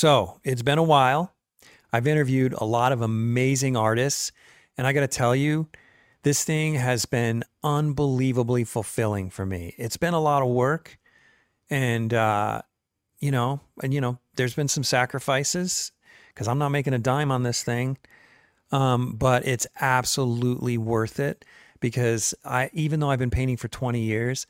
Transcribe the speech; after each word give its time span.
So 0.00 0.40
it's 0.44 0.62
been 0.62 0.78
a 0.78 0.82
while. 0.82 1.34
I've 1.92 2.06
interviewed 2.06 2.54
a 2.54 2.64
lot 2.64 2.92
of 2.92 3.02
amazing 3.02 3.76
artists, 3.76 4.32
and 4.78 4.86
I 4.86 4.94
got 4.94 5.00
to 5.00 5.06
tell 5.06 5.36
you, 5.36 5.68
this 6.22 6.42
thing 6.42 6.76
has 6.76 7.04
been 7.04 7.44
unbelievably 7.62 8.64
fulfilling 8.64 9.28
for 9.28 9.44
me. 9.44 9.74
It's 9.76 9.98
been 9.98 10.14
a 10.14 10.18
lot 10.18 10.40
of 10.40 10.48
work, 10.48 10.98
and 11.68 12.14
uh, 12.14 12.62
you 13.18 13.30
know, 13.30 13.60
and 13.82 13.92
you 13.92 14.00
know, 14.00 14.18
there's 14.36 14.54
been 14.54 14.68
some 14.68 14.84
sacrifices 14.84 15.92
because 16.28 16.48
I'm 16.48 16.56
not 16.56 16.70
making 16.70 16.94
a 16.94 16.98
dime 16.98 17.30
on 17.30 17.42
this 17.42 17.62
thing, 17.62 17.98
um, 18.72 19.16
but 19.18 19.46
it's 19.46 19.66
absolutely 19.82 20.78
worth 20.78 21.20
it 21.20 21.44
because 21.78 22.34
I, 22.42 22.70
even 22.72 23.00
though 23.00 23.10
I've 23.10 23.18
been 23.18 23.28
painting 23.28 23.58
for 23.58 23.68
20 23.68 24.00
years, 24.00 24.46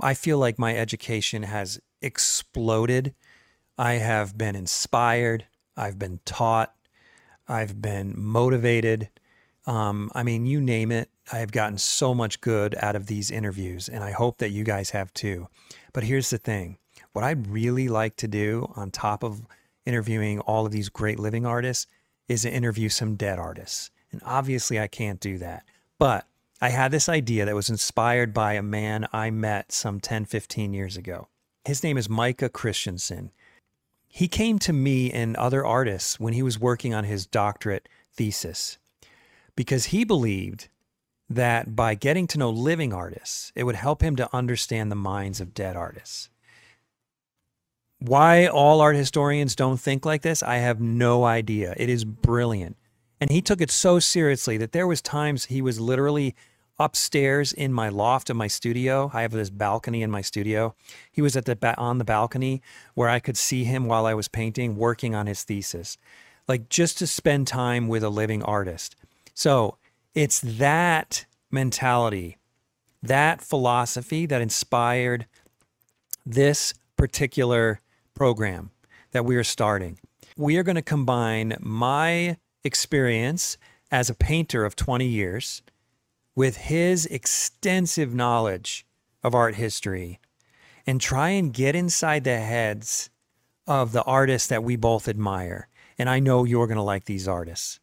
I 0.00 0.14
feel 0.14 0.38
like 0.38 0.58
my 0.58 0.76
education 0.76 1.44
has 1.44 1.78
exploded. 2.02 3.14
I 3.80 3.94
have 3.94 4.36
been 4.36 4.56
inspired. 4.56 5.46
I've 5.74 5.98
been 5.98 6.20
taught. 6.26 6.74
I've 7.48 7.80
been 7.80 8.12
motivated. 8.14 9.08
Um, 9.66 10.10
I 10.14 10.22
mean, 10.22 10.44
you 10.44 10.60
name 10.60 10.92
it. 10.92 11.08
I 11.32 11.38
have 11.38 11.50
gotten 11.50 11.78
so 11.78 12.14
much 12.14 12.42
good 12.42 12.76
out 12.82 12.94
of 12.94 13.06
these 13.06 13.30
interviews, 13.30 13.88
and 13.88 14.04
I 14.04 14.10
hope 14.10 14.36
that 14.36 14.50
you 14.50 14.64
guys 14.64 14.90
have 14.90 15.14
too. 15.14 15.48
But 15.94 16.04
here's 16.04 16.28
the 16.28 16.36
thing 16.36 16.76
what 17.14 17.24
I'd 17.24 17.46
really 17.46 17.88
like 17.88 18.16
to 18.16 18.28
do 18.28 18.70
on 18.76 18.90
top 18.90 19.24
of 19.24 19.40
interviewing 19.86 20.40
all 20.40 20.66
of 20.66 20.72
these 20.72 20.90
great 20.90 21.18
living 21.18 21.46
artists 21.46 21.86
is 22.28 22.42
to 22.42 22.52
interview 22.52 22.90
some 22.90 23.16
dead 23.16 23.38
artists. 23.38 23.90
And 24.12 24.20
obviously, 24.26 24.78
I 24.78 24.88
can't 24.88 25.20
do 25.20 25.38
that. 25.38 25.64
But 25.98 26.26
I 26.60 26.68
had 26.68 26.90
this 26.90 27.08
idea 27.08 27.46
that 27.46 27.54
was 27.54 27.70
inspired 27.70 28.34
by 28.34 28.52
a 28.52 28.62
man 28.62 29.08
I 29.10 29.30
met 29.30 29.72
some 29.72 30.00
10, 30.00 30.26
15 30.26 30.74
years 30.74 30.98
ago. 30.98 31.28
His 31.64 31.82
name 31.82 31.96
is 31.96 32.10
Micah 32.10 32.50
Christensen. 32.50 33.30
He 34.12 34.26
came 34.26 34.58
to 34.60 34.72
me 34.72 35.12
and 35.12 35.36
other 35.36 35.64
artists 35.64 36.18
when 36.18 36.32
he 36.32 36.42
was 36.42 36.58
working 36.58 36.92
on 36.92 37.04
his 37.04 37.26
doctorate 37.26 37.88
thesis 38.12 38.76
because 39.54 39.86
he 39.86 40.04
believed 40.04 40.68
that 41.28 41.76
by 41.76 41.94
getting 41.94 42.26
to 42.26 42.38
know 42.38 42.50
living 42.50 42.92
artists, 42.92 43.52
it 43.54 43.62
would 43.62 43.76
help 43.76 44.02
him 44.02 44.16
to 44.16 44.28
understand 44.34 44.90
the 44.90 44.96
minds 44.96 45.40
of 45.40 45.54
dead 45.54 45.76
artists. 45.76 46.28
Why 48.00 48.46
all 48.46 48.80
art 48.80 48.96
historians 48.96 49.54
don't 49.54 49.78
think 49.78 50.04
like 50.04 50.22
this, 50.22 50.42
I 50.42 50.56
have 50.56 50.80
no 50.80 51.24
idea. 51.24 51.74
It 51.76 51.88
is 51.88 52.04
brilliant. 52.04 52.76
And 53.20 53.30
he 53.30 53.40
took 53.40 53.60
it 53.60 53.70
so 53.70 54.00
seriously 54.00 54.56
that 54.56 54.72
there 54.72 54.88
was 54.88 55.00
times 55.00 55.44
he 55.44 55.62
was 55.62 55.78
literally 55.78 56.34
upstairs 56.80 57.52
in 57.52 57.72
my 57.72 57.90
loft 57.90 58.30
of 58.30 58.36
my 58.36 58.46
studio. 58.46 59.10
I 59.12 59.22
have 59.22 59.32
this 59.32 59.50
balcony 59.50 60.02
in 60.02 60.10
my 60.10 60.22
studio. 60.22 60.74
He 61.12 61.20
was 61.20 61.36
at 61.36 61.44
the 61.44 61.54
ba- 61.54 61.78
on 61.78 61.98
the 61.98 62.04
balcony 62.04 62.62
where 62.94 63.10
I 63.10 63.20
could 63.20 63.36
see 63.36 63.64
him 63.64 63.84
while 63.84 64.06
I 64.06 64.14
was 64.14 64.28
painting, 64.28 64.76
working 64.76 65.14
on 65.14 65.26
his 65.26 65.44
thesis, 65.44 65.98
like 66.48 66.70
just 66.70 66.96
to 66.98 67.06
spend 67.06 67.46
time 67.46 67.86
with 67.86 68.02
a 68.02 68.08
living 68.08 68.42
artist. 68.42 68.96
So 69.34 69.76
it's 70.14 70.40
that 70.40 71.26
mentality, 71.50 72.38
that 73.02 73.42
philosophy 73.42 74.24
that 74.24 74.40
inspired 74.40 75.26
this 76.24 76.72
particular 76.96 77.80
program 78.14 78.70
that 79.12 79.26
we 79.26 79.36
are 79.36 79.44
starting. 79.44 79.98
We 80.36 80.56
are 80.56 80.62
going 80.62 80.76
to 80.76 80.82
combine 80.82 81.56
my 81.60 82.38
experience 82.64 83.58
as 83.90 84.08
a 84.08 84.14
painter 84.14 84.64
of 84.64 84.76
20 84.76 85.04
years 85.04 85.62
with 86.40 86.56
his 86.56 87.04
extensive 87.04 88.14
knowledge 88.14 88.86
of 89.22 89.34
art 89.34 89.56
history 89.56 90.18
and 90.86 90.98
try 90.98 91.28
and 91.28 91.52
get 91.52 91.76
inside 91.76 92.24
the 92.24 92.38
heads 92.38 93.10
of 93.66 93.92
the 93.92 94.02
artists 94.04 94.48
that 94.48 94.64
we 94.64 94.74
both 94.74 95.06
admire. 95.06 95.68
And 95.98 96.08
I 96.08 96.18
know 96.18 96.44
you're 96.44 96.66
going 96.66 96.78
to 96.78 96.82
like 96.82 97.04
these 97.04 97.28
artists. 97.28 97.78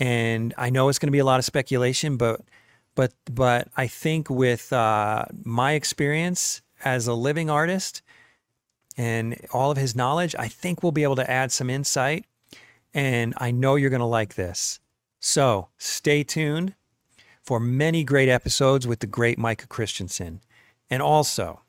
And 0.00 0.52
I 0.58 0.68
know 0.68 0.88
it's 0.88 0.98
going 0.98 1.06
to 1.06 1.12
be 1.12 1.20
a 1.20 1.24
lot 1.24 1.38
of 1.38 1.44
speculation, 1.44 2.16
but 2.16 2.40
but 2.96 3.12
but 3.32 3.68
I 3.76 3.86
think 3.86 4.28
with 4.28 4.72
uh, 4.72 5.26
my 5.44 5.74
experience 5.74 6.62
as 6.84 7.06
a 7.06 7.14
living 7.14 7.48
artist 7.48 8.02
and 8.96 9.40
all 9.52 9.70
of 9.70 9.76
his 9.76 9.94
knowledge, 9.94 10.34
I 10.36 10.48
think 10.48 10.82
we'll 10.82 10.90
be 10.90 11.04
able 11.04 11.22
to 11.22 11.30
add 11.30 11.52
some 11.52 11.70
insight. 11.70 12.24
And 12.92 13.32
I 13.36 13.52
know 13.52 13.76
you're 13.76 13.90
going 13.90 14.00
to 14.00 14.06
like 14.06 14.34
this. 14.34 14.80
So 15.20 15.68
stay 15.78 16.24
tuned 16.24 16.74
for 17.46 17.60
many 17.60 18.02
great 18.02 18.28
episodes 18.28 18.88
with 18.88 18.98
the 18.98 19.06
great 19.06 19.38
Micah 19.38 19.68
Christensen. 19.68 20.40
And 20.90 21.00
also, 21.00 21.60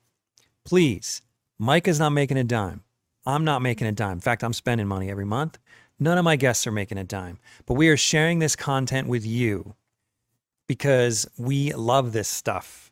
please, 0.65 1.21
Micah's 1.59 1.99
not 1.99 2.09
making 2.09 2.37
a 2.37 2.43
dime. 2.43 2.83
I'm 3.27 3.43
not 3.43 3.61
making 3.61 3.85
a 3.85 3.91
dime. 3.91 4.13
In 4.13 4.19
fact, 4.19 4.43
I'm 4.43 4.53
spending 4.53 4.87
money 4.87 5.11
every 5.11 5.25
month. 5.25 5.59
None 5.99 6.17
of 6.17 6.25
my 6.25 6.35
guests 6.35 6.65
are 6.65 6.71
making 6.71 6.97
a 6.97 7.03
dime. 7.03 7.37
But 7.67 7.75
we 7.75 7.89
are 7.89 7.97
sharing 7.97 8.39
this 8.39 8.55
content 8.55 9.07
with 9.07 9.25
you 9.25 9.75
because 10.67 11.27
we 11.37 11.71
love 11.73 12.11
this 12.11 12.27
stuff. 12.27 12.91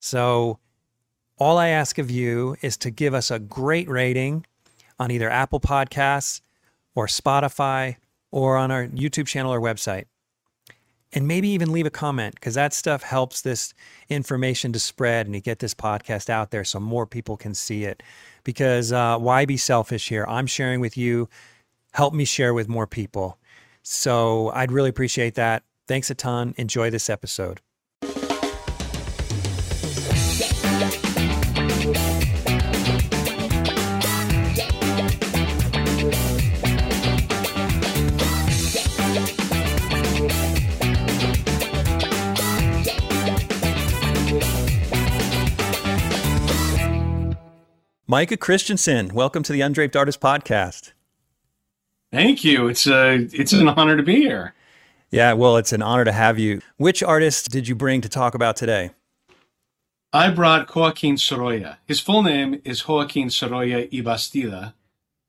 So, 0.00 0.58
all 1.38 1.58
I 1.58 1.68
ask 1.68 1.98
of 1.98 2.10
you 2.10 2.56
is 2.62 2.76
to 2.78 2.90
give 2.90 3.14
us 3.14 3.30
a 3.30 3.38
great 3.38 3.88
rating 3.88 4.46
on 4.98 5.10
either 5.10 5.28
Apple 5.28 5.60
Podcasts 5.60 6.40
or 6.94 7.06
Spotify 7.06 7.96
or 8.30 8.56
on 8.56 8.70
our 8.70 8.86
YouTube 8.86 9.26
channel 9.26 9.52
or 9.52 9.60
website 9.60 10.04
and 11.12 11.28
maybe 11.28 11.48
even 11.48 11.72
leave 11.72 11.86
a 11.86 11.90
comment 11.90 12.34
because 12.34 12.54
that 12.54 12.72
stuff 12.72 13.02
helps 13.02 13.42
this 13.42 13.74
information 14.08 14.72
to 14.72 14.78
spread 14.78 15.26
and 15.26 15.34
to 15.34 15.40
get 15.40 15.58
this 15.58 15.74
podcast 15.74 16.30
out 16.30 16.50
there 16.50 16.64
so 16.64 16.80
more 16.80 17.06
people 17.06 17.36
can 17.36 17.54
see 17.54 17.84
it. 17.84 18.02
Because 18.44 18.92
uh, 18.92 19.18
why 19.18 19.44
be 19.44 19.56
selfish 19.56 20.08
here? 20.08 20.24
I'm 20.28 20.46
sharing 20.46 20.80
with 20.80 20.96
you. 20.96 21.28
Help 21.92 22.14
me 22.14 22.24
share 22.24 22.54
with 22.54 22.68
more 22.68 22.86
people. 22.86 23.38
So 23.82 24.50
I'd 24.50 24.72
really 24.72 24.90
appreciate 24.90 25.34
that. 25.34 25.64
Thanks 25.86 26.10
a 26.10 26.14
ton. 26.14 26.54
Enjoy 26.56 26.88
this 26.90 27.10
episode. 27.10 27.60
Micah 48.12 48.36
Christensen, 48.36 49.14
welcome 49.14 49.42
to 49.42 49.54
the 49.54 49.62
Undraped 49.62 49.96
Artist 49.96 50.20
Podcast. 50.20 50.92
Thank 52.12 52.44
you. 52.44 52.68
It's 52.68 52.86
a 52.86 53.26
it's 53.32 53.54
an 53.54 53.68
honor 53.68 53.96
to 53.96 54.02
be 54.02 54.16
here. 54.16 54.52
Yeah, 55.10 55.32
well, 55.32 55.56
it's 55.56 55.72
an 55.72 55.80
honor 55.80 56.04
to 56.04 56.12
have 56.12 56.38
you. 56.38 56.60
Which 56.76 57.02
artist 57.02 57.50
did 57.50 57.68
you 57.68 57.74
bring 57.74 58.02
to 58.02 58.10
talk 58.10 58.34
about 58.34 58.54
today? 58.54 58.90
I 60.12 60.28
brought 60.28 60.76
Joaquin 60.76 61.16
Sorolla. 61.16 61.78
His 61.86 62.00
full 62.00 62.22
name 62.22 62.60
is 62.66 62.86
Joaquin 62.86 63.30
Sorolla 63.30 63.88
y 63.90 64.02
Bastida, 64.02 64.74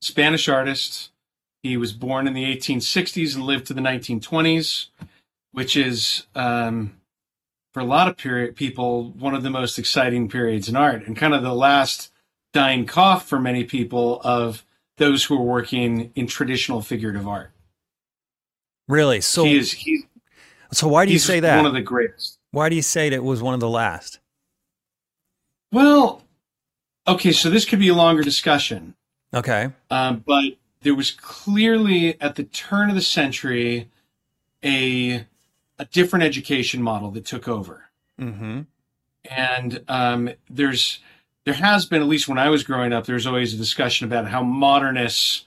Spanish 0.02 0.50
artist. 0.50 1.12
He 1.62 1.78
was 1.78 1.94
born 1.94 2.28
in 2.28 2.34
the 2.34 2.44
1860s 2.44 3.34
and 3.34 3.46
lived 3.46 3.66
to 3.68 3.74
the 3.74 3.80
1920s, 3.80 4.88
which 5.54 5.78
is 5.78 6.28
um, 6.36 6.98
for 7.74 7.80
a 7.80 7.86
lot 7.86 8.10
of 8.10 8.18
period 8.18 8.58
people 8.58 9.12
one 9.12 9.36
of 9.36 9.42
the 9.42 9.50
most 9.50 9.80
exciting 9.80 10.28
periods 10.28 10.68
in 10.68 10.76
art 10.76 11.08
and 11.08 11.16
kind 11.16 11.34
of 11.34 11.44
the 11.44 11.56
last 11.56 12.10
dying 12.54 12.86
cough 12.86 13.28
for 13.28 13.40
many 13.40 13.64
people 13.64 14.22
of 14.24 14.66
those 14.98 15.26
who 15.26 15.36
are 15.36 15.44
working 15.44 16.12
in 16.16 16.28
traditional 16.28 16.82
figurative 16.82 17.28
art. 17.28 17.52
Really? 18.88 19.22
So 19.22 19.44
he 19.44 19.58
is 19.58 19.72
he, 19.72 20.04
So 20.72 20.88
why 20.88 21.06
do 21.06 21.12
you 21.12 21.20
say 21.20 21.40
that? 21.40 21.58
One 21.58 21.66
of 21.66 21.74
the 21.74 21.82
greatest. 21.82 22.40
Why 22.52 22.70
do 22.70 22.76
you 22.76 22.82
say 22.82 23.10
that 23.10 23.16
it 23.16 23.24
was 23.24 23.42
one 23.42 23.54
of 23.54 23.60
the 23.60 23.70
last? 23.70 24.20
Well, 25.72 26.22
okay, 27.08 27.32
so 27.32 27.50
this 27.50 27.66
could 27.66 27.80
be 27.80 27.88
a 27.88 27.96
longer 27.96 28.22
discussion. 28.22 28.94
Okay. 29.34 29.72
Um, 29.90 30.24
but 30.26 30.54
there 30.82 30.94
was 30.94 31.12
clearly 31.12 32.22
at 32.22 32.36
the 32.36 32.44
turn 32.44 32.90
of 32.90 32.96
the 32.96 33.02
century 33.02 33.90
a 34.64 35.26
a 35.80 35.86
different 35.86 36.24
education 36.24 36.82
model 36.82 37.10
that 37.12 37.26
took 37.26 37.48
over. 37.48 37.90
Mm-hmm. 38.22 38.62
And 39.30 39.84
um, 39.88 40.30
there's 40.50 41.00
there 41.46 41.54
has 41.54 41.86
been, 41.86 42.02
at 42.02 42.08
least 42.08 42.28
when 42.28 42.38
I 42.38 42.50
was 42.50 42.64
growing 42.64 42.94
up, 42.94 43.06
there's 43.06 43.28
always 43.28 43.54
a 43.54 43.58
discussion 43.58 44.08
about 44.08 44.28
how 44.28 44.44
modernists 44.44 45.46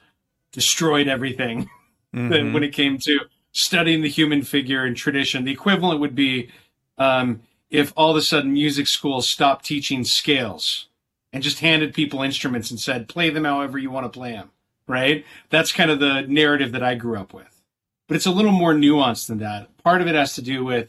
destroyed 0.52 1.08
everything 1.08 1.70
mm-hmm. 2.14 2.52
when 2.52 2.62
it 2.62 2.72
came 2.72 2.98
to 2.98 3.20
studying 3.52 4.02
the 4.02 4.08
human 4.08 4.42
figure 4.42 4.84
and 4.84 4.96
tradition. 4.96 5.44
The 5.44 5.52
equivalent 5.52 6.00
would 6.00 6.14
be 6.14 6.50
um, 6.98 7.40
if 7.70 7.92
all 7.96 8.10
of 8.10 8.16
a 8.16 8.22
sudden 8.22 8.52
music 8.52 8.86
schools 8.86 9.28
stopped 9.28 9.64
teaching 9.64 10.04
scales 10.04 10.88
and 11.32 11.42
just 11.42 11.60
handed 11.60 11.94
people 11.94 12.22
instruments 12.22 12.70
and 12.70 12.78
said, 12.78 13.08
play 13.08 13.30
them 13.30 13.44
however 13.44 13.78
you 13.78 13.90
want 13.90 14.04
to 14.04 14.18
play 14.18 14.32
them, 14.32 14.50
right? 14.86 15.24
That's 15.50 15.72
kind 15.72 15.90
of 15.90 16.00
the 16.00 16.22
narrative 16.22 16.72
that 16.72 16.82
I 16.82 16.94
grew 16.94 17.18
up 17.18 17.32
with. 17.32 17.62
But 18.08 18.16
it's 18.16 18.26
a 18.26 18.30
little 18.30 18.52
more 18.52 18.72
nuanced 18.72 19.26
than 19.26 19.38
that. 19.38 19.76
Part 19.78 20.00
of 20.00 20.06
it 20.06 20.14
has 20.14 20.34
to 20.36 20.42
do 20.42 20.64
with 20.64 20.88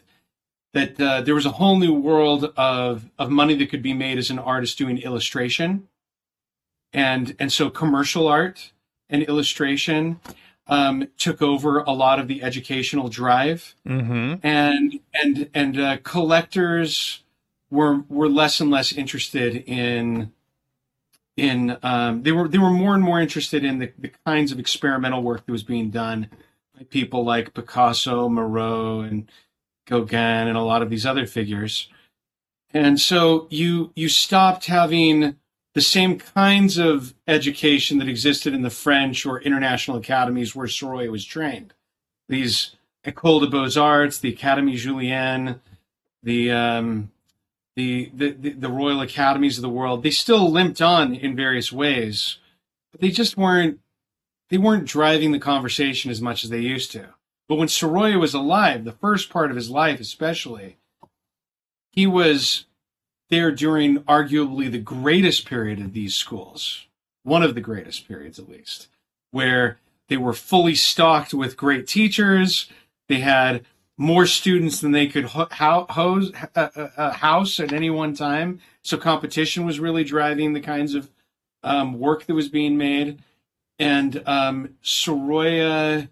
that 0.72 1.00
uh, 1.00 1.20
there 1.22 1.34
was 1.34 1.46
a 1.46 1.52
whole 1.52 1.78
new 1.78 1.94
world 1.94 2.52
of 2.56 3.10
of 3.18 3.30
money 3.30 3.54
that 3.56 3.70
could 3.70 3.82
be 3.82 3.94
made 3.94 4.18
as 4.18 4.30
an 4.30 4.38
artist 4.38 4.78
doing 4.78 4.98
illustration, 4.98 5.88
and 6.92 7.34
and 7.38 7.52
so 7.52 7.70
commercial 7.70 8.26
art 8.26 8.72
and 9.08 9.22
illustration 9.22 10.20
um, 10.66 11.08
took 11.16 11.40
over 11.40 11.78
a 11.80 11.92
lot 11.92 12.18
of 12.20 12.28
the 12.28 12.42
educational 12.42 13.08
drive, 13.08 13.74
Mm-hmm. 13.86 14.46
and 14.46 15.00
and 15.14 15.50
and 15.54 15.80
uh, 15.80 15.96
collectors 16.02 17.22
were 17.70 18.04
were 18.08 18.28
less 18.28 18.60
and 18.60 18.70
less 18.70 18.92
interested 18.92 19.56
in 19.66 20.32
in 21.36 21.78
um, 21.82 22.22
they 22.24 22.32
were 22.32 22.48
they 22.48 22.58
were 22.58 22.70
more 22.70 22.94
and 22.94 23.02
more 23.02 23.20
interested 23.20 23.64
in 23.64 23.78
the, 23.78 23.92
the 23.98 24.10
kinds 24.26 24.52
of 24.52 24.58
experimental 24.58 25.22
work 25.22 25.46
that 25.46 25.52
was 25.52 25.62
being 25.62 25.88
done 25.90 26.28
by 26.76 26.84
people 26.84 27.24
like 27.24 27.54
Picasso, 27.54 28.28
Moreau, 28.28 29.00
and 29.00 29.30
Gauguin, 29.88 30.48
and 30.48 30.56
a 30.56 30.62
lot 30.62 30.82
of 30.82 30.90
these 30.90 31.06
other 31.06 31.26
figures. 31.26 31.88
And 32.72 33.00
so 33.00 33.46
you 33.50 33.92
you 33.96 34.08
stopped 34.08 34.66
having 34.66 35.36
the 35.74 35.80
same 35.80 36.18
kinds 36.18 36.76
of 36.76 37.14
education 37.26 37.98
that 37.98 38.08
existed 38.08 38.54
in 38.54 38.62
the 38.62 38.70
French 38.70 39.24
or 39.24 39.40
international 39.40 39.96
academies 39.96 40.54
where 40.54 40.66
Sorolla 40.66 41.10
was 41.10 41.24
trained. 41.24 41.72
These 42.28 42.76
École 43.04 43.40
des 43.42 43.48
Beaux 43.48 43.80
Arts, 43.80 44.18
the 44.18 44.34
Académie 44.34 44.76
Julian, 44.76 45.60
the 46.22 46.50
um, 46.50 47.10
the, 47.76 48.10
the 48.14 48.30
the 48.30 48.50
the 48.50 48.68
Royal 48.68 49.00
Academies 49.00 49.56
of 49.56 49.62
the 49.62 49.68
world, 49.68 50.02
they 50.02 50.10
still 50.10 50.50
limped 50.50 50.82
on 50.82 51.14
in 51.14 51.36
various 51.36 51.72
ways, 51.72 52.38
but 52.92 53.00
they 53.00 53.10
just 53.10 53.36
weren't 53.36 53.80
they 54.50 54.58
weren't 54.58 54.86
driving 54.86 55.32
the 55.32 55.38
conversation 55.38 56.10
as 56.10 56.20
much 56.20 56.44
as 56.44 56.50
they 56.50 56.60
used 56.60 56.92
to. 56.92 57.14
But 57.48 57.56
when 57.56 57.68
Sorolla 57.68 58.18
was 58.18 58.34
alive, 58.34 58.84
the 58.84 58.92
first 58.92 59.30
part 59.30 59.50
of 59.50 59.56
his 59.56 59.70
life 59.70 60.00
especially, 60.00 60.76
he 61.90 62.06
was 62.06 62.66
there 63.30 63.50
during 63.50 64.00
arguably 64.00 64.70
the 64.70 64.78
greatest 64.78 65.46
period 65.46 65.80
of 65.80 65.92
these 65.92 66.14
schools, 66.14 66.86
one 67.22 67.42
of 67.42 67.54
the 67.54 67.60
greatest 67.60 68.06
periods 68.06 68.38
at 68.38 68.48
least, 68.48 68.88
where 69.30 69.78
they 70.08 70.16
were 70.16 70.32
fully 70.32 70.74
stocked 70.74 71.34
with 71.34 71.56
great 71.56 71.86
teachers. 71.86 72.70
They 73.08 73.20
had 73.20 73.64
more 73.96 74.26
students 74.26 74.80
than 74.80 74.92
they 74.92 75.06
could 75.06 75.28
uh, 75.34 75.46
uh, 75.50 76.38
uh, 76.54 77.12
house 77.12 77.58
at 77.58 77.72
any 77.72 77.90
one 77.90 78.14
time. 78.14 78.60
So 78.82 78.96
competition 78.96 79.66
was 79.66 79.80
really 79.80 80.04
driving 80.04 80.52
the 80.52 80.60
kinds 80.60 80.94
of 80.94 81.10
um, 81.62 81.98
work 81.98 82.26
that 82.26 82.34
was 82.34 82.48
being 82.48 82.78
made. 82.78 83.20
And 83.78 84.22
um, 84.26 84.74
Sorolla 84.82 86.08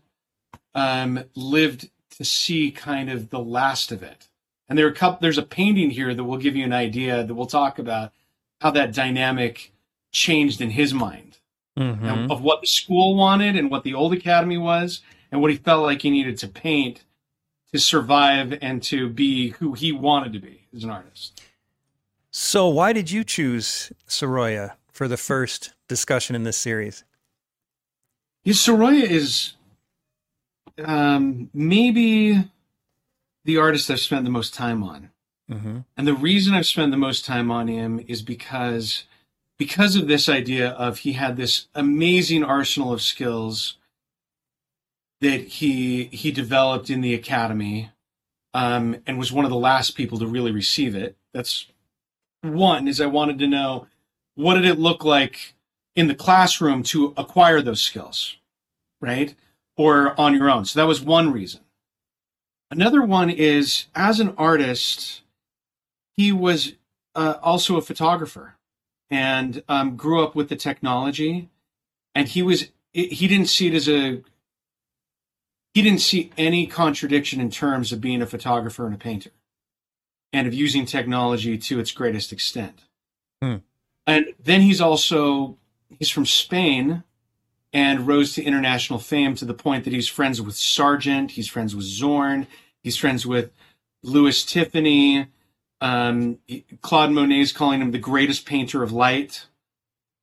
um, 0.77 1.25
lived 1.35 1.91
to 2.11 2.25
see 2.25 2.71
kind 2.71 3.11
of 3.11 3.31
the 3.31 3.41
last 3.41 3.91
of 3.91 4.05
it. 4.05 4.29
And 4.69 4.79
there 4.79 4.87
are 4.87 4.91
a 4.91 4.95
couple, 4.95 5.19
there's 5.21 5.39
a 5.39 5.43
painting 5.43 5.91
here 5.91 6.15
that 6.15 6.23
will 6.23 6.39
give 6.39 6.55
you 6.55 6.65
an 6.65 6.73
idea 6.73 7.25
that 7.25 7.35
we'll 7.35 7.47
talk 7.47 7.81
about 7.81 8.13
how 8.61 8.71
that 8.71 8.95
dynamic 8.95 9.73
changed 10.13 10.61
in 10.61 10.71
his 10.71 10.95
mind 10.95 11.37
Mm-hmm. 11.79 12.31
of 12.33 12.41
what 12.41 12.63
the 12.63 12.67
school 12.67 13.17
wanted 13.17 13.55
and 13.55 13.71
what 13.71 13.85
the 13.85 13.93
old 13.93 14.15
academy 14.15 14.57
was 14.57 15.03
and 15.31 15.43
what 15.43 15.51
he 15.51 15.59
felt 15.59 15.83
like 15.83 16.01
he 16.01 16.09
needed 16.09 16.39
to 16.39 16.49
paint 16.49 17.05
to 17.71 17.79
survive 17.79 18.57
and 18.63 18.83
to 18.85 19.11
be 19.11 19.51
who 19.51 19.75
he 19.75 19.93
wanted 19.93 20.33
to 20.33 20.39
be 20.39 20.69
as 20.75 20.85
an 20.85 20.91
artist. 20.91 21.43
So, 22.31 22.67
why 22.69 22.95
did 22.95 23.11
you 23.11 23.25
choose 23.25 23.93
Sorolla 24.07 24.77
for 24.91 25.07
the 25.07 25.19
first 25.19 25.75
discussion 25.87 26.35
in 26.35 26.45
this 26.45 26.57
series? 26.57 27.05
Yeah, 28.45 28.55
Sorolla 28.55 28.95
is 28.95 29.53
um, 30.85 31.51
maybe 31.55 32.49
the 33.45 33.59
artist 33.59 33.91
I've 33.91 34.01
spent 34.01 34.25
the 34.25 34.31
most 34.31 34.55
time 34.55 34.83
on. 34.83 35.11
Mm-hmm. 35.51 35.79
And 35.97 36.07
the 36.07 36.15
reason 36.15 36.55
I've 36.55 36.67
spent 36.67 36.91
the 36.91 36.97
most 36.97 37.25
time 37.25 37.51
on 37.51 37.69
him 37.69 38.05
is 38.09 38.23
because 38.23 39.05
because 39.59 39.97
of 39.97 40.09
this 40.09 40.29
idea 40.29 40.71
of 40.71 40.99
he 40.99 41.13
had 41.13 41.37
this 41.37 41.69
amazing 41.75 42.45
arsenal 42.45 42.93
of 42.93 43.01
skills 43.01 43.77
that 45.21 45.41
he 45.43 46.05
he 46.07 46.33
developed 46.33 46.91
in 46.91 47.01
the 47.01 47.15
academy 47.15 47.91
um, 48.55 48.97
and 49.07 49.19
was 49.19 49.33
one 49.33 49.45
of 49.45 49.51
the 49.51 49.57
last 49.57 49.93
people 49.93 50.19
to 50.19 50.27
really 50.27 50.51
receive 50.51 50.95
it. 50.95 51.17
That's 51.33 51.67
one 52.43 52.89
is 52.89 53.01
I 53.01 53.07
wanted 53.07 53.39
to 53.39 53.47
know 53.47 53.87
what 54.35 54.55
did 54.55 54.65
it 54.65 54.79
look 54.79 55.05
like 55.05 55.55
in 55.95 56.09
the 56.09 56.15
classroom 56.15 56.83
to 56.83 57.15
acquire 57.17 57.63
those 57.63 57.83
skills, 57.83 58.37
right? 59.01 59.35
Or 59.77 60.19
on 60.19 60.35
your 60.35 60.51
own. 60.51 60.65
So 60.65 60.81
that 60.81 60.87
was 60.87 61.03
one 61.03 61.33
reason. 61.33 61.61
Another 62.71 63.03
one 63.03 63.31
is 63.31 63.87
as 63.95 64.21
an 64.21 64.35
artist, 64.37 65.23
he 66.17 66.33
was 66.33 66.73
uh, 67.15 67.35
also 67.43 67.77
a 67.77 67.83
photographer 67.83 68.57
and 69.11 69.63
um, 69.69 69.97
grew 69.97 70.23
up 70.23 70.35
with 70.35 70.49
the 70.49 70.57
technology. 70.57 71.49
And 72.15 72.29
he 72.29 72.43
was 72.43 72.71
he 72.93 73.29
didn't 73.29 73.49
see 73.49 73.69
it 73.69 73.75
as 73.75 73.89
a 73.89 74.23
he 75.75 75.83
didn't 75.83 76.01
see 76.01 76.31
any 76.39 76.67
contradiction 76.67 77.41
in 77.41 77.51
terms 77.51 77.93
of 77.93 78.01
being 78.01 78.23
a 78.23 78.27
photographer 78.27 78.87
and 78.87 78.95
a 78.95 78.99
painter 78.99 79.31
and 80.33 80.47
of 80.47 80.55
using 80.55 80.87
technology 80.87 81.59
to 81.59 81.79
its 81.79 81.93
greatest 81.93 82.33
extent. 82.33 82.85
Hmm. 83.43 83.57
And 84.07 84.29
then 84.43 84.63
he's 84.63 84.81
also 84.81 85.59
he's 85.99 86.11
from 86.11 86.25
Spain 86.25 87.03
and 87.77 88.07
rose 88.07 88.33
to 88.33 88.43
international 88.43 88.99
fame 88.99 89.35
to 89.35 89.45
the 89.45 89.53
point 89.53 89.85
that 89.85 89.93
he's 89.93 90.09
friends 90.09 90.41
with 90.41 90.57
Sargent, 90.57 91.33
he's 91.33 91.47
friends 91.47 91.77
with 91.77 91.85
Zorn, 91.85 92.47
he's 92.83 92.97
friends 92.97 93.27
with 93.27 93.53
Louis 94.03 94.43
Tiffany. 94.47 95.27
Um, 95.83 96.39
Claude 96.81 97.11
Monet's 97.11 97.53
calling 97.53 97.83
him 97.83 97.91
the 97.91 97.99
greatest 97.99 98.47
painter 98.47 98.83
of 98.83 98.93
light. 98.93 99.45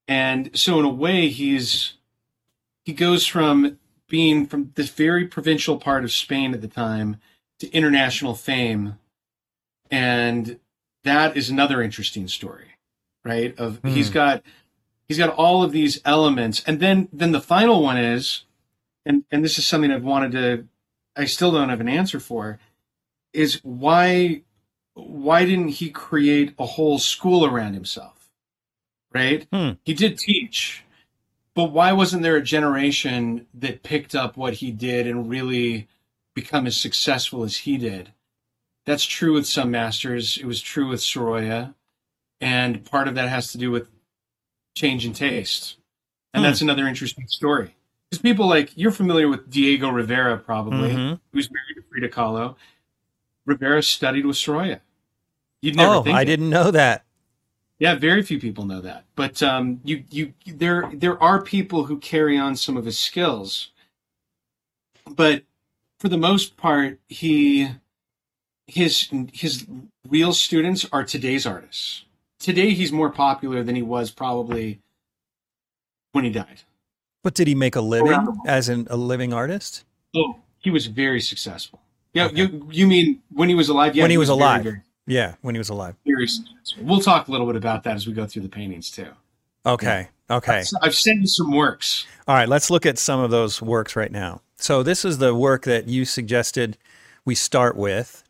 And 0.07 0.49
so 0.57 0.79
in 0.79 0.85
a 0.85 0.89
way 0.89 1.29
he's 1.29 1.93
he 2.85 2.91
goes 2.91 3.27
from 3.27 3.77
being 4.09 4.47
from 4.47 4.71
this 4.73 4.89
very 4.89 5.27
provincial 5.27 5.77
part 5.77 6.03
of 6.03 6.11
Spain 6.11 6.55
at 6.55 6.61
the 6.61 6.67
time 6.67 7.17
to 7.59 7.71
international 7.71 8.33
fame. 8.33 8.97
And 9.91 10.59
that 11.03 11.37
is 11.37 11.51
another 11.51 11.83
interesting 11.83 12.27
story, 12.27 12.77
right? 13.23 13.55
Of 13.59 13.77
Hmm. 13.83 13.89
he's 13.89 14.09
got 14.09 14.41
he's 15.07 15.17
got 15.17 15.35
all 15.35 15.63
of 15.63 15.71
these 15.71 15.99
elements. 16.05 16.63
And 16.65 16.79
then 16.79 17.09
then 17.11 17.31
the 17.31 17.41
final 17.41 17.81
one 17.81 17.97
is 17.97 18.43
and 19.05 19.23
and 19.31 19.43
this 19.43 19.57
is 19.57 19.67
something 19.67 19.91
I've 19.91 20.03
wanted 20.03 20.31
to 20.33 20.67
I 21.15 21.25
still 21.25 21.51
don't 21.51 21.69
have 21.69 21.81
an 21.81 21.89
answer 21.89 22.19
for 22.19 22.59
is 23.33 23.59
why 23.63 24.41
why 24.93 25.45
didn't 25.45 25.69
he 25.69 25.89
create 25.89 26.53
a 26.59 26.65
whole 26.65 26.99
school 26.99 27.45
around 27.45 27.73
himself? 27.73 28.29
Right? 29.13 29.47
Hmm. 29.51 29.71
He 29.83 29.93
did 29.93 30.17
teach, 30.17 30.83
but 31.53 31.71
why 31.71 31.91
wasn't 31.91 32.23
there 32.23 32.35
a 32.35 32.43
generation 32.43 33.47
that 33.53 33.83
picked 33.83 34.15
up 34.15 34.37
what 34.37 34.55
he 34.55 34.71
did 34.71 35.05
and 35.05 35.29
really 35.29 35.87
become 36.33 36.65
as 36.65 36.77
successful 36.77 37.43
as 37.43 37.57
he 37.57 37.77
did? 37.77 38.11
That's 38.85 39.05
true 39.05 39.33
with 39.33 39.45
some 39.47 39.71
masters. 39.71 40.37
It 40.37 40.45
was 40.45 40.61
true 40.61 40.87
with 40.87 41.01
Sorolla. 41.01 41.75
And 42.41 42.83
part 42.83 43.07
of 43.07 43.15
that 43.15 43.29
has 43.29 43.51
to 43.51 43.57
do 43.57 43.71
with 43.71 43.87
change 44.75 45.05
in 45.05 45.13
taste. 45.13 45.77
And 46.33 46.41
Hmm. 46.43 46.49
that's 46.49 46.61
another 46.61 46.87
interesting 46.87 47.27
story. 47.27 47.75
Because 48.09 48.21
people 48.21 48.47
like, 48.47 48.71
you're 48.75 48.91
familiar 48.91 49.27
with 49.27 49.49
Diego 49.49 49.89
Rivera, 49.89 50.37
probably, 50.37 50.89
Mhm. 50.91 51.19
who's 51.31 51.49
married 51.51 51.75
to 51.75 51.83
Frida 51.89 52.09
Kahlo. 52.09 52.55
Rivera 53.45 53.83
studied 53.83 54.25
with 54.25 54.37
Sorolla. 54.37 54.79
You'd 55.61 55.75
never 55.75 55.95
Oh, 55.95 56.03
I 56.07 56.23
didn't 56.23 56.49
know 56.49 56.71
that. 56.71 57.05
Yeah, 57.79 57.95
very 57.95 58.21
few 58.21 58.39
people 58.39 58.65
know 58.65 58.81
that. 58.81 59.05
But 59.15 59.41
um, 59.43 59.81
you, 59.83 60.03
you, 60.09 60.33
there, 60.45 60.89
there 60.93 61.21
are 61.21 61.41
people 61.41 61.85
who 61.85 61.97
carry 61.99 62.37
on 62.37 62.55
some 62.55 62.77
of 62.77 62.85
his 62.85 62.97
skills. 62.99 63.69
But 65.05 65.43
for 65.99 66.07
the 66.09 66.17
most 66.17 66.55
part, 66.55 66.99
he, 67.09 67.69
his, 68.67 69.09
his 69.33 69.65
real 70.07 70.33
students 70.33 70.85
are 70.91 71.03
today's 71.03 71.45
artists. 71.45 72.05
Today, 72.43 72.71
he's 72.71 72.91
more 72.91 73.09
popular 73.09 73.63
than 73.63 73.73
he 73.73 73.81
was 73.81 74.11
probably 74.11 74.79
when 76.11 76.25
he 76.25 76.29
died. 76.29 76.59
But 77.23 77.35
did 77.35 77.47
he 77.47 77.55
make 77.55 77.77
a 77.77 77.81
living 77.81 78.11
Around 78.11 78.37
as 78.45 78.67
an, 78.67 78.85
a 78.89 78.97
living 78.97 79.31
artist? 79.33 79.85
Oh, 80.13 80.35
he 80.59 80.69
was 80.69 80.87
very 80.87 81.21
successful. 81.21 81.79
Yeah, 82.13 82.25
Okay. 82.25 82.35
you, 82.35 82.67
you 82.69 82.85
mean 82.85 83.21
when 83.31 83.47
he 83.47 83.55
was 83.55 83.69
alive? 83.69 83.95
Yeah, 83.95 84.03
When 84.03 84.11
he 84.11 84.17
was 84.17 84.27
very, 84.27 84.39
alive. 84.39 84.63
very, 84.63 84.81
Yeah, 85.07 85.35
when 85.41 85.55
he 85.55 85.59
was 85.59 85.69
alive. 85.69 85.95
very 86.05 86.27
successful. 86.27 86.83
We'll 86.83 86.99
talk 86.99 87.29
a 87.29 87.31
little 87.31 87.47
bit 87.47 87.55
about 87.55 87.83
that 87.85 87.95
as 87.95 88.05
we 88.05 88.11
go 88.13 88.25
through 88.27 88.41
the 88.41 88.49
paintings 88.49 88.91
too. 88.91 89.07
Okay. 89.65 90.09
Okay. 90.29 90.63
So 90.63 90.75
I've 90.81 90.95
sent 90.95 91.21
you 91.21 91.27
some 91.27 91.51
works. 91.51 92.05
All 92.27 92.35
right, 92.35 92.49
let's 92.49 92.69
look 92.69 92.85
at 92.85 92.97
some 92.97 93.21
of 93.21 93.31
those 93.31 93.61
works 93.61 93.95
right 93.95 94.11
now. 94.11 94.41
So 94.57 94.83
this 94.83 95.05
is 95.05 95.17
the 95.19 95.33
work 95.33 95.63
that 95.63 95.87
you 95.87 96.03
suggested 96.03 96.77
we 97.23 97.35
start 97.35 97.77
with. 97.77 98.23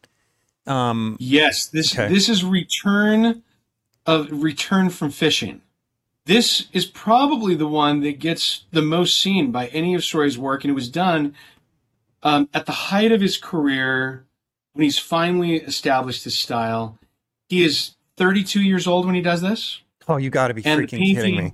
Um, 0.67 1.17
Yes, 1.19 1.65
this 1.65 1.91
Okay. 1.93 2.13
this 2.13 2.29
is 2.29 2.43
return 2.45 3.41
of 4.05 4.27
return 4.43 4.89
from 4.89 5.09
fishing. 5.11 5.61
This 6.25 6.67
is 6.71 6.85
probably 6.85 7.55
the 7.55 7.67
one 7.67 7.99
that 8.01 8.19
gets 8.19 8.63
the 8.71 8.81
most 8.81 9.19
seen 9.21 9.51
by 9.51 9.67
any 9.67 9.93
of 9.93 10.03
Sorolla's 10.05 10.37
work, 10.37 10.63
and 10.63 10.71
it 10.71 10.75
was 10.75 10.89
done 10.89 11.35
um, 12.21 12.47
at 12.53 12.65
the 12.65 12.71
height 12.71 13.11
of 13.11 13.19
his 13.21 13.37
career 13.37 14.25
when 14.73 14.83
he's 14.83 14.97
finally 14.97 15.55
established 15.57 16.23
his 16.23 16.37
style. 16.39 16.97
He 17.49 17.63
is 17.63 17.95
32 18.17 18.61
years 18.61 18.87
old 18.87 19.05
when 19.05 19.15
he 19.15 19.21
does 19.21 19.41
this. 19.41 19.81
oh, 20.07 20.17
you 20.17 20.29
got 20.29 20.47
to 20.47 20.53
be 20.53 20.65
And 20.65 20.81
freaking 20.81 21.03
kidding 21.13 21.35
me. 21.37 21.53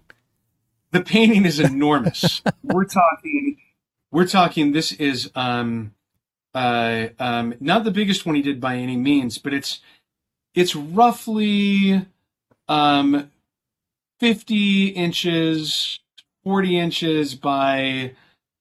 the 0.91 1.01
painting 1.01 1.45
is 1.45 1.59
enormous. 1.59 2.41
we're 2.63 2.85
talking, 2.85 3.57
we're 4.11 4.27
talking. 4.27 4.71
This 4.71 4.91
is 4.93 5.31
um, 5.33 5.93
uh, 6.53 7.07
um, 7.17 7.55
not 7.59 7.83
the 7.85 7.91
biggest 7.91 8.25
one 8.27 8.35
he 8.35 8.41
did 8.43 8.61
by 8.61 8.75
any 8.75 8.97
means, 8.97 9.39
but 9.39 9.53
it's 9.53 9.79
it's 10.53 10.75
roughly 10.75 12.05
um, 12.69 13.29
fifty 14.19 14.87
inches, 14.87 15.99
forty 16.43 16.79
inches 16.79 17.35
by 17.35 18.13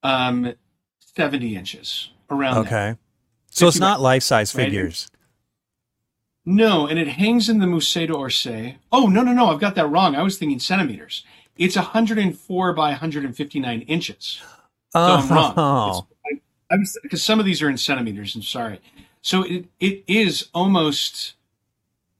um, 0.02 0.54
seventy 0.98 1.54
inches 1.54 2.10
around. 2.28 2.66
Okay, 2.66 2.96
so 3.50 3.68
it's 3.68 3.78
not 3.78 4.00
life 4.00 4.24
size 4.24 4.50
figures. 4.50 5.08
No, 6.44 6.86
and 6.86 6.98
it 6.98 7.08
hangs 7.08 7.50
in 7.50 7.58
the 7.58 7.66
Musée 7.66 8.08
d'Orsay. 8.08 8.76
Oh 8.90 9.06
no 9.06 9.22
no 9.22 9.32
no! 9.32 9.50
I've 9.50 9.60
got 9.60 9.74
that 9.76 9.86
wrong. 9.86 10.16
I 10.16 10.22
was 10.22 10.38
thinking 10.38 10.58
centimeters. 10.58 11.24
It's 11.58 11.76
104 11.76 12.72
by 12.72 12.90
159 12.90 13.80
inches. 13.82 14.40
So 14.90 15.00
oh, 15.00 15.16
I'm 15.16 15.28
wrong. 15.28 16.06
Because 17.02 17.22
some 17.22 17.40
of 17.40 17.44
these 17.44 17.60
are 17.60 17.68
in 17.68 17.76
centimeters. 17.76 18.34
I'm 18.36 18.42
sorry. 18.42 18.80
So 19.22 19.42
it, 19.42 19.66
it 19.80 20.04
is 20.06 20.48
almost 20.54 21.34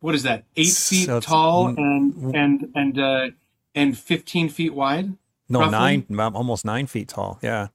what 0.01 0.15
is 0.15 0.23
that? 0.25 0.45
Eight 0.57 0.73
feet 0.73 1.07
so 1.07 1.21
tall 1.21 1.69
and 1.69 2.35
and 2.35 2.73
and 2.75 2.99
uh, 2.99 3.27
and 3.75 3.97
15 3.97 4.49
feet 4.49 4.75
wide. 4.75 5.15
No, 5.49 5.61
roughly? 5.61 6.05
nine, 6.09 6.35
almost 6.35 6.65
nine 6.65 6.87
feet 6.87 7.09
tall. 7.09 7.39
Yeah. 7.43 7.69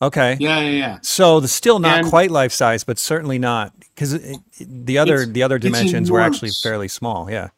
Okay. 0.00 0.36
Yeah, 0.40 0.60
yeah, 0.60 0.70
yeah. 0.70 0.98
So 1.02 1.40
the 1.40 1.48
still 1.48 1.78
not 1.78 1.98
and 1.98 2.08
quite 2.08 2.30
life 2.30 2.52
size, 2.52 2.84
but 2.84 2.98
certainly 2.98 3.38
not 3.38 3.72
because 3.78 4.20
the 4.60 4.98
other 4.98 5.26
the 5.26 5.42
other 5.42 5.58
dimensions 5.58 6.10
were 6.10 6.20
actually 6.20 6.50
fairly 6.50 6.88
small. 6.88 7.30
Yeah. 7.30 7.50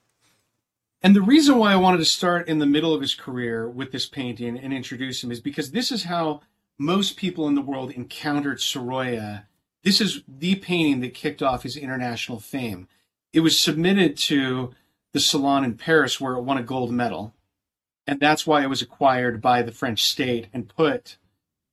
And 1.03 1.15
the 1.15 1.23
reason 1.23 1.59
why 1.59 1.73
I 1.73 1.77
wanted 1.77 1.99
to 1.99 2.05
start 2.07 2.49
in 2.49 2.59
the 2.59 2.67
middle 2.67 2.95
of 2.95 3.01
his 3.01 3.15
career 3.15 3.69
with 3.69 3.93
this 3.93 4.07
painting 4.07 4.59
and 4.59 4.73
introduce 4.73 5.23
him 5.23 5.31
is 5.31 5.41
because 5.41 5.71
this 5.71 5.93
is 5.93 6.05
how 6.05 6.41
most 6.79 7.17
people 7.17 7.47
in 7.47 7.55
the 7.55 7.61
world 7.61 7.91
encountered 7.91 8.61
Sorolla. 8.61 9.47
This 9.83 10.01
is 10.01 10.23
the 10.27 10.55
painting 10.55 11.01
that 11.01 11.13
kicked 11.13 11.43
off 11.43 11.63
his 11.63 11.77
international 11.77 12.41
fame. 12.41 12.89
It 13.35 13.41
was 13.41 13.59
submitted 13.59 14.17
to 14.19 14.73
the 15.13 15.21
Salon 15.21 15.65
in 15.65 15.75
Paris 15.75 16.21
where 16.21 16.35
it 16.35 16.43
won 16.43 16.57
a 16.57 16.63
gold 16.63 16.93
medal. 16.93 17.35
And 18.07 18.21
that's 18.21 18.47
why 18.47 18.63
it 18.63 18.69
was 18.69 18.81
acquired 18.81 19.43
by 19.43 19.63
the 19.63 19.73
French 19.73 20.05
state 20.05 20.47
and 20.53 20.69
put 20.69 21.17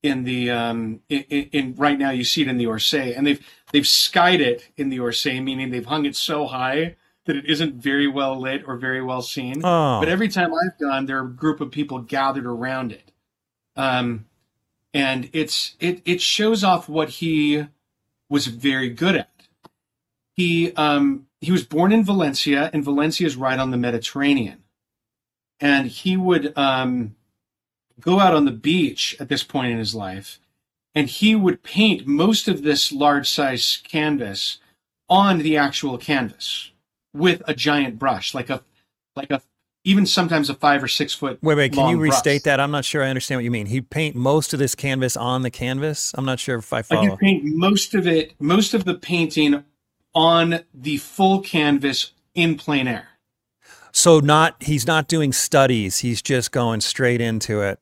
in 0.03 0.23
the 0.23 0.49
um, 0.49 1.01
in, 1.09 1.21
in, 1.23 1.75
right 1.75 1.97
now 1.97 2.09
you 2.09 2.23
see 2.23 2.41
it 2.41 2.47
in 2.47 2.57
the 2.57 2.65
Orsay, 2.65 3.15
and 3.15 3.25
they've 3.25 3.45
they've 3.71 3.87
skied 3.87 4.41
it 4.41 4.69
in 4.77 4.89
the 4.89 4.97
Orsay, 4.97 5.43
meaning 5.43 5.69
they've 5.69 5.85
hung 5.85 6.05
it 6.05 6.15
so 6.15 6.47
high 6.47 6.95
that 7.25 7.35
it 7.35 7.45
isn't 7.45 7.75
very 7.75 8.07
well 8.07 8.39
lit 8.39 8.63
or 8.65 8.77
very 8.77 9.01
well 9.03 9.21
seen. 9.21 9.61
Oh. 9.63 9.99
But 9.99 10.09
every 10.09 10.27
time 10.27 10.51
I've 10.53 10.79
gone, 10.79 11.05
there 11.05 11.19
are 11.19 11.25
a 11.25 11.29
group 11.29 11.61
of 11.61 11.69
people 11.69 11.99
gathered 11.99 12.47
around 12.47 12.91
it, 12.91 13.11
um, 13.75 14.25
and 14.93 15.29
it's 15.33 15.75
it 15.79 16.01
it 16.05 16.21
shows 16.21 16.63
off 16.63 16.89
what 16.89 17.09
he 17.09 17.67
was 18.27 18.47
very 18.47 18.89
good 18.89 19.15
at. 19.15 19.29
He 20.33 20.73
um, 20.73 21.27
he 21.41 21.51
was 21.51 21.63
born 21.63 21.91
in 21.91 22.05
Valencia, 22.05 22.69
and 22.71 22.83
Valencia 22.83 23.25
is 23.25 23.35
right 23.35 23.59
on 23.59 23.71
the 23.71 23.77
Mediterranean, 23.77 24.63
and 25.59 25.87
he 25.87 26.15
would 26.15 26.55
um, 26.57 27.15
go 27.99 28.19
out 28.19 28.35
on 28.35 28.45
the 28.45 28.51
beach 28.51 29.15
at 29.19 29.27
this 29.27 29.43
point 29.43 29.71
in 29.71 29.79
his 29.79 29.95
life, 29.95 30.39
and 30.93 31.09
he 31.09 31.35
would 31.35 31.63
paint 31.63 32.05
most 32.05 32.47
of 32.47 32.61
this 32.61 32.91
large 32.91 33.27
size 33.27 33.81
canvas 33.87 34.59
on 35.09 35.39
the 35.39 35.57
actual 35.57 35.97
canvas 35.97 36.71
with 37.13 37.41
a 37.47 37.55
giant 37.55 37.97
brush, 37.97 38.33
like 38.33 38.49
a 38.49 38.63
like 39.15 39.31
a 39.31 39.41
even 39.83 40.05
sometimes 40.05 40.47
a 40.47 40.53
five 40.53 40.83
or 40.83 40.87
six 40.87 41.13
foot. 41.13 41.39
Wait, 41.41 41.55
wait, 41.55 41.73
can 41.73 41.89
you 41.89 41.97
restate 41.97 42.43
brush. 42.43 42.51
that? 42.51 42.59
I'm 42.59 42.69
not 42.69 42.85
sure 42.85 43.03
I 43.03 43.09
understand 43.09 43.39
what 43.39 43.45
you 43.45 43.51
mean. 43.51 43.65
He 43.65 43.81
paint 43.81 44.15
most 44.15 44.53
of 44.53 44.59
this 44.59 44.75
canvas 44.75 45.17
on 45.17 45.41
the 45.41 45.49
canvas. 45.49 46.11
I'm 46.15 46.25
not 46.25 46.39
sure 46.39 46.57
if 46.57 46.71
I 46.71 46.83
follow. 46.83 47.01
I 47.01 47.07
can 47.07 47.17
paint 47.17 47.43
most 47.45 47.95
of 47.95 48.05
it, 48.05 48.33
most 48.39 48.75
of 48.75 48.85
the 48.85 48.93
painting 48.93 49.63
on 50.13 50.61
the 50.73 50.97
full 50.97 51.41
canvas 51.41 52.11
in 52.33 52.57
plein 52.57 52.87
air. 52.87 53.09
So 53.91 54.19
not 54.19 54.55
he's 54.63 54.87
not 54.87 55.07
doing 55.07 55.33
studies. 55.33 55.99
He's 55.99 56.21
just 56.21 56.51
going 56.51 56.81
straight 56.81 57.21
into 57.21 57.61
it. 57.61 57.79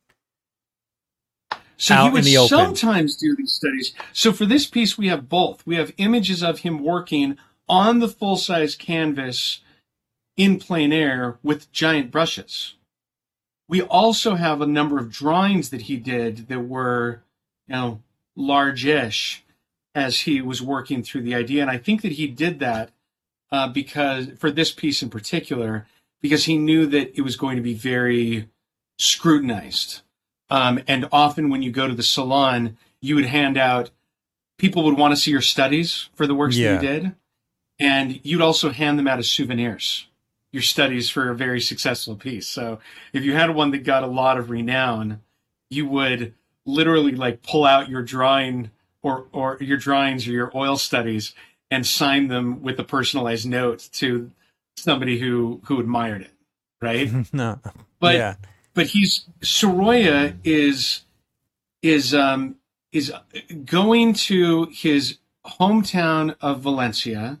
So 1.76 1.94
he 1.94 2.10
would 2.10 2.48
sometimes 2.48 3.16
do 3.16 3.34
these 3.34 3.52
studies. 3.52 3.94
So 4.12 4.32
for 4.32 4.44
this 4.44 4.66
piece, 4.66 4.98
we 4.98 5.08
have 5.08 5.30
both. 5.30 5.66
We 5.66 5.76
have 5.76 5.94
images 5.96 6.42
of 6.42 6.58
him 6.58 6.84
working 6.84 7.38
on 7.68 8.00
the 8.00 8.08
full 8.08 8.36
size 8.36 8.74
canvas 8.74 9.60
in 10.36 10.58
plein 10.58 10.92
air 10.92 11.38
with 11.42 11.72
giant 11.72 12.10
brushes. 12.10 12.74
We 13.66 13.80
also 13.80 14.34
have 14.34 14.60
a 14.60 14.66
number 14.66 14.98
of 14.98 15.10
drawings 15.10 15.70
that 15.70 15.82
he 15.82 15.96
did 15.96 16.48
that 16.48 16.60
were, 16.60 17.22
you 17.66 17.74
know, 17.74 18.02
large-ish 18.36 19.44
as 19.94 20.20
he 20.20 20.40
was 20.40 20.62
working 20.62 21.02
through 21.02 21.22
the 21.22 21.34
idea. 21.34 21.62
And 21.62 21.70
I 21.70 21.78
think 21.78 22.02
that 22.02 22.12
he 22.12 22.26
did 22.26 22.58
that 22.60 22.90
uh, 23.50 23.68
because 23.68 24.28
for 24.38 24.50
this 24.50 24.70
piece 24.70 25.02
in 25.02 25.10
particular, 25.10 25.86
because 26.20 26.44
he 26.44 26.56
knew 26.56 26.86
that 26.86 27.16
it 27.16 27.22
was 27.22 27.36
going 27.36 27.56
to 27.56 27.62
be 27.62 27.74
very 27.74 28.48
scrutinized. 28.98 30.02
Um, 30.50 30.80
and 30.86 31.08
often 31.10 31.48
when 31.48 31.62
you 31.62 31.70
go 31.70 31.88
to 31.88 31.94
the 31.94 32.02
salon, 32.02 32.76
you 33.00 33.14
would 33.14 33.26
hand 33.26 33.56
out, 33.56 33.90
people 34.58 34.84
would 34.84 34.98
want 34.98 35.12
to 35.14 35.20
see 35.20 35.30
your 35.30 35.40
studies 35.40 36.08
for 36.14 36.26
the 36.26 36.34
works 36.34 36.56
yeah. 36.56 36.72
that 36.72 36.82
you 36.82 36.88
did. 36.88 37.12
And 37.78 38.20
you'd 38.22 38.42
also 38.42 38.70
hand 38.70 38.98
them 38.98 39.08
out 39.08 39.18
as 39.18 39.30
souvenirs, 39.30 40.06
your 40.52 40.62
studies 40.62 41.08
for 41.08 41.30
a 41.30 41.34
very 41.34 41.60
successful 41.60 42.14
piece. 42.14 42.46
So 42.46 42.78
if 43.12 43.24
you 43.24 43.32
had 43.32 43.54
one 43.54 43.70
that 43.70 43.84
got 43.84 44.02
a 44.02 44.08
lot 44.08 44.36
of 44.36 44.50
renown, 44.50 45.22
you 45.70 45.86
would 45.86 46.34
literally 46.66 47.12
like 47.12 47.42
pull 47.42 47.64
out 47.64 47.88
your 47.88 48.02
drawing 48.02 48.70
or, 49.02 49.26
or 49.32 49.58
your 49.60 49.78
drawings 49.78 50.26
or 50.26 50.32
your 50.32 50.50
oil 50.54 50.76
studies 50.76 51.34
and 51.70 51.86
sign 51.86 52.28
them 52.28 52.62
with 52.62 52.78
a 52.78 52.84
personalized 52.84 53.46
note 53.46 53.88
to 53.92 54.30
somebody 54.76 55.18
who, 55.18 55.60
who 55.64 55.80
admired 55.80 56.22
it. 56.22 56.32
Right. 56.82 57.10
no. 57.32 57.60
But 57.98 58.14
yeah 58.14 58.34
but 58.74 58.88
he's 58.88 59.26
Sorolla 59.42 60.34
is 60.44 61.02
is 61.82 62.14
um, 62.14 62.56
is 62.92 63.12
going 63.64 64.14
to 64.14 64.66
his 64.72 65.18
hometown 65.46 66.36
of 66.40 66.60
Valencia, 66.60 67.40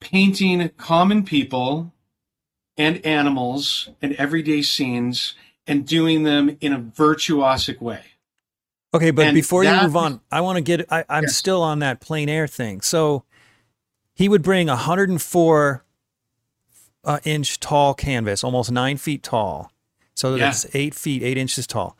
painting 0.00 0.68
common 0.76 1.24
people 1.24 1.92
and 2.76 3.04
animals 3.04 3.90
and 4.00 4.14
everyday 4.14 4.62
scenes, 4.62 5.34
and 5.66 5.86
doing 5.86 6.22
them 6.22 6.56
in 6.60 6.72
a 6.72 6.78
virtuosic 6.78 7.80
way. 7.80 8.04
Okay, 8.94 9.10
but 9.10 9.26
and 9.26 9.34
before 9.34 9.64
that, 9.64 9.80
you 9.80 9.86
move 9.86 9.96
on, 9.96 10.20
I 10.30 10.42
want 10.42 10.56
to 10.56 10.62
get. 10.62 10.86
I, 10.92 11.04
am 11.08 11.24
yes. 11.24 11.36
still 11.36 11.62
on 11.62 11.78
that 11.78 12.00
plein 12.00 12.28
air 12.28 12.46
thing. 12.46 12.82
So 12.82 13.24
he 14.14 14.28
would 14.28 14.42
bring 14.42 14.66
104 14.66 15.84
uh, 17.04 17.18
inch 17.24 17.60
tall 17.60 17.94
canvas, 17.94 18.44
almost 18.44 18.70
nine 18.70 18.98
feet 18.98 19.22
tall, 19.22 19.72
so 20.14 20.34
yeah. 20.34 20.44
that's 20.46 20.66
eight 20.74 20.94
feet, 20.94 21.22
eight 21.22 21.38
inches 21.38 21.66
tall. 21.66 21.96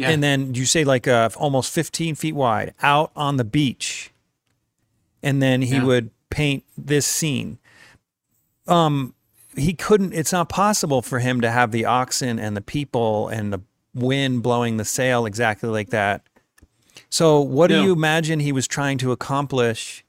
Yeah. 0.00 0.08
And 0.08 0.22
then 0.22 0.54
you 0.54 0.64
say 0.64 0.84
like 0.84 1.06
uh, 1.06 1.28
almost 1.36 1.74
15 1.74 2.14
feet 2.14 2.34
wide 2.34 2.72
out 2.82 3.12
on 3.14 3.36
the 3.36 3.44
beach. 3.44 4.10
And 5.22 5.42
then 5.42 5.60
he 5.60 5.74
yeah. 5.74 5.84
would 5.84 6.10
paint 6.30 6.64
this 6.78 7.04
scene. 7.04 7.58
Um, 8.66 9.14
he 9.54 9.74
couldn't, 9.74 10.14
it's 10.14 10.32
not 10.32 10.48
possible 10.48 11.02
for 11.02 11.18
him 11.18 11.42
to 11.42 11.50
have 11.50 11.70
the 11.70 11.84
oxen 11.84 12.38
and 12.38 12.56
the 12.56 12.62
people 12.62 13.28
and 13.28 13.52
the 13.52 13.60
wind 13.94 14.42
blowing 14.42 14.76
the 14.76 14.84
sail 14.84 15.26
exactly 15.26 15.68
like 15.68 15.90
that. 15.90 16.22
So 17.08 17.40
what 17.40 17.70
no. 17.70 17.80
do 17.80 17.86
you 17.86 17.92
imagine 17.92 18.40
he 18.40 18.52
was 18.52 18.68
trying 18.68 18.98
to 18.98 19.12
accomplish 19.12 20.04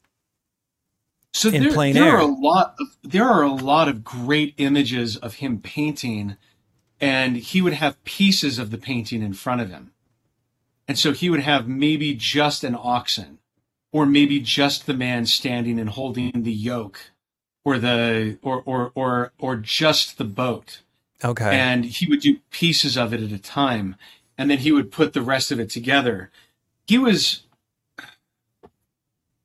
so 1.34 1.50
in 1.50 1.64
there, 1.64 1.72
plain 1.72 1.94
there 1.94 2.06
air? 2.06 2.18
Are 2.18 2.22
a 2.22 2.26
lot 2.26 2.76
of, 2.80 2.88
there 3.04 3.26
are 3.26 3.44
a 3.44 3.52
lot 3.52 3.88
of 3.88 4.04
great 4.04 4.54
images 4.58 5.18
of 5.18 5.36
him 5.36 5.60
painting 5.60 6.38
and 7.02 7.38
he 7.38 7.62
would 7.62 7.74
have 7.74 8.04
pieces 8.04 8.60
of 8.60 8.70
the 8.70 8.78
painting 8.78 9.24
in 9.24 9.34
front 9.34 9.60
of 9.60 9.70
him. 9.70 9.92
And 10.88 11.00
so 11.00 11.14
he 11.14 11.30
would 11.30 11.40
have 11.40 11.68
maybe 11.68 12.14
just 12.14 12.64
an 12.64 12.78
oxen, 12.80 13.40
or 13.92 14.06
maybe 14.06 14.40
just 14.40 14.86
the 14.86 14.94
man 14.94 15.26
standing 15.26 15.80
and 15.80 15.90
holding 15.90 16.44
the 16.44 16.54
yoke, 16.54 17.12
or 17.66 17.80
the 17.80 18.38
or 18.42 18.62
or 18.66 18.92
or 18.94 19.32
or 19.40 19.56
just 19.56 20.18
the 20.18 20.26
boat. 20.26 20.82
Okay. 21.24 21.58
And 21.58 21.86
he 21.86 22.08
would 22.08 22.22
do 22.22 22.38
pieces 22.50 22.98
of 22.98 23.14
it 23.14 23.22
at 23.22 23.32
a 23.32 23.38
time, 23.38 23.96
and 24.38 24.50
then 24.50 24.60
he 24.60 24.72
would 24.72 24.92
put 24.92 25.14
the 25.14 25.22
rest 25.22 25.52
of 25.52 25.60
it 25.60 25.70
together. 25.70 26.32
He 26.88 26.98
was 26.98 27.44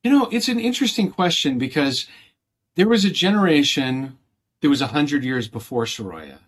you 0.07 0.11
know, 0.11 0.29
it's 0.31 0.47
an 0.47 0.59
interesting 0.59 1.11
question 1.11 1.57
because 1.57 2.07
there 2.77 2.87
was 2.87 3.03
a 3.03 3.09
generation 3.09 4.17
that 4.61 4.69
was 4.69 4.81
a 4.81 4.87
hundred 4.87 5.25
years 5.25 5.49
before 5.49 5.85
Sorolla 5.85 6.39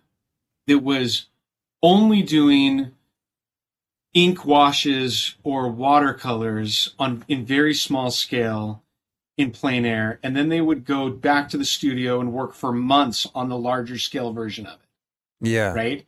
that 0.66 0.78
was 0.78 1.26
only 1.82 2.22
doing 2.22 2.92
ink 4.14 4.46
washes 4.46 5.36
or 5.42 5.68
watercolors 5.68 6.94
on 6.98 7.24
in 7.28 7.44
very 7.44 7.74
small 7.74 8.10
scale 8.10 8.82
in 9.36 9.50
plein 9.50 9.84
air 9.84 10.18
and 10.22 10.34
then 10.34 10.48
they 10.48 10.60
would 10.60 10.84
go 10.84 11.10
back 11.10 11.48
to 11.48 11.56
the 11.56 11.64
studio 11.64 12.20
and 12.20 12.32
work 12.32 12.54
for 12.54 12.72
months 12.72 13.26
on 13.34 13.48
the 13.48 13.58
larger 13.58 13.98
scale 13.98 14.32
version 14.32 14.66
of 14.66 14.80
it 14.80 14.88
yeah 15.40 15.72
right 15.74 16.06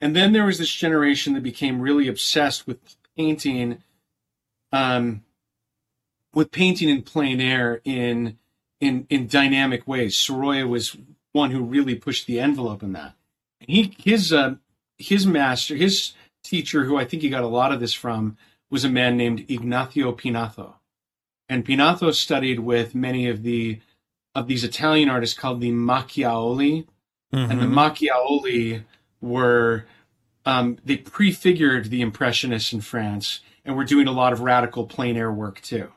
And 0.00 0.14
then 0.14 0.32
there 0.32 0.44
was 0.44 0.58
this 0.58 0.72
generation 0.72 1.34
that 1.34 1.42
became 1.42 1.80
really 1.80 2.08
obsessed 2.08 2.66
with 2.66 2.78
painting, 3.16 3.82
um, 4.72 5.24
with 6.34 6.50
painting 6.50 6.88
in 6.88 7.02
plein 7.02 7.40
air 7.40 7.80
in 7.84 8.38
in 8.80 9.06
in 9.08 9.26
dynamic 9.26 9.86
ways. 9.88 10.16
Sorolla 10.16 10.66
was 10.66 10.96
one 11.32 11.50
who 11.50 11.62
really 11.62 11.94
pushed 11.94 12.26
the 12.26 12.40
envelope 12.40 12.82
in 12.82 12.92
that. 12.92 13.14
And 13.60 13.70
He 13.70 13.96
his 13.98 14.32
uh, 14.32 14.56
his 14.98 15.26
master, 15.26 15.76
his 15.76 16.12
teacher, 16.42 16.84
who 16.84 16.96
I 16.98 17.04
think 17.04 17.22
he 17.22 17.30
got 17.30 17.44
a 17.44 17.48
lot 17.48 17.72
of 17.72 17.80
this 17.80 17.94
from, 17.94 18.36
was 18.70 18.84
a 18.84 18.88
man 18.90 19.16
named 19.16 19.46
Ignacio 19.48 20.12
Pinazo, 20.12 20.74
and 21.48 21.64
Pinazo 21.64 22.12
studied 22.14 22.60
with 22.60 22.94
many 22.94 23.28
of 23.28 23.42
the 23.42 23.80
of 24.34 24.48
these 24.48 24.64
Italian 24.64 25.08
artists 25.08 25.38
called 25.38 25.60
the 25.60 25.70
Macchiaioli, 25.70 26.86
mm-hmm. 27.34 27.50
and 27.50 27.60
the 27.60 27.66
mm-hmm. 27.66 27.78
Macchiaioli 27.78 28.84
were 29.20 29.86
um, 30.46 30.78
they 30.84 30.96
prefigured 30.96 31.90
the 31.90 32.02
Impressionists 32.02 32.72
in 32.72 32.80
France 32.80 33.40
and 33.64 33.76
were 33.76 33.84
doing 33.84 34.06
a 34.06 34.12
lot 34.12 34.32
of 34.32 34.40
radical 34.40 34.86
plein 34.86 35.16
air 35.16 35.32
work 35.32 35.60
too. 35.60 35.90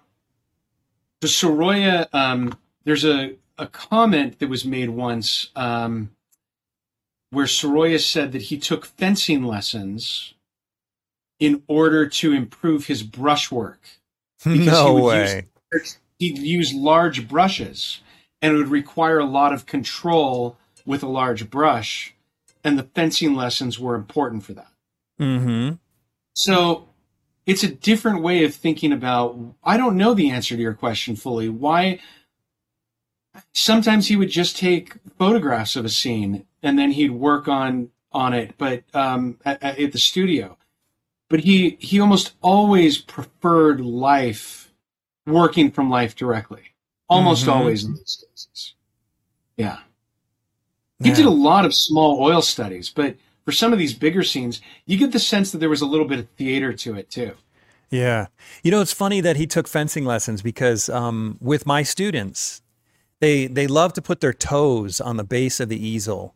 So 1.21 1.27
Sorolla, 1.27 2.07
um, 2.13 2.57
there's 2.83 3.03
a, 3.03 3.35
a 3.57 3.67
comment 3.67 4.39
that 4.39 4.49
was 4.49 4.63
made 4.63 4.89
once 4.89 5.49
um, 5.55 6.11
where 7.31 7.47
Sorolla 7.47 7.99
said 7.99 8.31
that 8.31 8.43
he 8.43 8.57
took 8.57 8.85
fencing 8.85 9.43
lessons 9.43 10.33
in 11.39 11.63
order 11.67 12.07
to 12.07 12.33
improve 12.33 12.87
his 12.87 13.03
brushwork. 13.03 13.81
No 14.45 14.93
way. 14.93 15.47
Use, 15.73 15.97
he'd 16.19 16.37
use 16.37 16.73
large 16.73 17.27
brushes 17.27 18.01
and 18.41 18.53
it 18.53 18.57
would 18.57 18.69
require 18.69 19.17
a 19.17 19.25
lot 19.25 19.51
of 19.51 19.65
control 19.65 20.57
with 20.87 21.03
a 21.03 21.07
large 21.07 21.51
brush 21.51 22.15
and 22.63 22.79
the 22.79 22.83
fencing 22.95 23.35
lessons 23.35 23.77
were 23.77 23.93
important 23.93 24.43
for 24.43 24.53
that. 24.53 24.71
Mm-hmm. 25.19 25.75
So 26.33 26.89
it's 27.45 27.63
a 27.63 27.67
different 27.67 28.23
way 28.23 28.43
of 28.43 28.55
thinking 28.55 28.91
about. 28.91 29.37
I 29.63 29.77
don't 29.77 29.97
know 29.97 30.13
the 30.13 30.31
answer 30.31 30.55
to 30.55 30.61
your 30.61 30.73
question 30.73 31.15
fully. 31.15 31.49
Why? 31.49 31.99
Sometimes 33.53 34.07
he 34.07 34.15
would 34.15 34.29
just 34.29 34.57
take 34.57 34.95
photographs 35.17 35.75
of 35.75 35.85
a 35.85 35.89
scene 35.89 36.45
and 36.63 36.79
then 36.79 36.91
he'd 36.91 37.11
work 37.11 37.47
on 37.47 37.91
on 38.11 38.33
it, 38.33 38.55
but 38.57 38.83
um, 38.93 39.37
at, 39.45 39.61
at 39.61 39.91
the 39.91 39.99
studio. 39.99 40.57
But 41.29 41.41
he 41.41 41.77
he 41.79 41.99
almost 41.99 42.33
always 42.41 42.97
preferred 42.97 43.81
life, 43.81 44.73
working 45.25 45.71
from 45.71 45.89
life 45.89 46.15
directly. 46.15 46.73
Almost 47.09 47.43
mm-hmm. 47.43 47.51
always 47.51 47.83
in 47.83 47.93
those 47.93 48.25
cases. 48.27 48.73
Yeah. 49.55 49.79
He 51.01 51.09
yeah. 51.09 51.15
did 51.15 51.25
a 51.25 51.31
lot 51.31 51.65
of 51.65 51.73
small 51.73 52.21
oil 52.21 52.41
studies, 52.41 52.89
but 52.89 53.15
for 53.45 53.51
some 53.51 53.71
of 53.71 53.79
these 53.79 53.93
bigger 53.93 54.23
scenes, 54.23 54.61
you 54.85 54.97
get 54.97 55.11
the 55.11 55.19
sense 55.19 55.51
that 55.51 55.59
there 55.59 55.69
was 55.69 55.81
a 55.81 55.85
little 55.85 56.07
bit 56.07 56.19
of 56.19 56.29
theater 56.31 56.73
to 56.73 56.95
it 56.95 57.09
too. 57.09 57.33
Yeah. 57.89 58.27
You 58.63 58.71
know, 58.71 58.81
it's 58.81 58.93
funny 58.93 59.21
that 59.21 59.37
he 59.37 59.47
took 59.47 59.67
fencing 59.67 60.05
lessons 60.05 60.41
because 60.41 60.89
um, 60.89 61.37
with 61.39 61.65
my 61.65 61.83
students, 61.83 62.61
they 63.19 63.47
they 63.47 63.67
love 63.67 63.93
to 63.93 64.01
put 64.01 64.19
their 64.21 64.33
toes 64.33 64.99
on 64.99 65.17
the 65.17 65.23
base 65.23 65.59
of 65.59 65.69
the 65.69 65.87
easel 65.87 66.35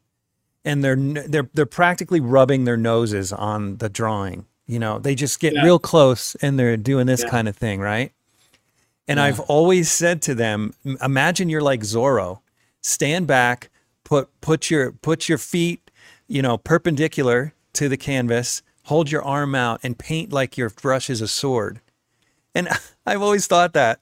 and 0.63 0.83
they're 0.83 0.95
they're 0.95 1.49
they're 1.53 1.65
practically 1.65 2.19
rubbing 2.19 2.65
their 2.65 2.77
noses 2.77 3.33
on 3.33 3.77
the 3.77 3.89
drawing. 3.89 4.45
You 4.67 4.79
know, 4.79 4.99
they 4.99 5.15
just 5.15 5.39
get 5.39 5.53
yeah. 5.53 5.63
real 5.63 5.79
close 5.79 6.35
and 6.35 6.57
they're 6.57 6.77
doing 6.77 7.07
this 7.07 7.23
yeah. 7.23 7.29
kind 7.29 7.49
of 7.49 7.57
thing, 7.57 7.79
right? 7.79 8.11
And 9.07 9.17
yeah. 9.17 9.25
I've 9.25 9.39
always 9.41 9.91
said 9.91 10.21
to 10.23 10.35
them, 10.35 10.73
imagine 11.03 11.49
you're 11.49 11.61
like 11.61 11.81
Zorro. 11.81 12.39
Stand 12.81 13.27
back, 13.27 13.69
put 14.03 14.29
put 14.41 14.69
your 14.69 14.91
put 14.91 15.29
your 15.29 15.37
feet, 15.37 15.91
you 16.27 16.41
know, 16.41 16.57
perpendicular 16.57 17.53
to 17.73 17.89
the 17.89 17.97
canvas, 17.97 18.61
hold 18.83 19.11
your 19.11 19.23
arm 19.23 19.55
out 19.55 19.79
and 19.83 19.97
paint 19.97 20.31
like 20.31 20.57
your 20.57 20.69
brush 20.69 21.09
is 21.09 21.21
a 21.21 21.27
sword. 21.27 21.81
And 22.53 22.67
I've 23.05 23.21
always 23.21 23.47
thought 23.47 23.73
that. 23.73 23.99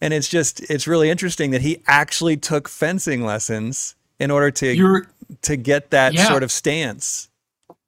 And 0.00 0.12
it's 0.12 0.28
just 0.28 0.60
it's 0.70 0.86
really 0.86 1.10
interesting 1.10 1.52
that 1.52 1.60
he 1.60 1.82
actually 1.86 2.36
took 2.36 2.68
fencing 2.68 3.24
lessons 3.24 3.94
in 4.18 4.30
order 4.30 4.50
to 4.50 4.74
You're, 4.74 5.06
to 5.42 5.56
get 5.56 5.90
that 5.90 6.14
yeah. 6.14 6.28
sort 6.28 6.42
of 6.42 6.50
stance. 6.50 7.28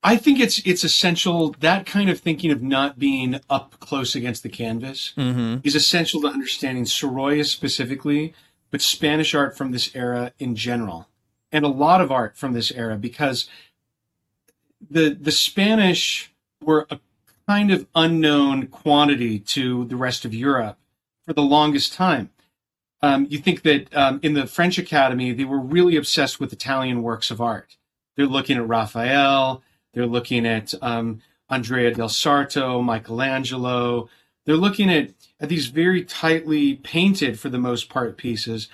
I 0.01 0.17
think 0.17 0.39
it's 0.39 0.59
it's 0.65 0.83
essential 0.83 1.55
that 1.61 1.85
kind 1.85 2.09
of 2.09 2.19
thinking 2.19 2.51
of 2.51 2.61
not 2.61 2.99
being 2.99 3.39
up 3.49 3.79
close 3.79 4.15
against 4.15 4.43
the 4.43 4.49
canvas 4.49 5.13
mm-hmm. 5.17 5.65
is 5.67 5.75
essential 5.75 6.21
to 6.21 6.27
understanding 6.27 6.85
Sorolla 6.85 7.43
specifically, 7.43 8.33
but 8.69 8.81
Spanish 8.81 9.33
art 9.33 9.57
from 9.57 9.71
this 9.71 9.93
era 9.95 10.31
in 10.37 10.55
general 10.55 11.07
and 11.51 11.65
a 11.65 11.69
lot 11.69 12.01
of 12.01 12.11
art 12.11 12.37
from 12.37 12.53
this 12.53 12.71
era 12.71 12.97
because 12.97 13.49
the 14.89 15.17
the 15.19 15.31
Spanish 15.31 16.31
were 16.61 16.87
a 16.89 16.99
kind 17.47 17.71
of 17.71 17.87
unknown 17.95 18.67
quantity 18.67 19.39
to 19.39 19.85
the 19.85 19.95
rest 19.95 20.25
of 20.25 20.33
Europe 20.33 20.77
for 21.25 21.33
the 21.33 21.41
longest 21.41 21.93
time. 21.93 22.29
Um, 23.01 23.27
you 23.29 23.37
think 23.37 23.61
that 23.63 23.95
um, 23.95 24.19
in 24.23 24.33
the 24.33 24.47
French 24.47 24.77
Academy 24.77 25.31
they 25.31 25.45
were 25.45 25.59
really 25.59 25.95
obsessed 25.95 26.39
with 26.39 26.53
Italian 26.53 27.03
works 27.03 27.29
of 27.29 27.41
art. 27.41 27.77
They're 28.15 28.25
looking 28.25 28.57
at 28.57 28.67
Raphael. 28.67 29.61
They're 29.93 30.05
looking 30.05 30.45
at 30.45 30.73
um, 30.81 31.21
Andrea 31.49 31.93
del 31.93 32.09
Sarto, 32.09 32.81
Michelangelo. 32.81 34.09
They're 34.45 34.55
looking 34.55 34.89
at, 34.89 35.11
at 35.39 35.49
these 35.49 35.67
very 35.67 36.03
tightly 36.03 36.75
painted, 36.75 37.39
for 37.39 37.49
the 37.49 37.57
most 37.57 37.89
part, 37.89 38.17
pieces. 38.17 38.67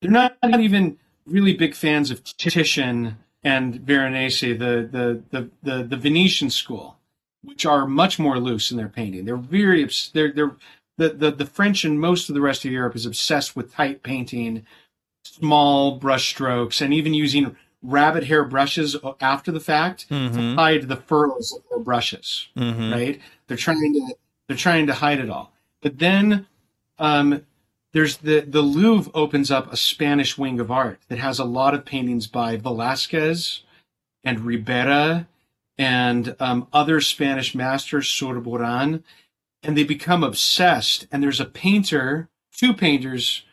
They're 0.00 0.10
not 0.10 0.36
even 0.44 0.98
really 1.26 1.54
big 1.54 1.74
fans 1.74 2.10
of 2.10 2.22
Titian 2.24 3.18
and 3.42 3.76
Veronese, 3.76 4.40
the, 4.40 4.56
the, 4.56 5.22
the, 5.30 5.50
the, 5.62 5.82
the 5.84 5.96
Venetian 5.96 6.50
school, 6.50 6.96
which 7.42 7.64
are 7.66 7.86
much 7.86 8.18
more 8.18 8.38
loose 8.38 8.70
in 8.70 8.76
their 8.76 8.88
painting. 8.88 9.24
They're 9.24 9.36
very, 9.36 9.88
they're, 10.12 10.32
they're, 10.32 10.56
the, 10.98 11.10
the, 11.10 11.30
the 11.30 11.46
French 11.46 11.84
and 11.84 12.00
most 12.00 12.28
of 12.28 12.34
the 12.34 12.40
rest 12.40 12.64
of 12.64 12.72
Europe 12.72 12.96
is 12.96 13.06
obsessed 13.06 13.54
with 13.54 13.72
tight 13.74 14.02
painting, 14.02 14.66
small 15.24 15.98
brush 15.98 16.28
strokes, 16.30 16.80
and 16.80 16.94
even 16.94 17.14
using 17.14 17.56
rabbit 17.82 18.24
hair 18.24 18.44
brushes 18.44 18.96
after 19.20 19.52
the 19.52 19.60
fact 19.60 20.08
mm-hmm. 20.08 20.34
to 20.34 20.54
hide 20.56 20.88
the 20.88 20.96
furrows 20.96 21.52
of 21.52 21.62
their 21.70 21.78
brushes. 21.78 22.48
Mm-hmm. 22.56 22.92
Right? 22.92 23.20
They're 23.46 23.56
trying 23.56 23.92
to 23.92 24.14
they're 24.48 24.56
trying 24.56 24.86
to 24.86 24.94
hide 24.94 25.20
it 25.20 25.30
all. 25.30 25.52
But 25.82 25.98
then 25.98 26.46
um, 26.98 27.44
there's 27.96 28.18
the 28.18 28.40
the 28.40 28.60
Louvre 28.60 29.10
opens 29.14 29.50
up 29.50 29.72
a 29.72 29.76
Spanish 29.76 30.36
wing 30.36 30.60
of 30.60 30.70
art 30.70 31.00
that 31.08 31.18
has 31.18 31.38
a 31.38 31.46
lot 31.46 31.72
of 31.72 31.86
paintings 31.86 32.26
by 32.26 32.58
Velázquez 32.58 33.60
and 34.22 34.40
Ribera 34.40 35.26
and 35.78 36.36
um, 36.38 36.68
other 36.74 37.00
Spanish 37.00 37.54
masters, 37.54 38.06
Zurbarán, 38.06 39.02
and 39.62 39.78
they 39.78 39.82
become 39.82 40.22
obsessed. 40.22 41.06
And 41.10 41.22
there's 41.22 41.40
a 41.40 41.46
painter, 41.46 42.28
two 42.52 42.74
painters, 42.74 43.44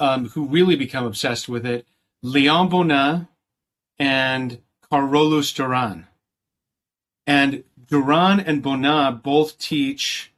um, 0.00 0.30
who 0.30 0.46
really 0.46 0.74
become 0.74 1.04
obsessed 1.04 1.46
with 1.46 1.66
it: 1.66 1.86
Leon 2.22 2.70
Bonnat 2.70 3.28
and 3.98 4.62
Carolus 4.90 5.52
Duran. 5.52 6.06
And 7.26 7.64
Duran 7.86 8.40
and 8.40 8.62
Bonnat 8.62 9.22
both 9.22 9.58
teach 9.58 10.32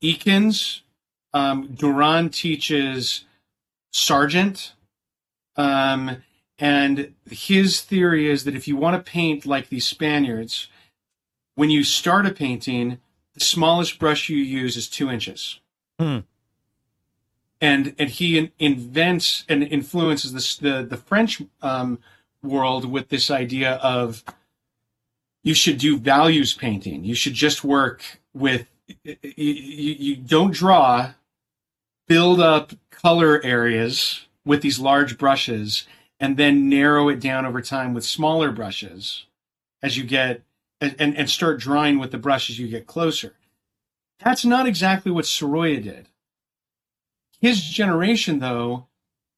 Eakins 0.00 0.82
um, 1.32 1.74
Duran 1.74 2.30
teaches 2.30 3.24
Sargent. 3.92 4.72
Um, 5.56 6.22
and 6.58 7.14
his 7.30 7.80
theory 7.80 8.30
is 8.30 8.44
that 8.44 8.54
if 8.54 8.68
you 8.68 8.76
want 8.76 8.96
to 8.96 9.10
paint 9.10 9.46
like 9.46 9.68
these 9.68 9.86
Spaniards, 9.86 10.68
when 11.54 11.70
you 11.70 11.84
start 11.84 12.26
a 12.26 12.30
painting, 12.30 12.98
the 13.34 13.40
smallest 13.40 13.98
brush 13.98 14.28
you 14.28 14.36
use 14.36 14.76
is 14.76 14.88
two 14.88 15.10
inches. 15.10 15.60
Hmm. 15.98 16.18
And 17.60 17.94
and 17.98 18.08
he 18.08 18.38
in, 18.38 18.52
invents 18.58 19.44
and 19.48 19.62
influences 19.62 20.32
this, 20.32 20.56
the 20.56 20.82
the 20.82 20.96
French 20.96 21.42
um, 21.60 21.98
world 22.42 22.90
with 22.90 23.08
this 23.08 23.30
idea 23.30 23.74
of 23.76 24.24
you 25.42 25.54
should 25.54 25.78
do 25.78 25.98
values 25.98 26.54
painting. 26.54 27.04
You 27.04 27.14
should 27.14 27.34
just 27.34 27.62
work 27.62 28.20
with 28.32 28.66
you, 29.04 29.16
you 29.26 30.16
don't 30.16 30.52
draw 30.52 31.12
build 32.10 32.40
up 32.40 32.72
color 32.90 33.40
areas 33.44 34.26
with 34.44 34.62
these 34.62 34.80
large 34.80 35.16
brushes 35.16 35.86
and 36.18 36.36
then 36.36 36.68
narrow 36.68 37.08
it 37.08 37.20
down 37.20 37.46
over 37.46 37.62
time 37.62 37.94
with 37.94 38.04
smaller 38.04 38.50
brushes 38.50 39.26
as 39.80 39.96
you 39.96 40.02
get 40.02 40.42
and, 40.80 41.16
and 41.16 41.30
start 41.30 41.60
drawing 41.60 42.00
with 42.00 42.10
the 42.10 42.18
brush 42.18 42.50
as 42.50 42.58
you 42.58 42.66
get 42.66 42.88
closer. 42.88 43.36
That's 44.24 44.44
not 44.44 44.66
exactly 44.66 45.12
what 45.12 45.24
Sorolla 45.24 45.80
did. 45.80 46.08
His 47.40 47.62
generation, 47.62 48.40
though, 48.40 48.88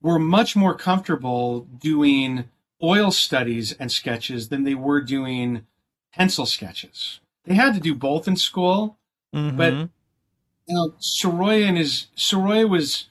were 0.01 0.19
much 0.19 0.57
more 0.57 0.75
comfortable 0.75 1.61
doing 1.61 2.49
oil 2.83 3.11
studies 3.11 3.73
and 3.73 3.93
sketches 3.93 4.49
than 4.49 4.65
they 4.65 4.75
were 4.75 5.03
doing 5.03 5.67
pencil 6.15 6.47
sketches. 6.47 7.21
They 7.45 7.55
had 7.55 7.75
to 7.75 7.81
do 7.81 7.95
both 7.95 8.27
in 8.27 8.37
school, 8.37 8.97
mm-hmm. 9.35 9.59
but 9.59 9.91
you 10.73 11.29
know, 11.29 11.49
and 11.51 11.77
his 11.77 12.07
Sorolla 12.17 12.67
was 12.67 13.07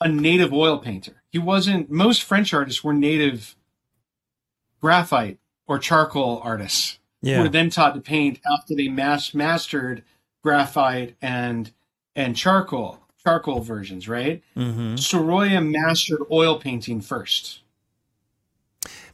a 0.00 0.08
native 0.08 0.52
oil 0.52 0.78
painter. 0.78 1.22
He 1.30 1.38
wasn't. 1.38 1.90
Most 1.90 2.22
French 2.22 2.52
artists 2.54 2.82
were 2.84 2.94
native 2.94 3.54
graphite 4.80 5.38
or 5.66 5.78
charcoal 5.78 6.40
artists. 6.44 6.98
Yeah. 7.22 7.36
who 7.36 7.42
were 7.42 7.48
then 7.50 7.68
taught 7.68 7.94
to 7.94 8.00
paint 8.00 8.40
after 8.50 8.74
they 8.74 8.88
mass 8.88 9.34
mastered 9.34 10.02
graphite 10.42 11.16
and 11.20 11.70
and 12.16 12.34
charcoal 12.34 12.98
charcoal 13.22 13.60
versions, 13.60 14.08
right? 14.08 14.42
hmm 14.54 14.94
Sorolla 14.96 15.60
mastered 15.60 16.22
oil 16.32 16.58
painting 16.58 17.02
first. 17.02 17.60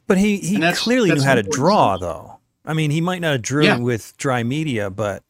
But 0.07 0.19
he, 0.19 0.37
he 0.39 0.59
that's- 0.59 0.81
clearly 0.81 1.11
knew 1.13 1.21
how 1.23 1.35
to 1.35 1.43
draw, 1.43 1.97
though. 1.97 2.39
I 2.65 2.75
mean, 2.75 2.93
he 2.93 3.01
might 3.01 3.21
not 3.21 3.33
have 3.33 3.43
drew 3.43 3.65
Yeah. 3.65 3.79
with 3.79 4.17
dry 4.19 4.45
media, 4.45 4.89
but 4.89 5.25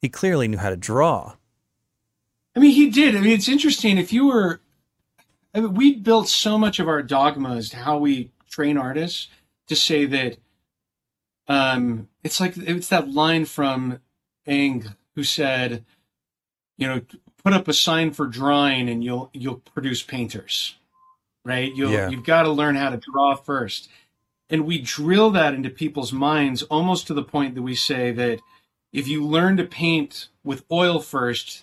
he 0.00 0.08
clearly 0.08 0.46
knew 0.46 0.58
how 0.58 0.70
to 0.70 0.76
draw. 0.76 1.34
I 2.56 2.60
mean, 2.60 2.72
he 2.72 2.88
did. 2.88 3.14
I 3.14 3.20
mean, 3.20 3.32
it's 3.32 3.48
interesting. 3.48 3.98
If 3.98 4.12
you 4.12 4.26
were, 4.28 4.60
I 5.54 5.60
mean, 5.60 5.74
we 5.74 5.94
built 5.94 6.28
so 6.28 6.56
much 6.56 6.80
of 6.80 6.88
our 6.88 7.02
dogma 7.02 7.56
as 7.56 7.68
to 7.70 7.76
how 7.76 7.98
we 7.98 8.30
train 8.50 8.78
artists 8.78 9.28
to 9.68 9.76
say 9.76 10.06
that, 10.06 10.38
um, 11.48 12.08
it's 12.24 12.40
like 12.40 12.56
it's 12.56 12.88
that 12.88 13.10
line 13.10 13.44
from 13.44 14.00
Ingres 14.46 14.92
who 15.14 15.22
said, 15.22 15.84
you 16.78 16.86
know, 16.86 17.02
put 17.44 17.52
up 17.52 17.68
a 17.68 17.72
sign 17.72 18.12
for 18.12 18.26
drawing 18.26 18.88
and 18.88 19.04
you'll 19.04 19.30
you'll 19.32 19.62
produce 19.74 20.02
painters, 20.02 20.76
right? 21.44 21.72
You'll 21.74 21.92
Yeah. 21.92 22.08
you've 22.08 22.24
got 22.24 22.42
to 22.44 22.50
learn 22.50 22.74
how 22.74 22.90
to 22.90 22.96
draw 22.96 23.36
first, 23.36 23.88
and 24.50 24.66
we 24.66 24.78
drill 24.78 25.30
that 25.32 25.54
into 25.54 25.70
people's 25.70 26.12
minds 26.12 26.62
almost 26.64 27.06
to 27.08 27.14
the 27.14 27.22
point 27.22 27.54
that 27.54 27.62
we 27.62 27.74
say 27.76 28.12
that 28.12 28.40
if 28.92 29.06
you 29.06 29.24
learn 29.24 29.56
to 29.58 29.64
paint 29.64 30.28
with 30.42 30.64
oil 30.72 31.00
first 31.00 31.62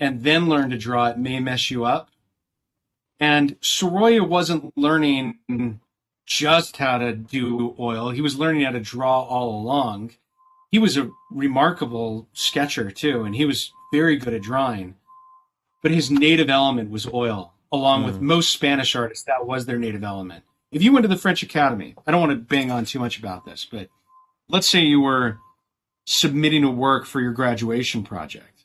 and 0.00 0.22
then 0.22 0.48
learn 0.48 0.70
to 0.70 0.78
draw, 0.78 1.06
it 1.08 1.18
may 1.18 1.40
mess 1.40 1.70
you 1.70 1.84
up. 1.84 2.10
And 3.20 3.56
Sorolla 3.60 4.22
wasn't 4.22 4.76
learning 4.76 5.38
just 6.26 6.76
how 6.76 6.98
to 6.98 7.12
do 7.14 7.74
oil, 7.78 8.10
he 8.10 8.20
was 8.20 8.38
learning 8.38 8.62
how 8.64 8.70
to 8.72 8.80
draw 8.80 9.22
all 9.22 9.60
along. 9.60 10.12
He 10.70 10.78
was 10.78 10.96
a 10.96 11.10
remarkable 11.30 12.28
sketcher 12.32 12.90
too, 12.90 13.24
and 13.24 13.34
he 13.34 13.44
was 13.44 13.72
very 13.92 14.16
good 14.16 14.34
at 14.34 14.42
drawing. 14.42 14.94
But 15.82 15.92
his 15.92 16.10
native 16.10 16.50
element 16.50 16.90
was 16.90 17.06
oil, 17.12 17.54
along 17.72 18.04
with 18.04 18.16
Mm. 18.16 18.22
most 18.22 18.50
Spanish 18.50 18.94
artists, 18.94 19.24
that 19.24 19.46
was 19.46 19.64
their 19.66 19.78
native 19.78 20.04
element. 20.04 20.44
If 20.70 20.82
you 20.82 20.92
went 20.92 21.04
to 21.04 21.08
the 21.08 21.16
French 21.16 21.42
Academy, 21.42 21.94
I 22.06 22.10
don't 22.10 22.20
want 22.20 22.32
to 22.32 22.36
bang 22.36 22.70
on 22.70 22.84
too 22.84 22.98
much 22.98 23.18
about 23.18 23.46
this, 23.46 23.64
but 23.64 23.88
let's 24.48 24.68
say 24.68 24.80
you 24.80 25.00
were 25.00 25.38
submitting 26.04 26.62
a 26.64 26.70
work 26.70 27.06
for 27.06 27.20
your 27.20 27.32
graduation 27.32 28.02
project 28.02 28.57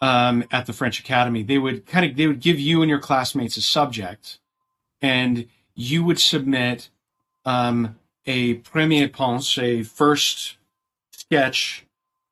um, 0.00 0.44
at 0.50 0.66
the 0.66 0.72
French 0.72 1.00
Academy, 1.00 1.42
they 1.42 1.58
would 1.58 1.86
kind 1.86 2.04
of 2.04 2.16
they 2.16 2.26
would 2.26 2.40
give 2.40 2.58
you 2.58 2.82
and 2.82 2.90
your 2.90 2.98
classmates 2.98 3.56
a 3.56 3.62
subject, 3.62 4.38
and 5.00 5.46
you 5.74 6.04
would 6.04 6.20
submit 6.20 6.90
um, 7.44 7.96
a 8.26 8.56
première 8.58 9.10
pensée, 9.10 9.80
a 9.80 9.84
first 9.84 10.56
sketch, 11.12 11.86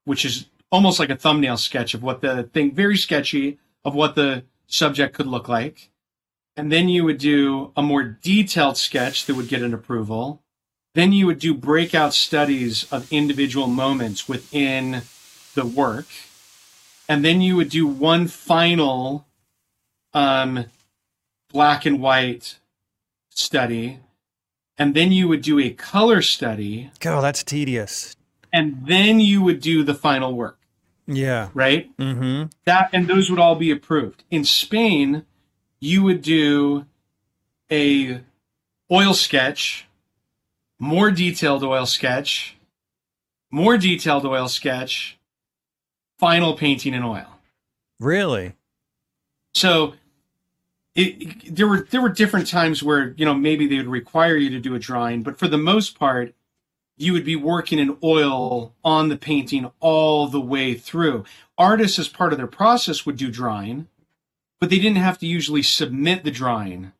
which 0.04 0.24
is 0.24 0.46
almost 0.70 0.98
like 0.98 1.10
a 1.10 1.16
thumbnail 1.16 1.56
sketch 1.56 1.94
of 1.94 2.02
what 2.02 2.20
the 2.20 2.44
thing, 2.52 2.74
very 2.74 2.96
sketchy 2.96 3.58
of 3.84 3.94
what 3.94 4.14
the 4.14 4.44
subject 4.66 5.14
could 5.14 5.26
look 5.26 5.48
like, 5.48 5.90
and 6.56 6.70
then 6.70 6.88
you 6.88 7.04
would 7.04 7.18
do 7.18 7.72
a 7.76 7.82
more 7.82 8.02
detailed 8.02 8.76
sketch 8.76 9.26
that 9.26 9.34
would 9.34 9.48
get 9.48 9.62
an 9.62 9.74
approval. 9.74 10.42
Then 10.94 11.12
you 11.12 11.26
would 11.26 11.40
do 11.40 11.54
breakout 11.54 12.14
studies 12.14 12.84
of 12.92 13.12
individual 13.12 13.66
moments 13.66 14.28
within 14.28 15.02
the 15.54 15.66
work 15.66 16.06
and 17.08 17.24
then 17.24 17.40
you 17.40 17.56
would 17.56 17.68
do 17.70 17.86
one 17.86 18.26
final 18.28 19.26
um, 20.12 20.66
black 21.52 21.84
and 21.86 22.00
white 22.00 22.58
study, 23.30 23.98
and 24.78 24.94
then 24.94 25.12
you 25.12 25.28
would 25.28 25.42
do 25.42 25.58
a 25.58 25.70
color 25.70 26.22
study, 26.22 26.90
God, 27.00 27.20
that's 27.22 27.42
tedious. 27.42 28.14
and 28.52 28.86
then 28.86 29.20
you 29.20 29.42
would 29.42 29.60
do 29.60 29.82
the 29.82 29.94
final 29.94 30.34
work, 30.34 30.58
Yeah. 31.06 31.48
right? 31.54 31.94
Mm-hmm. 31.98 32.44
That 32.64 32.90
and 32.92 33.08
those 33.08 33.28
would 33.30 33.38
all 33.40 33.56
be 33.56 33.70
approved. 33.70 34.22
In 34.30 34.44
Spain, 34.44 35.24
you 35.80 36.02
would 36.04 36.22
do 36.22 36.86
a 37.70 38.20
oil 38.90 39.14
sketch, 39.14 39.86
more 40.78 41.10
detailed 41.10 41.64
oil 41.64 41.86
sketch, 41.86 42.56
more 43.50 43.76
detailed 43.76 44.24
oil 44.24 44.48
sketch, 44.48 45.18
final 46.24 46.54
painting 46.54 46.94
in 46.94 47.02
oil. 47.02 47.26
Really? 48.00 48.54
So 49.52 49.92
it, 50.94 51.54
there 51.54 51.68
were 51.68 51.86
there 51.90 52.00
were 52.00 52.08
different 52.08 52.48
times 52.48 52.82
where 52.82 53.12
you 53.18 53.26
know 53.26 53.34
maybe 53.34 53.66
they 53.66 53.76
would 53.76 53.88
require 53.88 54.34
you 54.34 54.48
to 54.48 54.58
do 54.58 54.74
a 54.74 54.78
drawing, 54.78 55.22
but 55.22 55.38
for 55.38 55.48
the 55.48 55.58
most 55.58 55.98
part, 55.98 56.34
you 56.96 57.12
would 57.12 57.26
be 57.26 57.36
working 57.36 57.78
in 57.78 57.98
oil 58.02 58.72
on 58.82 59.10
the 59.10 59.18
painting 59.18 59.70
all 59.80 60.26
the 60.26 60.40
way 60.40 60.72
through. 60.72 61.26
Artists, 61.58 61.98
as 61.98 62.08
part 62.08 62.32
of 62.32 62.38
their 62.38 62.46
process, 62.46 63.04
would 63.04 63.18
do 63.18 63.30
drawing, 63.30 63.88
but 64.58 64.70
they 64.70 64.78
didn't 64.78 64.96
have 64.96 65.18
to 65.18 65.26
usually 65.26 65.62
submit 65.62 66.24
the 66.24 66.30
drawing 66.30 66.92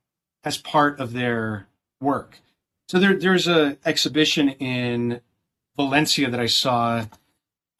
as 0.44 0.58
part 0.58 1.00
of 1.00 1.14
their 1.14 1.66
work. 1.98 2.40
So 2.90 2.98
there, 2.98 3.18
there's 3.18 3.48
a 3.48 3.78
exhibition 3.86 4.50
in 4.50 5.22
Valencia 5.78 6.28
that 6.28 6.40
I 6.40 6.46
saw 6.46 7.06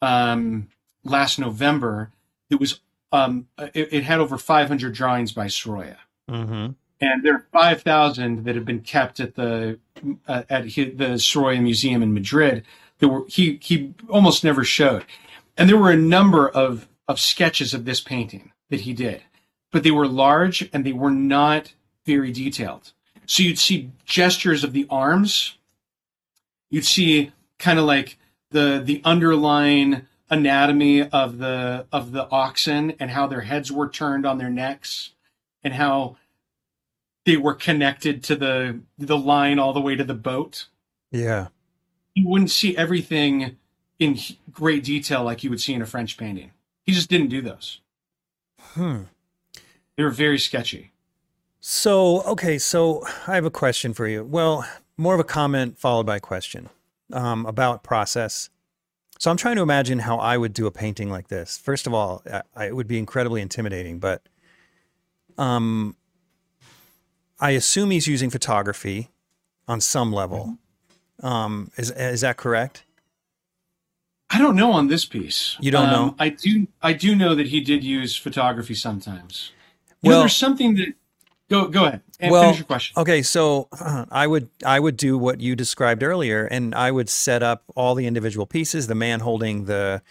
um, 0.01 0.69
last 1.05 1.39
November. 1.39 2.11
That 2.49 2.59
was 2.59 2.81
um, 3.11 3.47
it, 3.73 3.93
it 3.93 4.03
had 4.03 4.19
over 4.19 4.37
500 4.37 4.93
drawings 4.93 5.31
by 5.31 5.47
Sorolla, 5.47 5.97
Mm-hmm. 6.29 6.71
and 7.01 7.23
there 7.23 7.35
are 7.35 7.45
5,000 7.53 8.43
that 8.43 8.55
have 8.55 8.65
been 8.65 8.81
kept 8.81 9.19
at 9.19 9.35
the 9.35 9.79
uh, 10.27 10.43
at 10.49 10.73
hi 10.73 10.91
the 10.95 11.17
Sorolla 11.17 11.61
Museum 11.61 12.03
in 12.03 12.13
Madrid. 12.13 12.63
That 12.99 13.07
were 13.07 13.23
he 13.27 13.59
he 13.61 13.93
almost 14.09 14.43
never 14.43 14.63
showed, 14.63 15.05
and 15.57 15.69
there 15.69 15.77
were 15.77 15.91
a 15.91 15.97
number 15.97 16.49
of 16.49 16.87
of 17.07 17.19
sketches 17.19 17.73
of 17.73 17.85
this 17.85 18.01
painting 18.01 18.51
that 18.69 18.81
he 18.81 18.93
did, 18.93 19.21
but 19.71 19.83
they 19.83 19.91
were 19.91 20.07
large 20.07 20.67
and 20.73 20.83
they 20.85 20.93
were 20.93 21.11
not 21.11 21.73
very 22.05 22.31
detailed. 22.31 22.91
So 23.27 23.43
you'd 23.43 23.59
see 23.59 23.91
gestures 24.05 24.63
of 24.63 24.73
the 24.73 24.87
arms. 24.89 25.55
You'd 26.69 26.85
see 26.85 27.31
kind 27.59 27.79
of 27.79 27.85
like 27.85 28.17
the 28.51 28.81
the 28.83 29.01
underlying 29.03 30.07
anatomy 30.29 31.03
of 31.03 31.37
the 31.37 31.85
of 31.91 32.11
the 32.11 32.27
oxen 32.29 32.91
and 32.99 33.11
how 33.11 33.27
their 33.27 33.41
heads 33.41 33.71
were 33.71 33.89
turned 33.89 34.25
on 34.25 34.37
their 34.37 34.49
necks 34.49 35.11
and 35.63 35.73
how 35.73 36.17
they 37.25 37.37
were 37.37 37.53
connected 37.53 38.23
to 38.23 38.35
the 38.35 38.79
the 38.97 39.17
line 39.17 39.59
all 39.59 39.73
the 39.73 39.81
way 39.81 39.95
to 39.95 40.03
the 40.03 40.13
boat. 40.13 40.67
Yeah. 41.11 41.47
You 42.13 42.27
wouldn't 42.27 42.51
see 42.51 42.77
everything 42.77 43.57
in 43.99 44.17
great 44.51 44.83
detail 44.83 45.23
like 45.23 45.43
you 45.43 45.49
would 45.49 45.61
see 45.61 45.73
in 45.73 45.81
a 45.81 45.85
French 45.85 46.17
painting. 46.17 46.51
He 46.83 46.91
just 46.91 47.09
didn't 47.09 47.27
do 47.27 47.41
those. 47.41 47.81
Hmm. 48.59 49.03
They 49.95 50.03
were 50.03 50.11
very 50.11 50.39
sketchy. 50.39 50.91
So, 51.59 52.21
okay, 52.23 52.57
so 52.57 53.03
I 53.27 53.35
have 53.35 53.45
a 53.45 53.51
question 53.51 53.93
for 53.93 54.07
you. 54.07 54.23
Well, 54.23 54.67
more 54.97 55.13
of 55.13 55.19
a 55.19 55.25
comment 55.25 55.79
followed 55.79 56.05
by 56.05 56.17
a 56.17 56.19
question 56.19 56.69
um, 57.11 57.45
about 57.45 57.83
process. 57.83 58.49
So 59.19 59.31
I'm 59.31 59.37
trying 59.37 59.55
to 59.55 59.61
imagine 59.61 59.99
how 59.99 60.17
I 60.17 60.37
would 60.37 60.53
do 60.53 60.67
a 60.67 60.71
painting 60.71 61.09
like 61.09 61.29
this. 61.29 61.57
First 61.57 61.87
of 61.87 61.93
all, 61.93 62.21
I, 62.31 62.41
I, 62.55 62.65
it 62.67 62.75
would 62.75 62.87
be 62.87 62.97
incredibly 62.99 63.41
intimidating, 63.41 63.99
but 63.99 64.21
um, 65.37 65.95
I 67.39 67.51
assume 67.51 67.91
he's 67.91 68.07
using 68.07 68.29
photography 68.29 69.09
on 69.67 69.81
some 69.81 70.11
level. 70.11 70.57
Um, 71.23 71.71
is 71.77 71.91
is 71.91 72.21
that 72.21 72.35
correct? 72.37 72.83
I 74.29 74.37
don't 74.37 74.55
know 74.55 74.73
on 74.73 74.87
this 74.87 75.05
piece. 75.05 75.55
You 75.61 75.71
don't 75.71 75.85
Um, 75.87 75.91
know? 75.91 76.15
I 76.19 76.29
do. 76.29 76.67
I 76.81 76.91
do 76.93 77.15
know 77.15 77.35
that 77.35 77.47
he 77.47 77.61
did 77.61 77.83
use 77.83 78.17
photography 78.17 78.75
sometimes. 78.75 79.51
You 80.01 80.09
know, 80.09 80.15
Well- 80.17 80.19
there's 80.23 80.35
something 80.35 80.75
that. 80.75 80.89
Go 81.49 81.67
go 81.67 81.85
ahead 81.85 82.01
and 82.19 82.31
Well, 82.31 82.43
finish 82.43 82.57
your 82.59 82.65
question. 82.65 82.99
Okay, 83.01 83.21
so 83.21 83.67
I 84.11 84.27
would 84.27 84.49
I 84.65 84.79
would 84.79 84.97
do 84.97 85.17
what 85.17 85.41
you 85.41 85.55
described 85.55 86.03
earlier, 86.03 86.45
and 86.45 86.73
I 86.75 86.91
would 86.91 87.09
set 87.09 87.43
up 87.43 87.63
all 87.75 87.95
the 87.95 88.07
individual 88.07 88.45
pieces. 88.45 88.87
The 88.87 88.95
man 88.95 89.19
holding 89.19 89.65
the, 89.65 90.01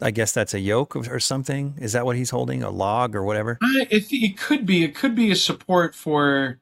I 0.00 0.10
guess 0.10 0.32
that's 0.32 0.54
a 0.54 0.60
yoke 0.60 0.96
or 0.96 1.20
something. 1.20 1.74
Is 1.80 1.92
that 1.92 2.04
what 2.04 2.16
he's 2.16 2.30
holding? 2.30 2.62
A 2.62 2.70
log 2.70 3.14
or 3.14 3.22
whatever? 3.22 3.58
I, 3.62 3.86
it, 3.90 4.06
it 4.10 4.38
could 4.38 4.66
be. 4.66 4.84
It 4.84 4.94
could 4.94 5.14
be 5.14 5.30
a 5.30 5.36
support 5.36 5.94
for. 5.94 6.58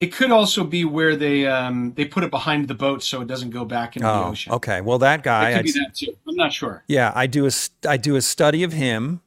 It 0.00 0.14
could 0.14 0.30
also 0.30 0.64
be 0.64 0.84
where 0.86 1.14
they 1.14 1.46
um 1.46 1.92
they 1.94 2.06
put 2.06 2.24
it 2.24 2.30
behind 2.30 2.68
the 2.68 2.74
boat 2.74 3.02
so 3.02 3.20
it 3.20 3.28
doesn't 3.28 3.50
go 3.50 3.66
back 3.66 3.96
into 3.96 4.06
the 4.08 4.14
Oh, 4.14 4.28
ocean. 4.30 4.52
okay. 4.54 4.80
Well, 4.80 4.98
that 4.98 5.20
It 5.20 5.24
guy. 5.24 5.50
could 5.52 5.58
I'd 5.58 5.64
be 5.66 5.72
that 5.72 5.94
too. 5.94 6.16
I'm 6.26 6.36
not 6.36 6.54
sure. 6.54 6.82
Yeah, 6.88 7.12
I 7.14 7.26
do 7.26 7.46
a 7.46 7.50
I 7.86 7.98
do 7.98 8.16
a 8.16 8.22
study 8.22 8.62
of 8.62 8.72
him, 8.72 9.20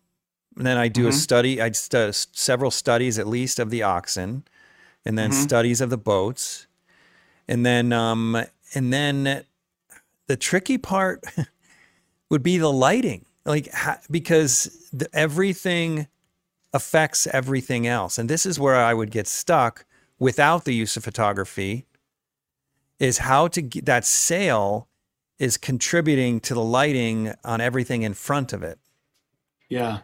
and 0.55 0.65
then 0.65 0.77
I 0.77 0.87
do 0.87 1.07
a 1.07 1.11
Mhm. 1.11 1.13
study. 1.13 1.61
I'd 1.61 1.75
stu- 1.75 2.11
several 2.13 2.71
studies 2.71 3.17
at 3.19 3.27
least 3.27 3.59
of 3.59 3.69
the 3.69 3.83
oxen, 3.83 4.43
and 5.05 5.17
then 5.17 5.31
Mhm. 5.31 5.43
studies 5.43 5.81
of 5.81 5.89
the 5.89 5.97
boats, 5.97 6.67
and 7.47 7.65
then 7.65 7.91
um 7.93 8.43
and 8.75 8.91
then 8.93 9.45
the 10.27 10.37
tricky 10.37 10.77
part 10.77 11.23
would 12.29 12.43
be 12.43 12.57
the 12.57 12.71
lighting, 12.71 13.25
like 13.45 13.71
ha- 13.71 13.99
because 14.09 14.87
the, 14.91 15.07
everything 15.13 16.07
affects 16.73 17.27
everything 17.27 17.85
else, 17.85 18.17
and 18.17 18.29
this 18.29 18.45
is 18.45 18.59
where 18.59 18.75
I 18.75 18.93
would 18.93 19.11
get 19.11 19.27
stuck 19.27 19.85
without 20.19 20.65
the 20.65 20.73
use 20.73 20.97
of 20.97 21.03
photography. 21.03 21.85
is 22.99 23.17
how 23.17 23.47
to 23.49 23.61
get 23.61 23.85
that 23.85 24.05
sail 24.05 24.87
is 25.37 25.57
contributing 25.57 26.39
to 26.39 26.53
the 26.53 26.63
lighting 26.63 27.33
on 27.43 27.59
everything 27.59 28.03
in 28.03 28.13
front 28.13 28.53
of 28.53 28.63
it. 28.63 28.79
Yeah. 29.67 29.99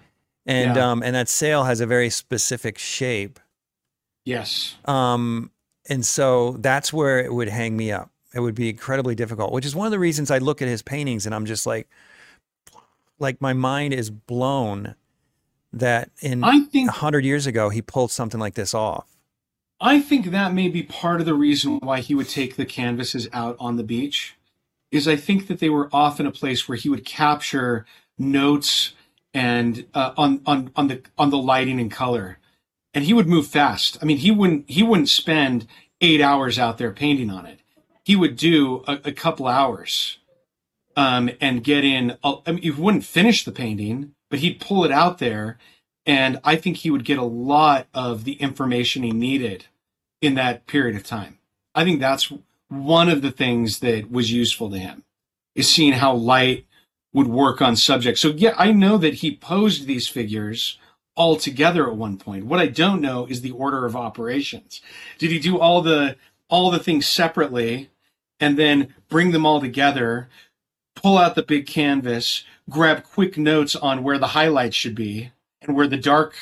And 0.49 0.75
Yeah. 0.75 0.91
um 0.91 1.03
and 1.03 1.15
that 1.15 1.29
sail 1.29 1.63
has 1.63 1.79
a 1.79 1.85
very 1.85 2.09
specific 2.09 2.77
shape. 2.79 3.39
Yes. 4.25 4.75
Um 4.85 5.51
and 5.87 6.05
so 6.05 6.57
that's 6.59 6.91
where 6.91 7.19
it 7.19 7.33
would 7.33 7.49
hang 7.49 7.77
me 7.77 7.91
up. 7.91 8.09
It 8.33 8.39
would 8.41 8.55
be 8.55 8.69
incredibly 8.69 9.15
difficult, 9.15 9.51
which 9.53 9.65
is 9.65 9.75
one 9.75 9.85
of 9.87 9.91
the 9.91 9.99
reasons 9.99 10.31
I 10.31 10.39
look 10.39 10.61
at 10.61 10.67
his 10.67 10.81
paintings 10.81 11.25
and 11.25 11.35
I'm 11.35 11.45
just 11.45 11.65
like 11.67 11.87
like 13.19 13.39
my 13.41 13.53
mind 13.53 13.93
is 13.93 14.09
blown 14.09 14.95
that 15.71 16.09
in 16.21 16.43
I 16.43 16.61
think 16.61 16.89
a 16.89 16.93
hundred 16.93 17.25
years 17.25 17.45
ago 17.45 17.69
he 17.69 17.81
pulled 17.81 18.11
something 18.11 18.39
like 18.39 18.55
this 18.55 18.73
off. 18.73 19.07
I 19.81 19.99
think 20.01 20.31
that 20.31 20.53
may 20.53 20.67
be 20.67 20.83
part 20.83 21.19
of 21.21 21.25
the 21.25 21.33
reason 21.35 21.79
why 21.81 22.01
he 22.01 22.13
would 22.15 22.27
take 22.27 22.55
the 22.55 22.65
canvases 22.65 23.29
out 23.31 23.55
on 23.59 23.77
the 23.77 23.83
beach. 23.83 24.35
Is 24.91 25.07
I 25.07 25.15
think 25.15 25.47
that 25.47 25.59
they 25.59 25.69
were 25.69 25.89
often 25.93 26.25
a 26.25 26.31
place 26.31 26.67
where 26.67 26.75
he 26.77 26.89
would 26.89 27.05
capture 27.05 27.85
notes 28.17 28.93
and 29.33 29.85
uh, 29.93 30.13
on 30.17 30.41
on 30.45 30.71
on 30.75 30.87
the 30.87 31.01
on 31.17 31.29
the 31.29 31.37
lighting 31.37 31.79
and 31.79 31.91
color, 31.91 32.39
and 32.93 33.05
he 33.05 33.13
would 33.13 33.27
move 33.27 33.47
fast. 33.47 33.97
I 34.01 34.05
mean, 34.05 34.17
he 34.17 34.31
wouldn't 34.31 34.69
he 34.69 34.83
wouldn't 34.83 35.09
spend 35.09 35.67
eight 36.01 36.21
hours 36.21 36.57
out 36.57 36.77
there 36.77 36.91
painting 36.91 37.29
on 37.29 37.45
it. 37.45 37.59
He 38.03 38.15
would 38.15 38.35
do 38.35 38.83
a, 38.87 38.99
a 39.05 39.11
couple 39.11 39.47
hours, 39.47 40.19
um, 40.95 41.29
and 41.39 41.63
get 41.63 41.83
in. 41.83 42.17
I 42.23 42.51
mean, 42.51 42.61
he 42.61 42.71
wouldn't 42.71 43.05
finish 43.05 43.43
the 43.43 43.51
painting, 43.51 44.15
but 44.29 44.39
he'd 44.39 44.59
pull 44.59 44.83
it 44.83 44.91
out 44.91 45.19
there, 45.19 45.57
and 46.05 46.39
I 46.43 46.55
think 46.55 46.77
he 46.77 46.91
would 46.91 47.05
get 47.05 47.19
a 47.19 47.23
lot 47.23 47.87
of 47.93 48.23
the 48.23 48.33
information 48.33 49.03
he 49.03 49.11
needed 49.11 49.67
in 50.21 50.35
that 50.35 50.67
period 50.67 50.95
of 50.95 51.03
time. 51.03 51.39
I 51.75 51.83
think 51.83 51.99
that's 51.99 52.31
one 52.67 53.09
of 53.09 53.21
the 53.21 53.31
things 53.31 53.79
that 53.79 54.11
was 54.11 54.31
useful 54.31 54.69
to 54.71 54.77
him 54.77 55.03
is 55.55 55.69
seeing 55.69 55.93
how 55.93 56.13
light 56.13 56.65
would 57.13 57.27
work 57.27 57.61
on 57.61 57.75
subjects. 57.75 58.21
So 58.21 58.29
yeah, 58.29 58.53
I 58.57 58.71
know 58.71 58.97
that 58.97 59.15
he 59.15 59.35
posed 59.35 59.87
these 59.87 60.07
figures 60.07 60.77
all 61.15 61.35
together 61.35 61.87
at 61.89 61.97
one 61.97 62.17
point. 62.17 62.45
What 62.45 62.59
I 62.59 62.67
don't 62.67 63.01
know 63.01 63.25
is 63.25 63.41
the 63.41 63.51
order 63.51 63.85
of 63.85 63.95
operations. 63.95 64.81
Did 65.17 65.31
he 65.31 65.39
do 65.39 65.59
all 65.59 65.81
the 65.81 66.15
all 66.47 66.71
the 66.71 66.79
things 66.79 67.05
separately 67.07 67.89
and 68.39 68.57
then 68.57 68.93
bring 69.09 69.31
them 69.31 69.45
all 69.45 69.59
together, 69.59 70.29
pull 70.95 71.17
out 71.17 71.35
the 71.35 71.43
big 71.43 71.67
canvas, 71.67 72.43
grab 72.69 73.03
quick 73.03 73.37
notes 73.37 73.75
on 73.75 74.03
where 74.03 74.17
the 74.17 74.27
highlights 74.27 74.75
should 74.75 74.95
be 74.95 75.31
and 75.61 75.75
where 75.75 75.87
the 75.87 75.97
dark 75.97 76.35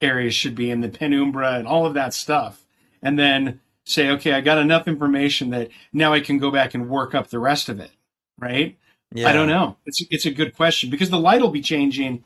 areas 0.00 0.34
should 0.34 0.54
be 0.54 0.70
and 0.70 0.82
the 0.82 0.88
penumbra 0.88 1.52
and 1.52 1.66
all 1.66 1.86
of 1.86 1.94
that 1.94 2.12
stuff. 2.12 2.66
And 3.02 3.18
then 3.18 3.60
say, 3.84 4.10
okay, 4.10 4.32
I 4.32 4.40
got 4.40 4.58
enough 4.58 4.88
information 4.88 5.50
that 5.50 5.68
now 5.92 6.12
I 6.12 6.20
can 6.20 6.38
go 6.38 6.50
back 6.50 6.74
and 6.74 6.88
work 6.88 7.14
up 7.14 7.28
the 7.28 7.38
rest 7.38 7.68
of 7.68 7.80
it. 7.80 7.92
Right. 8.38 8.76
Yeah. 9.12 9.28
I 9.28 9.32
don't 9.32 9.48
know. 9.48 9.76
It's 9.86 10.04
it's 10.10 10.26
a 10.26 10.30
good 10.30 10.54
question 10.54 10.90
because 10.90 11.10
the 11.10 11.18
light 11.18 11.40
will 11.40 11.50
be 11.50 11.62
changing. 11.62 12.24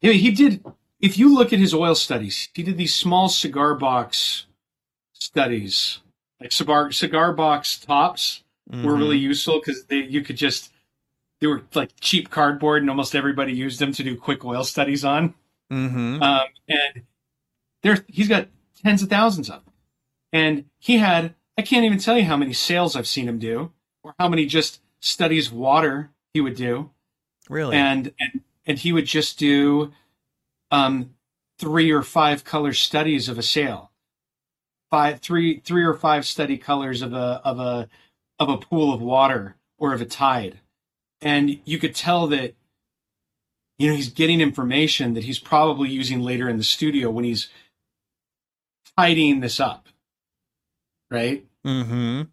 He, 0.00 0.12
he 0.14 0.30
did. 0.30 0.64
If 1.00 1.18
you 1.18 1.32
look 1.34 1.52
at 1.52 1.58
his 1.58 1.74
oil 1.74 1.94
studies, 1.94 2.48
he 2.54 2.62
did 2.62 2.76
these 2.76 2.94
small 2.94 3.28
cigar 3.28 3.74
box 3.74 4.46
studies, 5.12 6.00
like 6.40 6.52
cigar 6.52 6.90
cigar 6.92 7.32
box 7.32 7.78
tops 7.78 8.42
were 8.70 8.76
Mhm. 8.94 8.98
really 8.98 9.18
useful 9.18 9.60
because 9.60 9.84
you 9.90 10.22
could 10.22 10.36
just 10.36 10.70
they 11.40 11.46
were 11.46 11.62
like 11.74 11.90
cheap 12.00 12.30
cardboard 12.30 12.82
and 12.82 12.90
almost 12.90 13.14
everybody 13.14 13.52
used 13.52 13.80
them 13.80 13.92
to 13.92 14.02
do 14.04 14.16
quick 14.16 14.44
oil 14.44 14.64
studies 14.64 15.04
on. 15.04 15.34
Mhm. 15.72 16.22
Um, 16.22 16.46
and 16.68 17.02
there 17.82 18.04
he's 18.08 18.28
got 18.28 18.48
tens 18.82 19.02
of 19.02 19.08
thousands 19.08 19.48
of 19.50 19.64
them. 19.64 19.74
And 20.32 20.64
he 20.78 20.98
had 20.98 21.34
I 21.58 21.62
can't 21.62 21.84
even 21.84 21.98
tell 21.98 22.16
you 22.18 22.24
how 22.24 22.36
many 22.36 22.52
sales 22.52 22.96
I've 22.96 23.06
seen 23.06 23.28
him 23.28 23.38
do, 23.38 23.72
or 24.02 24.14
how 24.18 24.28
many 24.28 24.46
just 24.46 24.80
studies 25.02 25.52
water 25.52 26.10
he 26.32 26.40
would 26.40 26.56
do. 26.56 26.90
Really. 27.50 27.76
and 27.76 28.12
and 28.18 28.40
and 28.64 28.78
he 28.78 28.92
would 28.92 29.04
just 29.06 29.38
do 29.38 29.92
um 30.70 31.14
three 31.58 31.90
or 31.90 32.02
five 32.02 32.44
color 32.44 32.72
studies 32.72 33.28
of 33.28 33.36
a 33.38 33.42
sail. 33.42 33.90
Five 34.90 35.20
three 35.20 35.60
three 35.60 35.84
or 35.84 35.94
five 35.94 36.24
study 36.24 36.56
colors 36.56 37.02
of 37.02 37.12
a 37.12 37.40
of 37.44 37.58
a 37.58 37.88
of 38.38 38.48
a 38.48 38.58
pool 38.58 38.94
of 38.94 39.02
water 39.02 39.56
or 39.78 39.92
of 39.92 40.00
a 40.00 40.06
tide. 40.06 40.60
And 41.20 41.60
you 41.64 41.78
could 41.78 41.94
tell 41.94 42.26
that 42.28 42.54
you 43.78 43.88
know 43.88 43.94
he's 43.96 44.10
getting 44.10 44.40
information 44.40 45.14
that 45.14 45.24
he's 45.24 45.38
probably 45.38 45.90
using 45.90 46.20
later 46.20 46.48
in 46.48 46.56
the 46.58 46.64
studio 46.64 47.10
when 47.10 47.24
he's 47.24 47.48
tidying 48.96 49.40
this 49.40 49.58
up. 49.60 49.88
Right? 51.10 51.44
Mhm. 51.66 52.28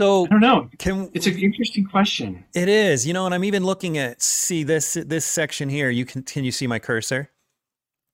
So 0.00 0.24
i 0.24 0.28
don't 0.28 0.40
know 0.40 0.70
can 0.78 1.10
it's 1.12 1.26
an 1.26 1.38
interesting 1.38 1.84
question 1.84 2.42
It 2.54 2.68
is, 2.70 3.06
you 3.06 3.12
know, 3.12 3.26
and 3.26 3.34
I'm 3.34 3.44
even 3.44 3.64
looking 3.64 3.98
at 3.98 4.22
see 4.22 4.62
this 4.64 4.94
this 4.94 5.26
section 5.26 5.68
here. 5.68 5.90
You 5.90 6.04
can 6.06 6.22
can 6.22 6.42
you 6.44 6.52
see 6.52 6.66
my 6.66 6.78
cursor? 6.78 7.28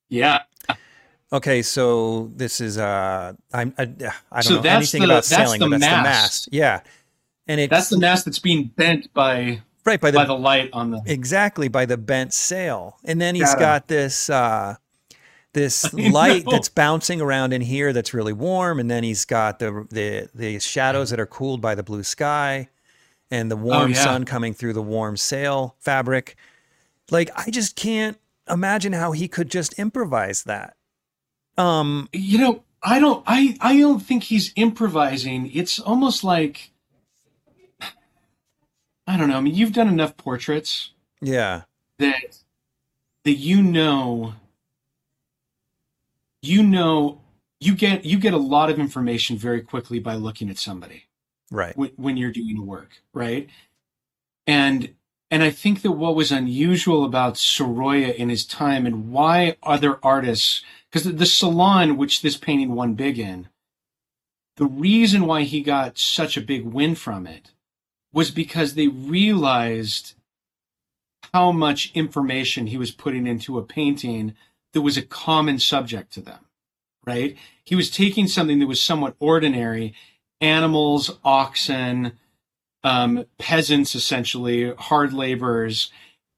yeah 0.09 0.41
Okay, 1.33 1.63
so 1.63 2.31
this 2.37 2.61
is 2.61 2.79
uh 2.79 3.35
I'm 3.53 3.73
I, 3.79 3.83
I 3.83 3.87
don't 3.87 4.43
So 4.43 4.61
know 4.63 4.71
anything 4.71 5.03
the- 5.03 5.07
about 5.07 5.25
that's 5.25 5.29
sailing, 5.29 5.61
the 5.61 5.69
but 5.71 5.81
that's 5.81 5.85
the 5.93 6.03
mast. 6.03 6.23
mast. 6.23 6.49
Yeah. 6.53 6.81
And 7.49 7.61
it's 7.61 7.71
that's 7.71 7.89
the 7.89 7.99
mast 7.99 8.25
that's 8.25 8.39
being 8.41 8.65
bent 8.77 9.13
by 9.15 9.61
right 9.85 10.01
by 10.01 10.11
the, 10.11 10.19
by 10.19 10.25
the 10.25 10.35
light 10.51 10.71
on 10.73 10.91
the 10.91 11.01
exactly 11.07 11.69
by 11.69 11.85
the 11.87 11.97
bent 11.97 12.33
sail. 12.33 12.97
And 13.05 13.21
then 13.21 13.35
he's 13.37 13.55
Got 13.55 13.59
got 13.61 13.89
this 13.89 14.29
uh 14.31 14.75
this 15.57 15.91
light 16.13 16.45
that's 16.49 16.69
bouncing 16.69 17.21
around 17.21 17.53
in 17.55 17.63
here 17.63 17.95
that's 17.95 18.13
really 18.13 18.35
warm 18.35 18.79
and 18.79 18.91
then 18.91 19.03
he's 19.03 19.25
got 19.25 19.59
the 19.59 19.87
the 19.91 20.29
the 20.35 20.59
shadows 20.61 21.11
that 21.11 21.19
are 21.19 21.27
cooled 21.27 21.61
by 21.63 21.75
the 21.75 21.83
blue 21.83 22.03
sky 22.03 22.69
and 23.31 23.51
the 23.51 23.57
warm 23.57 23.83
Oh, 23.83 23.87
yeah. 23.87 24.05
sun 24.05 24.25
coming 24.25 24.53
through 24.55 24.75
the 24.75 24.83
warm 24.83 25.17
sail 25.17 25.75
fabric. 25.81 26.37
Like 27.11 27.31
I 27.35 27.51
just 27.51 27.75
can't 27.75 28.19
imagine 28.49 28.93
how 28.93 29.13
he 29.13 29.27
could 29.29 29.51
just 29.51 29.73
improvise 29.79 30.45
that. 30.45 30.77
Um 31.57 32.09
you 32.13 32.39
know 32.39 32.63
i 32.83 32.99
don't 33.01 33.25
i 33.27 33.57
i 33.63 33.81
don't 33.81 34.01
think 34.01 34.25
he's 34.25 34.53
improvising 34.57 35.51
it's 35.55 35.81
almost 35.81 36.23
like 36.23 36.71
i 39.07 39.17
don't 39.17 39.29
know 39.31 39.39
i 39.39 39.41
mean 39.41 39.55
you've 39.55 39.73
done 39.73 39.89
enough 39.89 40.15
portraits 40.19 40.91
yeah. 41.23 41.63
that 41.99 42.37
that 43.25 43.33
you 43.33 43.63
know 43.63 44.35
you 46.43 46.63
know 46.63 47.21
you 47.61 47.75
get 47.75 48.05
you 48.05 48.19
get 48.19 48.35
a 48.35 48.39
lot 48.39 48.71
of 48.71 48.79
information 48.79 49.37
very 49.37 49.61
quickly 49.61 49.99
by 49.99 50.15
looking 50.15 50.51
at 50.51 50.59
somebody 50.59 51.05
Right. 51.51 51.77
when, 51.77 51.91
when 51.97 52.17
you're 52.17 52.33
doing 52.33 52.67
work, 52.67 53.03
right? 53.15 53.49
And 54.47 54.95
and 55.31 55.43
I 55.43 55.51
think 55.51 55.83
that 55.83 55.93
what 55.93 56.15
was 56.15 56.31
unusual 56.31 57.05
about 57.05 57.37
Sorolla 57.37 58.11
in 58.17 58.29
his 58.29 58.47
time 58.47 58.87
and 58.87 59.11
why 59.11 59.57
other 59.63 59.99
artists, 60.03 60.63
because 60.91 61.05
the, 61.05 61.13
the 61.13 61.27
salon 61.27 61.97
which 61.97 62.23
this 62.23 62.37
painting 62.37 62.75
won 62.75 62.95
big 62.95 63.19
in, 63.19 63.49
the 64.57 64.67
reason 64.67 65.27
why 65.27 65.43
he 65.43 65.63
got 65.63 65.99
such 65.99 66.37
a 66.37 66.41
big 66.41 66.65
win 66.65 66.95
from 66.95 67.27
it 67.27 67.53
was 68.13 68.31
because 68.31 68.75
they 68.75 68.87
realized 68.89 70.15
how 71.35 71.51
much 71.53 71.91
information 71.93 72.69
he 72.69 72.79
was 72.79 72.93
putting 72.93 73.27
into 73.27 73.59
a 73.59 73.65
painting 73.65 74.35
that 74.77 74.83
was 74.83 74.99
a 74.99 75.03
common 75.03 75.59
subject 75.59 76.13
to 76.13 76.21
them, 76.21 76.41
right? 77.07 77.35
He 77.65 77.75
was 77.75 77.91
taking 77.91 78.29
something 78.29 78.59
that 78.59 78.67
was 78.67 78.79
somewhat 78.79 79.17
ordinary 79.19 79.95
animals, 80.43 81.19
oxen, 81.25 82.13
um, 82.85 83.25
peasants, 83.39 83.95
essentially, 83.95 84.75
hard 84.75 85.15
laborers, 85.15 85.91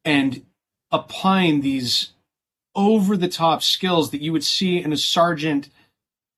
and 0.04 0.46
applying 0.92 1.62
these 1.62 2.12
over 2.76 3.16
the 3.16 3.26
top 3.26 3.60
skills 3.60 4.12
that 4.12 4.20
you 4.20 4.30
would 4.32 4.44
see 4.44 4.80
in 4.80 4.92
a 4.92 4.96
Sargent 4.96 5.68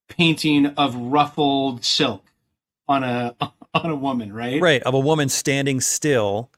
painting 0.09 0.65
of 0.69 0.95
ruffled 0.97 1.85
silk 1.85 2.25
on 2.89 3.05
a 3.05 3.37
on 3.75 3.91
a 3.91 3.95
woman, 3.95 4.33
right? 4.33 4.59
Right. 4.59 4.83
Of 4.85 4.95
a 4.95 4.99
woman 4.99 5.29
standing 5.29 5.83
still 5.83 6.49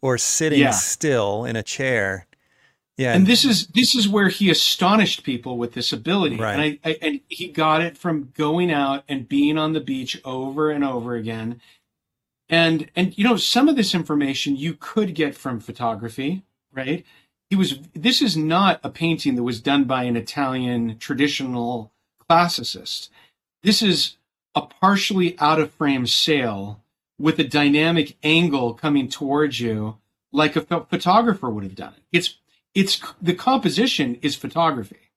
or 0.00 0.16
sitting 0.16 0.60
Yeah. 0.60 0.70
still 0.70 1.44
in 1.44 1.54
a 1.54 1.62
chair. 1.62 2.26
Yeah. 2.96 3.14
And 3.14 3.26
this 3.26 3.44
is 3.44 3.66
this 3.68 3.94
is 3.94 4.08
where 4.08 4.28
he 4.28 4.50
astonished 4.50 5.22
people 5.22 5.58
with 5.58 5.74
this 5.74 5.92
ability, 5.92 6.36
Right. 6.36 6.52
and 6.54 6.62
I, 6.84 6.90
I 6.90 6.98
and 7.02 7.20
he 7.28 7.48
got 7.48 7.82
it 7.82 7.98
from 7.98 8.32
going 8.34 8.70
out 8.72 9.04
and 9.08 9.28
being 9.28 9.58
on 9.58 9.74
the 9.74 9.80
beach 9.80 10.20
over 10.24 10.70
and 10.70 10.82
over 10.82 11.14
again, 11.14 11.60
and 12.48 12.90
and 12.96 13.16
you 13.18 13.24
know 13.24 13.36
some 13.36 13.68
of 13.68 13.76
this 13.76 13.94
information 13.94 14.56
you 14.56 14.74
could 14.78 15.14
get 15.14 15.34
from 15.34 15.60
photography, 15.60 16.42
right? 16.72 17.04
He 17.50 17.56
was 17.56 17.80
this 17.94 18.22
is 18.22 18.36
not 18.36 18.80
a 18.82 18.88
painting 18.90 19.34
that 19.36 19.42
was 19.42 19.60
done 19.60 19.84
by 19.84 20.04
an 20.04 20.16
Italian 20.16 20.98
traditional 20.98 21.92
classicist. 22.30 23.10
This 23.62 23.82
is 23.82 24.16
a 24.54 24.62
partially 24.62 25.38
out 25.38 25.60
of 25.60 25.70
frame 25.72 26.06
sail 26.06 26.80
with 27.18 27.38
a 27.38 27.44
dynamic 27.44 28.16
angle 28.22 28.72
coming 28.74 29.08
towards 29.08 29.60
you, 29.60 29.98
like 30.32 30.56
a 30.56 30.60
pho- 30.62 30.86
photographer 30.88 31.50
would 31.50 31.64
have 31.64 31.74
done 31.74 31.92
it. 31.96 32.02
It's 32.10 32.38
it's 32.76 33.00
the 33.20 33.34
composition 33.34 34.18
is 34.22 34.36
photography, 34.36 35.10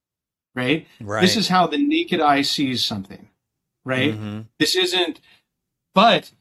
right? 0.56 0.88
right. 1.02 1.22
This 1.22 1.36
is 1.36 1.50
how 1.50 1.67
the 1.67 1.78
naked 1.78 2.22
eye 2.22 2.41
sees 2.41 2.84
something, 2.84 3.28
right? 3.84 4.13
Mhm. 4.13 4.45
This 4.58 4.76
isn't 4.76 5.19
but 5.93 6.32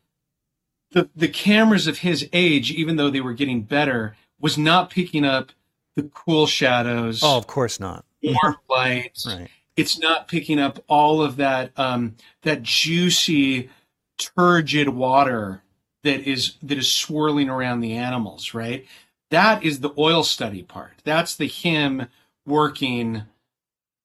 the 0.93 1.11
the 1.15 1.29
cameras 1.29 1.87
of 1.87 1.99
his 1.99 2.29
age, 2.33 2.71
even 2.71 2.97
though 2.97 3.11
they 3.11 3.21
were 3.21 3.35
getting 3.35 3.63
better, 3.63 4.17
was 4.41 4.57
not 4.57 4.91
picking 4.91 5.25
up 5.25 5.51
the 5.97 6.05
cool 6.05 6.47
shadows. 6.47 7.21
Oh, 7.23 7.37
of 7.37 7.49
course 7.49 7.81
not. 7.81 8.05
Warm 8.23 8.57
light. 8.71 9.19
Right. 9.27 9.49
It's 9.77 9.99
not 9.99 10.29
picking 10.29 10.59
up 10.59 10.83
all 10.89 11.21
of 11.21 11.37
that 11.37 11.73
um, 11.77 12.15
that 12.43 12.63
juicy, 12.63 13.71
turgid 14.19 14.91
water 14.91 15.63
that 16.05 16.21
is 16.21 16.55
that 16.63 16.79
is 16.79 16.93
swirling 16.93 17.49
around 17.49 17.81
the 17.81 17.95
animals. 17.95 18.55
Right. 18.55 18.87
That 19.31 19.63
is 19.63 19.81
the 19.81 19.93
oil 19.99 20.23
study 20.23 20.63
part. 20.63 20.95
That's 21.05 21.37
the 21.37 21.47
him 21.47 22.09
working 22.47 23.23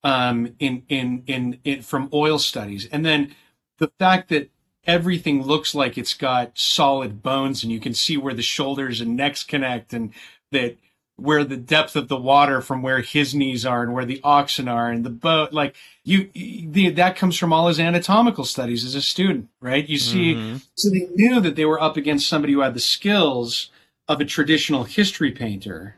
um, 0.03 0.55
in, 0.59 0.83
in 0.89 1.23
in 1.27 1.59
in 1.63 1.81
from 1.81 2.09
oil 2.13 2.39
studies, 2.39 2.88
and 2.91 3.05
then 3.05 3.36
the 3.77 3.91
fact 3.99 4.29
that 4.29 4.49
everything 4.86 5.43
looks 5.43 5.73
like 5.73 5.97
it's 5.97 6.13
got 6.13 6.51
solid 6.57 7.23
bones 7.23 7.63
and 7.63 7.71
you 7.71 7.79
can 7.79 7.93
see 7.93 8.17
where 8.17 8.33
the 8.33 8.41
shoulders 8.41 8.99
and 8.99 9.15
necks 9.15 9.43
connect 9.43 9.93
and 9.93 10.13
that 10.51 10.77
where 11.15 11.43
the 11.43 11.57
depth 11.57 11.95
of 11.95 12.07
the 12.07 12.17
water 12.17 12.59
from 12.59 12.81
where 12.81 12.99
his 13.01 13.36
knees 13.36 13.65
are 13.65 13.83
and 13.83 13.93
where 13.93 14.05
the 14.05 14.19
oxen 14.23 14.67
are 14.67 14.89
and 14.89 15.05
the 15.05 15.09
boat 15.09 15.53
like 15.53 15.75
you 16.03 16.29
the, 16.33 16.89
that 16.89 17.15
comes 17.15 17.38
from 17.38 17.53
all 17.53 17.67
his 17.67 17.79
anatomical 17.79 18.43
studies 18.43 18.83
as 18.83 18.95
a 18.95 19.01
student 19.01 19.47
right 19.62 19.88
you 19.88 19.97
see 19.97 20.33
mm-hmm. 20.33 20.57
so 20.75 20.89
they 20.89 21.07
knew 21.13 21.39
that 21.39 21.55
they 21.55 21.65
were 21.65 21.81
up 21.81 21.95
against 21.95 22.27
somebody 22.27 22.53
who 22.53 22.62
had 22.62 22.73
the 22.73 22.79
skills 22.79 23.69
of 24.07 24.19
a 24.19 24.25
traditional 24.25 24.83
history 24.83 25.31
painter 25.31 25.95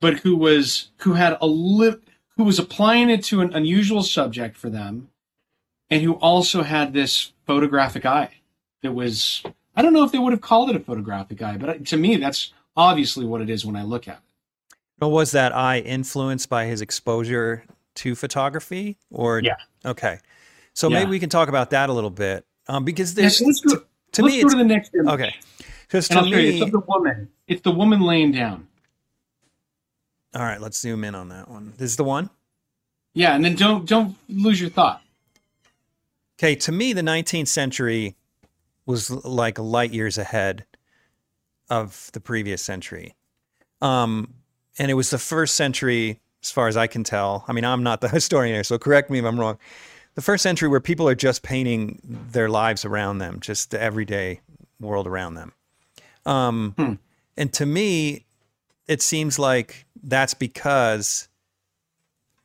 but 0.00 0.20
who 0.20 0.36
was 0.36 0.90
who 0.98 1.12
had 1.14 1.36
a 1.40 1.46
li- 1.46 1.96
who 2.36 2.44
was 2.44 2.58
applying 2.58 3.10
it 3.10 3.22
to 3.24 3.40
an 3.40 3.52
unusual 3.52 4.02
subject 4.02 4.56
for 4.56 4.70
them 4.70 5.10
and 5.90 6.02
who 6.02 6.14
also 6.14 6.62
had 6.62 6.92
this 6.92 7.32
photographic 7.46 8.06
eye 8.06 8.34
that 8.82 8.92
was 8.92 9.42
I 9.76 9.82
don't 9.82 9.92
know 9.92 10.04
if 10.04 10.12
they 10.12 10.18
would 10.18 10.32
have 10.32 10.40
called 10.40 10.70
it 10.70 10.76
a 10.76 10.80
photographic 10.80 11.40
eye, 11.42 11.56
but 11.56 11.86
to 11.86 11.96
me 11.96 12.16
that's 12.16 12.52
obviously 12.76 13.26
what 13.26 13.40
it 13.40 13.50
is 13.50 13.64
when 13.64 13.76
I 13.76 13.82
look 13.82 14.08
at 14.08 14.16
it. 14.16 14.74
But 14.98 15.08
was 15.08 15.30
that 15.32 15.54
eye 15.54 15.78
influenced 15.78 16.48
by 16.48 16.66
his 16.66 16.80
exposure 16.80 17.64
to 17.96 18.14
photography 18.14 18.96
or 19.10 19.40
yeah 19.40 19.56
okay 19.84 20.20
so 20.74 20.88
yeah. 20.88 21.00
maybe 21.00 21.10
we 21.10 21.18
can 21.18 21.28
talk 21.28 21.48
about 21.48 21.70
that 21.70 21.90
a 21.90 21.92
little 21.92 22.10
bit 22.10 22.46
um, 22.68 22.84
because 22.84 23.14
there's 23.14 23.40
let's 23.40 23.60
go, 23.60 23.76
to, 23.76 23.84
to 24.12 24.22
let's 24.22 24.36
me 24.36 24.42
go 24.42 24.48
to 24.48 24.56
the 24.56 24.64
next 24.64 24.94
image. 24.94 25.12
okay 25.12 25.34
because 25.90 26.08
to 26.08 26.22
me 26.22 26.60
it's 26.60 26.70
the 26.70 26.80
woman 26.80 27.28
it's 27.48 27.62
the 27.62 27.70
woman 27.70 28.00
laying 28.00 28.30
down 28.32 28.66
all 30.34 30.42
right 30.42 30.60
let's 30.60 30.78
zoom 30.78 31.02
in 31.04 31.14
on 31.14 31.28
that 31.28 31.48
one 31.48 31.72
this 31.78 31.90
is 31.90 31.96
the 31.96 32.04
one 32.04 32.30
yeah 33.14 33.34
and 33.34 33.44
then 33.44 33.54
don't 33.54 33.88
don't 33.88 34.16
lose 34.28 34.60
your 34.60 34.70
thought 34.70 35.02
Okay, 36.40 36.54
to 36.54 36.72
me, 36.72 36.94
the 36.94 37.02
19th 37.02 37.48
century 37.48 38.16
was 38.86 39.10
like 39.10 39.58
light 39.58 39.92
years 39.92 40.16
ahead 40.16 40.64
of 41.68 42.08
the 42.14 42.20
previous 42.20 42.62
century. 42.62 43.14
Um, 43.82 44.32
and 44.78 44.90
it 44.90 44.94
was 44.94 45.10
the 45.10 45.18
first 45.18 45.54
century, 45.54 46.18
as 46.42 46.50
far 46.50 46.66
as 46.66 46.78
I 46.78 46.86
can 46.86 47.04
tell. 47.04 47.44
I 47.46 47.52
mean, 47.52 47.66
I'm 47.66 47.82
not 47.82 48.00
the 48.00 48.08
historian 48.16 48.54
here, 48.54 48.64
so 48.64 48.78
correct 48.78 49.10
me 49.10 49.18
if 49.18 49.26
I'm 49.26 49.38
wrong. 49.38 49.58
The 50.14 50.22
first 50.22 50.42
century 50.42 50.70
where 50.70 50.80
people 50.80 51.06
are 51.10 51.14
just 51.14 51.42
painting 51.42 52.00
their 52.02 52.48
lives 52.48 52.86
around 52.86 53.18
them, 53.18 53.40
just 53.40 53.70
the 53.70 53.80
everyday 53.80 54.40
world 54.80 55.06
around 55.06 55.34
them. 55.34 55.52
Um, 56.30 56.74
hmm. 56.76 56.92
And 57.36 57.52
to 57.54 57.66
me, 57.66 58.24
it 58.86 59.02
seems 59.02 59.38
like 59.38 59.86
that's 60.02 60.34
because 60.34 61.28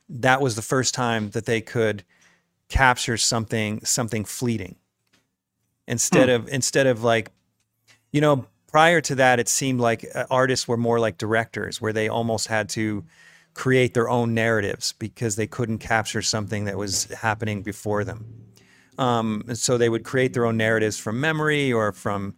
that 0.08 0.40
was 0.40 0.56
the 0.56 0.62
first 0.62 0.94
time 0.94 1.30
that 1.30 1.46
they 1.46 1.60
could 1.60 2.04
capture 2.68 3.16
something 3.16 3.84
something 3.84 4.24
fleeting 4.24 4.74
instead 5.86 6.28
hmm. 6.28 6.34
of 6.34 6.48
instead 6.48 6.86
of 6.86 7.04
like 7.04 7.30
you 8.12 8.20
know 8.20 8.44
prior 8.66 9.00
to 9.00 9.14
that 9.14 9.38
it 9.38 9.48
seemed 9.48 9.80
like 9.80 10.04
uh, 10.16 10.24
artists 10.30 10.66
were 10.66 10.76
more 10.76 10.98
like 10.98 11.16
directors 11.16 11.80
where 11.80 11.92
they 11.92 12.08
almost 12.08 12.48
had 12.48 12.68
to 12.68 13.04
create 13.54 13.94
their 13.94 14.08
own 14.08 14.34
narratives 14.34 14.94
because 14.98 15.36
they 15.36 15.46
couldn't 15.46 15.78
capture 15.78 16.22
something 16.22 16.64
that 16.64 16.76
was 16.76 17.04
happening 17.04 17.62
before 17.62 18.02
them 18.02 18.24
um, 18.98 19.44
and 19.46 19.58
so 19.58 19.78
they 19.78 19.88
would 19.88 20.02
create 20.02 20.32
their 20.32 20.44
own 20.44 20.56
narratives 20.56 20.98
from 20.98 21.20
memory 21.20 21.72
or 21.72 21.92
from 21.92 22.34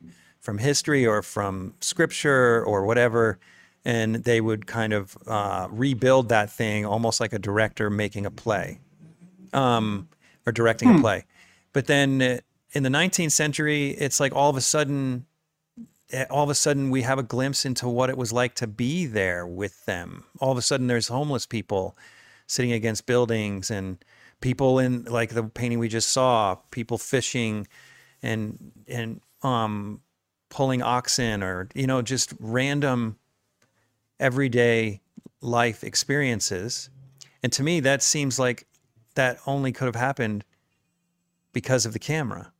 from 0.48 0.56
history 0.56 1.06
or 1.06 1.20
from 1.20 1.74
scripture 1.82 2.64
or 2.64 2.87
whatever 2.87 3.38
and 3.84 4.14
they 4.24 4.40
would 4.40 4.66
kind 4.66 4.94
of 4.94 5.14
uh, 5.26 5.68
rebuild 5.70 6.30
that 6.30 6.50
thing 6.50 6.87
almost 6.87 7.20
like 7.20 7.34
a 7.34 7.38
director 7.38 7.90
making 7.90 8.24
a 8.24 8.30
play 8.30 8.80
um, 9.52 10.08
or 10.46 10.52
directing 10.52 10.88
hmm. 10.88 10.96
a 10.96 11.00
play. 11.02 11.24
But 11.74 11.87
then 11.87 12.22
uh, 12.22 12.38
in 12.72 12.82
the 12.82 12.88
19th 12.88 13.32
century, 13.32 13.90
it's 13.90 14.20
like 14.20 14.34
all 14.34 14.48
of 14.48 14.56
a 14.56 14.62
sudden, 14.62 15.26
eh, 16.12 16.24
all 16.30 16.44
of 16.44 16.48
a 16.48 16.54
sudden 16.54 16.88
we 16.88 17.02
have 17.02 17.18
a 17.18 17.22
glimpse 17.22 17.66
into 17.66 17.87
what 17.87 18.08
it 18.08 18.16
was 18.16 18.32
like 18.32 18.54
to 18.54 18.66
be 18.66 19.04
there 19.04 19.46
with 19.46 19.84
them. 19.84 20.24
All 20.40 20.50
of 20.50 20.56
a 20.56 20.62
sudden, 20.62 20.87
there's 20.87 21.08
homeless 21.08 21.44
people 21.44 21.94
sitting 22.46 22.72
against 22.72 23.04
buildings 23.04 23.70
and 23.70 24.02
people 24.40 24.78
in 24.78 25.04
like 25.04 25.34
the 25.34 25.42
painting 25.42 25.78
we 25.78 25.88
just 25.88 26.08
saw, 26.08 26.54
people 26.70 26.96
fishing 26.96 27.68
and 28.22 28.72
and 28.88 29.20
um 29.42 30.00
pulling 30.50 30.82
oxen 30.82 31.42
or 31.42 31.68
you 31.74 31.87
know 31.87 32.02
just 32.02 32.34
random 32.40 33.16
everyday 34.18 35.00
life 35.40 35.84
experiences. 35.84 36.90
And 37.42 37.52
to 37.52 37.62
me, 37.62 37.80
that 37.80 38.02
seems 38.02 38.38
like 38.38 38.66
that 39.14 39.38
only 39.46 39.72
could 39.72 39.87
have 39.87 39.94
happened 39.94 40.44
because 41.52 41.87
of 41.87 41.92
the 41.92 41.98
camera. 41.98 42.52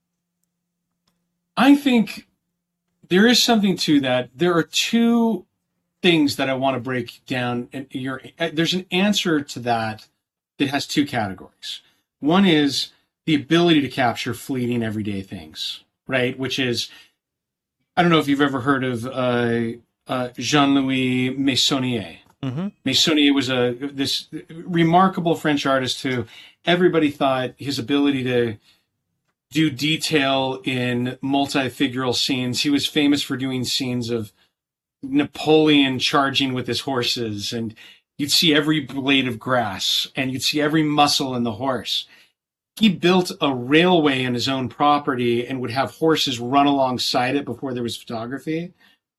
I 1.57 1.75
think 1.75 2.27
there 3.09 3.27
is 3.27 3.43
something 3.43 3.77
to 3.79 4.01
that. 4.01 4.31
There 4.35 4.55
are 4.55 4.63
two 4.63 5.47
things 6.03 6.37
that 6.37 6.49
I 6.49 6.55
want 6.55 6.77
to 6.77 6.81
break 6.81 7.21
down. 7.27 7.69
And 7.73 7.87
your 7.91 8.23
uh, 8.39 8.51
there's 8.53 8.75
an 8.75 8.87
answer 8.93 9.41
to 9.41 9.59
that 9.61 10.07
that 10.59 10.69
has 10.69 10.87
two 10.87 11.05
categories. 11.05 11.81
One 12.21 12.45
is 12.45 12.93
the 13.27 13.35
ability 13.35 13.81
to 13.83 13.89
capture 13.89 14.35
fleeting 14.35 14.83
everyday 14.83 15.23
things, 15.23 15.85
right? 16.07 16.39
Which 16.39 16.59
is, 16.59 16.89
I 17.99 18.03
don't 18.03 18.13
know 18.13 18.21
if 18.21 18.29
you've 18.29 18.41
ever 18.41 18.61
heard 18.61 18.85
of 18.85 19.07
uh, 19.07 19.73
uh, 20.07 20.29
Jean 20.37 20.77
Louis 20.77 21.35
Meissonier. 21.35 22.19
Mm-hmm. 22.45 22.69
Meissonier 22.87 23.35
was 23.35 23.51
a 23.51 23.73
this 23.73 24.29
remarkable 24.49 25.35
French 25.35 25.67
artist 25.67 26.05
who 26.05 26.25
everybody 26.65 27.11
thought 27.11 27.55
his 27.57 27.77
ability 27.77 28.23
to 28.23 28.57
do 29.51 29.69
detail 29.69 30.61
in 30.63 31.19
multi-figural 31.21 32.15
scenes. 32.15 32.61
He 32.61 32.71
was 32.71 32.87
famous 32.87 33.21
for 33.21 33.37
doing 33.37 33.65
scenes 33.65 34.11
of 34.11 34.33
Napoleon 35.03 35.99
charging 35.99 36.53
with 36.53 36.69
his 36.69 36.83
horses, 36.83 37.53
and 37.53 37.75
you'd 38.17 38.31
see 38.31 38.55
every 38.55 38.79
blade 38.79 39.27
of 39.27 39.41
grass 39.41 40.07
and 40.15 40.31
you'd 40.31 40.45
see 40.45 40.61
every 40.61 40.85
muscle 40.85 41.35
in 41.35 41.43
the 41.43 41.53
horse. 41.53 42.07
He 42.79 42.89
built 42.89 43.33
a 43.41 43.53
railway 43.53 44.25
on 44.25 44.35
his 44.35 44.49
own 44.49 44.69
property 44.69 45.47
and 45.47 45.61
would 45.61 45.71
have 45.71 45.93
horses 45.93 46.39
run 46.39 46.67
alongside 46.67 47.35
it 47.35 47.45
before 47.45 47.75
there 47.75 47.83
was 47.83 47.97
photography. 47.97 48.73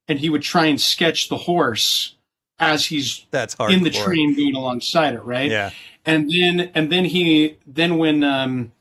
And 0.08 0.20
he 0.20 0.30
would 0.30 0.42
try 0.42 0.66
and 0.66 0.80
sketch 0.80 1.30
the 1.30 1.38
horse 1.38 2.16
as 2.58 2.86
he's 2.86 3.26
that's 3.32 3.56
in 3.70 3.84
the 3.84 3.90
train 3.90 4.36
going 4.36 4.56
alongside 4.56 5.14
it, 5.14 5.24
right? 5.24 5.50
Yeah. 5.50 5.72
And 6.06 6.30
then 6.30 6.72
and 6.74 6.92
then 6.92 7.06
he 7.06 7.58
then 7.66 7.98
when 7.98 8.24
um 8.24 8.72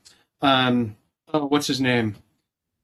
um 0.41 0.95
oh, 1.33 1.45
what's 1.45 1.67
his 1.67 1.79
name 1.81 2.15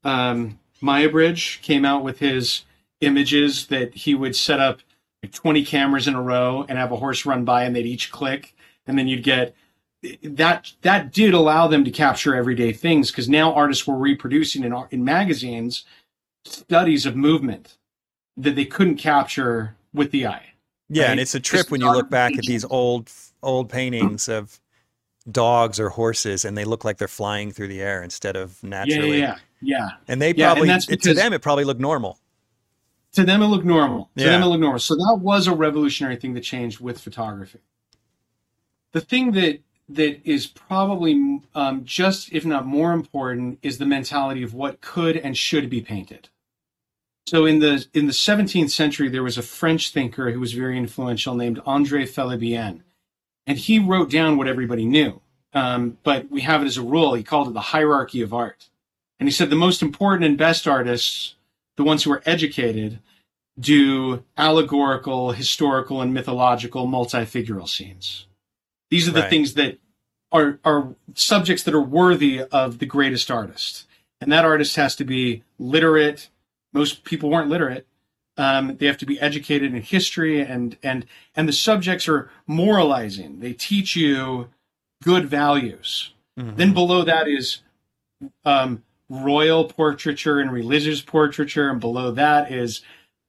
um 0.04 0.58
Muybridge 0.82 1.60
came 1.62 1.84
out 1.84 2.04
with 2.04 2.18
his 2.18 2.64
images 3.00 3.66
that 3.66 3.94
he 3.94 4.14
would 4.14 4.36
set 4.36 4.60
up 4.60 4.80
20 5.30 5.64
cameras 5.64 6.06
in 6.06 6.14
a 6.14 6.22
row 6.22 6.64
and 6.68 6.78
have 6.78 6.92
a 6.92 6.96
horse 6.96 7.26
run 7.26 7.44
by 7.44 7.64
and 7.64 7.74
they'd 7.74 7.86
each 7.86 8.12
click 8.12 8.54
and 8.86 8.98
then 8.98 9.08
you'd 9.08 9.24
get 9.24 9.54
that 10.22 10.72
that 10.82 11.12
did 11.12 11.34
allow 11.34 11.66
them 11.66 11.84
to 11.84 11.90
capture 11.90 12.34
everyday 12.34 12.72
things 12.72 13.10
because 13.10 13.28
now 13.28 13.52
artists 13.52 13.86
were 13.86 13.96
reproducing 13.96 14.64
in 14.64 14.74
in 14.90 15.04
magazines 15.04 15.84
studies 16.44 17.06
of 17.06 17.16
movement 17.16 17.78
that 18.36 18.54
they 18.54 18.64
couldn't 18.64 18.96
capture 18.96 19.76
with 19.92 20.10
the 20.10 20.26
eye 20.26 20.52
yeah, 20.88 21.04
right? 21.04 21.10
and 21.12 21.20
it's 21.20 21.34
a 21.34 21.40
trip 21.40 21.70
when 21.70 21.80
you 21.80 21.90
look 21.90 22.10
back 22.10 22.36
at 22.36 22.44
these 22.44 22.64
old 22.64 23.10
old 23.42 23.68
paintings 23.68 24.28
of 24.28 24.60
dogs 25.30 25.80
or 25.80 25.88
horses, 25.88 26.44
and 26.44 26.56
they 26.56 26.64
look 26.64 26.84
like 26.84 26.98
they're 26.98 27.08
flying 27.08 27.50
through 27.50 27.68
the 27.68 27.80
air 27.80 28.02
instead 28.02 28.36
of 28.36 28.62
naturally. 28.62 29.18
Yeah, 29.18 29.36
yeah, 29.60 29.78
yeah. 29.78 29.88
And 30.08 30.22
they 30.22 30.32
yeah, 30.34 30.52
probably 30.52 30.70
and 30.70 31.02
to 31.02 31.14
them 31.14 31.32
it 31.32 31.42
probably 31.42 31.64
looked 31.64 31.80
normal. 31.80 32.18
To 33.12 33.24
them 33.24 33.42
it 33.42 33.46
looked 33.46 33.64
normal. 33.64 34.10
To 34.16 34.24
yeah. 34.24 34.30
them 34.30 34.42
it 34.42 34.46
looked 34.46 34.60
normal. 34.60 34.78
So 34.78 34.94
that 34.94 35.18
was 35.20 35.46
a 35.48 35.54
revolutionary 35.54 36.16
thing 36.16 36.34
that 36.34 36.42
changed 36.42 36.80
with 36.80 37.00
photography. 37.00 37.60
The 38.92 39.00
thing 39.00 39.32
that 39.32 39.60
that 39.88 40.20
is 40.28 40.46
probably 40.46 41.40
um, 41.54 41.84
just 41.84 42.32
if 42.32 42.44
not 42.44 42.66
more 42.66 42.92
important 42.92 43.58
is 43.62 43.78
the 43.78 43.86
mentality 43.86 44.42
of 44.42 44.54
what 44.54 44.80
could 44.80 45.16
and 45.16 45.36
should 45.36 45.70
be 45.70 45.80
painted. 45.80 46.28
So 47.26 47.44
in 47.44 47.58
the 47.58 47.86
in 47.92 48.06
the 48.06 48.12
17th 48.12 48.70
century, 48.70 49.08
there 49.08 49.22
was 49.22 49.38
a 49.38 49.42
French 49.42 49.92
thinker 49.92 50.30
who 50.30 50.40
was 50.40 50.52
very 50.52 50.78
influential 50.78 51.34
named 51.34 51.58
André 51.66 52.02
Félibien, 52.04 52.82
and 53.46 53.58
he 53.58 53.78
wrote 53.78 54.10
down 54.10 54.36
what 54.36 54.48
everybody 54.48 54.84
knew. 54.84 55.20
Um, 55.52 55.98
but 56.02 56.30
we 56.30 56.42
have 56.42 56.62
it 56.62 56.66
as 56.66 56.76
a 56.76 56.82
rule. 56.82 57.14
He 57.14 57.22
called 57.22 57.48
it 57.48 57.54
the 57.54 57.60
hierarchy 57.60 58.20
of 58.20 58.34
art. 58.34 58.68
And 59.18 59.26
he 59.26 59.32
said 59.32 59.48
the 59.48 59.56
most 59.56 59.80
important 59.82 60.24
and 60.24 60.36
best 60.36 60.68
artists, 60.68 61.34
the 61.76 61.84
ones 61.84 62.04
who 62.04 62.12
are 62.12 62.22
educated, 62.26 63.00
do 63.58 64.22
allegorical, 64.36 65.32
historical, 65.32 66.02
and 66.02 66.12
mythological 66.12 66.86
multi-figural 66.86 67.68
scenes. 67.68 68.25
These 68.90 69.08
are 69.08 69.12
the 69.12 69.20
Right. 69.22 69.30
things 69.30 69.54
that 69.54 69.78
are 70.32 70.58
are 70.64 70.94
subjects 71.14 71.62
that 71.64 71.74
are 71.74 71.80
worthy 71.80 72.42
of 72.42 72.78
the 72.78 72.86
greatest 72.86 73.30
artist. 73.30 73.86
And 74.20 74.30
that 74.32 74.44
artist 74.44 74.76
has 74.76 74.96
to 74.96 75.04
be 75.04 75.42
literate. 75.58 76.30
Most 76.72 77.04
people 77.04 77.30
weren't 77.30 77.48
literate. 77.48 77.86
Um, 78.38 78.76
they 78.76 78.86
have 78.86 78.98
to 78.98 79.06
be 79.06 79.18
educated 79.20 79.74
in 79.74 79.82
history 79.82 80.40
and 80.40 80.76
and 80.82 81.06
and 81.34 81.48
the 81.48 81.52
subjects 81.52 82.08
are 82.08 82.30
moralizing. 82.46 83.40
They 83.40 83.52
teach 83.52 83.96
you 83.96 84.48
good 85.02 85.26
values. 85.26 86.12
Mhm. 86.38 86.56
Then 86.56 86.72
below 86.74 87.02
that 87.02 87.28
is 87.28 87.60
um, 88.44 88.82
royal 89.08 89.64
portraiture 89.64 90.40
and 90.40 90.50
religious 90.50 91.00
portraiture, 91.02 91.70
and 91.70 91.80
below 91.80 92.10
that 92.12 92.50
is 92.50 92.82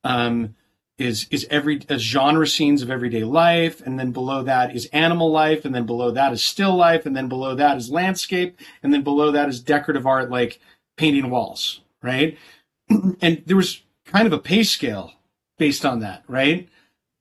um, 0.03 0.55
is 0.97 1.27
is 1.29 1.45
every 1.49 1.79
genre 1.97 2.47
scenes 2.47 2.81
of 2.81 2.89
everyday 2.89 3.23
life, 3.23 3.81
and 3.85 3.99
then 3.99 4.11
below 4.11 4.43
that 4.43 4.75
is 4.75 4.87
animal 4.87 5.31
life, 5.31 5.63
and 5.63 5.73
then 5.73 5.85
below 5.85 6.11
that 6.11 6.33
is 6.33 6.43
still 6.43 6.75
life, 6.75 7.05
and 7.05 7.15
then 7.15 7.27
below 7.27 7.55
that 7.55 7.77
is 7.77 7.91
landscape, 7.91 8.59
and 8.81 8.93
then 8.93 9.03
below 9.03 9.31
that 9.31 9.49
is 9.49 9.59
decorative 9.59 10.07
art 10.07 10.29
like 10.29 10.59
painting 10.97 11.29
walls, 11.29 11.81
right? 12.01 12.37
and 13.21 13.43
there 13.45 13.55
was 13.55 13.81
kind 14.05 14.25
of 14.25 14.33
a 14.33 14.39
pay 14.39 14.63
scale 14.63 15.13
based 15.57 15.85
on 15.85 15.99
that, 15.99 16.23
right? 16.27 16.67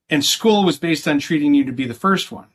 And 0.09 0.25
school 0.25 0.65
was 0.65 0.79
based 0.79 1.07
on 1.07 1.19
treating 1.19 1.55
you 1.55 1.65
to 1.65 1.73
be 1.73 1.87
the 1.87 1.95
first 1.95 2.31
one. 2.33 2.47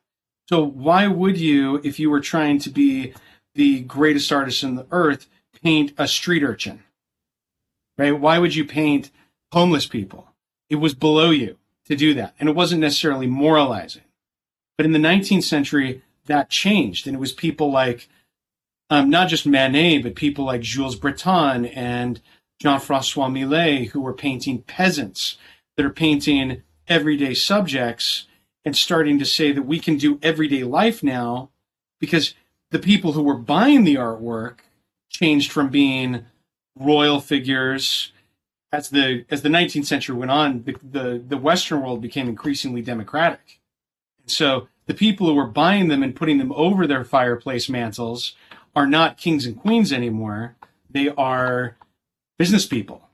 So 0.49 0.63
why 0.63 1.07
would 1.07 1.37
you, 1.37 1.81
if 1.83 1.99
you 1.99 2.09
were 2.09 2.21
trying 2.21 2.59
to 2.59 2.69
be 2.69 3.13
the 3.55 3.81
greatest 3.81 4.31
artist 4.31 4.63
in 4.63 4.75
the 4.75 4.87
earth, 4.91 5.27
paint 5.61 5.93
a 5.97 6.07
street 6.07 6.43
urchin? 6.43 6.83
Right? 7.97 8.17
Why 8.17 8.39
would 8.39 8.55
you 8.55 8.65
paint 8.65 9.11
homeless 9.51 9.85
people? 9.85 10.30
It 10.71 10.79
was 10.79 10.93
below 10.93 11.31
you 11.31 11.57
to 11.85 11.97
do 11.97 12.13
that. 12.13 12.33
And 12.39 12.47
it 12.47 12.55
wasn't 12.55 12.79
necessarily 12.79 13.27
moralizing. 13.27 14.03
But 14.77 14.85
in 14.85 14.93
the 14.93 14.99
19th 14.99 15.43
century, 15.43 16.01
that 16.27 16.49
changed. 16.49 17.05
And 17.05 17.15
it 17.15 17.19
was 17.19 17.33
people 17.33 17.69
like, 17.69 18.07
um, 18.89 19.09
not 19.09 19.27
just 19.27 19.45
Manet, 19.45 19.99
but 19.99 20.15
people 20.15 20.45
like 20.45 20.61
Jules 20.61 20.95
Breton 20.95 21.65
and 21.65 22.21
Jean 22.61 22.79
Francois 22.79 23.27
Millet, 23.27 23.89
who 23.89 23.99
were 23.99 24.13
painting 24.13 24.61
peasants 24.61 25.37
that 25.75 25.85
are 25.85 25.89
painting 25.89 26.63
everyday 26.87 27.33
subjects 27.33 28.27
and 28.63 28.73
starting 28.73 29.19
to 29.19 29.25
say 29.25 29.51
that 29.51 29.63
we 29.63 29.77
can 29.77 29.97
do 29.97 30.19
everyday 30.23 30.63
life 30.63 31.03
now 31.03 31.49
because 31.99 32.33
the 32.69 32.79
people 32.79 33.11
who 33.11 33.23
were 33.23 33.37
buying 33.37 33.83
the 33.83 33.95
artwork 33.95 34.59
changed 35.09 35.51
from 35.51 35.67
being 35.67 36.25
royal 36.79 37.19
figures 37.19 38.13
as 38.71 38.89
the 38.89 39.25
as 39.29 39.41
the 39.41 39.49
19th 39.49 39.85
century 39.85 40.15
went 40.15 40.31
on 40.31 40.63
the 40.63 40.75
the, 40.83 41.23
the 41.27 41.37
western 41.37 41.81
world 41.81 42.01
became 42.01 42.27
increasingly 42.27 42.81
democratic 42.81 43.59
so 44.25 44.67
the 44.85 44.93
people 44.93 45.27
who 45.27 45.35
were 45.35 45.47
buying 45.47 45.87
them 45.87 46.03
and 46.03 46.15
putting 46.15 46.37
them 46.37 46.51
over 46.53 46.87
their 46.87 47.03
fireplace 47.03 47.69
mantles 47.69 48.35
are 48.75 48.87
not 48.87 49.17
kings 49.17 49.45
and 49.45 49.59
queens 49.59 49.91
anymore 49.91 50.55
they 50.89 51.09
are 51.09 51.75
business 52.37 52.65
people 52.65 53.09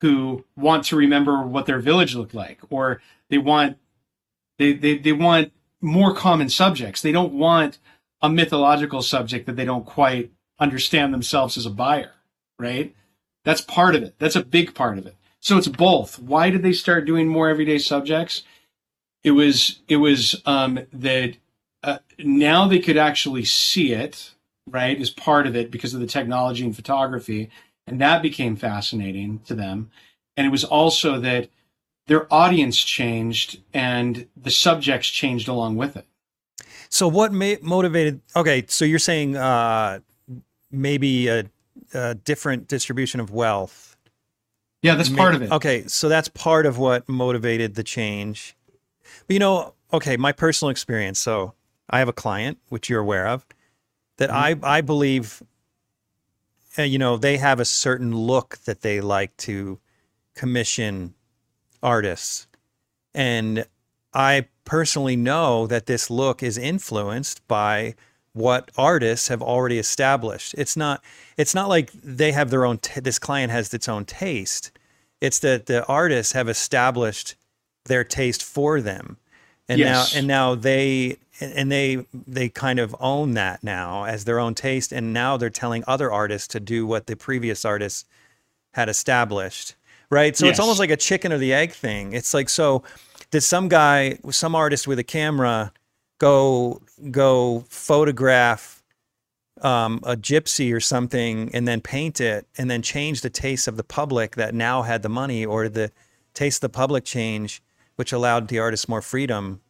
who 0.00 0.44
want 0.56 0.84
to 0.84 0.96
remember 0.96 1.42
what 1.42 1.66
their 1.66 1.78
village 1.78 2.14
looked 2.14 2.34
like 2.34 2.60
or 2.70 3.00
they 3.28 3.38
want 3.38 3.76
they, 4.58 4.72
they, 4.72 4.98
they 4.98 5.12
want 5.12 5.52
more 5.80 6.14
common 6.14 6.48
subjects. 6.48 7.02
They 7.02 7.12
don't 7.12 7.32
want 7.32 7.78
a 8.20 8.30
mythological 8.30 9.02
subject 9.02 9.46
that 9.46 9.56
they 9.56 9.64
don't 9.64 9.84
quite 9.84 10.30
understand 10.58 11.12
themselves 11.12 11.56
as 11.56 11.66
a 11.66 11.70
buyer, 11.70 12.12
right? 12.58 12.94
That's 13.44 13.60
part 13.60 13.94
of 13.94 14.02
it. 14.02 14.14
That's 14.18 14.36
a 14.36 14.44
big 14.44 14.74
part 14.74 14.98
of 14.98 15.06
it. 15.06 15.16
So 15.40 15.58
it's 15.58 15.68
both. 15.68 16.18
Why 16.18 16.50
did 16.50 16.62
they 16.62 16.72
start 16.72 17.04
doing 17.04 17.26
more 17.26 17.48
everyday 17.48 17.78
subjects? 17.78 18.44
It 19.24 19.32
was 19.32 19.80
it 19.88 19.96
was 19.96 20.40
um, 20.46 20.80
that 20.92 21.36
uh, 21.82 21.98
now 22.18 22.68
they 22.68 22.78
could 22.78 22.96
actually 22.96 23.44
see 23.44 23.92
it, 23.92 24.32
right, 24.68 25.00
as 25.00 25.10
part 25.10 25.46
of 25.46 25.56
it 25.56 25.70
because 25.70 25.94
of 25.94 26.00
the 26.00 26.06
technology 26.06 26.64
and 26.64 26.74
photography, 26.74 27.50
and 27.86 28.00
that 28.00 28.22
became 28.22 28.56
fascinating 28.56 29.40
to 29.46 29.54
them. 29.54 29.90
And 30.36 30.46
it 30.46 30.50
was 30.50 30.64
also 30.64 31.18
that 31.20 31.48
their 32.06 32.32
audience 32.32 32.82
changed 32.82 33.60
and 33.72 34.26
the 34.36 34.50
subjects 34.50 35.08
changed 35.08 35.48
along 35.48 35.76
with 35.76 35.96
it. 35.96 36.06
So 36.88 37.08
what 37.08 37.32
ma- 37.32 37.54
motivated? 37.62 38.20
Okay, 38.36 38.64
so 38.68 38.84
you're 38.84 38.98
saying 38.98 39.36
uh, 39.36 40.00
maybe 40.70 41.28
a, 41.28 41.44
a 41.94 42.14
different 42.14 42.68
distribution 42.68 43.20
of 43.20 43.30
wealth. 43.30 43.96
Yeah, 44.82 44.96
that's 44.96 45.08
part 45.08 45.34
of 45.34 45.42
it. 45.42 45.52
Okay, 45.52 45.84
so 45.86 46.08
that's 46.08 46.28
part 46.28 46.66
of 46.66 46.76
what 46.78 47.08
motivated 47.08 47.74
the 47.74 47.84
change. 47.84 48.56
But 49.26 49.34
you 49.34 49.38
know, 49.38 49.74
okay, 49.92 50.16
my 50.16 50.32
personal 50.32 50.70
experience. 50.70 51.18
So 51.18 51.54
I 51.88 52.00
have 52.00 52.08
a 52.08 52.12
client, 52.12 52.58
which 52.68 52.88
you're 52.88 53.00
aware 53.00 53.28
of, 53.28 53.46
that 54.16 54.30
Mm-hmm. 54.30 54.64
I 54.64 54.78
I 54.78 54.80
believe, 54.80 55.42
uh, 56.78 56.82
you 56.82 56.98
know, 56.98 57.16
they 57.16 57.36
have 57.36 57.60
a 57.60 57.64
certain 57.64 58.16
look 58.16 58.58
that 58.64 58.80
they 58.82 59.00
like 59.00 59.36
to 59.38 59.78
commission 60.34 61.14
artists, 61.82 62.46
and 63.14 63.66
I 64.14 64.48
personally 64.64 65.16
know 65.16 65.66
that 65.66 65.86
this 65.86 66.10
look 66.10 66.42
is 66.42 66.58
influenced 66.58 67.46
by 67.46 67.94
what 68.34 68.70
artists 68.78 69.28
have 69.28 69.42
already 69.42 69.78
established. 69.78 70.54
It's 70.56 70.76
not 70.76 71.02
it's 71.36 71.54
not 71.54 71.68
like 71.68 71.90
they 71.92 72.32
have 72.32 72.50
their 72.50 72.64
own 72.64 72.78
t- 72.78 73.00
this 73.00 73.18
client 73.18 73.52
has 73.52 73.72
its 73.74 73.88
own 73.88 74.04
taste. 74.04 74.70
It's 75.20 75.38
that 75.40 75.66
the 75.66 75.84
artists 75.86 76.32
have 76.32 76.48
established 76.48 77.34
their 77.84 78.04
taste 78.04 78.42
for 78.42 78.80
them. 78.80 79.18
And 79.68 79.78
Yes. 79.78 80.12
now 80.14 80.18
and 80.18 80.26
now 80.26 80.54
they 80.54 81.18
and 81.40 81.70
they 81.70 82.06
they 82.26 82.48
kind 82.48 82.78
of 82.78 82.94
own 83.00 83.34
that 83.34 83.62
now 83.62 84.04
as 84.04 84.24
their 84.24 84.38
own 84.38 84.54
taste 84.54 84.92
and 84.92 85.12
now 85.12 85.36
they're 85.36 85.50
telling 85.50 85.84
other 85.86 86.10
artists 86.10 86.48
to 86.48 86.60
do 86.60 86.86
what 86.86 87.06
the 87.06 87.16
previous 87.16 87.64
artists 87.64 88.04
had 88.74 88.88
established. 88.88 89.74
Right? 90.10 90.36
So 90.36 90.46
it's 90.46 90.58
almost 90.60 90.78
like 90.78 90.90
a 90.90 90.96
chicken 90.96 91.32
or 91.32 91.38
the 91.38 91.52
egg 91.54 91.72
thing. 91.72 92.12
It's 92.12 92.34
like 92.34 92.48
so 92.48 92.82
did 93.30 93.42
some 93.42 93.68
guy 93.68 94.18
some 94.30 94.54
artist 94.54 94.86
with 94.86 94.98
a 94.98 95.04
camera 95.04 95.72
go 96.22 96.80
go 97.10 97.64
photograph 97.68 98.80
um, 99.60 100.00
a 100.04 100.16
gypsy 100.16 100.72
or 100.72 100.78
something 100.80 101.50
and 101.54 101.66
then 101.68 101.80
paint 101.80 102.20
it 102.20 102.46
and 102.56 102.70
then 102.70 102.80
change 102.82 103.20
the 103.22 103.30
taste 103.30 103.66
of 103.68 103.76
the 103.76 103.82
public 103.84 104.36
that 104.36 104.54
now 104.54 104.82
had 104.82 105.02
the 105.02 105.08
money 105.08 105.44
or 105.44 105.68
the 105.68 105.90
taste 106.32 106.58
of 106.62 106.70
the 106.72 106.76
public 106.78 107.04
change 107.04 107.60
which 107.96 108.12
allowed 108.12 108.48
the 108.48 108.58
artist 108.58 108.88
more 108.88 109.02
freedom 109.02 109.60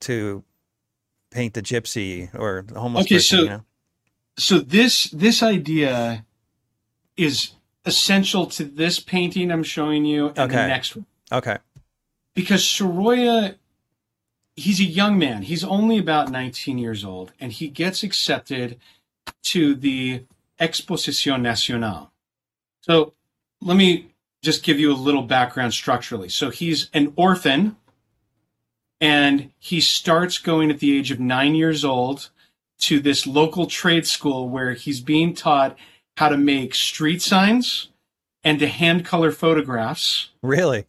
to 0.00 0.42
paint 1.30 1.52
the 1.54 1.62
gypsy 1.62 2.28
or 2.34 2.64
the 2.66 2.80
homeless 2.80 3.04
Okay, 3.04 3.16
person 3.16 3.38
so- 3.38 3.42
you 3.44 3.48
know? 3.50 3.64
So 4.38 4.58
this 4.60 5.10
this 5.10 5.42
idea 5.42 6.24
is 7.16 7.50
essential 7.84 8.46
to 8.46 8.64
this 8.64 8.98
painting 8.98 9.50
I'm 9.52 9.62
showing 9.64 10.06
you 10.06 10.28
and 10.28 10.36
the 10.36 10.42
Okay. 10.44 10.66
next 10.68 10.96
one. 10.96 11.04
okay 11.30 11.58
Because 12.34 12.64
Sorolla 12.64 13.56
he's 14.60 14.80
a 14.80 14.84
young 14.84 15.18
man. 15.18 15.42
He's 15.42 15.64
only 15.64 15.98
about 15.98 16.30
19 16.30 16.78
years 16.78 17.04
old 17.04 17.32
and 17.40 17.52
he 17.52 17.68
gets 17.68 18.02
accepted 18.02 18.78
to 19.44 19.74
the 19.74 20.24
Exposition 20.58 21.42
Nationale. 21.42 22.12
So 22.82 23.14
let 23.60 23.76
me 23.76 24.12
just 24.42 24.62
give 24.62 24.78
you 24.78 24.92
a 24.92 24.94
little 24.94 25.22
background 25.22 25.74
structurally. 25.74 26.28
So 26.28 26.50
he's 26.50 26.90
an 26.92 27.12
orphan 27.16 27.76
and 29.00 29.50
he 29.58 29.80
starts 29.80 30.38
going 30.38 30.70
at 30.70 30.78
the 30.78 30.96
age 30.96 31.10
of 31.10 31.20
nine 31.20 31.54
years 31.54 31.84
old 31.84 32.30
to 32.80 33.00
this 33.00 33.26
local 33.26 33.66
trade 33.66 34.06
school 34.06 34.48
where 34.48 34.72
he's 34.72 35.00
being 35.00 35.34
taught 35.34 35.76
how 36.16 36.28
to 36.28 36.36
make 36.36 36.74
street 36.74 37.22
signs 37.22 37.88
and 38.44 38.58
to 38.58 38.66
hand 38.66 39.04
color 39.04 39.30
photographs 39.30 40.30
really 40.42 40.86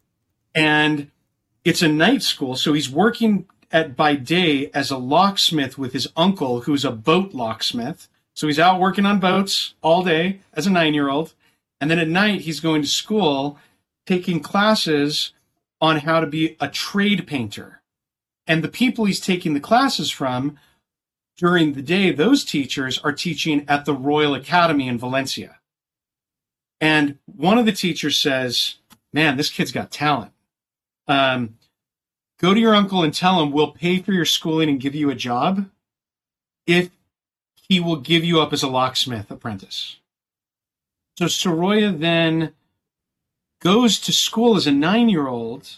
and 0.54 1.10
it's 1.64 1.80
a 1.80 1.88
night 1.88 2.22
school 2.22 2.54
so 2.54 2.72
he's 2.72 2.90
working 2.90 3.46
at 3.72 3.96
by 3.96 4.14
day 4.14 4.70
as 4.74 4.90
a 4.90 4.98
locksmith 4.98 5.78
with 5.78 5.92
his 5.92 6.08
uncle 6.16 6.62
who's 6.62 6.84
a 6.84 6.92
boat 6.92 7.32
locksmith. 7.32 8.08
So 8.34 8.46
he's 8.46 8.58
out 8.58 8.80
working 8.80 9.06
on 9.06 9.20
boats 9.20 9.74
all 9.82 10.04
day 10.04 10.40
as 10.54 10.66
a 10.66 10.70
9-year-old 10.70 11.34
and 11.82 11.90
then 11.90 11.98
at 11.98 12.06
night 12.06 12.42
he's 12.42 12.60
going 12.60 12.80
to 12.82 12.88
school 12.88 13.58
taking 14.06 14.38
classes 14.38 15.32
on 15.80 15.98
how 15.98 16.20
to 16.20 16.28
be 16.28 16.56
a 16.60 16.68
trade 16.68 17.26
painter. 17.26 17.82
And 18.46 18.62
the 18.62 18.68
people 18.68 19.04
he's 19.04 19.18
taking 19.18 19.54
the 19.54 19.58
classes 19.60 20.08
from 20.08 20.58
during 21.36 21.72
the 21.72 21.82
day 21.82 22.12
those 22.12 22.44
teachers 22.44 22.98
are 22.98 23.12
teaching 23.12 23.64
at 23.66 23.84
the 23.84 23.94
Royal 23.94 24.34
Academy 24.34 24.86
in 24.86 24.96
Valencia. 24.96 25.58
And 26.80 27.18
one 27.26 27.58
of 27.58 27.66
the 27.66 27.72
teachers 27.72 28.16
says 28.16 28.76
man 29.12 29.36
this 29.36 29.50
kid's 29.50 29.72
got 29.72 29.90
talent. 29.90 30.30
Um, 31.08 31.56
go 32.42 32.52
to 32.52 32.60
your 32.60 32.74
uncle 32.74 33.02
and 33.02 33.14
tell 33.14 33.40
him 33.40 33.52
we'll 33.52 33.70
pay 33.70 34.00
for 34.00 34.12
your 34.12 34.24
schooling 34.24 34.68
and 34.68 34.80
give 34.80 34.94
you 34.94 35.10
a 35.10 35.14
job 35.14 35.66
if 36.66 36.90
he 37.54 37.80
will 37.80 37.96
give 37.96 38.24
you 38.24 38.40
up 38.40 38.52
as 38.52 38.62
a 38.62 38.68
locksmith 38.68 39.30
apprentice. 39.30 39.96
So 41.18 41.26
Sorolla 41.26 41.92
then 41.92 42.52
goes 43.60 44.00
to 44.00 44.12
school 44.12 44.56
as 44.56 44.66
a 44.66 44.72
nine 44.72 45.08
year 45.08 45.28
old, 45.28 45.76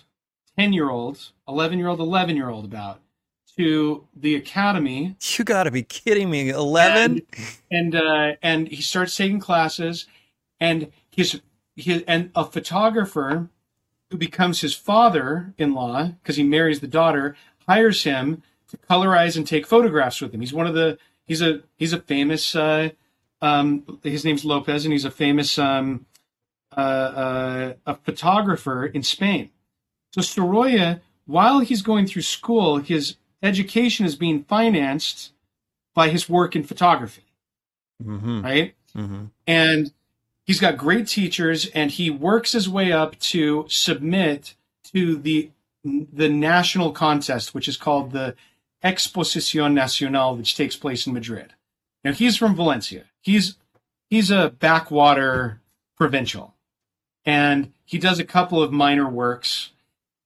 10 0.58 0.72
year 0.72 0.90
old, 0.90 1.30
11 1.46 1.78
year 1.78 1.88
old, 1.88 2.00
11 2.00 2.36
year 2.36 2.48
old 2.48 2.64
about 2.64 3.00
to 3.56 4.06
the 4.16 4.34
academy. 4.34 5.16
You 5.36 5.44
got 5.44 5.64
to 5.64 5.70
be 5.70 5.82
kidding 5.82 6.30
me. 6.30 6.48
11? 6.48 7.22
And, 7.70 7.94
and, 7.94 7.94
uh, 7.94 8.32
and 8.42 8.68
he 8.68 8.82
starts 8.82 9.16
taking 9.16 9.38
classes 9.38 10.06
and 10.60 10.90
his, 11.10 11.40
his, 11.76 12.02
and 12.08 12.30
a 12.34 12.44
photographer 12.44 13.48
who 14.14 14.18
becomes 14.18 14.60
his 14.60 14.76
father-in-law 14.76 16.12
because 16.22 16.36
he 16.36 16.44
marries 16.44 16.78
the 16.78 16.86
daughter 16.86 17.34
hires 17.66 18.04
him 18.04 18.44
to 18.68 18.76
colorize 18.76 19.36
and 19.36 19.44
take 19.44 19.66
photographs 19.66 20.20
with 20.20 20.32
him. 20.32 20.38
He's 20.40 20.52
one 20.52 20.68
of 20.68 20.74
the, 20.74 20.98
he's 21.26 21.42
a, 21.42 21.62
he's 21.74 21.92
a 21.92 21.98
famous, 21.98 22.54
uh, 22.54 22.90
um, 23.42 23.98
his 24.04 24.24
name's 24.24 24.44
Lopez 24.44 24.84
and 24.84 24.92
he's 24.92 25.04
a 25.04 25.10
famous, 25.10 25.58
um, 25.58 26.06
uh, 26.76 26.80
uh, 26.80 27.72
a 27.86 27.96
photographer 27.96 28.86
in 28.86 29.02
Spain. 29.02 29.50
So 30.12 30.20
Sorolla, 30.20 31.00
while 31.26 31.58
he's 31.58 31.82
going 31.82 32.06
through 32.06 32.22
school, 32.22 32.76
his 32.76 33.16
education 33.42 34.06
is 34.06 34.14
being 34.14 34.44
financed 34.44 35.32
by 35.92 36.08
his 36.08 36.28
work 36.28 36.54
in 36.54 36.62
photography, 36.62 37.24
Mm-hmm. 38.00 38.42
right? 38.42 38.74
Mm-hmm. 38.96 39.24
And 39.48 39.92
he's 40.44 40.60
got 40.60 40.76
great 40.76 41.08
teachers, 41.08 41.66
and 41.68 41.90
he 41.90 42.10
works 42.10 42.52
his 42.52 42.68
way 42.68 42.92
up 42.92 43.18
to 43.18 43.66
submit 43.68 44.54
to 44.92 45.16
the 45.16 45.50
the 45.84 46.30
national 46.30 46.92
contest, 46.92 47.54
which 47.54 47.68
is 47.68 47.76
called 47.76 48.12
the 48.12 48.34
Exposición 48.82 49.74
Nacional, 49.74 50.34
which 50.34 50.56
takes 50.56 50.76
place 50.76 51.06
in 51.06 51.12
Madrid. 51.12 51.52
Now 52.02 52.12
he's 52.12 52.36
from 52.36 52.54
Valencia. 52.54 53.04
He's 53.20 53.56
he's 54.08 54.30
a 54.30 54.50
backwater 54.50 55.60
provincial, 55.96 56.54
and 57.24 57.72
he 57.84 57.98
does 57.98 58.18
a 58.18 58.24
couple 58.24 58.62
of 58.62 58.72
minor 58.72 59.08
works 59.08 59.70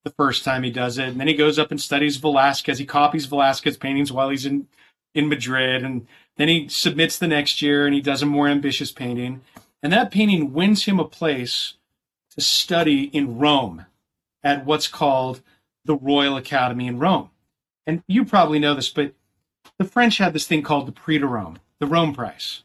the 0.05 0.11
first 0.11 0.45
time 0.45 0.63
he 0.63 0.71
does 0.71 0.99
it, 0.99 1.09
and 1.09 1.21
then 1.21 1.29
he 1.29 1.35
goes 1.35 1.59
up 1.59 1.71
and 1.71 1.81
studies 1.81 2.19
Velázquez. 2.19 2.79
He 2.79 2.87
copies 2.87 3.27
Velázquez 3.27 3.79
paintings 3.79 4.13
while 4.13 4.31
he's 4.31 4.47
in 4.47 4.69
in 5.15 5.29
Madrid, 5.29 5.83
and 5.83 6.07
then 6.37 6.49
he 6.49 6.69
submits 6.69 7.19
the 7.19 7.27
next 7.27 7.61
year 7.61 7.85
and 7.85 7.95
he 7.95 8.01
does 8.01 8.23
a 8.23 8.27
more 8.27 8.49
ambitious 8.49 8.93
painting, 8.93 9.41
and 9.83 9.93
that 9.93 10.11
painting 10.11 10.53
wins 10.53 10.85
him 10.85 10.99
a 10.99 11.05
place 11.05 11.75
to 12.35 12.41
study 12.41 13.05
in 13.05 13.39
Rome 13.39 13.87
at 14.43 14.65
what's 14.65 14.89
called 14.89 15.41
the 15.85 15.95
Royal 15.97 16.37
Academy 16.37 16.87
in 16.87 16.99
Rome. 16.99 17.31
And 17.87 18.03
you 18.07 18.25
probably 18.25 18.59
know 18.59 18.75
this, 18.75 18.91
but 18.91 19.15
the 19.79 19.85
French 19.85 20.19
had 20.19 20.33
this 20.33 20.47
thing 20.47 20.63
called 20.63 20.87
the 20.87 20.93
Prix 20.93 21.19
de 21.19 21.27
Rome, 21.27 21.59
the 21.81 21.87
Rome 21.87 22.15
Prize, 22.15 22.63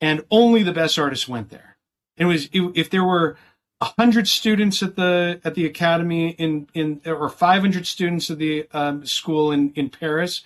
and 0.00 0.24
only 0.30 0.62
the 0.62 0.72
best 0.72 0.98
artists 0.98 1.28
went 1.28 1.50
there. 1.50 1.76
It 2.16 2.24
was 2.24 2.48
if 2.52 2.90
there 2.90 3.04
were 3.04 3.36
hundred 3.82 4.26
students 4.26 4.82
at 4.82 4.96
the 4.96 5.40
at 5.44 5.54
the 5.54 5.66
academy 5.66 6.30
in 6.30 6.68
in 6.74 7.00
or 7.04 7.28
500 7.28 7.86
students 7.86 8.30
at 8.30 8.38
the 8.38 8.66
um, 8.72 9.04
school 9.04 9.52
in 9.52 9.72
in 9.74 9.90
Paris, 9.90 10.42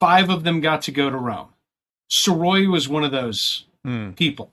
five 0.00 0.28
of 0.30 0.42
them 0.42 0.60
got 0.60 0.82
to 0.82 0.90
go 0.92 1.08
to 1.08 1.16
Rome. 1.16 1.48
Sorolla 2.08 2.68
was 2.68 2.88
one 2.88 3.04
of 3.04 3.12
those 3.12 3.66
Mm. 3.84 4.14
people 4.14 4.52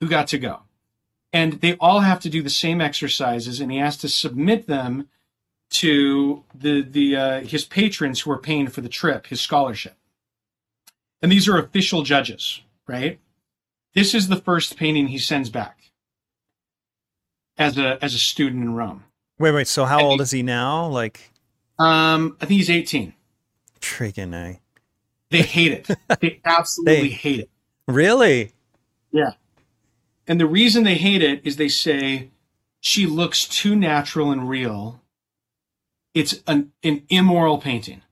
who 0.00 0.08
got 0.08 0.28
to 0.28 0.38
go. 0.38 0.60
And 1.32 1.54
they 1.60 1.74
all 1.76 2.00
have 2.00 2.20
to 2.20 2.30
do 2.30 2.42
the 2.42 2.48
same 2.50 2.80
exercises, 2.80 3.60
and 3.60 3.70
he 3.70 3.78
has 3.78 3.96
to 3.98 4.08
submit 4.08 4.66
them 4.66 5.08
to 5.70 6.44
the 6.54 6.80
the 6.82 7.16
uh, 7.16 7.40
his 7.40 7.64
patrons 7.66 8.20
who 8.20 8.30
are 8.30 8.38
paying 8.38 8.68
for 8.68 8.80
the 8.80 8.88
trip, 8.88 9.26
his 9.26 9.40
scholarship. 9.40 9.94
And 11.20 11.30
these 11.30 11.46
are 11.48 11.58
official 11.58 12.02
judges, 12.02 12.62
right? 12.86 13.18
This 13.94 14.14
is 14.14 14.28
the 14.28 14.36
first 14.36 14.76
painting 14.76 15.08
he 15.08 15.18
sends 15.18 15.50
back 15.50 15.90
as 17.58 17.76
a 17.76 18.02
as 18.02 18.14
a 18.14 18.18
student 18.18 18.62
in 18.62 18.74
Rome. 18.74 19.04
Wait, 19.38 19.52
wait. 19.52 19.66
So 19.68 19.84
how 19.84 19.98
And 19.98 20.06
old 20.06 20.20
he- 20.20 20.22
is 20.22 20.30
he 20.30 20.42
now? 20.42 20.86
Like, 20.86 21.30
Um, 21.78 22.36
I 22.40 22.46
think 22.46 22.58
he's 22.58 22.70
18. 22.70 23.14
freaking 23.80 24.34
A. 24.34 24.60
They 25.30 25.42
hate 25.42 25.72
it. 25.72 25.90
they 26.20 26.40
absolutely 26.44 27.00
They- 27.02 27.08
hate 27.14 27.40
it. 27.40 27.50
Really? 27.86 28.52
Yeah. 29.12 29.32
And 30.28 30.38
the 30.38 30.46
reason 30.46 30.84
they 30.84 30.96
hate 30.96 31.22
it 31.22 31.40
is 31.44 31.56
they 31.56 31.68
say 31.68 32.28
she 32.80 33.06
looks 33.06 33.48
too 33.48 33.74
natural 33.74 34.30
and 34.30 34.48
real. 34.48 35.00
It's 36.14 36.42
an, 36.46 36.72
an 36.84 37.02
immoral 37.08 37.58
painting. 37.58 38.02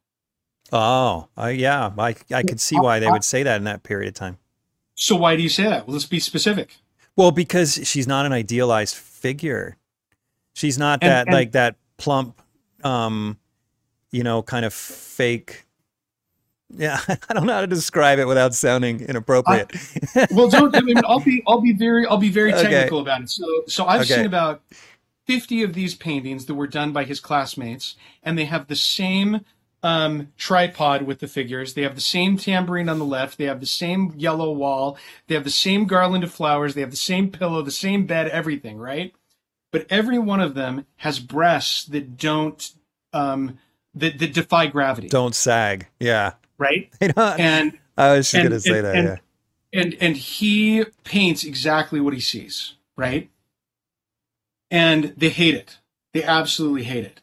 Oh, 0.72 1.28
uh, 1.38 1.46
yeah. 1.48 1.92
I, 1.98 2.16
I 2.32 2.42
could 2.42 2.60
see 2.60 2.76
why 2.76 2.98
they 2.98 3.06
would 3.06 3.22
say 3.22 3.42
that 3.42 3.56
in 3.58 3.64
that 3.64 3.82
period 3.82 4.08
of 4.08 4.14
time. 4.14 4.38
So 4.94 5.14
why 5.14 5.36
do 5.36 5.42
you 5.42 5.48
say 5.50 5.64
that? 5.64 5.86
Well, 5.86 5.92
let's 5.92 6.06
be 6.06 6.18
specific. 6.18 6.76
Well, 7.14 7.30
because 7.30 7.74
she's 7.84 8.06
not 8.08 8.26
an 8.26 8.32
idealized 8.32 8.96
figure. 8.96 9.76
She's 10.54 10.78
not 10.78 11.02
And- 11.02 11.10
that 11.10 11.26
and- 11.26 11.34
like 11.34 11.52
that 11.52 11.76
plump, 11.98 12.40
um, 12.82 13.38
you 14.10 14.22
know, 14.22 14.42
kind 14.42 14.64
of 14.64 14.72
fake. 14.72 15.65
Yeah, 16.70 17.00
I 17.28 17.34
don't 17.34 17.46
know 17.46 17.54
how 17.54 17.60
to 17.60 17.66
describe 17.66 18.18
it 18.18 18.26
without 18.26 18.54
sounding 18.54 19.00
inappropriate. 19.00 19.72
Well, 20.32 20.48
don't. 20.48 20.74
I 20.74 20.80
mean, 20.80 20.96
I'll 21.06 21.20
be. 21.20 21.42
I'll 21.46 21.60
be 21.60 21.72
very. 21.72 22.06
I'll 22.06 22.16
be 22.16 22.30
very 22.30 22.52
Okay. 22.52 22.62
technical 22.62 23.00
about 23.00 23.22
it. 23.22 23.30
So, 23.30 23.44
so 23.68 23.86
I've 23.86 24.02
Okay. 24.02 24.16
seen 24.16 24.26
about 24.26 24.62
fifty 25.26 25.62
of 25.62 25.74
these 25.74 25.94
paintings 25.94 26.46
that 26.46 26.54
were 26.54 26.66
done 26.66 26.92
by 26.92 27.04
his 27.04 27.20
classmates, 27.20 27.96
and 28.22 28.36
they 28.38 28.46
have 28.46 28.66
the 28.66 28.76
same 28.76 29.42
um, 29.82 30.32
tripod 30.36 31.02
with 31.02 31.20
the 31.20 31.28
figures. 31.28 31.74
They 31.74 31.82
have 31.82 31.94
the 31.94 32.00
same 32.00 32.36
tambourine 32.38 32.88
on 32.88 32.98
the 32.98 33.04
left. 33.04 33.38
They 33.38 33.44
have 33.44 33.60
the 33.60 33.66
same 33.66 34.12
yellow 34.16 34.50
wall. 34.52 34.98
They 35.28 35.34
have 35.34 35.44
the 35.44 35.50
same 35.50 35.84
garland 35.86 36.24
of 36.24 36.32
flowers. 36.32 36.74
They 36.74 36.80
have 36.80 36.90
the 36.90 36.96
same 36.96 37.30
pillow, 37.30 37.62
the 37.62 37.70
same 37.70 38.06
bed, 38.06 38.28
everything. 38.28 38.78
Right. 38.78 39.14
But 39.72 39.86
every 39.90 40.18
one 40.18 40.40
of 40.40 40.54
them 40.54 40.86
has 40.96 41.18
breasts 41.20 41.84
that 41.86 42.16
don't 42.16 42.70
um, 43.12 43.58
that, 43.94 44.18
that 44.18 44.32
defy 44.32 44.66
gravity. 44.66 45.08
don't 45.08 45.34
sag. 45.34 45.86
Yeah. 46.00 46.32
Right. 46.58 46.90
They 47.00 47.08
don't- 47.08 47.40
And 47.40 47.78
I 47.96 48.12
was 48.16 48.30
just 48.30 48.42
gonna 48.42 48.60
say 48.60 48.78
and- 48.78 48.86
that. 48.86 48.94
and- 48.96 49.08
yeah. 49.72 49.80
and 49.82 49.96
and 50.00 50.16
he 50.16 50.84
paints 51.04 51.44
exactly 51.44 52.00
what 52.00 52.14
he 52.14 52.20
sees 52.20 52.74
right 52.96 53.28
and 54.70 55.12
they 55.16 55.28
hate 55.28 55.54
it 55.54 55.78
they 56.14 56.22
absolutely 56.22 56.84
hate 56.84 57.04
it 57.04 57.20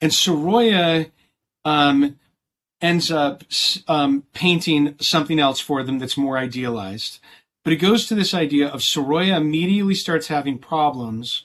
and 0.00 0.12
sorolla 0.12 1.06
um, 1.64 2.18
ends 2.80 3.10
up 3.10 3.44
um, 3.88 4.24
painting 4.34 4.94
something 5.00 5.38
else 5.38 5.58
for 5.60 5.82
them 5.82 5.98
that's 5.98 6.16
more 6.16 6.36
idealized 6.38 7.18
but 7.64 7.72
it 7.72 7.76
goes 7.76 8.06
to 8.06 8.14
this 8.14 8.34
idea 8.34 8.68
of 8.68 8.80
sorolla 8.82 9.36
immediately 9.36 9.94
starts 9.94 10.26
having 10.28 10.58
problems 10.58 11.44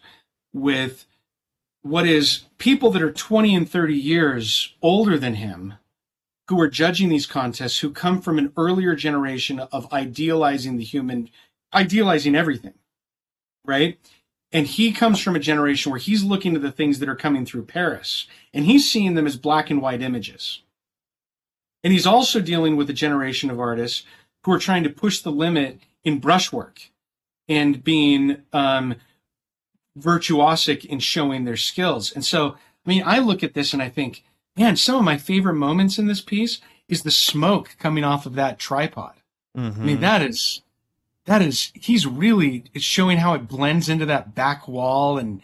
with 0.53 1.05
what 1.83 2.05
is 2.07 2.43
people 2.57 2.91
that 2.91 3.01
are 3.01 3.11
20 3.11 3.55
and 3.55 3.69
30 3.69 3.95
years 3.95 4.75
older 4.81 5.17
than 5.17 5.35
him 5.35 5.75
who 6.51 6.59
are 6.59 6.67
judging 6.67 7.07
these 7.07 7.25
contests 7.25 7.79
who 7.79 7.89
come 7.89 8.19
from 8.19 8.37
an 8.37 8.51
earlier 8.57 8.93
generation 8.93 9.57
of 9.57 9.91
idealizing 9.93 10.75
the 10.75 10.83
human, 10.83 11.29
idealizing 11.73 12.35
everything, 12.35 12.73
right? 13.63 13.97
And 14.51 14.67
he 14.67 14.91
comes 14.91 15.21
from 15.21 15.33
a 15.33 15.39
generation 15.39 15.91
where 15.91 15.99
he's 15.99 16.25
looking 16.25 16.53
at 16.57 16.61
the 16.61 16.69
things 16.69 16.99
that 16.99 17.07
are 17.07 17.15
coming 17.15 17.45
through 17.45 17.67
Paris 17.67 18.27
and 18.53 18.65
he's 18.65 18.91
seeing 18.91 19.13
them 19.13 19.25
as 19.25 19.37
black 19.37 19.69
and 19.69 19.81
white 19.81 20.01
images. 20.01 20.61
And 21.85 21.93
he's 21.93 22.05
also 22.05 22.41
dealing 22.41 22.75
with 22.75 22.89
a 22.89 22.93
generation 22.93 23.49
of 23.49 23.57
artists 23.57 24.03
who 24.43 24.51
are 24.51 24.59
trying 24.59 24.83
to 24.83 24.89
push 24.89 25.21
the 25.21 25.31
limit 25.31 25.79
in 26.03 26.19
brushwork 26.19 26.81
and 27.47 27.81
being 27.81 28.41
um, 28.51 28.95
virtuosic 29.97 30.83
in 30.83 30.99
showing 30.99 31.45
their 31.45 31.55
skills. 31.55 32.11
And 32.11 32.25
so, 32.25 32.57
I 32.85 32.89
mean, 32.89 33.03
I 33.05 33.19
look 33.19 33.41
at 33.41 33.53
this 33.53 33.71
and 33.71 33.81
I 33.81 33.87
think, 33.87 34.25
man, 34.57 34.75
some 34.75 34.97
of 34.97 35.03
my 35.03 35.17
favorite 35.17 35.55
moments 35.55 35.97
in 35.97 36.07
this 36.07 36.21
piece 36.21 36.59
is 36.87 37.03
the 37.03 37.11
smoke 37.11 37.75
coming 37.79 38.03
off 38.03 38.25
of 38.25 38.35
that 38.35 38.59
tripod. 38.59 39.13
I 39.55 39.59
mean, 39.69 39.97
Mhm. 39.97 40.01
that 40.01 40.21
is, 40.21 40.61
that 41.25 41.41
is, 41.41 41.71
he's 41.75 42.05
really 42.07 42.65
it's 42.73 42.83
showing 42.83 43.17
how 43.17 43.33
it 43.33 43.47
blends 43.47 43.89
into 43.89 44.05
that 44.07 44.33
back 44.33 44.67
wall 44.67 45.17
and, 45.17 45.41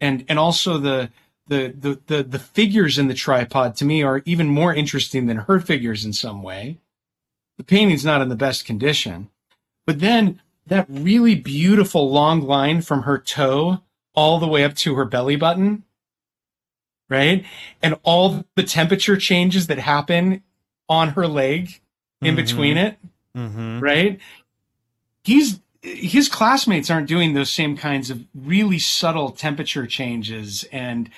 and, 0.00 0.24
and 0.28 0.38
also 0.38 0.78
the, 0.78 1.10
the, 1.48 1.74
the, 1.76 2.00
the, 2.06 2.22
the 2.22 2.38
figures 2.38 2.98
in 2.98 3.08
the 3.08 3.14
tripod 3.14 3.74
to 3.76 3.84
me 3.84 4.02
are 4.02 4.22
even 4.24 4.48
more 4.48 4.74
interesting 4.74 5.26
than 5.26 5.38
her 5.38 5.60
figures 5.60 6.04
in 6.04 6.12
some 6.12 6.42
way. 6.42 6.78
The 7.56 7.64
painting's 7.64 8.04
not 8.04 8.20
in 8.22 8.28
the 8.28 8.36
best 8.36 8.64
condition, 8.64 9.30
but 9.86 10.00
then 10.00 10.40
that 10.66 10.86
really 10.88 11.34
beautiful 11.34 12.10
long 12.10 12.42
line 12.42 12.82
from 12.82 13.02
her 13.02 13.18
toe 13.18 13.80
all 14.14 14.38
the 14.38 14.46
way 14.46 14.62
up 14.64 14.74
to 14.74 14.94
her 14.94 15.04
belly 15.04 15.36
button 15.36 15.84
right? 17.08 17.44
And 17.82 17.96
all 18.02 18.44
the 18.54 18.62
temperature 18.62 19.16
changes 19.16 19.66
that 19.68 19.78
happen 19.78 20.42
on 20.88 21.10
her 21.10 21.26
leg 21.26 21.80
in 22.22 22.34
Mhm. 22.34 22.36
between 22.36 22.76
it, 22.76 22.98
Mhm. 23.36 23.80
right? 23.80 24.20
He's 25.24 25.60
his 25.80 26.28
classmates 26.28 26.90
aren't 26.90 27.06
doing 27.08 27.34
those 27.34 27.50
same 27.50 27.76
kinds 27.76 28.10
of 28.10 28.24
really 28.34 28.80
subtle 28.80 29.30
temperature 29.30 29.86
changes 29.86 30.64
and 30.72 31.08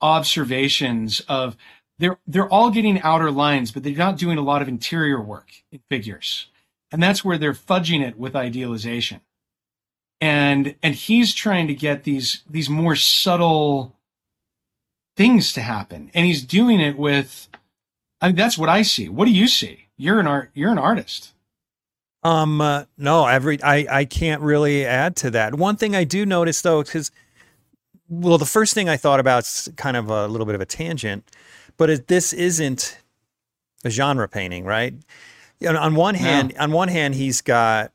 observations 0.00 1.20
of 1.28 1.56
they're 1.98 2.18
they're 2.26 2.48
all 2.48 2.70
getting 2.70 3.00
outer 3.02 3.30
lines, 3.30 3.70
but 3.70 3.82
they're 3.82 3.92
not 3.94 4.16
doing 4.16 4.38
a 4.38 4.42
lot 4.42 4.62
of 4.62 4.68
interior 4.68 5.20
work 5.20 5.50
in 5.70 5.80
figures. 5.90 6.46
And 6.90 7.02
that's 7.02 7.22
where 7.24 7.36
they're 7.36 7.52
fudging 7.52 8.00
it 8.06 8.18
with 8.18 8.34
idealization. 8.34 9.20
and 10.20 10.74
and 10.82 10.94
he's 10.96 11.32
trying 11.34 11.68
to 11.68 11.74
get 11.74 12.02
these 12.04 12.42
these 12.50 12.68
more 12.68 12.96
subtle 12.96 13.94
things 15.18 15.52
to 15.52 15.60
happen 15.60 16.12
and 16.14 16.24
he's 16.24 16.44
doing 16.44 16.78
it 16.78 16.96
with 16.96 17.48
I 18.20 18.28
mean 18.28 18.36
that's 18.36 18.56
what 18.56 18.68
I 18.68 18.82
see. 18.82 19.08
What 19.08 19.24
do 19.24 19.32
you 19.32 19.48
see? 19.48 19.88
You're 19.96 20.20
an 20.20 20.28
art 20.28 20.50
you're 20.54 20.70
an 20.70 20.78
artist. 20.78 21.34
Um 22.22 22.60
uh, 22.60 22.84
no, 22.96 23.26
every 23.26 23.60
I 23.60 23.86
I 23.90 24.04
can't 24.04 24.40
really 24.42 24.86
add 24.86 25.16
to 25.16 25.30
that. 25.32 25.56
One 25.56 25.74
thing 25.74 25.96
I 25.96 26.04
do 26.04 26.24
notice 26.24 26.62
though 26.62 26.84
cuz 26.84 27.10
well 28.08 28.38
the 28.38 28.46
first 28.46 28.74
thing 28.74 28.88
I 28.88 28.96
thought 28.96 29.18
about 29.18 29.42
is 29.42 29.68
kind 29.76 29.96
of 29.96 30.08
a 30.08 30.28
little 30.28 30.46
bit 30.46 30.54
of 30.54 30.60
a 30.60 30.66
tangent, 30.66 31.28
but 31.76 31.90
it, 31.90 32.06
this 32.06 32.32
isn't 32.32 33.00
a 33.84 33.90
genre 33.90 34.28
painting, 34.28 34.64
right? 34.64 34.94
Know, 35.60 35.76
on 35.76 35.96
one 35.96 36.14
hand, 36.14 36.54
on 36.60 36.70
one 36.70 36.86
hand 36.86 37.16
he's 37.16 37.40
got 37.40 37.90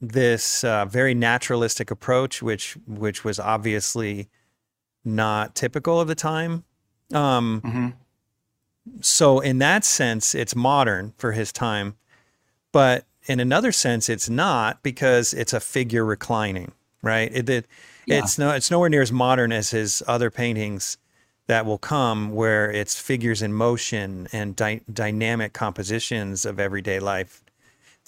this 0.00 0.62
uh, 0.62 0.84
very 0.84 1.14
naturalistic 1.14 1.90
approach, 1.90 2.42
which 2.42 2.76
which 2.86 3.24
was 3.24 3.40
obviously 3.40 4.28
not 5.04 5.54
typical 5.54 6.00
of 6.00 6.08
the 6.08 6.14
time. 6.14 6.64
Um, 7.12 7.62
mm-hmm. 7.64 7.88
So 9.00 9.40
in 9.40 9.58
that 9.58 9.84
sense, 9.84 10.34
it's 10.34 10.54
modern 10.54 11.14
for 11.18 11.32
his 11.32 11.52
time, 11.52 11.96
but 12.72 13.04
in 13.26 13.40
another 13.40 13.72
sense, 13.72 14.08
it's 14.08 14.28
not 14.28 14.82
because 14.82 15.34
it's 15.34 15.52
a 15.52 15.60
figure 15.60 16.04
reclining, 16.04 16.72
right? 17.02 17.30
It, 17.32 17.48
it 17.48 17.66
yeah. 18.06 18.18
it's 18.18 18.38
no, 18.38 18.50
it's 18.50 18.70
nowhere 18.70 18.88
near 18.88 19.02
as 19.02 19.12
modern 19.12 19.52
as 19.52 19.70
his 19.70 20.02
other 20.06 20.30
paintings 20.30 20.96
that 21.46 21.64
will 21.66 21.78
come, 21.78 22.32
where 22.32 22.70
it's 22.70 22.98
figures 23.00 23.42
in 23.42 23.52
motion 23.52 24.28
and 24.32 24.54
dy- 24.56 24.82
dynamic 24.90 25.52
compositions 25.52 26.44
of 26.44 26.58
everyday 26.58 27.00
life 27.00 27.42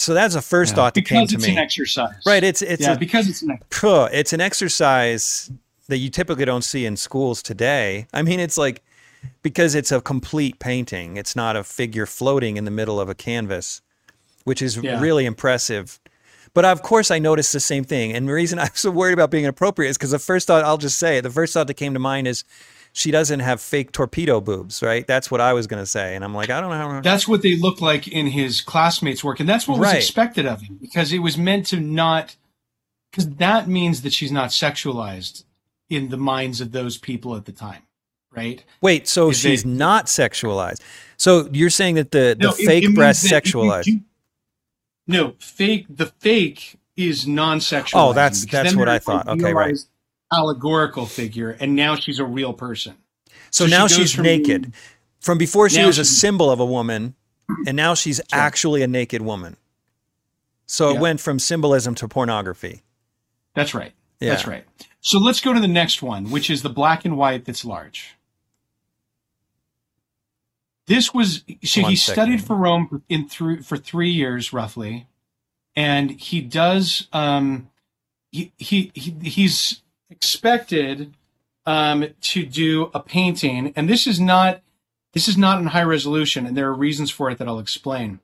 so 0.01 0.15
that's 0.15 0.35
the 0.35 0.43
first 0.43 0.73
yeah. 0.73 0.77
thought 0.77 0.95
that 0.95 1.01
because 1.03 1.11
came 1.11 1.27
to 1.27 1.35
me. 1.37 1.39
Because 1.39 1.49
it's. 1.49 1.57
An 1.57 1.59
exercise, 1.59 2.23
right? 2.27 2.43
It's 2.43 2.63
it's 2.63 2.83
yeah, 2.83 2.93
a, 2.95 2.99
because 2.99 3.29
it's 3.29 3.43
an 3.43 3.59
it's 3.83 4.33
an 4.33 4.41
exercise 4.41 5.51
that 5.91 5.99
you 5.99 6.09
typically 6.09 6.45
don't 6.45 6.65
see 6.65 6.87
in 6.87 6.97
schools 6.97 7.43
today. 7.43 8.07
I 8.13 8.23
mean, 8.23 8.41
it's 8.41 8.57
like 8.57 8.83
because 9.43 9.75
it's 9.75 9.93
a 9.93 10.01
complete 10.01 10.59
painting. 10.59 11.17
It's 11.17 11.37
not 11.37 11.57
a 11.57 11.65
figure 11.65 12.07
floating 12.07 12.57
in 12.57 12.65
the 12.65 12.71
middle 12.71 13.01
of 13.01 13.09
a 13.09 13.15
canvas, 13.15 13.83
which 14.45 14.63
is 14.63 14.77
yeah. 14.79 15.01
really 15.01 15.27
impressive. 15.27 16.01
But 16.55 16.65
of 16.65 16.83
course, 16.83 17.11
I 17.11 17.19
noticed 17.19 17.53
the 17.53 17.61
same 17.61 17.85
thing. 17.85 18.13
And 18.13 18.29
the 18.29 18.33
reason 18.33 18.59
I'm 18.61 18.75
so 18.75 18.91
worried 18.91 19.13
about 19.13 19.31
being 19.31 19.45
inappropriate 19.45 19.91
is 19.91 19.99
because 19.99 20.11
the 20.11 20.19
first 20.19 20.47
thought 20.47 20.65
I'll 20.65 20.79
just 20.79 20.99
say 20.99 21.21
the 21.21 21.31
first 21.31 21.55
thought 21.55 21.67
that 21.67 21.75
came 21.75 21.95
to 21.95 22.01
mind 22.01 22.27
is 22.27 22.45
she 22.93 23.11
doesn't 23.11 23.41
have 23.41 23.61
fake 23.61 23.93
torpedo 23.93 24.41
boobs, 24.41 24.83
right? 24.83 25.07
That's 25.07 25.31
what 25.31 25.41
I 25.41 25.53
was 25.53 25.67
going 25.69 25.83
to 25.83 25.87
say. 25.87 26.17
And 26.17 26.25
I'm 26.25 26.35
like, 26.35 26.51
I 26.51 26.61
don't 26.61 26.71
know 26.71 26.77
how. 26.77 27.01
That's 27.01 27.29
what 27.29 27.43
they 27.43 27.57
look 27.57 27.81
like 27.81 28.09
in 28.09 28.27
his 28.27 28.61
classmates' 28.61 29.23
work. 29.23 29.39
And 29.39 29.49
that's 29.49 29.69
what 29.69 29.79
was 29.79 29.93
expected 29.93 30.47
of 30.47 30.63
him 30.63 30.79
because 30.81 31.13
it 31.13 31.21
was 31.21 31.39
meant 31.39 31.67
to 31.67 31.79
not, 31.79 32.35
because 33.11 33.29
that 33.37 33.69
means 33.69 34.03
that 34.03 34.13
she's 34.13 34.33
not 34.33 34.51
sexualized 34.51 35.45
in 35.91 36.09
the 36.09 36.17
minds 36.17 36.61
of 36.61 36.73
those 36.73 36.97
people 36.97 37.37
at 37.37 37.45
the 37.45 37.53
time, 37.53 37.83
right? 38.35 38.65
Wait, 38.81 39.07
so 39.07 39.31
Is 39.31 39.39
she's 39.39 39.67
not 39.67 40.07
sexualized. 40.07 40.81
So 41.17 41.49
you're 41.53 41.71
saying 41.71 41.97
that 41.97 42.13
the, 42.13 42.37
the 42.39 42.47
no, 42.47 42.53
fake 42.53 42.85
it, 42.85 42.91
it 42.91 42.95
breast 42.95 43.27
sexualized? 43.27 44.03
No, 45.07 45.35
fake, 45.39 45.87
the 45.91 46.07
fake 46.07 46.79
is 46.97 47.27
non 47.27 47.59
sexualized. 47.59 47.91
Oh, 47.95 48.13
that's, 48.13 48.47
that's 48.47 48.75
what 48.75 48.89
I 48.89 48.99
thought. 48.99 49.29
Okay, 49.29 49.53
right 49.53 49.77
allegorical 50.33 51.07
figure, 51.07 51.57
and 51.61 51.75
now 51.75 51.97
she's 51.97 52.19
a 52.19 52.25
real 52.25 52.53
person. 52.53 52.97
So, 53.51 53.67
so 53.67 53.71
now 53.71 53.87
she 53.87 54.03
she's 54.03 54.15
from, 54.15 54.25
naked. 54.25 54.73
From 55.21 55.39
before 55.39 55.69
she 55.69 55.85
was 55.85 55.99
a 55.99 56.05
symbol 56.05 56.51
of 56.51 56.61
a 56.61 56.65
woman, 56.65 57.15
and 57.67 57.77
now 57.77 57.95
she's 57.95 58.17
sure. 58.17 58.41
actually 58.41 58.83
a 58.83 58.87
naked 58.87 59.23
woman. 59.23 59.57
So 60.67 60.91
yeah. 60.91 60.97
it 60.97 61.01
went 61.01 61.21
from 61.21 61.39
symbolism 61.39 61.95
to 61.97 62.09
pornography. 62.09 62.83
That's 63.55 63.75
right. 63.75 63.93
Yeah. 64.21 64.31
That's 64.31 64.47
right. 64.47 64.65
So 65.01 65.19
let's 65.19 65.41
go 65.41 65.53
to 65.53 65.61
the 65.61 65.69
next 65.69 66.03
one, 66.03 66.31
which 66.31 66.51
is 66.51 66.63
the 66.63 66.69
black 66.69 67.05
and 67.05 67.17
white 67.17 67.45
that's 67.45 67.65
large. 67.65 68.17
This 70.87 71.15
was 71.15 71.45
so 71.63 71.83
one 71.83 71.91
he 71.91 71.97
second. 71.97 72.15
studied 72.15 72.45
for 72.45 72.57
Rome 72.57 73.03
in 73.09 73.29
through 73.29 73.63
for 73.63 73.77
three 73.77 74.11
years 74.11 74.53
roughly, 74.53 75.07
and 75.77 76.11
he 76.11 76.41
does 76.41 77.07
um, 77.13 77.71
he, 78.33 78.53
he 78.59 78.91
he 78.95 79.15
he's 79.23 79.83
expected 80.11 81.15
um, 81.67 82.09
to 82.21 82.45
do 82.45 82.91
a 82.93 83.01
painting, 83.01 83.73
and 83.77 83.89
this 83.89 84.07
is 84.07 84.21
not 84.21 84.63
this 85.13 85.29
is 85.29 85.37
not 85.37 85.61
in 85.61 85.67
high 85.67 85.83
resolution, 85.83 86.47
and 86.47 86.57
there 86.57 86.69
are 86.69 86.75
reasons 86.75 87.11
for 87.11 87.31
it 87.31 87.39
that 87.39 87.49
I'll 87.49 87.59
explain. 87.59 88.21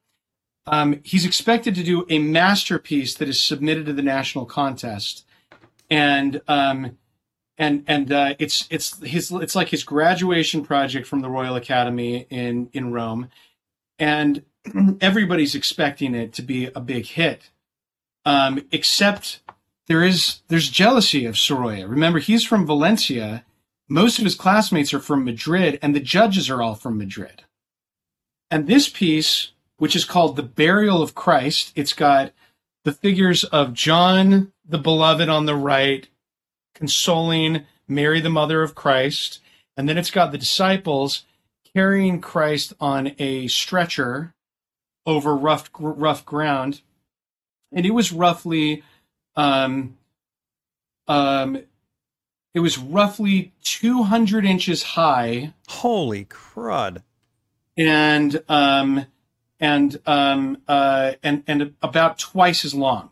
Um, 0.66 1.00
he's 1.04 1.24
expected 1.24 1.74
to 1.76 1.84
do 1.84 2.04
a 2.08 2.18
masterpiece 2.18 3.14
that 3.14 3.28
is 3.28 3.40
submitted 3.40 3.86
to 3.86 3.92
the 3.92 4.02
national 4.02 4.46
contest, 4.46 5.24
and 5.90 6.40
um, 6.48 6.96
and 7.58 7.84
and 7.86 8.12
uh, 8.12 8.34
it's 8.38 8.66
it's 8.70 9.02
his 9.02 9.30
it's 9.30 9.54
like 9.54 9.68
his 9.68 9.84
graduation 9.84 10.64
project 10.64 11.06
from 11.06 11.20
the 11.20 11.30
Royal 11.30 11.56
Academy 11.56 12.26
in 12.30 12.68
in 12.72 12.92
Rome, 12.92 13.30
and 13.98 14.42
everybody's 15.00 15.54
expecting 15.54 16.14
it 16.14 16.32
to 16.34 16.42
be 16.42 16.66
a 16.74 16.80
big 16.80 17.06
hit, 17.06 17.50
um, 18.24 18.64
except 18.72 19.40
there 19.86 20.02
is 20.02 20.40
there's 20.48 20.68
jealousy 20.68 21.24
of 21.24 21.34
Sorolla. 21.34 21.88
Remember, 21.88 22.18
he's 22.18 22.44
from 22.44 22.66
Valencia. 22.66 23.44
Most 23.88 24.18
of 24.18 24.24
his 24.24 24.34
classmates 24.34 24.92
are 24.92 25.00
from 25.00 25.24
Madrid, 25.24 25.78
and 25.80 25.94
the 25.94 26.00
judges 26.00 26.50
are 26.50 26.60
all 26.60 26.74
from 26.74 26.98
Madrid. 26.98 27.44
And 28.50 28.66
this 28.66 28.88
piece, 28.88 29.52
which 29.76 29.94
is 29.94 30.04
called 30.04 30.34
The 30.34 30.42
Burial 30.42 31.02
of 31.02 31.14
Christ, 31.14 31.72
it's 31.76 31.92
got 31.92 32.32
the 32.86 32.92
figures 32.92 33.42
of 33.42 33.74
John 33.74 34.52
the 34.64 34.78
Beloved 34.78 35.28
on 35.28 35.46
the 35.46 35.56
right, 35.56 36.06
consoling 36.72 37.64
Mary, 37.88 38.20
the 38.20 38.30
mother 38.30 38.62
of 38.62 38.76
Christ. 38.76 39.40
And 39.76 39.88
then 39.88 39.98
it's 39.98 40.12
got 40.12 40.30
the 40.30 40.38
disciples 40.38 41.24
carrying 41.74 42.20
Christ 42.20 42.74
on 42.78 43.16
a 43.18 43.48
stretcher 43.48 44.34
over 45.04 45.34
rough, 45.34 45.68
rough 45.80 46.24
ground. 46.24 46.82
And 47.72 47.84
it 47.84 47.90
was 47.90 48.12
roughly 48.12 48.84
um, 49.34 49.98
um, 51.08 51.64
it 52.54 52.60
was 52.60 52.78
roughly 52.78 53.52
200 53.64 54.44
inches 54.44 54.84
high. 54.84 55.54
Holy 55.66 56.24
crud! 56.24 57.02
And 57.76 58.40
um, 58.48 59.06
and 59.60 60.00
um, 60.06 60.58
uh, 60.68 61.12
and 61.22 61.42
and 61.46 61.74
about 61.82 62.18
twice 62.18 62.64
as 62.64 62.74
long, 62.74 63.10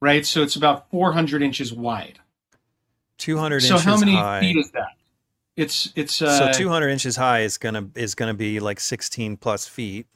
right? 0.00 0.24
So 0.24 0.42
it's 0.42 0.56
about 0.56 0.90
400 0.90 1.42
inches 1.42 1.72
wide. 1.72 2.20
200 3.18 3.60
so 3.60 3.74
inches 3.74 3.84
how 3.84 3.98
many 3.98 4.14
high. 4.14 4.40
feet 4.40 4.56
is 4.56 4.70
that? 4.72 4.88
It's 5.56 5.92
it's 5.96 6.20
uh, 6.20 6.52
so 6.52 6.58
200 6.58 6.88
inches 6.88 7.16
high 7.16 7.40
is 7.40 7.58
gonna 7.58 7.88
is 7.94 8.14
gonna 8.14 8.34
be 8.34 8.60
like 8.60 8.78
16 8.78 9.36
plus 9.38 9.66
feet. 9.66 10.06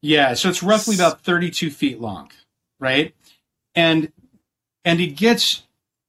Yeah, 0.00 0.34
so 0.34 0.48
it's 0.48 0.62
roughly 0.62 0.94
about 0.94 1.22
32 1.22 1.70
feet 1.70 2.00
long, 2.00 2.30
right? 2.78 3.14
And 3.74 4.12
and 4.84 5.00
it 5.00 5.16
gets 5.16 5.62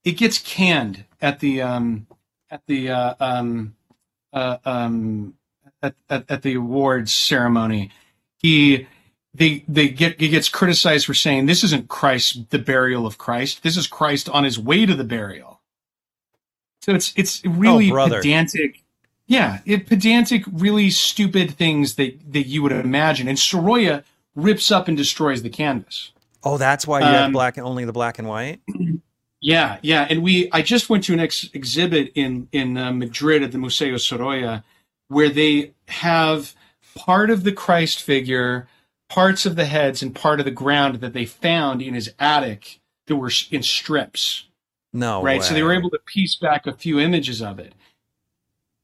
it 0.04 0.14
gets 0.14 0.40
canned 0.40 1.06
at 1.22 1.40
the 1.40 1.62
um, 1.62 2.08
at 2.50 2.62
the 2.68 2.90
uh, 2.90 3.16
um, 3.20 3.76
uh, 4.34 4.58
um, 4.66 5.36
at, 5.82 5.96
at, 6.10 6.26
at 6.30 6.42
the 6.42 6.56
awards 6.56 7.14
ceremony. 7.14 7.92
He 8.40 8.88
they 9.34 9.64
they 9.68 9.90
get 9.90 10.20
he 10.20 10.30
gets 10.30 10.50
criticized 10.50 11.06
for 11.06 11.14
saying 11.14 11.46
this 11.46 11.64
isn't 11.64 11.88
Christ 11.88 12.50
the 12.50 12.60
burial 12.60 13.06
of 13.06 13.18
Christ. 13.18 13.64
This 13.64 13.78
is 13.78 13.86
Christ 13.86 14.28
on 14.30 14.44
his 14.44 14.58
way 14.58 14.86
to 14.86 14.96
the 14.96 15.04
burial. 15.04 15.62
So 16.82 16.94
it's 16.94 17.14
it's 17.16 17.46
really 17.46 17.92
oh, 17.92 18.10
pedantic. 18.10 18.84
Yeah, 19.28 19.60
it 19.66 19.86
pedantic, 19.86 20.44
really 20.52 20.90
stupid 20.90 21.52
things 21.52 21.96
that 21.96 22.18
that 22.32 22.48
you 22.48 22.64
would 22.64 22.72
imagine. 22.72 23.28
And 23.28 23.38
Sorolla 23.38 24.04
rips 24.36 24.72
up 24.72 24.88
and 24.88 24.98
destroys 24.98 25.44
the 25.44 25.50
canvas. 25.50 26.12
Oh, 26.42 26.58
that's 26.58 26.88
why 26.88 27.02
you 27.02 27.06
um, 27.06 27.14
have 27.14 27.32
black 27.34 27.58
and 27.58 27.68
only 27.68 27.86
the 27.86 27.92
black 27.94 28.18
and 28.18 28.28
white. 28.28 28.62
Yeah, 29.42 29.78
yeah, 29.82 30.06
and 30.10 30.22
we 30.22 30.50
I 30.52 30.62
just 30.62 30.90
went 30.90 31.06
to 31.06 31.14
an 31.14 31.22
ex- 31.22 31.50
exhibit 31.54 32.12
in 32.14 32.50
in 32.52 32.78
uh, 32.78 32.92
Madrid 32.92 33.42
at 33.42 33.54
the 33.54 33.58
Museo 33.58 33.96
Sorolla, 33.96 34.66
where 35.08 35.30
they 35.30 35.72
have 35.88 36.54
part 37.00 37.30
of 37.30 37.44
the 37.44 37.52
Christ 37.52 38.02
figure, 38.02 38.68
parts 39.08 39.46
of 39.46 39.56
the 39.56 39.66
heads, 39.66 40.02
and 40.04 40.14
part 40.14 40.40
of 40.40 40.46
the 40.46 40.52
ground 40.52 40.96
that 40.96 41.14
they 41.14 41.26
found 41.26 41.82
in 41.82 41.94
his 41.94 42.14
attic 42.20 42.80
that 43.08 43.16
were 43.16 43.32
in 43.50 43.64
strips. 43.64 44.46
No, 44.92 45.24
right. 45.24 45.40
Way. 45.40 45.46
So 45.46 45.54
they 45.54 45.64
were 45.64 45.74
able 45.74 45.90
to 45.92 46.00
piece 46.00 46.36
back 46.36 46.68
a 46.68 46.74
few 46.74 47.00
images 47.00 47.42
of 47.42 47.58
it, 47.60 47.74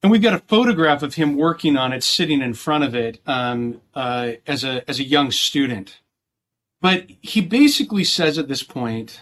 and 0.01 0.11
we've 0.11 0.21
got 0.21 0.33
a 0.33 0.39
photograph 0.39 1.03
of 1.03 1.15
him 1.15 1.35
working 1.35 1.75
on 1.77 1.91
it, 1.91 2.03
sitting 2.03 2.41
in 2.41 2.53
front 2.53 2.83
of 2.83 2.95
it 2.95 3.19
um, 3.25 3.81
uh, 3.93 4.33
as 4.47 4.63
a 4.63 4.87
as 4.89 4.99
a 4.99 5.03
young 5.03 5.31
student. 5.31 5.99
But 6.81 7.07
he 7.21 7.41
basically 7.41 8.03
says 8.03 8.37
at 8.37 8.47
this 8.47 8.63
point, 8.63 9.21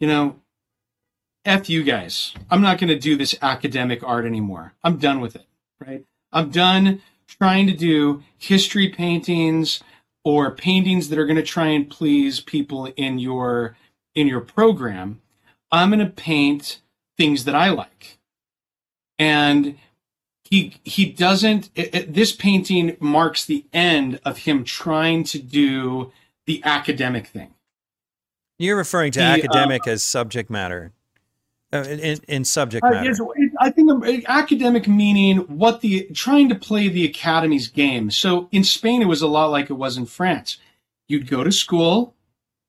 you 0.00 0.08
know, 0.08 0.40
F 1.44 1.70
you 1.70 1.82
guys. 1.82 2.34
I'm 2.50 2.60
not 2.60 2.78
going 2.78 2.88
to 2.88 2.98
do 2.98 3.16
this 3.16 3.36
academic 3.40 4.02
art 4.02 4.26
anymore. 4.26 4.74
I'm 4.82 4.98
done 4.98 5.20
with 5.20 5.36
it, 5.36 5.46
right? 5.80 6.04
I'm 6.32 6.50
done 6.50 7.02
trying 7.38 7.66
to 7.66 7.72
do 7.72 8.22
history 8.38 8.88
paintings 8.88 9.82
or 10.24 10.50
paintings 10.50 11.08
that 11.08 11.18
are 11.18 11.26
going 11.26 11.36
to 11.36 11.42
try 11.42 11.66
and 11.66 11.88
please 11.88 12.40
people 12.40 12.86
in 12.96 13.18
your 13.18 13.76
in 14.14 14.26
your 14.26 14.40
program, 14.40 15.20
I'm 15.70 15.90
going 15.90 16.04
to 16.04 16.12
paint 16.12 16.80
things 17.16 17.44
that 17.44 17.54
I 17.54 17.70
like. 17.70 18.18
And 19.18 19.78
he 20.44 20.76
he 20.84 21.06
doesn't 21.06 21.70
it, 21.74 21.94
it, 21.94 22.14
this 22.14 22.32
painting 22.32 22.96
marks 23.00 23.44
the 23.44 23.64
end 23.72 24.20
of 24.24 24.38
him 24.38 24.64
trying 24.64 25.24
to 25.24 25.38
do 25.38 26.12
the 26.46 26.62
academic 26.64 27.26
thing. 27.26 27.54
You're 28.58 28.76
referring 28.76 29.12
to 29.12 29.20
the, 29.20 29.24
academic 29.24 29.86
uh, 29.86 29.92
as 29.92 30.02
subject 30.02 30.50
matter. 30.50 30.92
Uh, 31.72 31.78
in, 31.78 32.20
in, 32.28 32.44
subject 32.44 32.84
matter. 32.84 33.02
I 33.62 33.70
think 33.70 34.24
academic 34.26 34.88
meaning 34.88 35.38
what 35.38 35.82
the 35.82 36.08
trying 36.12 36.48
to 36.48 36.56
play 36.56 36.88
the 36.88 37.08
academy's 37.08 37.68
game. 37.68 38.10
So 38.10 38.48
in 38.50 38.64
Spain, 38.64 39.02
it 39.02 39.06
was 39.06 39.22
a 39.22 39.28
lot 39.28 39.52
like 39.52 39.70
it 39.70 39.74
was 39.74 39.96
in 39.96 40.06
France. 40.06 40.58
You'd 41.06 41.30
go 41.30 41.44
to 41.44 41.52
school, 41.52 42.16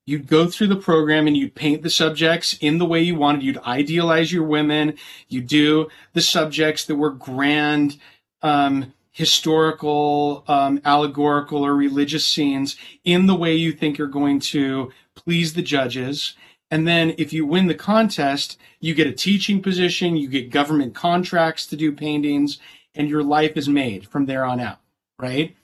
you'd 0.06 0.28
go 0.28 0.46
through 0.46 0.68
the 0.68 0.76
program 0.76 1.26
and 1.26 1.36
you'd 1.36 1.56
paint 1.56 1.82
the 1.82 1.90
subjects 1.90 2.56
in 2.60 2.78
the 2.78 2.84
way 2.84 3.00
you 3.00 3.16
wanted. 3.16 3.42
You'd 3.42 3.58
idealize 3.58 4.32
your 4.32 4.44
women. 4.44 4.94
You 5.28 5.40
do 5.40 5.88
the 6.12 6.22
subjects 6.22 6.84
that 6.84 6.94
were 6.94 7.10
grand, 7.10 7.98
um, 8.42 8.92
historical, 9.10 10.44
um, 10.46 10.80
allegorical, 10.84 11.66
or 11.66 11.74
religious 11.74 12.24
scenes 12.24 12.76
in 13.02 13.26
the 13.26 13.34
way 13.34 13.52
you 13.56 13.72
think 13.72 13.98
you're 13.98 14.06
going 14.06 14.38
to 14.40 14.92
please 15.16 15.54
the 15.54 15.62
judges. 15.62 16.34
And 16.74 16.88
then 16.88 17.14
if 17.18 17.32
you 17.32 17.46
win 17.46 17.68
the 17.68 17.74
contest, 17.76 18.58
you 18.80 18.96
get 18.96 19.06
a 19.06 19.12
teaching 19.12 19.62
position, 19.62 20.16
you 20.16 20.26
get 20.26 20.50
government 20.50 20.92
contracts 20.92 21.68
to 21.68 21.76
do 21.76 21.92
paintings, 21.92 22.58
and 22.96 23.08
your 23.08 23.22
life 23.22 23.56
is 23.56 23.68
made 23.68 24.08
from 24.08 24.26
there 24.26 24.44
on 24.44 24.58
out, 24.58 24.80
right? 25.16 25.54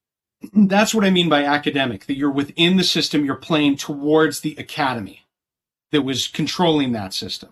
that's 0.54 0.94
what 0.94 1.04
I 1.04 1.10
mean 1.10 1.28
by 1.28 1.42
academic, 1.42 2.06
that 2.06 2.16
you're 2.16 2.30
within 2.30 2.76
the 2.76 2.84
system, 2.84 3.24
you're 3.24 3.34
playing 3.34 3.78
towards 3.78 4.42
the 4.42 4.54
academy 4.60 5.26
that 5.90 6.02
was 6.02 6.28
controlling 6.28 6.92
that 6.92 7.14
system. 7.14 7.50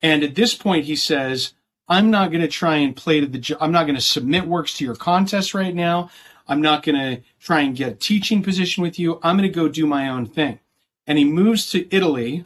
And 0.00 0.22
at 0.22 0.36
this 0.36 0.54
point, 0.54 0.84
he 0.84 0.94
says, 0.94 1.54
I'm 1.88 2.08
not 2.08 2.30
going 2.30 2.42
to 2.42 2.46
try 2.46 2.76
and 2.76 2.94
play 2.94 3.18
to 3.18 3.26
the, 3.26 3.56
I'm 3.60 3.72
not 3.72 3.86
going 3.86 3.96
to 3.96 4.00
submit 4.00 4.46
works 4.46 4.76
to 4.76 4.84
your 4.84 4.94
contest 4.94 5.54
right 5.54 5.74
now. 5.74 6.10
I'm 6.46 6.62
not 6.62 6.84
going 6.84 7.00
to 7.16 7.22
try 7.40 7.62
and 7.62 7.74
get 7.74 7.92
a 7.92 7.96
teaching 7.96 8.44
position 8.44 8.84
with 8.84 8.96
you. 8.96 9.18
I'm 9.24 9.36
going 9.36 9.50
to 9.50 9.52
go 9.52 9.68
do 9.68 9.88
my 9.88 10.08
own 10.08 10.26
thing. 10.26 10.60
And 11.06 11.18
he 11.18 11.24
moves 11.24 11.70
to 11.70 11.94
Italy 11.94 12.44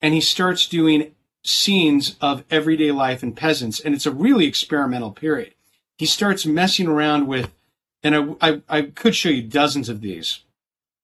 and 0.00 0.14
he 0.14 0.20
starts 0.20 0.68
doing 0.68 1.14
scenes 1.42 2.16
of 2.20 2.44
everyday 2.50 2.90
life 2.90 3.22
and 3.22 3.36
peasants. 3.36 3.80
And 3.80 3.94
it's 3.94 4.06
a 4.06 4.10
really 4.10 4.46
experimental 4.46 5.10
period. 5.10 5.54
He 5.96 6.06
starts 6.06 6.46
messing 6.46 6.86
around 6.86 7.26
with 7.26 7.52
and 8.02 8.36
I, 8.40 8.50
I, 8.50 8.62
I 8.68 8.82
could 8.82 9.14
show 9.14 9.30
you 9.30 9.42
dozens 9.42 9.88
of 9.88 10.02
these. 10.02 10.40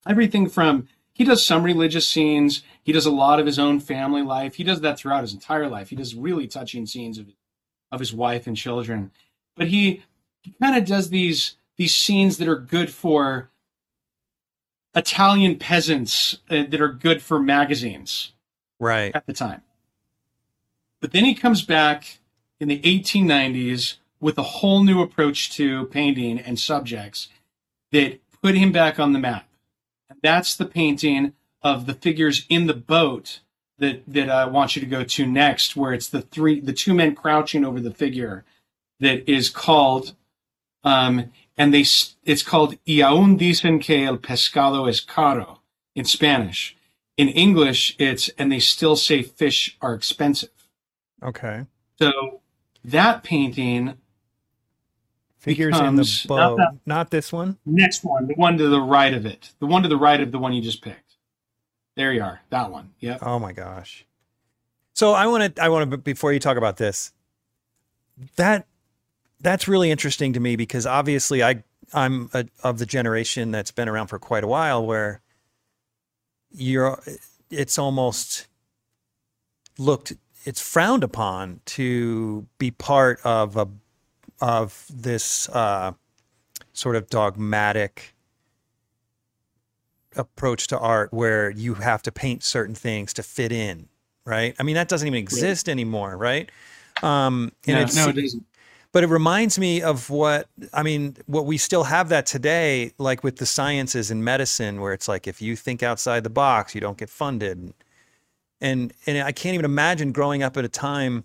Everything 0.07 0.47
from 0.47 0.87
he 1.13 1.23
does 1.23 1.45
some 1.45 1.63
religious 1.63 2.07
scenes. 2.07 2.63
He 2.83 2.91
does 2.91 3.05
a 3.05 3.11
lot 3.11 3.39
of 3.39 3.45
his 3.45 3.59
own 3.59 3.79
family 3.79 4.21
life. 4.21 4.55
He 4.55 4.63
does 4.63 4.81
that 4.81 4.97
throughout 4.97 5.21
his 5.21 5.33
entire 5.33 5.67
life. 5.67 5.89
He 5.89 5.95
does 5.95 6.15
really 6.15 6.47
touching 6.47 6.85
scenes 6.85 7.17
of 7.17 7.27
of 7.91 7.99
his 7.99 8.13
wife 8.13 8.47
and 8.47 8.55
children. 8.55 9.11
But 9.55 9.67
he, 9.67 10.03
he 10.41 10.53
kind 10.61 10.77
of 10.77 10.85
does 10.85 11.09
these 11.09 11.57
these 11.77 11.93
scenes 11.93 12.37
that 12.37 12.47
are 12.47 12.57
good 12.57 12.91
for 12.91 13.50
Italian 14.95 15.57
peasants 15.57 16.37
uh, 16.49 16.63
that 16.69 16.81
are 16.81 16.89
good 16.89 17.21
for 17.21 17.39
magazines, 17.39 18.33
right 18.79 19.15
at 19.15 19.25
the 19.25 19.33
time. 19.33 19.61
But 20.99 21.11
then 21.11 21.25
he 21.25 21.33
comes 21.33 21.63
back 21.63 22.19
in 22.59 22.67
the 22.67 22.79
1890s 22.81 23.95
with 24.19 24.37
a 24.37 24.43
whole 24.43 24.83
new 24.83 25.01
approach 25.01 25.51
to 25.53 25.85
painting 25.87 26.39
and 26.39 26.59
subjects 26.59 27.29
that 27.91 28.19
put 28.41 28.55
him 28.55 28.71
back 28.71 28.99
on 28.99 29.13
the 29.13 29.19
map. 29.19 29.47
And 30.09 30.19
that's 30.21 30.55
the 30.55 30.65
painting 30.65 31.33
of 31.61 31.85
the 31.85 31.93
figures 31.93 32.45
in 32.49 32.67
the 32.67 32.73
boat 32.73 33.39
that 33.77 34.03
that 34.07 34.29
I 34.29 34.45
want 34.45 34.75
you 34.75 34.81
to 34.81 34.87
go 34.87 35.03
to 35.03 35.25
next, 35.25 35.75
where 35.75 35.93
it's 35.93 36.07
the 36.07 36.21
three 36.21 36.59
the 36.59 36.73
two 36.73 36.93
men 36.93 37.15
crouching 37.15 37.65
over 37.65 37.79
the 37.79 37.93
figure 37.93 38.45
that 38.99 39.27
is 39.29 39.49
called 39.49 40.13
um, 40.83 41.31
and 41.57 41.73
they 41.73 41.85
it's 42.23 42.43
called 42.43 42.77
y 42.85 43.01
aún 43.01 43.37
dicen 43.37 43.81
que 43.81 44.05
el 44.05 44.17
pescado 44.17 44.89
es 44.89 44.99
caro 44.99 45.59
in 45.95 46.05
Spanish. 46.05 46.75
In 47.17 47.27
English, 47.29 47.95
it's 47.99 48.29
and 48.37 48.51
they 48.51 48.59
still 48.59 48.95
say 48.95 49.21
fish 49.21 49.77
are 49.81 49.93
expensive. 49.93 50.49
Okay. 51.23 51.65
So 51.99 52.41
that 52.83 53.23
painting 53.23 53.95
Figures 55.41 55.79
in 55.79 55.95
the 55.95 56.25
bow. 56.27 56.35
Not, 56.35 56.57
that, 56.57 56.77
not, 56.85 57.09
this 57.09 57.33
one. 57.33 57.57
Next 57.65 58.03
one, 58.03 58.27
the 58.27 58.35
one 58.35 58.59
to 58.59 58.67
the 58.67 58.79
right 58.79 59.11
of 59.11 59.25
it, 59.25 59.53
the 59.57 59.65
one 59.65 59.81
to 59.81 59.89
the 59.89 59.97
right 59.97 60.21
of 60.21 60.31
the 60.31 60.37
one 60.37 60.53
you 60.53 60.61
just 60.61 60.83
picked. 60.83 61.15
There 61.95 62.13
you 62.13 62.21
are, 62.21 62.41
that 62.51 62.69
one. 62.69 62.91
Yep. 62.99 63.23
Oh 63.23 63.39
my 63.39 63.51
gosh. 63.51 64.05
So 64.93 65.13
I 65.13 65.25
want 65.25 65.55
to, 65.55 65.63
I 65.63 65.69
want 65.69 65.89
to, 65.89 65.97
before 65.97 66.31
you 66.31 66.39
talk 66.39 66.57
about 66.57 66.77
this, 66.77 67.11
that 68.35 68.67
that's 69.41 69.67
really 69.67 69.91
interesting 69.91 70.33
to 70.33 70.39
me 70.39 70.55
because 70.55 70.85
obviously 70.85 71.43
I, 71.43 71.63
I'm 71.93 72.29
a, 72.33 72.45
of 72.63 72.79
the 72.79 72.85
generation 72.85 73.51
that's 73.51 73.71
been 73.71 73.89
around 73.89 74.07
for 74.07 74.19
quite 74.19 74.43
a 74.43 74.47
while 74.47 74.85
where 74.85 75.21
you're, 76.51 77.01
it's 77.49 77.77
almost 77.77 78.47
looked, 79.77 80.13
it's 80.45 80.61
frowned 80.61 81.03
upon 81.03 81.61
to 81.65 82.47
be 82.57 82.71
part 82.71 83.19
of 83.23 83.57
a 83.57 83.67
of 84.41 84.85
this 84.91 85.47
uh, 85.49 85.93
sort 86.73 86.95
of 86.95 87.09
dogmatic 87.09 88.15
approach 90.15 90.67
to 90.67 90.79
art 90.79 91.13
where 91.13 91.49
you 91.51 91.75
have 91.75 92.01
to 92.01 92.11
paint 92.11 92.43
certain 92.43 92.75
things 92.75 93.13
to 93.13 93.23
fit 93.23 93.51
in, 93.51 93.87
right? 94.25 94.55
I 94.59 94.63
mean, 94.63 94.75
that 94.75 94.89
doesn't 94.89 95.07
even 95.07 95.19
exist 95.19 95.69
anymore, 95.69 96.17
right? 96.17 96.49
Um, 97.01 97.51
and 97.67 97.77
no, 97.77 97.81
it's, 97.83 97.95
no, 97.95 98.09
it 98.09 98.17
isn't. 98.17 98.45
But 98.93 99.03
it 99.05 99.07
reminds 99.07 99.57
me 99.57 99.81
of 99.81 100.09
what 100.09 100.49
I 100.73 100.83
mean. 100.83 101.15
What 101.25 101.45
we 101.45 101.57
still 101.57 101.85
have 101.85 102.09
that 102.09 102.25
today, 102.25 102.91
like 102.97 103.23
with 103.23 103.37
the 103.37 103.45
sciences 103.45 104.11
and 104.11 104.23
medicine, 104.23 104.81
where 104.81 104.93
it's 104.93 105.07
like 105.07 105.27
if 105.27 105.41
you 105.41 105.55
think 105.55 105.81
outside 105.81 106.23
the 106.23 106.29
box, 106.29 106.75
you 106.75 106.81
don't 106.81 106.97
get 106.97 107.09
funded. 107.09 107.73
And 108.59 108.93
and 109.05 109.23
I 109.23 109.31
can't 109.31 109.53
even 109.53 109.65
imagine 109.65 110.11
growing 110.11 110.43
up 110.43 110.57
at 110.57 110.65
a 110.65 110.69
time 110.69 111.23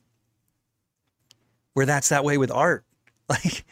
where 1.75 1.87
that's 1.87 2.09
that 2.11 2.25
way 2.25 2.39
with 2.39 2.53
art. 2.53 2.85
like 3.29 3.65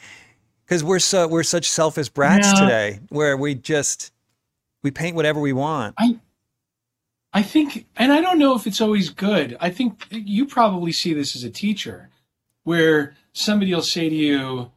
because 0.64 0.82
we're 0.82 0.98
so 0.98 1.28
we're 1.28 1.42
such 1.42 1.68
selfish 1.70 2.08
brats 2.08 2.52
today 2.58 3.00
where 3.10 3.36
we 3.36 3.54
just 3.54 4.12
we 4.82 4.90
paint 4.90 5.14
whatever 5.14 5.40
we 5.40 5.52
want 5.52 5.94
i 5.98 6.18
i 7.32 7.42
think 7.42 7.86
and 7.96 8.12
i 8.12 8.20
don't 8.20 8.38
know 8.38 8.54
if 8.54 8.66
it's 8.66 8.80
always 8.80 9.10
good 9.10 9.56
i 9.60 9.70
think 9.70 10.06
you 10.10 10.46
probably 10.46 10.92
see 10.92 11.12
this 11.12 11.36
as 11.36 11.44
a 11.44 11.50
teacher 11.50 12.10
where 12.64 13.14
somebody 13.34 13.74
will 13.74 13.82
say 13.82 14.08
to 14.08 14.14
you 14.14 14.70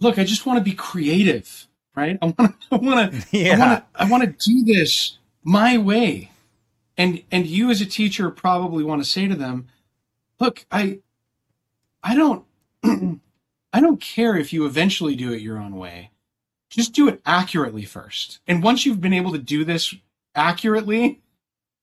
look 0.00 0.18
i 0.18 0.24
just 0.24 0.46
want 0.46 0.58
to 0.58 0.64
be 0.64 0.74
creative 0.74 1.68
right 1.94 2.18
i 2.20 2.26
want 2.26 2.38
to 2.38 2.54
i 2.72 2.76
want 2.76 3.12
to 3.12 3.26
yeah. 3.38 3.54
i 3.54 3.58
want 3.58 3.78
to 3.78 4.02
i 4.02 4.10
want 4.10 4.22
to 4.22 4.50
do 4.50 4.64
this 4.64 5.18
my 5.44 5.78
way 5.78 6.30
and 6.96 7.22
and 7.30 7.46
you 7.46 7.70
as 7.70 7.80
a 7.80 7.86
teacher 7.86 8.30
probably 8.30 8.82
want 8.82 9.02
to 9.02 9.08
say 9.08 9.28
to 9.28 9.36
them 9.36 9.68
look 10.40 10.66
i 10.72 10.98
i 12.02 12.14
don't 12.16 12.44
I 13.74 13.80
don't 13.80 14.00
care 14.00 14.36
if 14.36 14.52
you 14.52 14.66
eventually 14.66 15.16
do 15.16 15.32
it 15.32 15.42
your 15.42 15.58
own 15.58 15.74
way. 15.74 16.12
Just 16.70 16.92
do 16.92 17.08
it 17.08 17.20
accurately 17.26 17.84
first. 17.84 18.38
And 18.46 18.62
once 18.62 18.86
you've 18.86 19.00
been 19.00 19.12
able 19.12 19.32
to 19.32 19.38
do 19.38 19.64
this 19.64 19.92
accurately, 20.36 21.20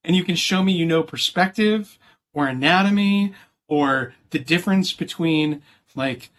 and 0.01 0.15
you 0.15 0.23
can 0.23 0.37
show 0.37 0.63
me 0.63 0.71
you 0.71 0.85
know 0.85 1.03
perspective 1.03 1.99
or 2.33 2.47
anatomy 2.47 3.33
or 3.71 4.13
the 4.31 4.39
difference 4.39 4.93
between 4.93 5.63
like 5.95 6.29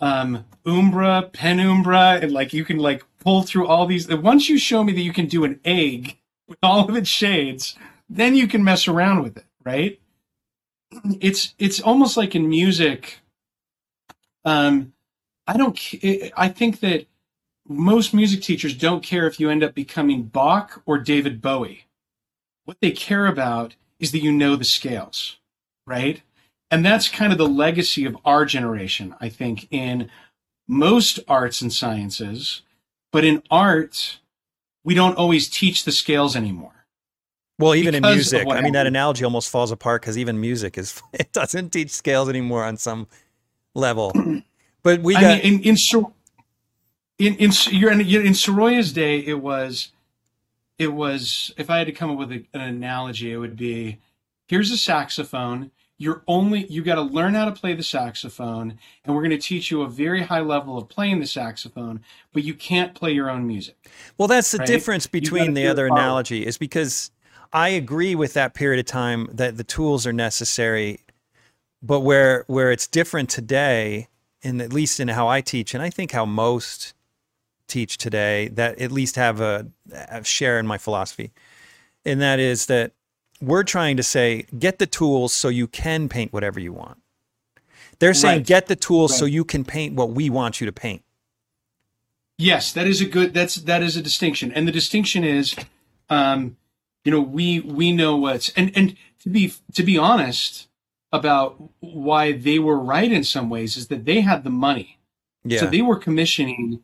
um 0.00 0.44
umbra, 0.66 1.30
penumbra, 1.32 2.20
and 2.22 2.32
like 2.32 2.52
you 2.52 2.64
can 2.64 2.78
like 2.78 3.04
pull 3.20 3.42
through 3.42 3.68
all 3.68 3.86
these. 3.86 4.08
Once 4.08 4.48
you 4.48 4.58
show 4.58 4.84
me 4.84 4.92
that 4.94 5.02
you 5.02 5.12
can 5.12 5.26
do 5.26 5.44
an 5.44 5.60
egg 5.64 6.18
with 6.48 6.58
all 6.64 6.88
of 6.88 6.96
its 6.96 7.08
shades, 7.08 7.76
then 8.10 8.34
you 8.34 8.48
can 8.48 8.64
mess 8.64 8.88
around 8.88 9.22
with 9.22 9.36
it, 9.36 9.46
right? 9.64 10.00
It's 11.20 11.54
it's 11.58 11.80
almost 11.80 12.16
like 12.16 12.34
in 12.34 12.48
music 12.48 13.20
um, 14.44 14.92
I 15.46 15.56
don't. 15.56 15.78
I 16.36 16.48
think 16.48 16.80
that 16.80 17.06
most 17.68 18.14
music 18.14 18.42
teachers 18.42 18.76
don't 18.76 19.04
care 19.04 19.26
if 19.26 19.38
you 19.38 19.50
end 19.50 19.64
up 19.64 19.74
becoming 19.74 20.24
Bach 20.24 20.82
or 20.86 20.98
David 20.98 21.40
Bowie. 21.40 21.86
What 22.64 22.78
they 22.80 22.90
care 22.90 23.26
about 23.26 23.76
is 23.98 24.12
that 24.12 24.22
you 24.22 24.32
know 24.32 24.56
the 24.56 24.64
scales, 24.64 25.38
right? 25.86 26.22
And 26.72 26.84
that's 26.84 27.08
kind 27.08 27.32
of 27.32 27.38
the 27.38 27.46
legacy 27.46 28.06
of 28.06 28.16
our 28.24 28.46
generation, 28.46 29.14
I 29.20 29.28
think, 29.28 29.68
in 29.70 30.10
most 30.66 31.20
arts 31.28 31.60
and 31.60 31.70
sciences. 31.70 32.62
But 33.12 33.26
in 33.26 33.42
art, 33.50 34.18
we 34.82 34.94
don't 34.94 35.16
always 35.18 35.50
teach 35.50 35.84
the 35.84 35.92
scales 35.92 36.34
anymore. 36.34 36.86
Well, 37.58 37.74
even 37.74 37.94
in 37.94 38.02
music, 38.02 38.48
I 38.48 38.62
mean, 38.62 38.72
that 38.72 38.86
analogy 38.86 39.22
almost 39.22 39.50
falls 39.50 39.70
apart 39.70 40.00
because 40.00 40.16
even 40.16 40.40
music 40.40 40.78
is, 40.78 41.00
it 41.12 41.32
doesn't 41.32 41.70
teach 41.70 41.90
scales 41.90 42.30
anymore 42.30 42.64
on 42.64 42.78
some 42.78 43.06
level. 43.74 44.12
But 44.84 45.00
we 45.02 45.14
got 45.14 45.22
I 45.22 45.42
mean, 45.42 45.60
in 45.62 45.76
in 45.76 45.76
in 47.18 47.34
in, 47.36 47.52
you're 47.70 47.92
in, 47.92 48.00
in 48.00 48.34
Sorolla's 48.34 48.92
day, 48.92 49.18
it 49.20 49.40
was 49.40 49.90
it 50.76 50.88
was 50.88 51.54
if 51.56 51.70
I 51.70 51.78
had 51.78 51.86
to 51.86 51.92
come 51.92 52.10
up 52.10 52.18
with 52.18 52.32
a, 52.32 52.44
an 52.52 52.62
analogy, 52.62 53.30
it 53.30 53.36
would 53.36 53.56
be 53.56 53.98
here's 54.48 54.72
a 54.72 54.76
saxophone. 54.76 55.70
You're 56.02 56.24
only 56.26 56.66
you 56.66 56.82
got 56.82 56.96
to 56.96 57.02
learn 57.02 57.34
how 57.34 57.44
to 57.44 57.52
play 57.52 57.74
the 57.74 57.84
saxophone, 57.84 58.76
and 59.04 59.14
we're 59.14 59.22
going 59.22 59.30
to 59.30 59.38
teach 59.38 59.70
you 59.70 59.82
a 59.82 59.88
very 59.88 60.22
high 60.22 60.40
level 60.40 60.76
of 60.76 60.88
playing 60.88 61.20
the 61.20 61.28
saxophone, 61.28 62.00
but 62.32 62.42
you 62.42 62.54
can't 62.54 62.92
play 62.92 63.12
your 63.12 63.30
own 63.30 63.46
music. 63.46 63.76
Well, 64.18 64.26
that's 64.26 64.50
the 64.50 64.58
right? 64.58 64.66
difference 64.66 65.06
between 65.06 65.54
the 65.54 65.68
other 65.68 65.86
analogy 65.86 66.44
is 66.44 66.58
because 66.58 67.12
I 67.52 67.68
agree 67.68 68.16
with 68.16 68.32
that 68.32 68.52
period 68.52 68.80
of 68.80 68.86
time 68.86 69.28
that 69.32 69.56
the 69.56 69.62
tools 69.62 70.04
are 70.04 70.12
necessary, 70.12 70.98
but 71.80 72.00
where 72.00 72.44
where 72.48 72.72
it's 72.72 72.88
different 72.88 73.30
today, 73.30 74.08
and 74.42 74.60
at 74.60 74.72
least 74.72 74.98
in 74.98 75.06
how 75.06 75.28
I 75.28 75.40
teach, 75.40 75.72
and 75.72 75.84
I 75.84 75.90
think 75.90 76.10
how 76.10 76.26
most 76.26 76.94
teach 77.68 77.96
today 77.96 78.48
that 78.48 78.80
at 78.80 78.90
least 78.90 79.14
have 79.14 79.40
a, 79.40 79.68
a 79.92 80.24
share 80.24 80.58
in 80.58 80.66
my 80.66 80.78
philosophy. 80.78 81.30
And 82.04 82.20
that 82.20 82.40
is 82.40 82.66
that 82.66 82.90
we're 83.42 83.64
trying 83.64 83.96
to 83.96 84.02
say, 84.02 84.46
get 84.58 84.78
the 84.78 84.86
tools 84.86 85.32
so 85.32 85.48
you 85.48 85.66
can 85.66 86.08
paint 86.08 86.32
whatever 86.32 86.60
you 86.60 86.72
want. 86.72 86.98
They're 87.98 88.14
saying, 88.14 88.38
right. 88.38 88.46
get 88.46 88.66
the 88.66 88.76
tools 88.76 89.12
right. 89.12 89.18
so 89.18 89.24
you 89.26 89.44
can 89.44 89.64
paint 89.64 89.94
what 89.94 90.10
we 90.10 90.30
want 90.30 90.60
you 90.60 90.66
to 90.66 90.72
paint. 90.72 91.02
Yes, 92.38 92.72
that 92.72 92.86
is 92.86 93.00
a 93.00 93.04
good. 93.04 93.34
That's 93.34 93.56
that 93.56 93.82
is 93.82 93.96
a 93.96 94.02
distinction, 94.02 94.50
and 94.52 94.66
the 94.66 94.72
distinction 94.72 95.22
is, 95.22 95.54
um, 96.08 96.56
you 97.04 97.12
know, 97.12 97.20
we 97.20 97.60
we 97.60 97.92
know 97.92 98.16
what's 98.16 98.48
and 98.50 98.72
and 98.74 98.96
to 99.20 99.28
be 99.28 99.52
to 99.74 99.82
be 99.84 99.96
honest 99.96 100.66
about 101.12 101.62
why 101.80 102.32
they 102.32 102.58
were 102.58 102.78
right 102.78 103.12
in 103.12 103.22
some 103.22 103.50
ways 103.50 103.76
is 103.76 103.88
that 103.88 104.06
they 104.06 104.22
had 104.22 104.42
the 104.42 104.50
money, 104.50 104.98
yeah. 105.44 105.60
so 105.60 105.66
they 105.66 105.82
were 105.82 105.96
commissioning 105.96 106.82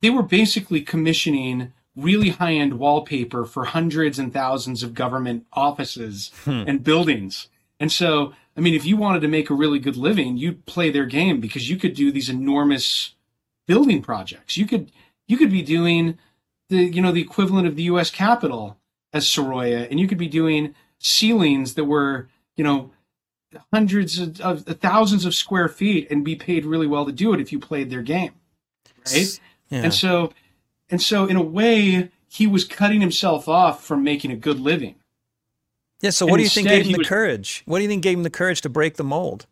they 0.00 0.10
were 0.10 0.22
basically 0.22 0.80
commissioning 0.80 1.72
really 1.98 2.30
high 2.30 2.54
end 2.54 2.78
wallpaper 2.78 3.44
for 3.44 3.64
hundreds 3.64 4.18
and 4.18 4.32
thousands 4.32 4.82
of 4.82 4.94
government 4.94 5.46
offices 5.52 6.30
hmm. 6.44 6.64
and 6.66 6.84
buildings. 6.84 7.48
And 7.80 7.90
so, 7.92 8.32
I 8.56 8.60
mean, 8.60 8.74
if 8.74 8.84
you 8.84 8.96
wanted 8.96 9.20
to 9.20 9.28
make 9.28 9.50
a 9.50 9.54
really 9.54 9.78
good 9.78 9.96
living, 9.96 10.36
you'd 10.36 10.66
play 10.66 10.90
their 10.90 11.06
game 11.06 11.40
because 11.40 11.68
you 11.68 11.76
could 11.76 11.94
do 11.94 12.10
these 12.10 12.28
enormous 12.28 13.14
building 13.66 14.02
projects. 14.02 14.56
You 14.56 14.66
could 14.66 14.90
you 15.26 15.36
could 15.36 15.50
be 15.50 15.62
doing 15.62 16.18
the 16.68 16.84
you 16.84 17.02
know 17.02 17.12
the 17.12 17.20
equivalent 17.20 17.66
of 17.66 17.76
the 17.76 17.84
U.S. 17.84 18.10
Capitol 18.10 18.78
as 19.12 19.26
Sorolla, 19.26 19.88
and 19.90 20.00
you 20.00 20.08
could 20.08 20.18
be 20.18 20.28
doing 20.28 20.74
ceilings 20.98 21.74
that 21.74 21.84
were 21.84 22.28
you 22.56 22.64
know 22.64 22.90
hundreds 23.72 24.18
of, 24.18 24.40
of 24.40 24.64
thousands 24.80 25.24
of 25.24 25.34
square 25.34 25.68
feet 25.68 26.08
and 26.10 26.24
be 26.24 26.36
paid 26.36 26.64
really 26.64 26.86
well 26.86 27.06
to 27.06 27.12
do 27.12 27.32
it 27.32 27.40
if 27.40 27.52
you 27.52 27.58
played 27.58 27.90
their 27.90 28.02
game, 28.02 28.32
right? 29.06 29.40
Yeah. 29.70 29.82
And 29.84 29.94
so, 29.94 30.32
and 30.90 31.02
so 31.02 31.26
in 31.26 31.36
a 31.36 31.42
way, 31.42 32.10
he 32.28 32.46
was 32.46 32.64
cutting 32.64 33.00
himself 33.00 33.48
off 33.48 33.84
from 33.84 34.04
making 34.04 34.30
a 34.30 34.36
good 34.36 34.60
living. 34.60 34.96
Yeah. 36.00 36.10
So, 36.10 36.26
what 36.26 36.34
and 36.34 36.38
do 36.38 36.42
you 36.44 36.50
think 36.50 36.68
gave 36.68 36.86
him 36.86 36.92
the 36.92 36.98
was, 36.98 37.08
courage? 37.08 37.62
What 37.66 37.78
do 37.78 37.82
you 37.82 37.88
think 37.88 38.02
gave 38.02 38.16
him 38.16 38.22
the 38.22 38.30
courage 38.30 38.60
to 38.62 38.68
break 38.68 38.96
the 38.96 39.04
mold? 39.04 39.46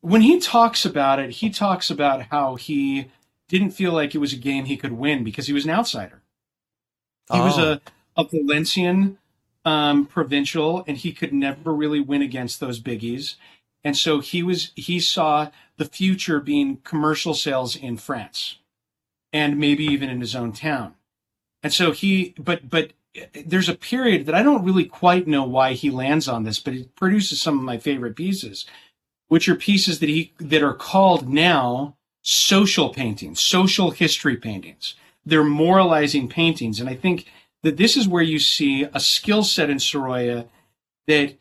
When 0.00 0.22
he 0.22 0.40
talks 0.40 0.84
about 0.84 1.20
it, 1.20 1.30
he 1.30 1.50
talks 1.50 1.88
about 1.88 2.22
how 2.30 2.56
he 2.56 3.06
didn't 3.48 3.70
feel 3.70 3.92
like 3.92 4.14
it 4.14 4.18
was 4.18 4.32
a 4.32 4.36
game 4.36 4.64
he 4.64 4.76
could 4.76 4.92
win 4.92 5.22
because 5.22 5.46
he 5.46 5.52
was 5.52 5.64
an 5.64 5.70
outsider. 5.70 6.22
He 7.30 7.38
oh. 7.38 7.44
was 7.44 7.58
a, 7.58 7.80
a 8.16 8.24
Valencian 8.24 9.18
um, 9.64 10.06
provincial, 10.06 10.82
and 10.88 10.96
he 10.96 11.12
could 11.12 11.32
never 11.32 11.72
really 11.72 12.00
win 12.00 12.22
against 12.22 12.58
those 12.58 12.80
biggies. 12.80 13.36
And 13.84 13.96
so 13.96 14.20
he 14.20 14.42
was 14.42 14.72
he 14.74 14.98
saw 14.98 15.50
the 15.76 15.84
future 15.84 16.40
being 16.40 16.78
commercial 16.78 17.34
sales 17.34 17.76
in 17.76 17.96
France 17.96 18.56
and 19.32 19.58
maybe 19.58 19.84
even 19.84 20.08
in 20.08 20.20
his 20.20 20.34
own 20.34 20.52
town. 20.52 20.94
And 21.62 21.72
so 21.72 21.92
he, 21.92 22.34
but, 22.38 22.68
but 22.68 22.92
there's 23.34 23.68
a 23.68 23.74
period 23.74 24.26
that 24.26 24.34
I 24.34 24.42
don't 24.42 24.64
really 24.64 24.84
quite 24.84 25.26
know 25.26 25.44
why 25.44 25.74
he 25.74 25.90
lands 25.90 26.28
on 26.28 26.44
this, 26.44 26.58
but 26.58 26.74
it 26.74 26.96
produces 26.96 27.40
some 27.40 27.58
of 27.58 27.64
my 27.64 27.78
favorite 27.78 28.16
pieces, 28.16 28.66
which 29.28 29.48
are 29.48 29.54
pieces 29.54 29.98
that 30.00 30.08
he, 30.08 30.32
that 30.38 30.62
are 30.62 30.74
called 30.74 31.28
now 31.28 31.96
social 32.22 32.88
paintings, 32.88 33.40
social 33.40 33.90
history 33.90 34.36
paintings. 34.36 34.94
They're 35.24 35.44
moralizing 35.44 36.28
paintings. 36.28 36.80
And 36.80 36.88
I 36.88 36.94
think 36.94 37.26
that 37.62 37.76
this 37.76 37.96
is 37.96 38.08
where 38.08 38.22
you 38.22 38.38
see 38.38 38.84
a 38.92 39.00
skill 39.00 39.44
set 39.44 39.70
in 39.70 39.78
Sorolla 39.78 40.46
that 41.06 41.34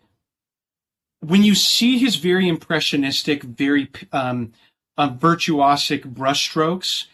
when 1.19 1.43
you 1.43 1.55
see 1.55 1.97
his 1.97 2.15
very 2.15 2.47
impressionistic, 2.47 3.43
very 3.43 3.89
um, 4.11 4.53
uh, 4.97 5.09
virtuosic 5.09 6.01
brushstrokes, 6.13 7.05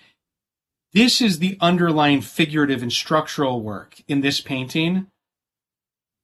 this 0.98 1.22
is 1.22 1.38
the 1.38 1.58
underlying 1.62 2.22
figurative 2.22 2.82
and 2.82 2.92
structural 2.92 3.62
work 3.62 4.02
in 4.08 4.22
this 4.22 4.42
painting 4.42 5.08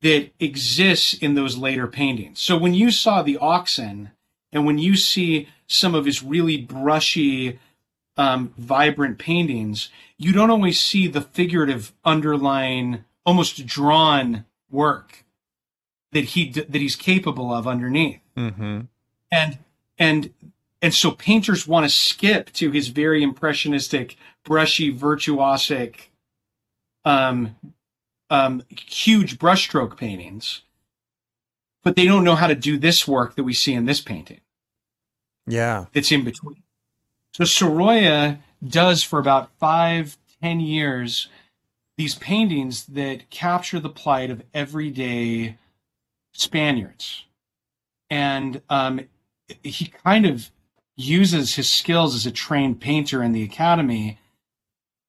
that 0.02 0.32
exists 0.40 1.14
in 1.14 1.36
those 1.36 1.58
later 1.58 1.88
paintings. 1.88 2.40
So 2.40 2.58
when 2.58 2.74
you 2.74 2.90
saw 2.90 3.22
the 3.22 3.38
oxen 3.38 4.12
and 4.52 4.66
when 4.66 4.80
you 4.80 4.96
see 4.96 5.48
some 5.68 5.94
of 5.94 6.06
his 6.06 6.24
really 6.24 6.58
brushy, 6.58 7.60
um, 8.18 8.54
vibrant 8.58 9.20
paintings, 9.20 9.90
you 10.18 10.32
don't 10.32 10.50
always 10.50 10.80
see 10.80 11.08
the 11.08 11.22
figurative 11.22 11.94
underlying, 12.04 13.06
almost 13.26 13.66
drawn 13.68 14.46
work 14.72 15.24
that 16.12 16.26
he 16.26 16.50
that 16.50 16.76
he's 16.76 16.96
capable 16.96 17.54
of 17.54 17.68
underneath. 17.68 18.22
Mm-hmm. 18.36 18.82
And 19.32 19.60
and 20.00 20.34
and 20.82 20.94
so 20.94 21.12
painters 21.12 21.68
want 21.68 21.86
to 21.86 21.90
skip 21.90 22.52
to 22.54 22.72
his 22.72 22.90
very 22.90 23.24
impressionistic 23.24 24.18
brushy, 24.44 24.94
virtuosic, 24.94 26.08
um, 27.06 27.56
um, 28.30 28.64
huge 28.70 29.38
brushstroke 29.38 29.98
paintings, 29.98 30.62
but 31.84 31.96
they 31.96 32.06
don't 32.06 32.24
know 32.24 32.36
how 32.36 32.48
to 32.48 32.56
do 32.56 32.78
this 32.78 33.08
work 33.08 33.36
that 33.36 33.44
we 33.44 33.54
see 33.54 33.74
in 33.74 33.86
this 33.86 34.02
painting. 34.02 34.42
Yeah, 35.46 35.86
it's 35.94 36.12
in 36.12 36.24
between. 36.24 36.64
So 37.34 37.44
Sorolla 37.44 38.40
does 38.66 39.04
for 39.04 39.20
about 39.20 39.52
five, 39.60 40.18
ten 40.42 40.60
years 40.60 41.28
these 41.98 42.16
paintings 42.16 42.86
that 42.88 43.30
capture 43.30 43.80
the 43.80 43.90
plight 43.90 44.32
of 44.32 44.42
everyday 44.54 45.58
Spaniards, 46.34 47.26
and 48.10 48.62
um, 48.70 49.02
he 49.64 49.86
kind 50.04 50.26
of 50.26 50.50
uses 50.96 51.56
his 51.56 51.70
skills 51.70 52.16
as 52.16 52.26
a 52.26 52.32
trained 52.32 52.80
painter 52.80 53.22
in 53.22 53.32
the 53.32 53.44
academy 53.44 54.20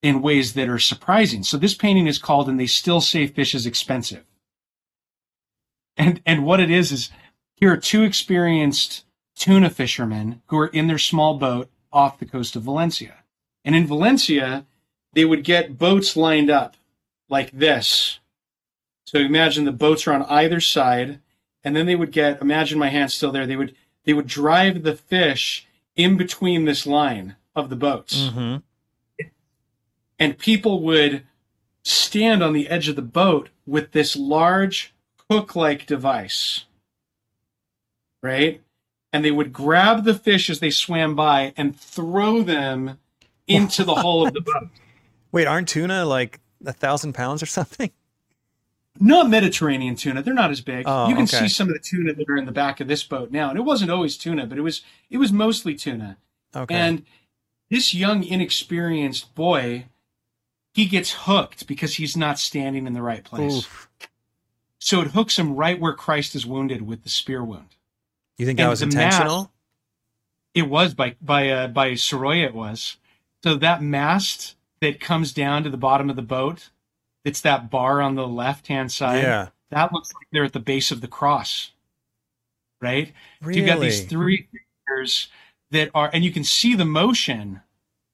in 0.05 0.21
ways 0.21 0.53
that 0.53 0.69
are 0.69 0.79
surprising. 0.79 1.43
So 1.43 1.57
this 1.57 1.75
painting 1.75 2.07
is 2.07 2.19
called 2.19 2.47
"And 2.47 2.61
They 2.61 2.67
Still 2.67 3.01
Say 3.01 3.27
Fish 3.27 3.55
is 3.55 3.65
Expensive." 3.65 4.25
And 5.97 6.21
and 6.27 6.45
what 6.45 6.61
it 6.61 6.71
is 6.71 6.93
is 6.93 7.11
here 7.57 7.73
are 7.73 7.79
two 7.79 8.03
experienced 8.03 9.07
tuna 9.35 9.71
fishermen 9.71 10.43
who 10.49 10.59
are 10.59 10.67
in 10.67 10.89
their 10.89 10.99
small 10.99 11.39
boat 11.39 11.71
off 11.91 12.19
the 12.19 12.27
coast 12.27 12.55
of 12.55 12.63
Valencia. 12.63 13.25
And 13.65 13.75
in 13.75 13.87
Valencia, 13.87 14.67
they 15.15 15.25
would 15.25 15.43
get 15.43 15.79
boats 15.79 16.19
lined 16.19 16.51
up 16.51 16.77
like 17.31 17.51
this. 17.53 18.19
So 19.07 19.19
imagine 19.19 19.65
the 19.65 19.73
boats 19.73 20.07
are 20.07 20.13
on 20.13 20.25
either 20.25 20.61
side, 20.61 21.21
and 21.63 21.75
then 21.75 21.87
they 21.87 21.97
would 21.97 22.13
get 22.13 22.43
imagine 22.43 22.79
my 22.79 22.91
hand 22.91 23.11
still 23.11 23.33
there. 23.33 23.47
They 23.47 23.57
would 23.57 23.75
they 24.05 24.13
would 24.13 24.27
drive 24.27 24.83
the 24.83 24.97
fish 24.97 25.67
in 25.97 26.19
between 26.19 26.67
this 26.67 26.87
line 26.87 27.37
of 27.57 27.71
the 27.71 27.77
boats. 27.77 28.25
Mm-hmm 28.25 28.57
and 30.19 30.39
people 30.39 30.83
would 30.83 31.25
stand 31.83 32.43
on 32.43 32.53
the 32.53 32.69
edge 32.69 32.89
of 32.89 32.97
the 32.97 33.03
boat 33.03 33.51
with 33.67 33.93
this 33.93 34.17
large 34.17 34.95
hook 35.31 35.55
like 35.55 35.87
device, 35.87 36.65
right? 38.23 38.63
And 39.13 39.25
they 39.25 39.31
would 39.31 39.53
grab 39.53 40.05
the 40.05 40.15
fish 40.15 40.51
as 40.51 40.61
they 40.61 40.71
swam 40.71 41.15
by 41.15 41.53
and 41.57 41.79
throw 41.79 42.43
them 42.43 42.99
into 43.47 43.85
the 43.85 43.95
hull 43.95 44.27
of 44.27 44.35
the 44.35 44.41
boat. 44.41 44.69
Wait, 45.31 45.47
aren't 45.47 45.69
tuna 45.69 46.05
like 46.05 46.41
a 46.65 46.73
thousand 46.73 47.13
pounds 47.13 47.43
or 47.43 47.47
something? 47.47 47.91
Not 49.01 49.29
Mediterranean 49.29 49.97
tuna. 49.97 50.23
They're 50.23 50.35
not 50.35 50.53
as 50.53 50.61
big. 50.61 50.85
Oh, 50.87 51.09
you 51.09 51.15
can 51.15 51.25
okay. 51.25 51.39
see 51.39 51.49
some 51.49 51.69
of 51.69 51.75
the 51.75 51.81
tuna 51.81 52.15
that 52.15 52.29
are 52.29 52.37
in 52.37 52.45
the 52.45 52.53
back 52.53 52.81
of 52.81 52.87
this 52.87 53.03
boat 53.03 53.33
now. 53.33 53.51
And 53.51 53.59
it 53.59 53.63
wasn't 53.63 53.91
always 53.91 54.17
tuna, 54.17 54.47
but 54.47 54.57
it 54.57 54.61
was 54.61 54.83
it 55.11 55.19
was 55.19 55.33
mostly 55.33 55.75
tuna. 55.75 56.17
Okay. 56.55 56.75
And 56.75 57.05
this 57.71 57.93
young, 57.93 58.23
inexperienced 58.23 59.35
boy 59.35 59.87
he 60.75 60.87
gets 60.87 61.13
hooked 61.13 61.67
because 61.69 61.95
he's 61.95 62.17
not 62.17 62.39
standing 62.39 62.87
in 62.87 62.95
the 62.95 63.03
right 63.03 63.23
place. 63.23 63.59
Oof. 63.59 63.89
So 64.81 65.01
it 65.01 65.13
hooks 65.13 65.39
him 65.39 65.55
right 65.55 65.81
where 65.81 65.95
Christ 65.95 66.35
is 66.35 66.45
wounded 66.45 66.83
with 66.83 67.05
the 67.05 67.09
spear 67.09 67.43
wound. 67.43 67.77
You 68.37 68.45
think 68.45 68.59
and 68.59 68.67
that 68.67 68.71
was 68.71 68.83
intentional? 68.83 69.37
Mast, 69.39 69.51
it 70.53 70.69
was 70.69 70.93
by 70.93 71.15
by 71.23 71.49
uh, 71.49 71.69
by 71.69 71.93
Sorolla. 71.93 72.45
It 72.45 72.55
was. 72.55 72.97
So 73.45 73.55
that 73.55 73.83
mast 73.83 74.57
that 74.81 75.01
comes 75.01 75.33
down 75.33 75.63
to 75.63 75.71
the 75.71 75.77
bottom 75.77 76.11
of 76.11 76.17
the 76.17 76.23
boat, 76.23 76.71
it's 77.25 77.41
that 77.43 77.71
bar 77.71 78.03
on 78.03 78.17
the 78.17 78.27
left 78.27 78.67
hand 78.67 78.91
side. 78.91 79.23
Yeah, 79.23 79.49
that 79.71 79.93
looks 79.93 80.13
like 80.13 80.27
they're 80.33 80.45
at 80.45 80.53
the 80.53 80.61
base 80.61 80.91
of 80.91 81.01
the 81.01 81.09
cross, 81.09 81.71
right? 82.81 83.13
Really? 83.41 83.61
you've 83.61 83.69
got 83.69 83.81
these 83.81 84.05
three 84.05 84.49
figures 84.51 85.29
that 85.71 85.91
are, 85.95 86.11
and 86.13 86.25
you 86.25 86.33
can 86.33 86.45
see 86.45 86.75
the 86.75 86.85
motion 86.85 87.61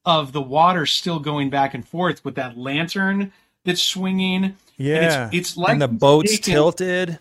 of 0.05 0.31
the 0.31 0.41
water 0.41 0.85
still 0.85 1.19
going 1.19 1.49
back 1.49 1.73
and 1.73 1.87
forth 1.87 2.23
with 2.25 2.35
that 2.35 2.57
lantern 2.57 3.31
that's 3.65 3.81
swinging. 3.81 4.55
Yeah, 4.77 5.27
it's, 5.27 5.35
it's 5.35 5.57
like 5.57 5.73
and 5.73 5.81
the 5.81 5.87
boat's 5.87 6.31
taking- 6.31 6.53
tilted. 6.53 7.19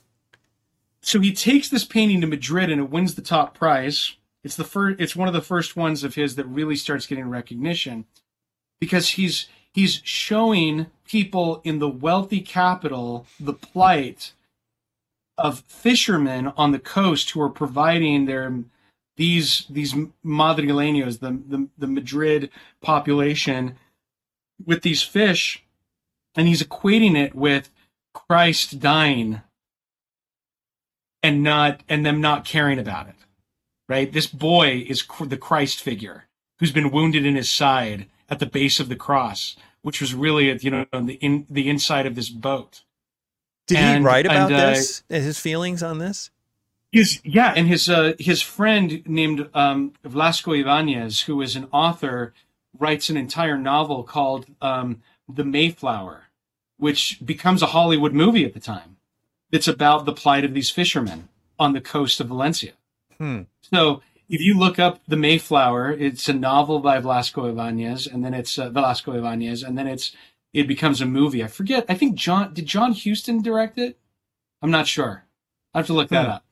So 1.03 1.21
he 1.21 1.33
takes 1.33 1.69
this 1.71 1.85
painting 1.85 2.21
to 2.21 2.27
Madrid 2.27 2.71
and 2.71 2.81
it 2.81 2.91
wins 2.91 3.15
the 3.15 3.23
top 3.23 3.57
prize. 3.57 4.17
It's 4.45 4.57
the 4.57 4.65
first. 4.65 5.01
It's 5.01 5.17
one 5.17 5.29
of 5.29 5.35
the 5.35 5.41
first 5.41 5.77
ones 5.77 6.05
of 6.05 6.15
his 6.15 6.37
that 6.37 6.47
really 6.47 6.77
starts 6.77 7.07
getting 7.07 7.29
recognition 7.29 8.05
because 8.81 9.11
he's 9.11 9.47
he's 9.73 10.01
showing 10.05 10.87
people 11.07 11.61
in 11.65 11.79
the 11.79 11.89
wealthy 11.89 12.41
capital 12.41 13.27
the 13.39 13.53
plight 13.53 14.33
of 15.39 15.61
fishermen 15.61 16.53
on 16.57 16.73
the 16.73 16.79
coast 16.79 17.31
who 17.31 17.41
are 17.41 17.51
providing 17.51 18.27
their 18.27 18.63
these 19.21 19.67
these 19.69 19.95
madrileños, 20.25 21.21
the, 21.21 21.39
the 21.47 21.69
the 21.77 21.87
Madrid 21.87 22.51
population, 22.81 23.77
with 24.65 24.81
these 24.81 25.03
fish, 25.03 25.63
and 26.35 26.49
he's 26.49 26.63
equating 26.63 27.17
it 27.17 27.35
with 27.35 27.71
Christ 28.15 28.81
dying 28.81 29.43
and 31.23 31.43
not 31.43 31.83
and 31.89 32.05
them 32.05 32.21
not 32.21 32.45
caring 32.45 32.79
about 32.79 33.09
it 33.09 33.15
right 33.89 34.13
this 34.13 34.27
boy 34.27 34.85
is 34.89 35.05
the 35.27 35.37
christ 35.37 35.81
figure 35.81 36.25
who's 36.59 36.73
been 36.73 36.91
wounded 36.91 37.27
in 37.27 37.37
his 37.37 37.51
side 37.51 38.07
at 38.29 38.39
the 38.39 38.47
base 38.47 38.81
of 38.81 38.89
the 38.89 38.97
cross 38.97 39.57
which 39.83 40.01
was 40.01 40.15
really 40.15 40.51
at 40.51 40.65
you 40.65 40.71
know 40.71 40.87
the 40.93 41.15
in 41.21 41.47
the 41.51 41.69
inside 41.69 42.07
of 42.07 42.15
this 42.15 42.29
boat 42.31 42.83
Did 43.67 43.79
he 43.79 44.05
write 44.05 44.27
about 44.27 44.51
and, 44.51 44.61
uh, 44.61 44.71
this? 44.71 45.03
His 45.09 45.39
feelings 45.39 45.83
on 45.83 45.99
this? 45.99 46.31
His 46.93 47.21
yeah. 47.25 47.53
And 47.57 47.69
his 47.69 47.89
uh 47.89 48.15
his 48.19 48.43
friend 48.43 49.03
named 49.07 49.49
um 49.55 49.93
Blasco 50.03 50.53
Ibanez 50.53 51.23
who 51.23 51.41
is 51.41 51.57
an 51.57 51.69
author 51.73 52.33
writes 52.79 53.11
an 53.11 53.17
entire 53.17 53.59
novel 53.59 54.03
called 54.03 54.47
um 54.61 55.03
the 55.29 55.45
mayflower 55.45 56.25
which 56.79 57.19
becomes 57.25 57.63
a 57.63 57.67
hollywood 57.67 58.13
movie 58.13 58.45
at 58.45 58.55
the 58.55 58.61
time. 58.61 58.97
It's 59.53 59.69
about 59.69 60.05
the 60.05 60.13
plight 60.13 60.45
of 60.45 60.55
these 60.55 60.71
fishermen 60.71 61.29
on 61.59 61.73
the 61.75 61.81
coast 61.81 62.21
of 62.21 62.29
valencia. 62.29 62.73
Hmm. 63.19 63.43
so 63.61 64.03
if 64.29 64.41
you 64.41 64.57
look 64.59 64.79
up 64.79 65.01
the 65.07 65.17
mayflower 65.17 65.93
it's 65.93 66.29
a 66.29 66.33
novel 66.33 66.79
by 66.81 66.99
Blasco 67.01 67.47
Ibanez 67.47 68.07
and 68.07 68.25
then 68.25 68.33
it's 68.35 68.59
uh, 68.59 68.71
Velasco 68.71 69.13
Ibanez 69.13 69.63
and 69.63 69.77
then 69.79 69.87
it's 69.87 70.17
it 70.53 70.67
becomes 70.67 71.01
a 71.01 71.07
movie. 71.07 71.45
I 71.45 71.47
forget 71.49 71.85
i 71.89 71.95
think 71.95 72.15
john 72.17 72.55
did 72.55 72.67
john 72.67 72.95
huston 72.95 73.43
direct 73.43 73.79
it? 73.79 73.99
I'm 74.63 74.71
not 74.73 74.87
sure. 74.89 75.25
I 75.75 75.79
have 75.79 75.87
to 75.87 75.93
look 75.93 76.09
that 76.09 76.25
Hmm. 76.27 76.31
up 76.33 76.45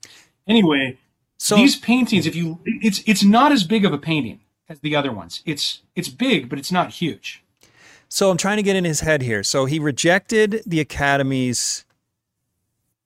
anyway 0.49 0.97
So 1.39 1.57
these 1.57 1.77
paintings 1.77 2.27
if 2.27 2.35
you 2.35 2.59
it's 2.65 3.03
it's 3.07 3.23
not 3.25 3.53
as 3.53 3.65
big 3.65 3.85
of 3.85 3.93
a 3.93 3.99
painting 3.99 4.41
as 4.69 4.81
the 4.81 4.97
other 4.97 5.13
ones 5.13 5.43
it's 5.47 5.83
it's 5.95 6.09
big 6.09 6.49
but 6.49 6.59
it's 6.59 6.73
not 6.73 6.91
huge 6.91 7.43
So 8.09 8.31
I'm 8.31 8.37
trying 8.39 8.57
to 8.57 8.63
get 8.63 8.75
in 8.75 8.85
his 8.85 9.01
head 9.01 9.21
here. 9.23 9.43
So 9.45 9.67
he 9.67 9.79
rejected 9.79 10.63
the 10.65 10.81
Academy's 10.81 11.85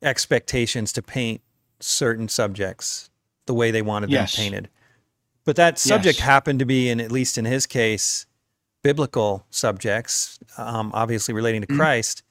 expectations 0.03 0.93
to 0.93 1.03
paint 1.03 1.41
certain 1.81 2.29
subjects 2.29 3.11
the 3.47 3.55
way 3.55 3.71
they 3.73 3.83
wanted 3.83 4.11
Yes. 4.11 4.37
them 4.37 4.43
painted. 4.45 4.69
But 5.45 5.57
that 5.57 5.79
subject 5.79 6.19
Yes. 6.19 6.25
happened 6.27 6.61
to 6.61 6.65
be, 6.65 6.89
in 6.89 7.01
at 7.01 7.11
least 7.11 7.37
in 7.37 7.45
his 7.45 7.67
case, 7.67 8.27
biblical 8.83 9.45
subjects, 9.51 10.39
um, 10.57 10.93
obviously 10.95 11.35
relating 11.35 11.63
to 11.63 11.67
Mhm. 11.67 11.77
Christ. 11.77 12.23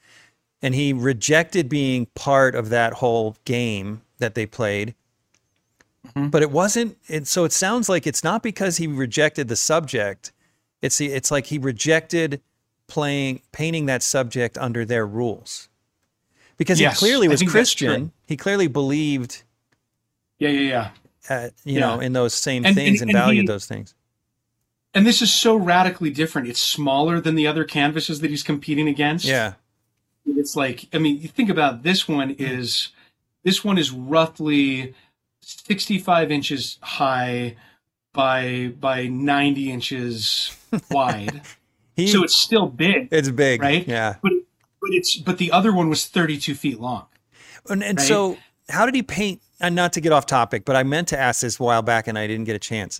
And 0.62 0.74
he 0.76 0.94
rejected 0.94 1.68
being 1.68 2.06
part 2.16 2.56
of 2.56 2.70
that 2.70 2.94
whole 2.94 3.36
game 3.46 4.02
that 4.20 4.36
they 4.36 4.46
played. 4.46 4.96
Mhm. 6.16 6.32
But 6.32 6.42
it 6.42 6.52
wasn't. 6.52 6.98
It, 7.08 7.28
so 7.28 7.44
it 7.46 7.54
sounds 7.54 7.88
like 7.88 8.08
it's 8.08 8.24
not 8.24 8.42
because 8.44 8.78
he 8.78 8.88
rejected 8.88 9.48
the 9.48 9.56
subject. 9.56 10.32
It's 10.82 10.98
the- 10.98 11.12
it's 11.14 11.30
like 11.32 11.46
he 11.48 11.58
rejected 11.60 12.42
playing 12.88 13.42
painting 13.52 13.86
that 13.86 14.04
subject 14.04 14.58
under 14.58 14.84
their 14.84 15.06
rules 15.08 15.70
because 16.58 16.80
Yes, 16.82 17.00
he 17.00 17.06
clearly 17.06 17.28
was 17.28 17.40
think 17.40 17.52
that's 17.54 17.72
true. 17.74 17.88
Christian. 17.88 18.12
He 18.26 18.36
clearly 18.36 18.68
believed, 18.68 19.44
yeah 20.40 20.50
yeah 20.50 20.60
yeah 20.60 20.90
uh, 21.30 21.50
you 21.64 21.76
Yeah. 21.76 21.80
know, 21.82 22.00
in 22.02 22.14
those 22.14 22.34
same 22.34 22.66
And- 22.66 22.76
things 22.76 23.00
and- 23.02 23.10
and, 23.12 23.18
and 23.18 23.24
valued 23.26 23.44
he- 23.44 23.48
those 23.48 23.66
things. 23.66 23.94
and 24.94 25.06
this 25.08 25.22
is 25.22 25.32
so 25.34 25.56
radically 25.56 26.10
different 26.10 26.50
it's 26.50 26.60
smaller 26.60 27.22
than 27.22 27.36
the 27.36 27.48
other 27.48 27.64
canvases 27.64 28.20
that 28.20 28.30
he's 28.30 28.44
competing 28.44 28.90
against 28.90 29.24
Yeah, 29.24 29.54
it's 30.26 30.58
like 30.58 30.88
i 30.92 30.98
mean 30.98 31.22
you 31.22 31.30
think 31.30 31.50
about 31.50 31.84
this 31.84 32.10
one 32.10 32.32
is 32.32 32.90
this 33.44 33.64
one 33.64 33.78
is 33.78 33.92
roughly 33.92 34.94
65 35.42 36.32
inches 36.32 36.78
high 36.82 37.56
by 38.14 38.74
by 38.80 39.08
90 39.08 39.72
inches 39.72 40.58
wide 40.92 41.42
he, 41.96 42.08
so 42.08 42.24
it's 42.24 42.36
still 42.36 42.68
big 42.68 43.08
it's 43.12 43.30
big, 43.30 43.62
right? 43.62 43.88
Yeah, 43.88 44.16
but 44.22 44.32
but 44.82 44.90
it's 44.92 45.18
but 45.18 45.38
the 45.38 45.52
other 45.52 45.74
one 45.74 45.90
was 45.90 46.08
32 46.08 46.56
feet 46.56 46.80
long 46.80 47.06
and, 47.70 47.84
and 47.84 47.98
Right? 48.00 48.08
so 48.08 48.38
how 48.70 48.86
did 48.86 48.96
he 48.96 49.04
paint? 49.04 49.42
And 49.60 49.76
not 49.76 49.94
to 49.94 50.02
get 50.02 50.12
off 50.12 50.26
topic, 50.26 50.66
but 50.66 50.76
I 50.76 50.82
meant 50.82 51.10
to 51.10 51.20
ask 51.20 51.42
this 51.42 51.60
a 51.60 51.64
while 51.64 51.84
back 51.84 52.08
and 52.08 52.18
I 52.18 52.26
didn't 52.26 52.46
get 52.46 52.56
a 52.56 52.60
chance. 52.60 53.00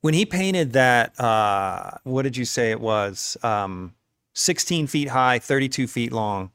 When 0.00 0.12
he 0.12 0.26
painted 0.26 0.72
that, 0.72 1.18
uh, 1.20 1.98
what 2.02 2.22
did 2.22 2.36
you 2.36 2.44
say 2.44 2.72
it 2.72 2.80
was? 2.80 3.36
Um, 3.44 3.94
16 4.34 4.88
feet 4.88 5.08
high, 5.08 5.38
32 5.38 5.86
feet 5.86 6.12
long. 6.12 6.50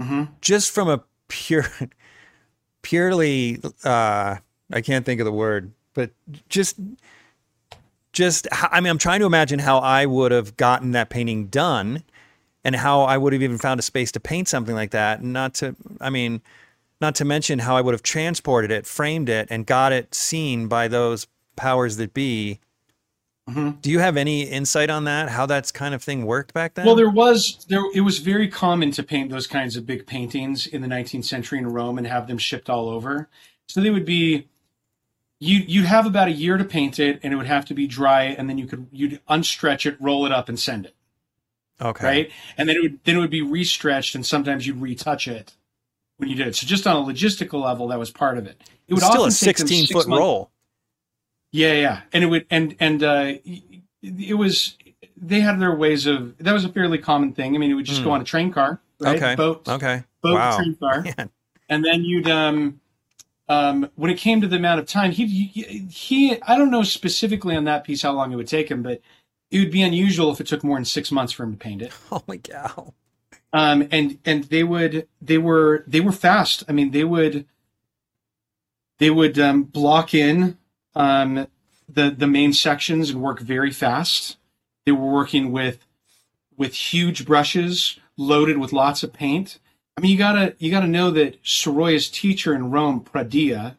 Mm-hmm. 0.00 0.32
just 0.40 0.72
from 0.72 0.88
a 0.88 1.04
pure 1.28 1.66
purely 2.82 3.60
uh 3.84 4.36
i 4.72 4.80
can't 4.80 5.06
think 5.06 5.20
of 5.20 5.24
the 5.24 5.32
word 5.32 5.72
but 5.94 6.10
just 6.48 6.76
just 8.12 8.46
I 8.52 8.80
mean 8.80 8.90
i'm 8.90 8.98
trying 8.98 9.20
to 9.20 9.26
imagine 9.26 9.58
how 9.58 9.78
i 9.78 10.04
would 10.06 10.32
have 10.32 10.56
gotten 10.56 10.92
that 10.92 11.10
painting 11.10 11.46
done 11.46 12.02
and 12.64 12.76
how 12.76 13.02
i 13.02 13.16
would 13.16 13.32
have 13.32 13.42
even 13.42 13.58
found 13.58 13.80
a 13.80 13.82
space 13.82 14.12
to 14.12 14.20
paint 14.20 14.48
something 14.48 14.74
like 14.74 14.90
that. 14.90 15.22
Not 15.22 15.54
to 15.54 15.76
i 16.00 16.10
mean 16.10 16.42
not 17.00 17.14
to 17.16 17.24
mention 17.24 17.60
how 17.60 17.76
i 17.76 17.80
would 17.80 17.94
have 17.94 18.02
transported 18.02 18.70
it 18.70 18.86
framed 18.86 19.28
it 19.28 19.48
and 19.50 19.66
got 19.66 19.92
it 19.92 20.14
seen 20.14 20.68
by 20.68 20.88
those 20.88 21.26
powers 21.56 21.96
that 21.96 22.14
be 22.14 22.60
Mhm. 23.50 23.80
do 23.82 23.90
you 23.90 23.98
have 23.98 24.16
any 24.16 24.42
insight 24.42 24.88
on 24.88 25.02
that 25.04 25.28
how 25.28 25.46
that's 25.46 25.72
kind 25.72 25.94
of 25.94 26.02
thing 26.02 26.24
worked 26.26 26.54
back 26.54 26.74
then 26.74 26.86
Well, 26.86 26.94
there 26.94 27.10
was 27.10 27.64
there. 27.68 27.82
It 27.92 28.02
was 28.02 28.18
very 28.18 28.46
common 28.46 28.92
to 28.92 29.02
paint 29.02 29.30
those 29.30 29.48
kinds 29.48 29.76
of 29.76 29.84
big 29.84 30.06
paintings 30.06 30.64
in 30.66 30.80
the 30.80 30.86
19th 30.86 31.24
century 31.24 31.58
in 31.58 31.66
Rome 31.66 31.98
and 31.98 32.06
have 32.06 32.28
them 32.28 32.38
shipped 32.38 32.70
all 32.70 32.88
over. 32.88 33.28
So 33.66 33.80
they 33.80 33.90
would 33.90 34.04
be, 34.04 34.46
you 35.40 35.58
you'd 35.66 35.86
have 35.86 36.06
about 36.06 36.28
a 36.28 36.32
year 36.32 36.56
to 36.56 36.64
paint 36.64 37.00
it, 37.00 37.18
and 37.24 37.32
it 37.32 37.36
would 37.36 37.46
have 37.48 37.64
to 37.64 37.74
be 37.74 37.88
dry, 37.88 38.26
and 38.26 38.48
then 38.48 38.58
you 38.58 38.66
could 38.66 38.86
you'd 38.92 39.20
unstretch 39.28 39.86
it, 39.86 39.96
roll 40.00 40.24
it 40.24 40.30
up, 40.30 40.48
and 40.48 40.58
send 40.58 40.86
it. 40.86 40.94
okay 41.80 42.06
Right, 42.06 42.30
and 42.56 42.68
then 42.68 42.76
it 42.76 42.82
would 42.82 43.00
then 43.02 43.16
it 43.16 43.18
would 43.18 43.30
be 43.30 43.42
restretched, 43.42 44.14
and 44.14 44.24
sometimes 44.24 44.68
you'd 44.68 44.80
retouch 44.80 45.26
it 45.26 45.54
when 46.18 46.28
you 46.28 46.36
did 46.36 46.46
it. 46.46 46.54
So 46.54 46.64
just 46.64 46.86
on 46.86 46.94
a 46.94 47.12
logistical 47.12 47.60
level, 47.64 47.88
that 47.88 47.98
was 47.98 48.12
part 48.12 48.38
of 48.38 48.46
it. 48.46 48.62
It 48.86 48.94
would 48.94 49.02
still 49.02 49.24
a 49.24 49.32
16 49.32 49.86
six 49.86 49.90
foot 49.92 50.06
months- 50.06 50.20
roll 50.20 50.51
Yeah, 51.52 51.74
yeah, 51.74 52.00
and 52.12 52.24
it 52.24 52.28
would 52.28 52.46
and 52.50 52.74
and 52.80 53.02
uh, 53.02 53.34
it 54.02 54.34
was 54.38 54.76
they 55.16 55.40
had 55.40 55.60
their 55.60 55.74
ways 55.74 56.06
of 56.06 56.36
that 56.38 56.52
was 56.52 56.64
a 56.64 56.70
fairly 56.70 56.98
common 56.98 57.32
thing. 57.32 57.54
I 57.54 57.58
mean, 57.58 57.70
it 57.70 57.74
would 57.74 57.84
just 57.84 58.00
Hmm. 58.00 58.04
go 58.04 58.10
on 58.12 58.20
a 58.22 58.24
train 58.24 58.50
car, 58.52 58.80
right? 59.00 59.18
okay 59.18 59.36
Boat, 59.36 59.68
okay 59.68 60.04
boat, 60.22 60.34
wow 60.34 60.56
train 60.56 60.76
car, 60.76 61.02
Man. 61.18 61.30
and 61.68 61.84
then 61.84 62.04
you'd 62.04 62.28
um 62.28 62.80
um 63.48 63.90
when 63.96 64.10
it 64.10 64.18
came 64.18 64.40
to 64.40 64.46
the 64.48 64.56
amount 64.56 64.80
of 64.80 64.86
time 64.86 65.10
he 65.12 65.26
he, 65.26 65.62
he 65.90 66.42
I 66.42 66.56
don't 66.56 66.70
know 66.70 66.82
specifically 66.84 67.54
on 67.54 67.64
that 67.64 67.84
piece 67.84 68.02
how 68.02 68.12
long 68.12 68.32
it 68.32 68.36
would 68.36 68.48
take 68.48 68.70
him, 68.70 68.82
but 68.82 69.00
it 69.50 69.58
would 69.58 69.70
be 69.70 69.82
unusual 69.82 70.32
if 70.32 70.40
it 70.40 70.46
took 70.46 70.64
more 70.64 70.76
than 70.78 70.86
six 70.86 71.12
months 71.12 71.32
for 71.34 71.42
him 71.44 71.52
to 71.52 71.58
paint 71.58 71.82
it. 71.82 71.92
Holy 72.08 72.38
cow. 72.38 72.94
Um, 73.52 73.86
and 73.90 74.18
and 74.24 74.44
they 74.44 74.64
would 74.64 75.06
they 75.20 75.36
were 75.38 75.84
they 75.86 76.00
were 76.00 76.12
fast. 76.12 76.64
I 76.68 76.72
mean, 76.72 76.92
they 76.92 77.04
would 77.04 77.46
they 78.98 79.10
would 79.10 79.38
um, 79.38 79.64
block 79.64 80.14
in 80.14 80.56
um, 80.94 81.46
the 81.88 82.10
the 82.10 82.26
main 82.26 82.52
sections 82.52 83.10
and 83.10 83.22
work 83.22 83.40
very 83.40 83.70
fast. 83.70 84.36
They 84.84 84.92
were 84.92 85.10
working 85.10 85.52
with 85.52 85.86
with 86.56 86.74
huge 86.74 87.24
brushes 87.26 87.98
loaded 88.16 88.58
with 88.58 88.72
lots 88.72 89.02
of 89.02 89.12
paint. 89.12 89.58
I 89.96 90.00
mean, 90.00 90.10
you 90.10 90.18
gotta 90.18 90.54
you 90.58 90.70
gotta 90.70 90.86
know 90.86 91.10
that 91.10 91.42
Sorolla's 91.42 92.08
teacher 92.08 92.54
in 92.54 92.70
Rome, 92.70 93.00
Pradilla, 93.00 93.76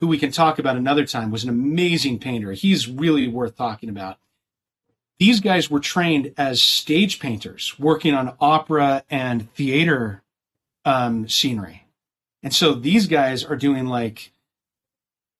who 0.00 0.06
we 0.06 0.18
can 0.18 0.32
talk 0.32 0.58
about 0.58 0.76
another 0.76 1.06
time, 1.06 1.30
was 1.30 1.44
an 1.44 1.50
amazing 1.50 2.18
painter. 2.18 2.52
He's 2.52 2.88
really 2.88 3.28
worth 3.28 3.56
talking 3.56 3.88
about. 3.88 4.18
These 5.18 5.40
guys 5.40 5.70
were 5.70 5.80
trained 5.80 6.34
as 6.36 6.60
stage 6.60 7.20
painters, 7.20 7.78
working 7.78 8.14
on 8.14 8.34
opera 8.40 9.04
and 9.08 9.52
theater 9.54 10.22
um, 10.84 11.28
scenery, 11.28 11.86
and 12.42 12.52
so 12.52 12.74
these 12.74 13.06
guys 13.06 13.44
are 13.44 13.56
doing 13.56 13.86
like 13.86 14.32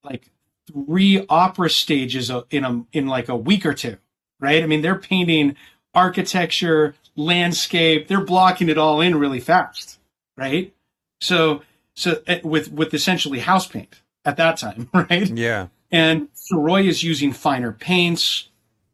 like 0.05 0.31
three 0.73 1.25
opera 1.29 1.71
stages 1.71 2.31
in 2.51 2.65
a 2.65 2.85
in 2.93 3.07
like 3.07 3.29
a 3.29 3.37
week 3.37 3.67
or 3.67 3.75
two, 3.75 3.97
right? 4.41 4.63
I 4.63 4.67
mean, 4.67 4.83
they're 4.83 4.99
painting 4.99 5.57
architecture, 5.95 6.95
landscape. 7.17 8.09
They're 8.09 8.25
blocking 8.25 8.69
it 8.69 8.79
all 8.79 9.01
in 9.01 9.17
really 9.17 9.41
fast, 9.41 9.99
right? 10.37 10.73
So 11.21 11.63
so 11.95 12.23
uh, 12.27 12.39
with 12.43 12.73
with 12.73 12.93
essentially 12.95 13.41
house 13.41 13.67
paint 13.67 14.01
at 14.25 14.37
that 14.37 14.57
time, 14.57 14.89
right? 14.95 15.31
Yeah. 15.31 15.69
And 15.91 16.29
Sorolla 16.35 16.83
is 16.83 17.03
using 17.03 17.33
finer 17.33 17.73
paints, 17.73 18.49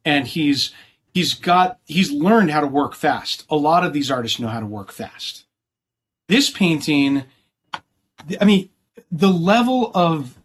and 0.05 0.27
he's 0.27 0.73
he's 1.15 1.35
got 1.35 1.79
he's 1.87 2.11
learned 2.11 2.51
how 2.51 2.61
to 2.61 2.67
work 2.67 2.95
fast. 2.95 3.47
A 3.49 3.57
lot 3.57 3.85
of 3.85 3.93
these 3.93 4.11
artists 4.11 4.39
know 4.39 4.49
how 4.49 4.61
to 4.61 4.67
work 4.67 4.93
fast. 4.93 5.45
This 6.29 6.51
painting, 6.51 7.25
I 8.41 8.45
mean, 8.45 8.69
the 9.11 9.31
level 9.33 9.91
of 9.95 10.40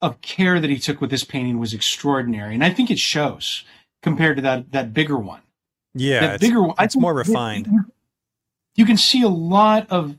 of 0.00 0.20
care 0.20 0.60
that 0.60 0.70
he 0.70 0.78
took 0.78 1.00
with 1.00 1.10
this 1.10 1.24
painting 1.24 1.58
was 1.58 1.74
extraordinary, 1.74 2.54
and 2.54 2.64
I 2.64 2.70
think 2.70 2.90
it 2.90 2.98
shows 2.98 3.64
compared 4.02 4.36
to 4.36 4.42
that 4.42 4.72
that 4.72 4.94
bigger 4.94 5.16
one. 5.16 5.42
Yeah, 5.94 6.20
that 6.20 6.34
it's, 6.34 6.40
bigger 6.40 6.62
one. 6.62 6.74
it's 6.78 6.96
more 6.96 7.14
refined. 7.14 7.68
You 8.76 8.84
can 8.84 8.96
see 8.96 9.22
a 9.22 9.28
lot 9.28 9.86
of. 9.90 10.16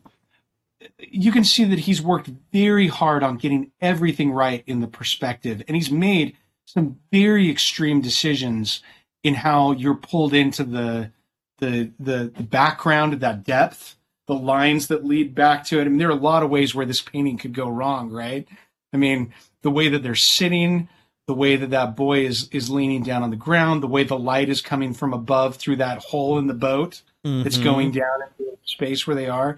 You 0.99 1.31
can 1.31 1.43
see 1.43 1.65
that 1.65 1.79
he's 1.79 2.01
worked 2.01 2.29
very 2.51 2.87
hard 2.87 3.23
on 3.23 3.37
getting 3.37 3.71
everything 3.81 4.31
right 4.31 4.63
in 4.65 4.79
the 4.79 4.87
perspective, 4.87 5.63
and 5.67 5.75
he's 5.75 5.91
made 5.91 6.35
some 6.65 6.99
very 7.11 7.49
extreme 7.49 8.01
decisions 8.01 8.81
in 9.23 9.33
how 9.35 9.71
you're 9.71 9.95
pulled 9.95 10.33
into 10.33 10.63
the 10.63 11.11
the 11.59 11.91
the, 11.99 12.31
the 12.35 12.43
background 12.43 13.13
of 13.13 13.19
that 13.21 13.43
depth, 13.43 13.95
the 14.27 14.33
lines 14.33 14.87
that 14.87 15.05
lead 15.05 15.35
back 15.35 15.65
to 15.65 15.79
it. 15.79 15.85
I 15.85 15.89
mean, 15.89 15.97
there 15.97 16.09
are 16.09 16.11
a 16.11 16.15
lot 16.15 16.43
of 16.43 16.49
ways 16.49 16.73
where 16.75 16.85
this 16.85 17.01
painting 17.01 17.37
could 17.37 17.53
go 17.53 17.69
wrong, 17.69 18.09
right? 18.09 18.47
I 18.93 18.97
mean, 18.97 19.33
the 19.61 19.71
way 19.71 19.89
that 19.89 20.03
they're 20.03 20.15
sitting, 20.15 20.89
the 21.27 21.33
way 21.33 21.55
that 21.55 21.69
that 21.69 21.95
boy 21.95 22.25
is 22.25 22.49
is 22.49 22.69
leaning 22.69 23.03
down 23.03 23.23
on 23.23 23.29
the 23.29 23.35
ground, 23.35 23.83
the 23.83 23.87
way 23.87 24.03
the 24.03 24.17
light 24.17 24.49
is 24.49 24.61
coming 24.61 24.93
from 24.93 25.13
above 25.13 25.57
through 25.57 25.77
that 25.77 25.99
hole 25.99 26.37
in 26.39 26.47
the 26.47 26.53
boat 26.53 27.01
mm-hmm. 27.25 27.43
that's 27.43 27.57
going 27.57 27.91
down 27.91 28.21
into 28.23 28.51
the 28.51 28.57
space 28.65 29.05
where 29.05 29.15
they 29.15 29.27
are. 29.27 29.57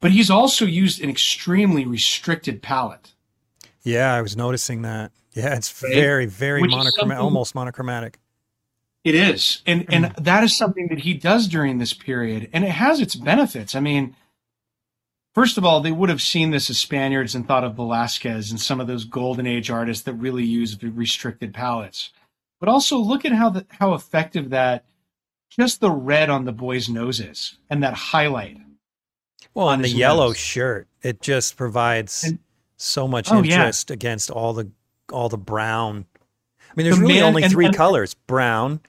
But 0.00 0.10
he's 0.10 0.30
also 0.30 0.64
used 0.64 1.02
an 1.02 1.10
extremely 1.10 1.86
restricted 1.86 2.62
palette. 2.62 3.14
Yeah, 3.82 4.14
I 4.14 4.22
was 4.22 4.36
noticing 4.36 4.82
that. 4.82 5.12
Yeah, 5.32 5.54
it's 5.54 5.82
right? 5.82 5.94
very, 5.94 6.26
very 6.26 6.62
monochromatic, 6.62 7.22
almost 7.22 7.54
monochromatic. 7.54 8.18
It 9.04 9.14
is. 9.14 9.62
And 9.66 9.86
and 9.92 10.06
mm. 10.06 10.24
that 10.24 10.44
is 10.44 10.56
something 10.56 10.88
that 10.88 11.00
he 11.00 11.14
does 11.14 11.48
during 11.48 11.78
this 11.78 11.92
period. 11.92 12.48
And 12.52 12.64
it 12.64 12.70
has 12.70 13.00
its 13.00 13.14
benefits. 13.14 13.74
I 13.74 13.80
mean, 13.80 14.14
first 15.34 15.58
of 15.58 15.64
all, 15.64 15.80
they 15.80 15.92
would 15.92 16.08
have 16.08 16.22
seen 16.22 16.50
this 16.50 16.70
as 16.70 16.78
Spaniards 16.78 17.34
and 17.34 17.46
thought 17.46 17.64
of 17.64 17.74
Velasquez 17.74 18.50
and 18.50 18.60
some 18.60 18.80
of 18.80 18.86
those 18.86 19.04
golden 19.04 19.46
age 19.46 19.70
artists 19.70 20.04
that 20.04 20.14
really 20.14 20.44
use 20.44 20.80
restricted 20.82 21.54
palettes. 21.54 22.10
But 22.60 22.68
also 22.68 22.98
look 22.98 23.24
at 23.24 23.32
how 23.32 23.50
the, 23.50 23.66
how 23.70 23.94
effective 23.94 24.50
that 24.50 24.84
just 25.50 25.80
the 25.80 25.90
red 25.90 26.30
on 26.30 26.44
the 26.44 26.52
boy's 26.52 26.88
nose 26.88 27.20
is 27.20 27.58
and 27.68 27.82
that 27.82 27.94
highlight. 27.94 28.56
Well, 29.54 29.68
on 29.68 29.82
the 29.82 29.88
yellow 29.88 30.28
nose. 30.28 30.38
shirt, 30.38 30.88
it 31.02 31.20
just 31.20 31.56
provides 31.56 32.24
and, 32.24 32.38
so 32.76 33.06
much 33.06 33.30
oh, 33.30 33.38
interest 33.38 33.90
yeah. 33.90 33.94
against 33.94 34.30
all 34.30 34.54
the 34.54 34.70
all 35.12 35.28
the 35.28 35.36
brown. 35.36 36.06
I 36.18 36.72
mean, 36.74 36.84
there's 36.84 36.96
the 36.96 37.02
really 37.02 37.14
man, 37.14 37.24
only 37.24 37.48
three 37.48 37.66
and, 37.66 37.76
colors: 37.76 38.14
brown, 38.14 38.80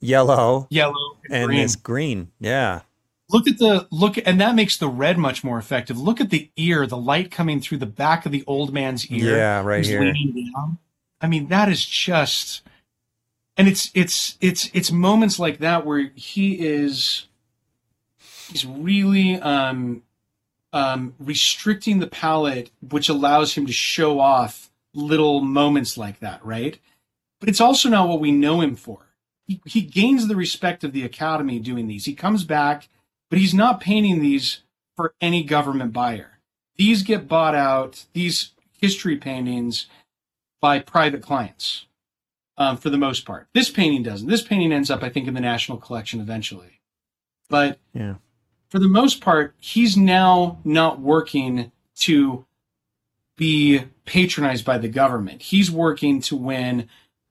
yellow, 0.00 0.66
yellow, 0.70 0.94
and, 1.26 1.34
and 1.34 1.46
green. 1.46 1.60
this 1.60 1.76
green. 1.76 2.30
Yeah. 2.40 2.80
Look 3.30 3.46
at 3.46 3.58
the 3.58 3.86
look, 3.90 4.16
and 4.24 4.40
that 4.40 4.54
makes 4.54 4.76
the 4.76 4.88
red 4.88 5.18
much 5.18 5.44
more 5.44 5.58
effective. 5.58 5.98
Look 5.98 6.20
at 6.20 6.30
the 6.30 6.50
ear, 6.56 6.86
the 6.86 6.96
light 6.96 7.30
coming 7.30 7.60
through 7.60 7.78
the 7.78 7.86
back 7.86 8.24
of 8.24 8.32
the 8.32 8.42
old 8.46 8.72
man's 8.72 9.10
ear. 9.10 9.36
Yeah, 9.36 9.62
right 9.62 9.84
here. 9.84 10.14
I 11.20 11.26
mean, 11.26 11.48
that 11.48 11.68
is 11.68 11.84
just, 11.84 12.62
and 13.56 13.68
it's 13.68 13.90
it's 13.94 14.38
it's 14.40 14.70
it's 14.72 14.90
moments 14.90 15.38
like 15.38 15.58
that 15.58 15.84
where 15.84 16.10
he 16.14 16.54
is, 16.54 17.26
he's 18.50 18.64
really 18.64 19.38
um, 19.40 20.02
um, 20.72 21.14
restricting 21.18 21.98
the 21.98 22.06
palette, 22.06 22.70
which 22.80 23.10
allows 23.10 23.54
him 23.54 23.66
to 23.66 23.72
show 23.72 24.20
off 24.20 24.70
little 24.94 25.42
moments 25.42 25.98
like 25.98 26.20
that, 26.20 26.42
right? 26.46 26.78
But 27.40 27.50
it's 27.50 27.60
also 27.60 27.90
not 27.90 28.08
what 28.08 28.20
we 28.20 28.32
know 28.32 28.62
him 28.62 28.74
for 28.74 29.08
he, 29.48 29.60
he 29.64 29.80
gains 29.80 30.28
the 30.28 30.36
respect 30.36 30.84
of 30.84 30.92
the 30.92 31.02
academy 31.02 31.58
doing 31.58 31.88
these. 31.88 32.04
He 32.04 32.14
comes 32.14 32.44
back, 32.44 32.88
but 33.30 33.38
he's 33.38 33.54
not 33.54 33.80
painting 33.80 34.20
these 34.20 34.62
for 34.96 35.14
any 35.20 35.44
government 35.44 35.92
buyer. 35.92 36.38
These 36.76 37.02
get 37.02 37.28
bought 37.28 37.54
out, 37.54 38.04
these 38.12 38.52
history 38.72 39.16
paintings, 39.16 39.86
by 40.60 40.80
private 40.80 41.22
clients 41.22 41.86
um, 42.56 42.76
for 42.76 42.90
the 42.90 42.98
most 42.98 43.24
part. 43.24 43.48
This 43.54 43.70
painting 43.70 44.02
doesn't. 44.02 44.28
This 44.28 44.42
painting 44.42 44.72
ends 44.72 44.90
up, 44.90 45.02
I 45.02 45.08
think, 45.08 45.28
in 45.28 45.34
the 45.34 45.40
national 45.40 45.78
collection 45.78 46.20
eventually. 46.20 46.80
But 47.48 47.78
yeah. 47.94 48.16
for 48.68 48.78
the 48.78 48.88
most 48.88 49.20
part, 49.20 49.54
he's 49.58 49.96
now 49.96 50.58
not 50.64 51.00
working 51.00 51.72
to 52.00 52.44
be 53.36 53.84
patronized 54.04 54.64
by 54.64 54.78
the 54.78 54.88
government. 54.88 55.42
He's 55.42 55.70
working 55.70 56.20
to 56.22 56.36
win 56.36 56.88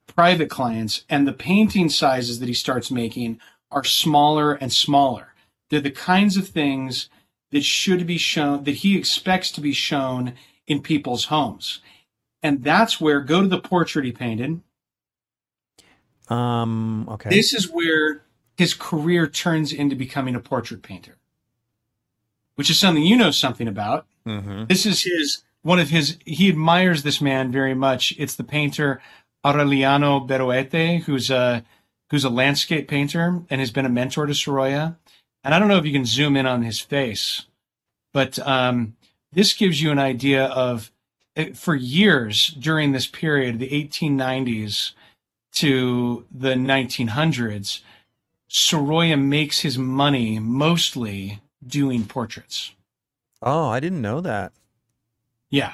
private 0.08 0.50
clients, 0.50 1.04
and 1.10 1.28
the 1.28 1.34
painting 1.34 1.90
sizes 1.90 2.40
that 2.40 2.48
he 2.48 2.54
starts 2.54 2.90
making 2.90 3.40
are 3.70 3.84
smaller 3.84 4.54
and 4.54 4.72
smaller. 4.72 5.34
They're 5.70 5.82
the 5.82 5.92
kinds 5.92 6.38
of 6.38 6.48
things 6.48 7.10
that 7.52 7.64
should 7.64 8.06
be 8.06 8.18
shown, 8.18 8.64
that 8.66 8.76
he 8.76 8.98
expects 8.98 9.52
to 9.52 9.62
be 9.62 9.74
shown 9.74 10.34
in 10.68 10.82
people's 10.82 11.26
homes. 11.26 11.82
And 12.44 12.64
that's 12.64 13.00
where, 13.02 13.22
go 13.22 13.42
to 13.42 13.48
the 13.48 13.60
portrait 13.60 14.06
he 14.06 14.12
painted. 14.12 14.62
Um, 16.30 17.08
okay. 17.10 17.30
This 17.30 17.54
is 17.54 17.70
where 17.70 18.24
his 18.58 18.74
career 18.74 19.28
turns 19.28 19.72
into 19.72 19.96
becoming 19.96 20.36
a 20.36 20.40
portrait 20.40 20.82
painter, 20.82 21.18
which 22.56 22.70
is 22.70 22.78
something 22.78 23.04
you 23.04 23.16
know 23.16 23.32
something 23.32 23.68
about. 23.68 24.08
Mm-hmm. 24.26 24.66
This 24.66 24.86
is 24.86 25.04
his, 25.04 25.44
one 25.62 25.80
of 25.80 25.90
his, 25.90 26.18
he 26.26 26.50
admires 26.50 27.04
this 27.04 27.22
man 27.22 27.52
very 27.52 27.74
much. 27.74 28.14
It's 28.18 28.36
the 28.36 28.44
painter 28.44 29.02
Aureliano 29.46 30.28
Beruete, 30.28 31.04
who's 31.04 31.30
a 31.30 31.64
who's 32.10 32.24
a 32.24 32.30
landscape 32.30 32.88
painter 32.88 33.42
and 33.50 33.60
has 33.60 33.72
been 33.72 33.86
a 33.86 33.90
mentor 33.90 34.26
to 34.26 34.34
Sorolla. 34.34 34.98
And 35.44 35.54
I 35.54 35.60
don't 35.60 35.68
know 35.68 35.78
if 35.78 35.86
you 35.86 35.94
can 35.94 36.06
zoom 36.06 36.36
in 36.36 36.46
on 36.46 36.64
his 36.64 36.80
face, 36.80 37.46
but 38.14 38.38
um, 38.40 38.96
this 39.32 39.54
gives 39.54 39.82
you 39.82 39.92
an 39.92 40.00
idea 40.00 40.46
of 40.46 40.92
eh, 41.36 41.54
for 41.54 41.76
years 41.76 42.48
during 42.48 42.92
this 42.92 43.08
period, 43.08 43.60
the 43.60 43.70
1890s 43.70 44.92
to 45.54 46.26
the 46.32 46.54
1900s, 46.54 47.82
Sorolla 48.48 49.18
makes 49.18 49.62
his 49.62 49.78
money 49.78 50.40
mostly 50.40 51.42
doing 51.66 52.06
portraits. 52.06 52.74
Oh, 53.42 53.68
I 53.68 53.80
didn't 53.80 54.02
know 54.02 54.22
that. 54.22 54.52
Yeah 55.50 55.74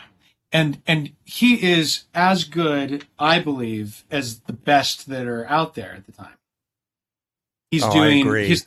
and 0.53 0.81
and 0.85 1.11
he 1.25 1.55
is 1.55 2.03
as 2.13 2.43
good, 2.43 3.05
I 3.17 3.39
believe, 3.39 4.05
as 4.11 4.41
the 4.41 4.53
best 4.53 5.09
that 5.09 5.25
are 5.25 5.45
out 5.47 5.73
there 5.73 5.93
at 5.93 6.05
the 6.05 6.11
time. 6.11 6.37
He's 7.71 7.83
oh, 7.83 7.91
doing 7.91 8.25
his 8.45 8.65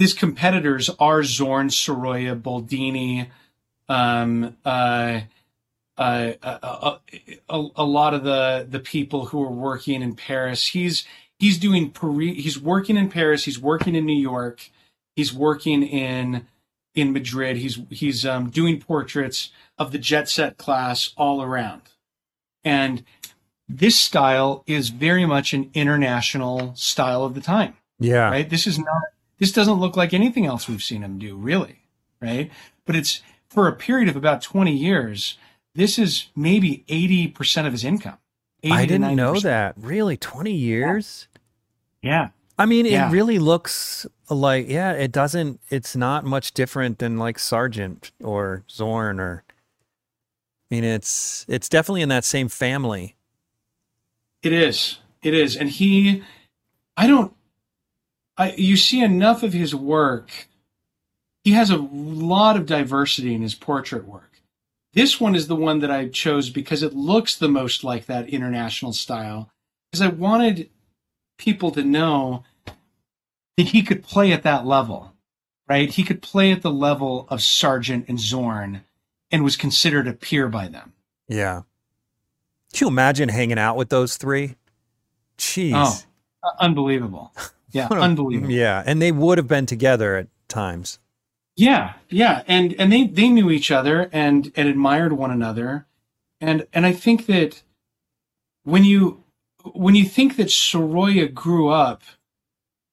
his 0.00 0.14
competitors 0.14 0.88
are 0.98 1.22
Zorn, 1.22 1.68
Sorolla, 1.68 2.34
Boldini, 2.34 3.28
um, 3.86 4.56
uh, 4.64 5.20
uh, 5.98 6.32
uh, 6.42 6.96
a, 7.50 7.66
a, 7.76 7.84
lot 7.84 8.14
of 8.14 8.24
the 8.24 8.66
the 8.68 8.80
people 8.80 9.26
who 9.26 9.42
are 9.42 9.52
working 9.52 10.00
in 10.00 10.16
Paris. 10.16 10.68
He's 10.68 11.04
he's 11.38 11.58
doing 11.58 11.92
he's 12.18 12.58
working 12.58 12.96
in 12.96 13.10
Paris. 13.10 13.44
He's 13.44 13.60
working 13.60 13.94
in 13.94 14.06
New 14.06 14.18
York. 14.18 14.70
He's 15.16 15.34
working 15.34 15.82
in 15.82 16.46
in 16.94 17.12
Madrid. 17.12 17.58
He's 17.58 17.78
he's 17.90 18.24
um, 18.24 18.48
doing 18.48 18.80
portraits 18.80 19.50
of 19.76 19.92
the 19.92 19.98
jet 19.98 20.30
set 20.30 20.56
class 20.56 21.12
all 21.18 21.42
around, 21.42 21.82
and 22.64 23.04
this 23.68 24.00
style 24.00 24.64
is 24.66 24.88
very 24.88 25.26
much 25.26 25.52
an 25.52 25.70
international 25.74 26.74
style 26.74 27.22
of 27.22 27.34
the 27.34 27.42
time. 27.42 27.74
Yeah, 27.98 28.30
right. 28.30 28.48
This 28.48 28.66
is 28.66 28.78
not. 28.78 29.02
This 29.40 29.50
doesn't 29.50 29.80
look 29.80 29.96
like 29.96 30.14
anything 30.14 30.46
else 30.46 30.68
we've 30.68 30.82
seen 30.82 31.02
him 31.02 31.18
do, 31.18 31.34
really, 31.34 31.80
right? 32.20 32.50
But 32.84 32.94
it's 32.94 33.22
for 33.48 33.66
a 33.66 33.74
period 33.74 34.08
of 34.08 34.14
about 34.14 34.42
twenty 34.42 34.76
years. 34.76 35.36
This 35.74 35.98
is 35.98 36.26
maybe 36.36 36.84
eighty 36.88 37.26
percent 37.26 37.66
of 37.66 37.72
his 37.72 37.84
income. 37.84 38.18
I 38.62 38.86
didn't 38.86 39.16
know 39.16 39.40
that. 39.40 39.74
Really, 39.76 40.16
twenty 40.16 40.52
years? 40.52 41.26
Yeah. 42.02 42.10
yeah. 42.10 42.28
I 42.58 42.66
mean, 42.66 42.84
yeah. 42.84 43.08
it 43.08 43.12
really 43.12 43.38
looks 43.38 44.06
like 44.28 44.68
yeah, 44.68 44.92
it 44.92 45.10
doesn't. 45.10 45.60
It's 45.70 45.96
not 45.96 46.24
much 46.24 46.52
different 46.52 46.98
than 46.98 47.18
like 47.18 47.38
Sargent 47.38 48.12
or 48.22 48.64
Zorn 48.70 49.18
or. 49.18 49.42
I 50.70 50.76
mean, 50.76 50.84
it's 50.84 51.44
it's 51.48 51.68
definitely 51.68 52.02
in 52.02 52.10
that 52.10 52.24
same 52.24 52.48
family. 52.48 53.16
It 54.42 54.52
is. 54.52 54.98
It 55.22 55.34
is, 55.34 55.56
and 55.56 55.68
he, 55.68 56.22
I 56.96 57.06
don't. 57.06 57.34
I 58.40 58.54
you 58.56 58.78
see 58.78 59.02
enough 59.02 59.42
of 59.42 59.52
his 59.52 59.74
work. 59.74 60.48
He 61.44 61.52
has 61.52 61.68
a 61.68 61.76
lot 61.76 62.56
of 62.56 62.64
diversity 62.64 63.34
in 63.34 63.42
his 63.42 63.54
portrait 63.54 64.06
work. 64.06 64.40
This 64.94 65.20
one 65.20 65.34
is 65.34 65.46
the 65.46 65.56
one 65.56 65.80
that 65.80 65.90
I 65.90 66.08
chose 66.08 66.48
because 66.48 66.82
it 66.82 66.94
looks 66.94 67.36
the 67.36 67.48
most 67.48 67.84
like 67.84 68.06
that 68.06 68.30
international 68.30 68.94
style. 68.94 69.50
Because 69.90 70.00
I 70.00 70.08
wanted 70.08 70.70
people 71.36 71.70
to 71.72 71.84
know 71.84 72.44
that 73.58 73.68
he 73.68 73.82
could 73.82 74.02
play 74.02 74.32
at 74.32 74.42
that 74.42 74.66
level, 74.66 75.12
right? 75.68 75.90
He 75.90 76.02
could 76.02 76.22
play 76.22 76.50
at 76.50 76.62
the 76.62 76.72
level 76.72 77.26
of 77.28 77.42
Sargent 77.42 78.06
and 78.08 78.18
Zorn 78.18 78.84
and 79.30 79.44
was 79.44 79.56
considered 79.56 80.08
a 80.08 80.14
peer 80.14 80.48
by 80.48 80.68
them. 80.68 80.94
Yeah. 81.28 81.62
Can 82.72 82.86
you 82.86 82.88
imagine 82.88 83.28
hanging 83.28 83.58
out 83.58 83.76
with 83.76 83.90
those 83.90 84.16
three? 84.16 84.56
Jeez. 85.36 85.72
Oh, 85.74 85.98
Uh, 86.42 86.52
unbelievable. 86.58 87.34
Yeah, 87.72 87.88
unbelievable. 87.90 88.52
Yeah, 88.52 88.82
and 88.84 89.00
they 89.00 89.12
would 89.12 89.38
have 89.38 89.48
been 89.48 89.66
together 89.66 90.16
at 90.16 90.28
times. 90.48 90.98
Yeah, 91.56 91.94
yeah, 92.08 92.42
and 92.46 92.74
and 92.78 92.92
they 92.92 93.06
they 93.06 93.28
knew 93.28 93.50
each 93.50 93.70
other 93.70 94.08
and 94.12 94.52
and 94.56 94.68
admired 94.68 95.12
one 95.12 95.30
another, 95.30 95.86
and 96.40 96.66
and 96.72 96.86
I 96.86 96.92
think 96.92 97.26
that 97.26 97.62
when 98.64 98.84
you 98.84 99.22
when 99.74 99.94
you 99.94 100.04
think 100.04 100.36
that 100.36 100.50
Sorolla 100.50 101.26
grew 101.28 101.68
up 101.68 102.02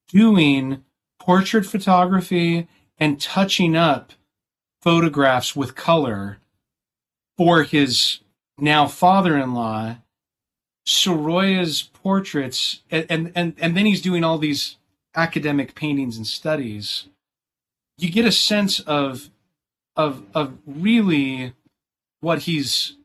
doing 0.07 0.83
portrait 1.19 1.65
photography 1.65 2.67
and 2.97 3.19
touching 3.19 3.75
up 3.75 4.13
photographs 4.81 5.55
with 5.55 5.75
color 5.75 6.37
for 7.37 7.63
his 7.63 8.19
now 8.57 8.87
father-in-law 8.87 9.97
Sorolla's 10.87 11.89
portraits 12.07 12.84
and, 12.89 13.34
and 13.35 13.53
and 13.59 13.75
then 13.75 13.85
he's 13.85 14.01
doing 14.01 14.23
all 14.23 14.38
these 14.38 14.77
academic 15.13 15.75
paintings 15.75 16.15
and 16.15 16.25
studies 16.25 17.09
you 17.97 18.09
get 18.09 18.23
a 18.25 18.31
sense 18.31 18.79
of 18.79 19.29
of 19.97 20.23
of 20.34 20.53
really 20.65 21.51
what 22.21 22.39
he's 22.43 22.95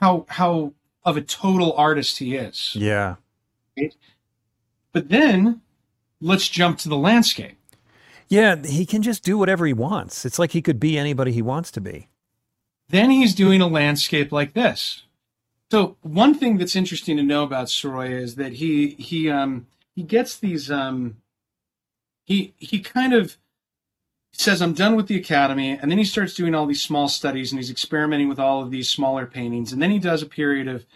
how 0.00 0.24
how 0.30 0.72
of 1.04 1.18
a 1.18 1.20
total 1.20 1.74
artist 1.74 2.16
he 2.16 2.34
is 2.34 2.74
Yeah. 2.74 3.16
right? 3.78 3.94
but 4.92 5.10
then 5.10 5.60
let's 6.22 6.48
jump 6.48 6.78
to 6.78 6.88
the 6.88 6.96
landscape 6.96 7.58
Yeah, 8.30 8.56
he 8.64 8.86
can 8.86 9.02
just 9.02 9.22
do 9.22 9.36
whatever 9.36 9.66
he 9.66 9.74
wants. 9.74 10.24
It's 10.24 10.38
like 10.38 10.52
he 10.52 10.62
could 10.62 10.80
be 10.80 10.96
anybody 10.98 11.30
he 11.30 11.42
wants 11.42 11.70
to 11.72 11.80
be. 11.80 12.08
Then 12.88 13.10
he's 13.10 13.34
doing 13.34 13.60
a 13.60 13.66
landscape 13.66 14.32
like 14.32 14.54
this. 14.54 15.02
So 15.74 15.96
one 16.02 16.34
thing 16.36 16.58
that's 16.58 16.76
interesting 16.76 17.16
to 17.16 17.24
know 17.24 17.42
about 17.42 17.68
Sorolla 17.68 18.08
is 18.08 18.36
that 18.36 18.52
he 18.52 18.90
he 18.90 19.28
um 19.28 19.66
he 19.96 20.04
gets 20.04 20.36
these 20.36 20.70
um 20.70 21.16
he 22.22 22.54
he 22.58 22.78
kind 22.78 23.12
of 23.12 23.38
says 24.32 24.62
I'm 24.62 24.72
done 24.72 24.94
with 24.94 25.08
the 25.08 25.16
academy 25.16 25.70
and 25.70 25.90
then 25.90 25.98
he 25.98 26.04
starts 26.04 26.32
doing 26.32 26.54
all 26.54 26.66
these 26.66 26.80
small 26.80 27.08
studies 27.08 27.50
and 27.50 27.58
he's 27.58 27.72
experimenting 27.72 28.28
with 28.28 28.38
all 28.38 28.62
of 28.62 28.70
these 28.70 28.88
smaller 28.88 29.26
paintings 29.26 29.72
and 29.72 29.82
then 29.82 29.90
he 29.90 29.98
does 29.98 30.22
a 30.22 30.26
period 30.26 30.68
of 30.68 30.86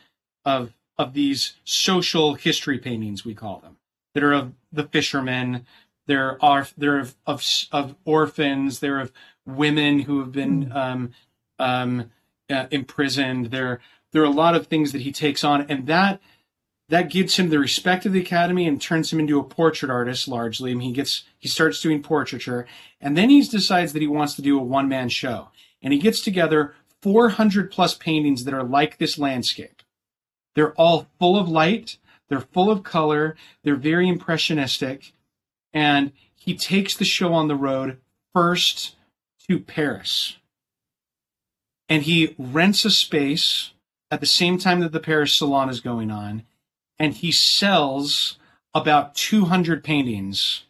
of 0.45 0.75
of 0.97 1.13
these 1.13 1.55
social 1.65 2.35
history 2.35 2.79
paintings 2.79 3.25
we 3.25 3.35
call 3.35 3.59
them 3.59 3.79
that 4.15 4.23
are 4.23 4.33
of 4.33 4.53
the 4.71 4.85
fishermen. 4.85 5.67
There 6.07 6.39
are 6.41 6.69
they're 6.79 7.01
of 7.01 7.17
of, 7.27 7.45
of 7.73 7.97
orphans. 8.05 8.79
They're 8.79 9.01
of 9.01 9.11
women 9.45 10.03
who 10.03 10.21
have 10.21 10.31
been 10.31 10.71
um, 10.71 11.15
um, 11.59 12.13
uh, 12.49 12.67
imprisoned. 12.71 13.47
There, 13.47 13.81
there 14.13 14.23
are 14.23 14.27
a 14.27 14.31
lot 14.31 14.55
of 14.55 14.67
things 14.67 14.93
that 14.93 15.03
he 15.03 15.13
takes 15.13 15.45
on, 15.45 15.63
and 15.69 15.87
that 15.87 16.21
that 16.89 17.11
gives 17.11 17.37
him 17.37 17.51
the 17.51 17.59
respect 17.59 18.07
of 18.07 18.15
the 18.15 18.21
academy 18.21 18.67
and 18.67 18.81
turns 18.81 19.13
him 19.13 19.21
into 19.21 19.39
a 19.39 19.45
portrait 19.45 19.91
artist 19.91 20.27
largely. 20.27 20.75
Mean, 20.75 20.89
he 20.89 20.95
gets 20.95 21.25
he 21.39 21.49
starts 21.49 21.81
doing 21.81 22.03
portraiture, 22.03 22.67
and 23.01 23.17
then 23.17 23.31
he 23.31 23.43
decides 23.43 23.93
that 23.93 24.03
he 24.03 24.09
wants 24.09 24.35
to 24.35 24.43
do 24.43 24.59
a 24.59 24.63
one 24.63 24.89
man 24.89 25.09
show, 25.09 25.49
and 25.83 25.93
he 25.93 25.99
gets 25.99 26.21
together 26.21 26.75
400 27.03 27.71
plus 27.71 27.95
paintings 27.95 28.45
that 28.45 28.55
are 28.55 28.65
like 28.65 28.99
this 28.99 29.19
landscape. 29.19 29.83
They're 30.55 30.73
all 30.75 31.09
full 31.19 31.39
of 31.39 31.49
light. 31.49 31.99
They're 32.29 32.41
full 32.41 32.71
of 32.71 32.83
color. 32.83 33.37
They're 33.63 33.77
very 33.77 34.09
impressionistic, 34.09 35.13
and 35.73 36.13
he 36.35 36.57
takes 36.57 36.97
the 36.97 37.05
show 37.05 37.33
on 37.35 37.49
the 37.49 37.57
road 37.57 37.99
first 38.35 38.97
to 39.49 39.59
Paris 39.59 40.39
and 41.89 42.03
he 42.03 42.35
rents 42.39 42.85
a 42.85 42.91
space 42.91 43.73
at 44.11 44.21
the 44.21 44.27
same 44.27 44.59
time 44.59 44.81
that 44.81 44.93
the 44.93 45.01
Paris 45.01 45.35
Salon 45.35 45.69
is 45.69 45.81
going 45.81 46.11
on, 46.11 46.45
and 46.99 47.15
he 47.15 47.31
sells 47.33 48.39
about 48.75 49.15
200 49.15 49.85
paintings 49.85 50.65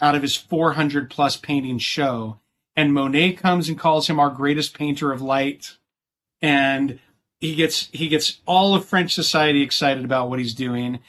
out 0.00 0.14
of 0.14 0.22
his 0.22 0.36
400 0.36 1.10
plus 1.10 1.36
painting 1.36 1.78
show. 1.78 2.38
And 2.74 2.92
Monet 2.92 3.34
comes 3.34 3.68
and 3.68 3.78
calls 3.78 4.08
him 4.08 4.18
our 4.18 4.30
greatest 4.30 4.76
painter 4.76 5.12
of 5.12 5.20
light, 5.20 5.76
and 6.40 6.98
he 7.40 7.54
gets 7.54 7.88
he 7.92 8.08
gets 8.08 8.40
all 8.46 8.74
of 8.74 8.86
French 8.86 9.14
society 9.14 9.62
excited 9.62 10.04
about 10.04 10.30
what 10.30 10.38
he's 10.38 10.54
doing, 10.54 11.00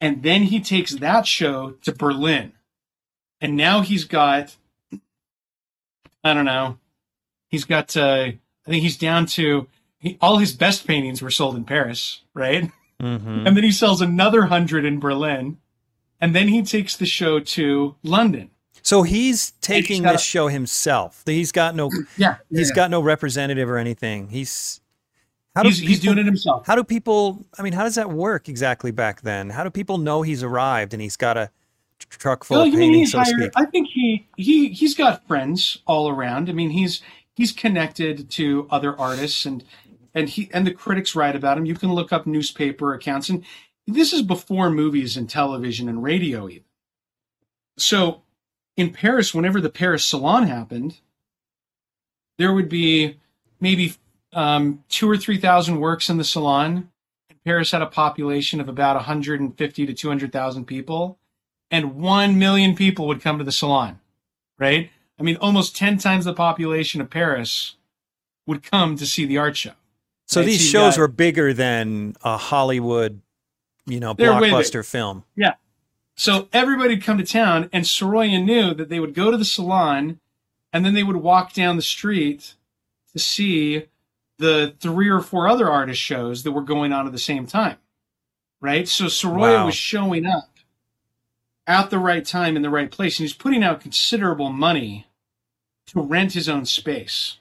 and 0.00 0.22
then 0.22 0.44
he 0.44 0.60
takes 0.60 0.92
that 0.96 1.26
show 1.26 1.74
to 1.82 1.92
Berlin, 1.92 2.52
and 3.40 3.56
now 3.56 3.80
he's 3.80 4.04
got 4.04 4.56
I 6.24 6.32
don't 6.32 6.46
know, 6.46 6.78
he's 7.48 7.66
got. 7.66 7.94
Uh, 7.96 8.32
I 8.66 8.70
think 8.70 8.82
he's 8.82 8.96
down 8.96 9.26
to 9.26 9.68
he, 10.04 10.18
all 10.20 10.38
his 10.38 10.52
best 10.52 10.86
paintings 10.86 11.20
were 11.20 11.30
sold 11.30 11.56
in 11.56 11.64
Paris, 11.64 12.20
right? 12.34 12.70
Mm-hmm. 13.02 13.46
And 13.46 13.56
then 13.56 13.64
he 13.64 13.72
sells 13.72 14.00
another 14.00 14.42
hundred 14.46 14.84
in 14.84 15.00
Berlin, 15.00 15.58
and 16.20 16.34
then 16.34 16.46
he 16.48 16.62
takes 16.62 16.96
the 16.96 17.06
show 17.06 17.40
to 17.40 17.96
London. 18.04 18.50
So 18.82 19.02
he's 19.02 19.52
taking 19.60 20.02
got 20.02 20.12
this 20.12 20.22
show 20.22 20.48
himself. 20.48 21.22
He's 21.26 21.50
got 21.50 21.74
no 21.74 21.90
Yeah, 22.16 22.36
he's 22.50 22.70
got 22.70 22.90
no 22.90 23.00
representative 23.00 23.68
or 23.68 23.78
anything. 23.78 24.28
He's 24.28 24.80
how 25.56 25.62
do 25.62 25.68
he's, 25.70 25.78
he's 25.78 26.00
doing 26.00 26.18
it 26.18 26.26
himself. 26.26 26.66
How 26.66 26.74
do 26.76 26.84
people? 26.84 27.44
I 27.58 27.62
mean, 27.62 27.72
how 27.72 27.82
does 27.84 27.94
that 27.96 28.10
work 28.10 28.48
exactly 28.48 28.90
back 28.90 29.22
then? 29.22 29.50
How 29.50 29.64
do 29.64 29.70
people 29.70 29.98
know 29.98 30.22
he's 30.22 30.42
arrived 30.42 30.92
and 30.92 31.00
he's 31.02 31.16
got 31.16 31.36
a 31.36 31.50
truck 32.10 32.44
full 32.44 32.58
Well, 32.58 32.66
of 32.66 32.74
paintings, 32.74 32.96
he's 32.96 33.12
so 33.12 33.18
to 33.18 33.24
hired- 33.24 33.40
speak? 33.40 33.52
I 33.56 33.64
think 33.70 33.88
he 33.88 34.26
he 34.36 34.68
he's 34.68 34.94
got 34.94 35.26
friends 35.26 35.78
all 35.86 36.08
around. 36.08 36.48
I 36.50 36.52
mean, 36.52 36.70
he's 36.70 37.00
he's 37.34 37.52
connected 37.52 38.28
to 38.30 38.66
other 38.70 38.98
artists 38.98 39.44
and 39.46 39.64
and 40.14 40.28
he 40.28 40.50
and 40.52 40.66
the 40.66 40.72
critics 40.72 41.14
write 41.14 41.36
about 41.36 41.58
him. 41.58 41.66
You 41.66 41.74
can 41.74 41.92
look 41.92 42.12
up 42.12 42.26
newspaper 42.26 42.94
accounts, 42.94 43.28
and 43.28 43.44
this 43.86 44.12
is 44.12 44.22
before 44.22 44.70
movies 44.70 45.16
and 45.16 45.28
television 45.28 45.88
and 45.88 46.02
radio 46.02 46.48
even. 46.48 46.64
So, 47.76 48.22
in 48.76 48.92
Paris, 48.92 49.34
whenever 49.34 49.60
the 49.60 49.70
Paris 49.70 50.04
Salon 50.04 50.46
happened, 50.46 51.00
there 52.38 52.52
would 52.52 52.68
be 52.68 53.18
maybe 53.60 53.94
um, 54.32 54.84
two 54.88 55.10
or 55.10 55.16
three 55.16 55.38
thousand 55.38 55.80
works 55.80 56.08
in 56.08 56.18
the 56.18 56.24
salon. 56.24 56.90
Paris 57.44 57.72
had 57.72 57.82
a 57.82 57.86
population 57.86 58.60
of 58.60 58.70
about 58.70 58.96
150 58.96 59.86
to 59.86 59.92
200,000 59.92 60.64
people 60.64 61.18
and 61.70 61.96
1 61.96 62.38
million 62.38 62.74
people 62.74 63.06
would 63.06 63.20
come 63.20 63.38
to 63.38 63.44
the 63.44 63.52
salon, 63.52 64.00
right? 64.58 64.90
I 65.18 65.22
mean, 65.22 65.36
almost 65.36 65.76
10 65.76 65.98
times 65.98 66.24
the 66.24 66.32
population 66.32 67.00
of 67.00 67.10
Paris 67.10 67.76
would 68.46 68.62
come 68.62 68.96
to 68.96 69.06
see 69.06 69.26
the 69.26 69.38
art 69.38 69.56
show. 69.56 69.72
So 70.26 70.40
right, 70.40 70.46
these 70.46 70.64
shows 70.64 70.94
got- 70.96 71.00
were 71.00 71.08
bigger 71.08 71.52
than 71.52 72.14
a 72.22 72.36
Hollywood, 72.36 73.20
you 73.86 74.00
know, 74.00 74.14
blockbuster 74.14 74.84
film. 74.84 75.24
Yeah. 75.36 75.54
So 76.16 76.48
everybody 76.52 76.94
would 76.94 77.02
come 77.04 77.18
to 77.18 77.24
town, 77.24 77.68
and 77.72 77.84
Sorolla 77.86 78.38
knew 78.38 78.72
that 78.74 78.88
they 78.88 79.00
would 79.00 79.14
go 79.14 79.30
to 79.30 79.36
the 79.36 79.44
salon 79.44 80.20
and 80.72 80.84
then 80.84 80.94
they 80.94 81.02
would 81.02 81.16
walk 81.16 81.52
down 81.52 81.76
the 81.76 81.82
street 81.82 82.54
to 83.12 83.18
see 83.18 83.86
the 84.38 84.74
three 84.80 85.08
or 85.08 85.20
four 85.20 85.46
other 85.48 85.70
artist 85.70 86.00
shows 86.00 86.42
that 86.42 86.52
were 86.52 86.62
going 86.62 86.92
on 86.92 87.06
at 87.06 87.12
the 87.12 87.18
same 87.18 87.46
time, 87.46 87.76
right? 88.60 88.88
So 88.88 89.06
Sorolla 89.06 89.58
Wow. 89.58 89.66
was 89.66 89.76
showing 89.76 90.26
up 90.26 90.50
at 91.66 91.90
the 91.90 91.98
right 91.98 92.24
time 92.24 92.56
in 92.56 92.62
the 92.62 92.70
right 92.70 92.90
place, 92.90 93.18
and 93.18 93.24
he's 93.24 93.32
putting 93.36 93.62
out 93.62 93.80
considerable 93.80 94.50
money 94.50 95.06
to 95.86 96.00
rent 96.00 96.32
his 96.32 96.48
own 96.48 96.64
space 96.64 97.38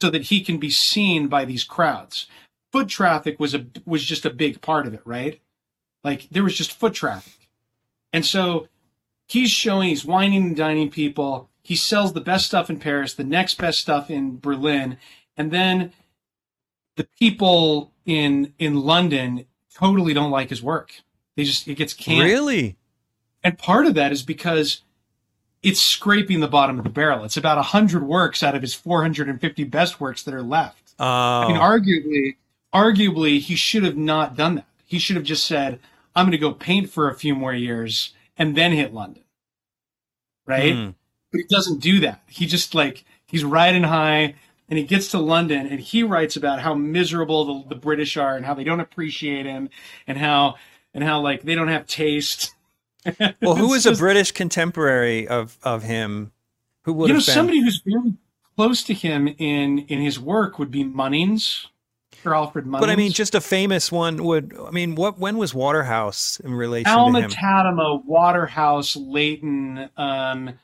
so 0.00 0.10
that 0.10 0.24
he 0.24 0.42
can 0.42 0.58
be 0.58 0.70
seen 0.70 1.28
by 1.28 1.44
these 1.44 1.64
crowds. 1.64 2.26
Foot 2.72 2.88
traffic 2.88 3.40
was 3.40 3.54
a 3.54 3.66
was 3.84 4.04
just 4.04 4.26
a 4.26 4.30
big 4.30 4.60
part 4.60 4.86
of 4.86 4.94
it, 4.94 5.02
right? 5.04 5.40
Like 6.04 6.28
there 6.30 6.44
was 6.44 6.56
just 6.56 6.78
foot 6.78 6.94
traffic, 6.94 7.48
and 8.12 8.24
so 8.24 8.68
he's 9.26 9.50
showing 9.50 9.88
he's 9.88 10.04
whining 10.04 10.42
and 10.42 10.56
dining 10.56 10.90
people. 10.90 11.48
He 11.62 11.74
sells 11.76 12.12
the 12.12 12.20
best 12.20 12.46
stuff 12.46 12.70
in 12.70 12.78
Paris, 12.78 13.14
the 13.14 13.24
next 13.24 13.58
best 13.58 13.80
stuff 13.80 14.10
in 14.10 14.38
Berlin, 14.38 14.98
and 15.36 15.50
then 15.50 15.92
the 16.96 17.08
people 17.18 17.92
in 18.04 18.52
in 18.58 18.80
London 18.80 19.46
totally 19.74 20.14
don't 20.14 20.30
like 20.30 20.50
his 20.50 20.62
work. 20.62 20.92
They 21.36 21.44
just 21.44 21.68
it 21.68 21.76
gets 21.76 21.94
canned. 21.94 22.24
Really? 22.24 22.76
And 23.42 23.58
part 23.58 23.86
of 23.86 23.94
that 23.94 24.12
is 24.12 24.22
because 24.22 24.82
it's 25.66 25.82
scraping 25.82 26.38
the 26.38 26.46
bottom 26.46 26.78
of 26.78 26.84
the 26.84 26.90
barrel. 26.90 27.24
It's 27.24 27.36
about 27.36 27.56
100 27.56 28.04
works 28.04 28.44
out 28.44 28.54
of 28.54 28.62
his 28.62 28.72
450 28.72 29.64
best 29.64 30.00
works 30.00 30.22
that 30.22 30.32
are 30.32 30.42
left. 30.42 30.94
Oh, 31.00 31.04
I 31.04 31.48
mean, 31.48 31.56
arguably, 31.56 32.36
arguably, 32.72 33.40
he 33.40 33.56
should 33.56 33.82
have 33.82 33.96
not 33.96 34.36
done 34.36 34.54
that. 34.54 34.66
He 34.84 35.00
should 35.00 35.16
have 35.16 35.24
just 35.24 35.44
said, 35.44 35.80
"I'm 36.14 36.26
going 36.26 36.32
to 36.32 36.38
go 36.38 36.52
paint 36.52 36.88
for 36.88 37.10
a 37.10 37.16
few 37.16 37.34
more 37.34 37.52
years 37.52 38.14
and 38.38 38.56
then 38.56 38.70
hit 38.70 38.94
London." 38.94 39.24
Right? 40.46 40.72
Hmm. 40.72 40.90
But 41.32 41.38
he 41.38 41.46
doesn't 41.50 41.80
do 41.80 41.98
that. 41.98 42.22
He 42.28 42.46
just 42.46 42.72
like 42.72 43.04
he's 43.26 43.44
riding 43.44 43.82
high, 43.82 44.36
and 44.68 44.78
he 44.78 44.84
gets 44.84 45.10
to 45.10 45.18
London, 45.18 45.66
and 45.66 45.80
he 45.80 46.04
writes 46.04 46.36
about 46.36 46.60
how 46.60 46.74
miserable 46.74 47.62
the, 47.62 47.70
the 47.70 47.80
British 47.80 48.16
are, 48.16 48.36
and 48.36 48.46
how 48.46 48.54
they 48.54 48.62
don't 48.62 48.78
appreciate 48.78 49.46
him, 49.46 49.68
and 50.06 50.16
how 50.16 50.54
and 50.94 51.02
how 51.02 51.20
like 51.20 51.42
they 51.42 51.56
don't 51.56 51.66
have 51.66 51.88
taste. 51.88 52.54
Well, 53.42 53.56
who 53.56 53.74
is 53.74 53.86
a 53.86 53.92
British 53.92 54.32
contemporary 54.32 55.26
of 55.28 55.58
of 55.62 55.82
him? 55.82 56.32
Who 56.82 56.92
would 56.94 57.08
you 57.08 57.14
know 57.14 57.18
been? 57.18 57.34
somebody 57.34 57.60
who's 57.60 57.82
very 57.84 58.14
close 58.56 58.82
to 58.84 58.94
him 58.94 59.28
in 59.38 59.80
in 59.80 60.00
his 60.00 60.18
work 60.18 60.58
would 60.58 60.70
be 60.70 60.84
Munnings. 60.84 61.66
Sir 62.22 62.34
Alfred 62.34 62.64
Munnings. 62.64 62.80
But 62.80 62.90
I 62.90 62.96
mean, 62.96 63.12
just 63.12 63.34
a 63.34 63.40
famous 63.40 63.92
one 63.92 64.24
would. 64.24 64.56
I 64.58 64.70
mean, 64.70 64.94
what? 64.94 65.18
When 65.18 65.38
was 65.38 65.54
Waterhouse 65.54 66.40
in 66.40 66.54
relation 66.54 66.90
Alma 66.90 67.20
to 67.20 67.26
him? 67.26 67.32
Alma 67.42 67.70
Tadema, 67.70 68.04
Waterhouse, 68.04 68.96
Leighton, 68.96 69.88
um, 69.96 70.58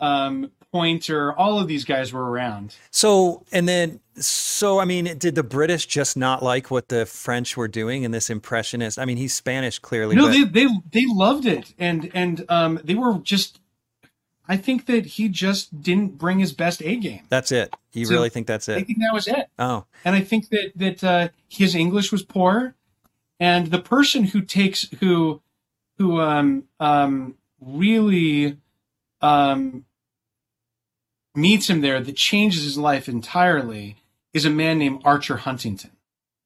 um, 0.00 0.50
Poynter, 0.72 1.34
all 1.34 1.58
of 1.58 1.68
these 1.68 1.84
guys 1.84 2.12
were 2.12 2.30
around. 2.30 2.76
So, 2.90 3.44
and 3.52 3.68
then, 3.68 4.00
so 4.16 4.78
I 4.80 4.86
mean, 4.86 5.18
did 5.18 5.34
the 5.34 5.42
British 5.42 5.86
just 5.86 6.16
not 6.16 6.42
like 6.42 6.70
what 6.70 6.88
the 6.88 7.04
French 7.04 7.56
were 7.56 7.68
doing 7.68 8.04
in 8.04 8.10
this 8.10 8.30
impressionist? 8.30 8.98
I 8.98 9.04
mean, 9.04 9.18
he's 9.18 9.34
Spanish 9.34 9.78
clearly. 9.78 10.16
No, 10.16 10.26
but- 10.28 10.32
they 10.32 10.44
they 10.44 10.66
they 10.90 11.04
loved 11.06 11.44
it, 11.46 11.74
and 11.78 12.10
and 12.14 12.44
um, 12.48 12.80
they 12.82 12.94
were 12.94 13.18
just. 13.18 13.60
I 14.48 14.56
think 14.56 14.86
that 14.86 15.06
he 15.06 15.28
just 15.28 15.82
didn't 15.82 16.18
bring 16.18 16.40
his 16.40 16.52
best 16.52 16.82
A 16.82 16.96
game. 16.96 17.20
That's 17.28 17.52
it. 17.52 17.72
You 17.92 18.06
So, 18.06 18.14
really 18.14 18.28
think 18.28 18.48
that's 18.48 18.68
it? 18.68 18.76
I 18.76 18.82
think 18.82 18.98
that 18.98 19.14
was 19.14 19.28
it. 19.28 19.46
Oh, 19.58 19.84
and 20.04 20.16
I 20.16 20.20
think 20.20 20.48
that 20.48 20.72
that 20.76 21.04
uh, 21.04 21.28
his 21.48 21.74
English 21.74 22.10
was 22.10 22.22
poor, 22.22 22.74
and 23.38 23.68
the 23.68 23.78
person 23.78 24.24
who 24.24 24.40
takes 24.40 24.88
who 25.00 25.40
who 25.98 26.20
um 26.20 26.64
um 26.80 27.36
really 27.60 28.56
um 29.20 29.84
meets 31.34 31.68
him 31.68 31.80
there 31.80 32.00
that 32.00 32.16
changes 32.16 32.64
his 32.64 32.78
life 32.78 33.08
entirely 33.08 33.96
is 34.32 34.44
a 34.44 34.50
man 34.50 34.78
named 34.78 35.02
Archer 35.04 35.38
Huntington. 35.38 35.90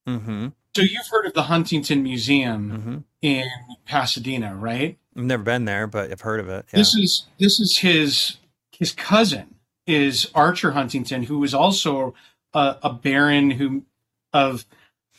mm-hmm, 0.07 0.49
So 0.75 0.83
you've 0.83 1.07
heard 1.11 1.27
of 1.27 1.35
the 1.35 1.45
Huntington 1.45 2.03
Museum 2.03 2.71
mm-hmm. 2.71 2.99
in 3.23 3.49
Pasadena, 3.85 4.55
right? 4.55 4.99
I've 5.17 5.25
never 5.25 5.43
been 5.43 5.65
there, 5.65 5.87
but 5.87 6.11
I've 6.11 6.21
heard 6.21 6.41
of 6.41 6.49
it. 6.49 6.67
Yeah. 6.73 6.79
This 6.79 6.95
is 6.95 7.27
this 7.39 7.59
is 7.59 7.79
his 7.79 8.37
his 8.71 8.93
cousin 8.93 9.55
is 9.87 10.31
Archer 10.35 10.73
Huntington, 10.73 11.23
who 11.25 11.39
was 11.39 11.55
also 11.55 12.15
a, 12.53 12.77
a 12.83 12.93
baron 12.93 13.51
who 13.53 13.85
of 14.33 14.67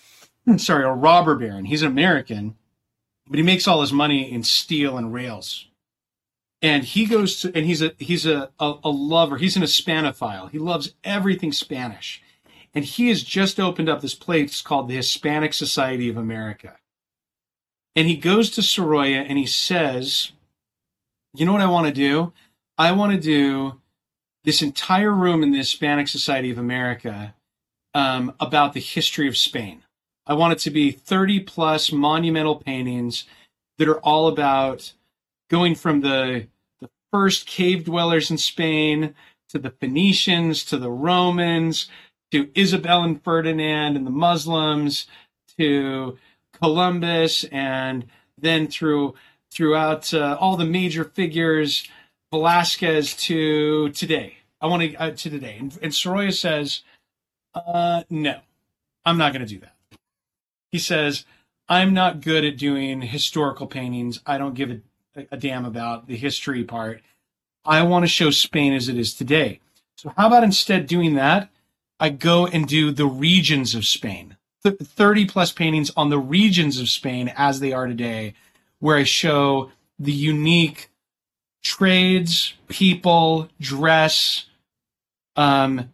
sorry 0.58 0.84
a 0.84 0.92
robber 0.92 1.36
baron. 1.36 1.66
He's 1.66 1.82
an 1.82 1.88
American, 1.88 2.56
but 3.28 3.38
he 3.38 3.44
makes 3.44 3.68
all 3.68 3.82
his 3.82 3.94
money 3.94 4.32
in 4.32 4.44
steel 4.44 4.98
and 4.98 5.14
rails. 5.14 5.68
And 6.62 6.84
he 6.84 7.06
goes 7.06 7.42
to 7.42 7.56
and 7.56 7.66
he's 7.66 7.82
a 7.82 7.94
he's 8.00 8.26
a, 8.26 8.50
a, 8.60 8.74
a 8.84 8.90
lover. 8.90 9.38
He's 9.38 9.56
an 9.56 9.64
Hispanophile. 9.64 10.50
He 10.52 10.60
loves 10.60 10.94
everything 11.04 11.52
Spanish. 11.52 12.22
And 12.74 12.84
he 12.86 13.10
has 13.10 13.24
just 13.24 13.60
opened 13.60 13.90
up 13.90 14.02
this 14.02 14.16
place 14.16 14.62
called 14.62 14.88
the 14.88 14.96
Hispanic 14.96 15.54
Society 15.54 16.10
of 16.10 16.18
America. 16.18 16.78
And 17.96 18.08
he 18.08 18.16
goes 18.16 18.52
to 18.52 18.62
Sorolla 18.62 19.24
and 19.24 19.38
he 19.38 19.48
says, 19.48 20.32
you 21.34 21.46
know 21.46 21.54
what 21.54 21.62
I 21.62 21.70
want 21.70 21.88
to 21.88 21.94
do? 21.94 22.34
I 22.78 22.92
want 22.92 23.14
to 23.14 23.20
do 23.20 23.80
this 24.44 24.62
entire 24.62 25.12
room 25.12 25.42
in 25.42 25.52
the 25.52 25.58
Hispanic 25.58 26.08
Society 26.08 26.52
of 26.52 26.58
America 26.58 27.34
um, 27.94 28.34
about 28.40 28.74
the 28.74 28.80
history 28.80 29.28
of 29.28 29.36
Spain. 29.36 29.84
I 30.28 30.36
want 30.36 30.54
it 30.54 30.60
to 30.60 30.70
be 30.70 30.92
30 30.92 31.42
plus 31.42 31.92
monumental 31.92 32.56
paintings 32.56 33.26
that 33.78 33.88
are 33.88 34.00
all 34.00 34.28
about 34.28 34.94
going 35.50 35.76
from 35.76 36.02
the, 36.02 36.48
the 36.80 36.90
first 37.12 37.48
cave 37.48 37.86
dwellers 37.86 38.30
in 38.32 38.38
Spain 38.38 39.16
to 39.50 39.60
the 39.60 39.72
Phoenicians 39.72 40.64
to 40.66 40.78
the 40.78 40.92
Romans 40.92 41.90
to 42.32 42.50
Isabel 42.54 43.04
and 43.04 43.24
Ferdinand 43.24 43.96
and 43.96 44.06
the 44.06 44.12
Muslims 44.12 45.08
to 45.58 46.18
Columbus 46.54 47.46
and 47.46 48.06
then 48.38 48.68
through 48.68 49.16
throughout 49.52 50.14
uh, 50.14 50.38
all 50.40 50.58
the 50.58 50.66
major 50.66 51.04
figures, 51.04 51.88
Velasquez 52.32 53.16
to 53.16 53.90
today. 53.90 54.38
I 54.60 54.68
want 54.68 54.84
to 54.84 54.96
uh, 54.96 55.12
to 55.12 55.30
today, 55.30 55.58
and, 55.60 55.78
and 55.82 55.94
Sorolla 55.94 56.32
says, 56.32 56.82
uh, 57.54 58.04
"No, 58.10 58.40
I'm 59.06 59.18
not 59.18 59.34
going 59.34 59.46
to 59.46 59.54
do 59.54 59.60
that." 59.60 59.76
He 60.72 60.80
says, 60.80 61.26
"I'm 61.70 61.94
not 61.94 62.22
good 62.22 62.44
at 62.44 62.58
doing 62.58 63.02
historical 63.02 63.68
paintings. 63.68 64.20
I 64.26 64.38
don't 64.38 64.56
give 64.56 64.72
a, 64.72 64.82
a 65.32 65.38
damn 65.38 65.66
about 65.66 66.08
the 66.08 66.16
history 66.16 66.64
part. 66.64 67.02
I 67.66 67.84
want 67.84 68.04
to 68.04 68.08
show 68.08 68.30
Spain 68.30 68.74
as 68.74 68.88
it 68.88 68.98
is 68.98 69.14
today. 69.14 69.60
So 69.96 70.14
how 70.16 70.28
about 70.28 70.44
instead 70.44 70.88
doing 70.88 71.16
that, 71.16 71.50
I 72.00 72.10
go 72.10 72.48
and 72.48 72.68
do 72.68 72.92
the 72.92 73.08
regions 73.08 73.76
of 73.76 73.86
Spain." 73.86 74.38
th- 74.64 74.80
30 74.80 75.26
plus 75.26 75.52
paintings 75.52 75.92
on 75.96 76.10
the 76.10 76.20
regions 76.20 76.80
of 76.80 76.90
Spain 76.90 77.32
as 77.36 77.60
they 77.60 77.74
are 77.74 77.88
today, 77.88 78.34
where 78.80 78.98
I 78.98 79.04
show 79.04 79.72
the 80.00 80.12
unique 80.12 80.90
trades, 81.64 82.54
people, 82.68 83.50
dress, 83.60 84.46
um, 85.36 85.92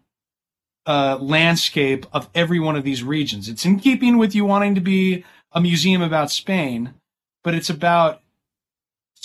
uh, 0.85 1.17
landscape 1.19 2.05
of 2.11 2.29
every 2.35 2.59
one 2.59 2.75
of 2.75 2.83
these 2.83 3.03
regions. 3.03 3.47
It's 3.47 3.65
in 3.65 3.79
keeping 3.79 4.17
with 4.17 4.35
you 4.35 4.45
wanting 4.45 4.75
to 4.75 4.81
be 4.81 5.23
a 5.53 5.61
museum 5.61 6.01
about 6.01 6.31
Spain, 6.31 6.93
but 7.43 7.55
it's 7.55 7.69
about 7.69 8.21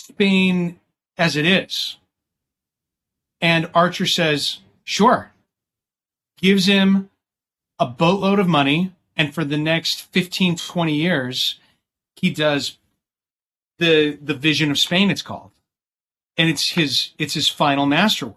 Spain 0.09 0.80
as 1.16 1.36
it 1.36 1.47
is. 1.47 1.98
And 3.40 3.70
Archer 3.74 4.06
says, 4.06 4.59
sure. 4.85 5.32
Gives 6.40 6.66
him 6.66 7.10
a 7.78 7.86
boatload 7.86 8.39
of 8.39 8.48
money. 8.48 8.93
And 9.16 9.35
for 9.35 9.44
the 9.44 9.59
next 9.59 10.02
15, 10.12 10.56
20 10.56 10.94
years, 10.94 11.59
he 12.16 12.30
does 12.30 12.78
the 13.78 14.18
the 14.20 14.35
vision 14.35 14.70
of 14.70 14.78
Spain, 14.78 15.10
it's 15.10 15.22
called. 15.22 15.51
And 16.36 16.48
it's 16.48 16.70
his 16.70 17.10
it's 17.18 17.35
his 17.35 17.48
final 17.48 17.86
masterwork. 17.86 18.36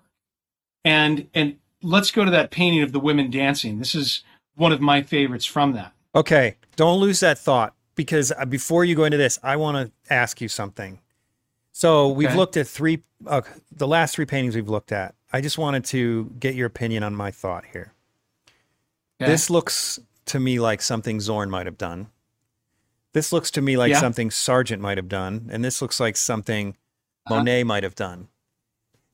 And 0.84 1.27
and 1.34 1.57
let's 1.84 2.11
go 2.11 2.26
to 2.26 2.31
that 2.31 2.52
painting 2.52 2.81
of 2.81 2.91
the 2.91 2.99
women 2.99 3.30
dancing. 3.30 3.80
This 3.80 3.95
is 3.95 4.23
one 4.56 4.72
of 4.72 4.81
my 4.81 5.02
favorites 5.02 5.45
from 5.45 5.73
that. 5.73 5.93
Okay, 6.15 6.57
don't 6.76 6.99
lose 6.99 7.19
that 7.19 7.38
thought 7.38 7.73
because 7.95 8.31
uh, 8.31 8.45
before 8.45 8.85
you 8.85 8.95
go 8.95 9.03
into 9.06 9.18
this, 9.18 9.39
I 9.43 9.56
want 9.56 9.77
to 9.77 10.14
ask 10.14 10.41
you 10.41 10.48
something. 10.48 10.99
So 11.82 12.10
we've 12.10 12.36
looked 12.36 12.58
at 12.58 12.68
three, 12.68 13.02
uh, 13.26 13.41
the 13.72 13.88
last 13.88 14.14
three 14.14 14.26
paintings 14.28 14.56
we've 14.56 14.70
looked 14.70 14.91
at. 14.91 15.16
I 15.34 15.41
just 15.41 15.58
wanted 15.58 15.84
to 15.86 16.32
get 16.40 16.53
your 16.53 16.68
opinion 16.68 17.02
on 17.02 17.16
my 17.16 17.32
thought 17.32 17.66
here. 17.74 17.94
Okay? 19.20 19.32
This 19.32 19.49
looks 19.49 19.99
to 20.28 20.40
me 20.40 20.60
like 20.60 20.84
something 20.84 21.20
Zorn 21.20 21.49
might 21.49 21.66
have 21.66 21.80
done. 21.80 22.12
This 23.14 23.34
looks 23.34 23.49
to 23.52 23.64
me 23.64 23.78
like 23.78 23.90
Yeah. 23.90 23.99
something 23.99 24.30
Sargent 24.30 24.80
might 24.80 24.99
have 24.99 25.10
done, 25.10 25.49
and 25.52 25.66
this 25.66 25.82
looks 25.82 25.99
like 25.99 26.18
something 26.18 26.78
Uh-huh. 27.26 27.38
Monet 27.38 27.64
might 27.64 27.82
have 27.82 27.95
done. 27.95 28.28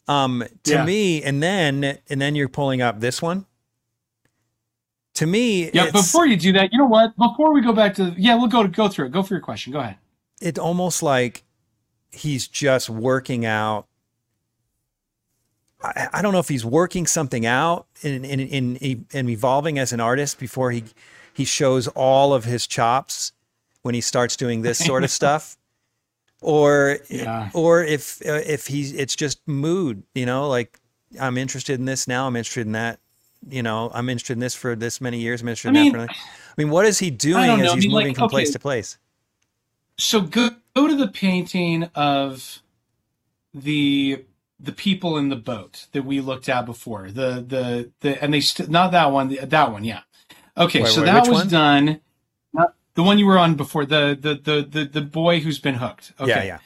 Um, 0.09 0.43
to 0.63 0.73
Yeah. 0.73 0.83
me, 0.83 1.23
and 1.23 1.41
then 1.41 1.99
and 2.09 2.19
then 2.19 2.35
you're 2.35 2.49
pulling 2.49 2.81
up 2.81 2.99
this 2.99 3.21
one. 3.21 3.45
To 5.13 5.25
me, 5.25 5.71
Yeah, 5.71 5.89
before 5.91 6.25
you 6.27 6.35
do 6.35 6.51
that, 6.51 6.73
you 6.73 6.79
know 6.79 6.85
what? 6.85 7.15
Before 7.15 7.53
we 7.53 7.61
go 7.61 7.71
back 7.71 7.95
to 7.95 8.13
yeah, 8.17 8.35
we'll 8.35 8.47
go 8.49 8.67
go 8.67 8.89
through 8.89 9.05
it. 9.05 9.13
Go 9.13 9.23
for 9.23 9.35
your 9.35 9.41
question. 9.41 9.71
Go 9.71 9.79
ahead. 9.79 9.95
it's 10.41 10.59
almost 10.59 11.01
like 11.01 11.43
he's 12.17 12.47
just 12.47 12.89
working 12.89 13.45
out. 13.45 13.87
I, 15.83 16.07
I 16.13 16.21
don't 16.21 16.33
know 16.33 16.39
if 16.39 16.49
he's 16.49 16.65
working 16.65 17.05
something 17.05 17.45
out 17.45 17.87
in, 18.01 18.25
in 18.25 18.39
in 18.39 19.05
in 19.11 19.29
evolving 19.29 19.79
as 19.79 19.93
an 19.93 19.99
artist 19.99 20.39
before 20.39 20.71
he 20.71 20.83
he 21.33 21.45
shows 21.45 21.87
all 21.89 22.33
of 22.33 22.45
his 22.45 22.65
chops 22.67 23.31
when 23.83 23.93
he 23.95 24.01
starts 24.01 24.35
doing 24.35 24.63
this 24.63 24.79
sort 24.79 25.03
of 25.03 25.11
stuff, 25.21 25.57
or 26.41 26.97
Yeah. 27.09 27.49
or 27.53 27.83
if 27.83 28.21
uh, 28.25 28.41
if 28.45 28.67
he's 28.67 28.91
it's 28.93 29.15
just 29.15 29.39
mood, 29.47 30.03
you 30.15 30.25
know, 30.25 30.47
like 30.49 30.79
I'm 31.21 31.37
interested 31.37 31.79
in 31.79 31.85
this 31.85 32.07
now, 32.07 32.27
I'm 32.27 32.35
interested 32.35 32.65
in 32.65 32.73
that, 32.73 32.99
you 33.49 33.61
know, 33.63 33.91
I'm 33.93 34.09
interested 34.09 34.33
in 34.33 34.39
this 34.39 34.55
for 34.55 34.75
this 34.75 34.99
many 34.99 35.19
years, 35.19 35.41
I'm 35.41 35.47
interested 35.47 35.69
I 35.69 35.79
in 35.79 35.83
mean, 35.85 35.93
that. 35.93 36.09
For, 36.09 36.13
I 36.13 36.53
mean, 36.57 36.69
what 36.69 36.85
is 36.85 36.99
he 36.99 37.11
doing 37.11 37.49
as 37.51 37.59
know. 37.59 37.71
I 37.71 37.75
he's 37.75 37.85
mean, 37.85 37.93
like, 37.93 38.03
moving 38.05 38.15
from 38.15 38.29
place 38.29 38.51
to 38.51 38.59
place? 38.59 38.97
So 39.99 40.21
go 40.21 40.49
go 40.77 40.87
to 40.87 40.95
the 40.95 41.07
painting 41.07 41.83
of 41.95 42.61
the 43.53 44.23
the 44.59 44.71
people 44.71 45.17
in 45.17 45.29
the 45.29 45.35
boat 45.35 45.87
that 45.91 46.03
we 46.05 46.19
looked 46.21 46.49
at 46.49 46.65
before. 46.65 47.09
The 47.09 47.43
the 47.47 47.91
the 48.01 48.23
and 48.23 48.33
they 48.33 48.41
st- 48.41 48.69
not 48.69 48.91
that 48.91 49.11
one. 49.11 49.29
the- 49.29 49.45
That 49.45 49.71
one, 49.71 49.83
yeah. 49.83 50.01
Okay, 50.55 50.81
Wait, 50.83 50.91
so 50.91 51.01
wait, 51.01 51.05
that 51.07 51.27
was 51.27 51.39
one? 51.39 51.47
done. 51.49 52.01
The 52.95 53.03
one 53.03 53.19
you 53.19 53.27
were 53.27 53.37
on 53.37 53.55
before. 53.55 53.85
The 53.85 54.17
the 54.19 54.33
the 54.35 54.61
the, 54.67 54.85
the 54.85 55.01
boy 55.01 55.39
who's 55.39 55.59
been 55.59 55.75
hooked. 55.75 56.13
Okay. 56.19 56.29
Yeah, 56.29 56.43
yeah. 56.43 56.59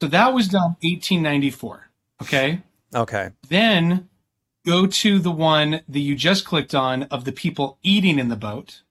So 0.00 0.08
that 0.08 0.32
was 0.32 0.48
done 0.48 0.76
1894. 0.80 1.88
Okay. 2.22 2.60
Okay. 2.94 3.30
Then 3.48 4.08
go 4.66 4.86
to 4.86 5.18
the 5.18 5.30
one 5.30 5.80
that 5.88 6.00
you 6.00 6.14
just 6.16 6.44
clicked 6.46 6.74
on 6.74 7.02
of 7.04 7.24
the 7.24 7.32
people 7.32 7.78
eating 7.82 8.18
in 8.18 8.28
the 8.28 8.36
boat. 8.36 8.82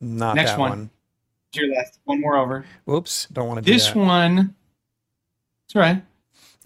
Not 0.00 0.36
Next 0.36 0.52
that 0.52 0.60
one. 0.60 0.70
one. 0.70 0.90
Your 1.58 1.74
left. 1.74 1.98
One 2.04 2.20
more 2.20 2.36
over. 2.36 2.64
Whoops, 2.84 3.26
don't 3.32 3.48
want 3.48 3.58
to 3.58 3.64
do 3.64 3.72
This 3.72 3.94
one. 3.94 4.54
It's 5.66 5.76
all 5.76 5.82
right. 5.82 6.02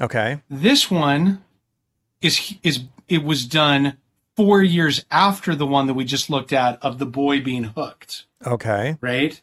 Okay. 0.00 0.40
This 0.48 0.90
one 0.90 1.42
is 2.20 2.54
is 2.62 2.84
it 3.08 3.24
was 3.24 3.44
done 3.46 3.96
four 4.36 4.62
years 4.62 5.04
after 5.10 5.54
the 5.54 5.66
one 5.66 5.86
that 5.86 5.94
we 5.94 6.04
just 6.04 6.30
looked 6.30 6.52
at 6.52 6.82
of 6.82 6.98
the 6.98 7.06
boy 7.06 7.40
being 7.40 7.64
hooked, 7.64 8.24
Okay. 8.46 8.96
right? 9.00 9.40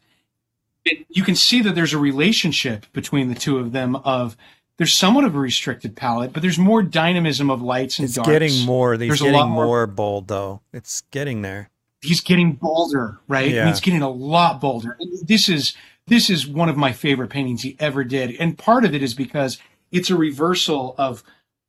It, 0.85 1.05
you 1.09 1.23
can 1.23 1.35
see 1.35 1.61
that 1.61 1.75
there's 1.75 1.93
a 1.93 1.99
relationship 1.99 2.85
between 2.93 3.29
the 3.29 3.35
two 3.35 3.59
of 3.59 3.71
them. 3.73 3.95
Of 3.97 4.35
there's 4.77 4.93
somewhat 4.93 5.25
of 5.25 5.35
a 5.35 5.39
restricted 5.39 5.95
palette, 5.95 6.31
but 6.33 6.41
there's 6.41 6.57
more 6.57 6.81
dynamism 6.81 7.51
of 7.51 7.61
lights 7.61 7.99
and 7.99 8.05
It's 8.05 8.15
darks. 8.15 8.29
getting 8.29 8.65
more. 8.65 8.95
There's 8.97 9.19
a 9.21 9.25
getting 9.25 9.39
lot 9.39 9.49
more... 9.49 9.65
more- 9.65 9.87
bold 9.87 10.27
though. 10.29 10.61
It's 10.73 11.01
getting 11.11 11.41
there. 11.41 11.69
He's 12.01 12.21
getting 12.21 12.53
bolder, 12.53 13.19
right? 13.27 13.51
Yeah. 13.51 13.67
He's 13.67 13.79
getting 13.81 14.01
a 14.01 14.09
lot 14.09 14.61
bolder. 14.61 14.97
And 14.99 15.27
This 15.27 15.49
is 15.49 15.75
this 16.07 16.29
is 16.29 16.47
one 16.47 16.69
of 16.69 16.77
my 16.77 16.91
favorite 16.91 17.29
paintings 17.29 17.61
he 17.61 17.75
ever 17.79 18.03
did, 18.03 18.35
and 18.39 18.57
part 18.57 18.85
of 18.85 18.95
it 18.95 19.03
is 19.03 19.13
because 19.13 19.59
it's 19.91 20.09
a 20.09 20.15
reversal 20.15 20.95
of 20.97 21.23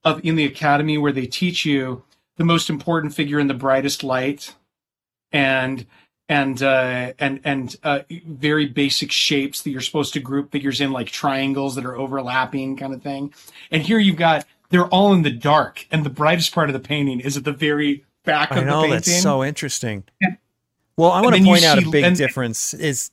of 0.04 0.24
in 0.24 0.36
the 0.36 0.46
academy 0.46 0.96
where 0.96 1.12
they 1.12 1.26
teach 1.26 1.64
you 1.64 2.02
the 2.36 2.44
most 2.44 2.70
important 2.70 3.14
figure 3.14 3.38
in 3.38 3.48
the 3.48 3.54
brightest 3.54 4.02
light, 4.02 4.54
and 5.30 5.86
and 6.28 6.62
uh, 6.62 7.12
and 7.18 7.40
and 7.44 7.76
uh, 7.82 8.00
very 8.26 8.66
basic 8.66 9.12
shapes 9.12 9.62
that 9.62 9.70
you're 9.70 9.80
supposed 9.80 10.14
to 10.14 10.20
group 10.20 10.50
figures 10.52 10.80
in, 10.80 10.92
like 10.92 11.10
triangles 11.10 11.74
that 11.74 11.84
are 11.84 11.96
overlapping, 11.96 12.76
kind 12.76 12.94
of 12.94 13.02
thing. 13.02 13.34
And 13.70 13.82
here 13.82 13.98
you've 13.98 14.16
got 14.16 14.46
they're 14.70 14.86
all 14.86 15.12
in 15.12 15.22
the 15.22 15.30
dark, 15.30 15.86
and 15.90 16.06
the 16.06 16.10
brightest 16.10 16.54
part 16.54 16.70
of 16.70 16.72
the 16.72 16.80
painting 16.80 17.20
is 17.20 17.36
at 17.36 17.44
the 17.44 17.52
very 17.52 18.04
back 18.24 18.52
I 18.52 18.62
know 18.62 18.82
the 18.82 18.88
painting. 18.88 18.90
that's 18.90 19.22
so 19.22 19.42
interesting. 19.44 20.04
Well, 20.96 21.10
I 21.12 21.18
and 21.18 21.24
want 21.24 21.36
to 21.36 21.44
point 21.44 21.64
out 21.64 21.78
a 21.82 21.88
big 21.90 22.04
and- 22.04 22.16
difference 22.16 22.74
is 22.74 23.10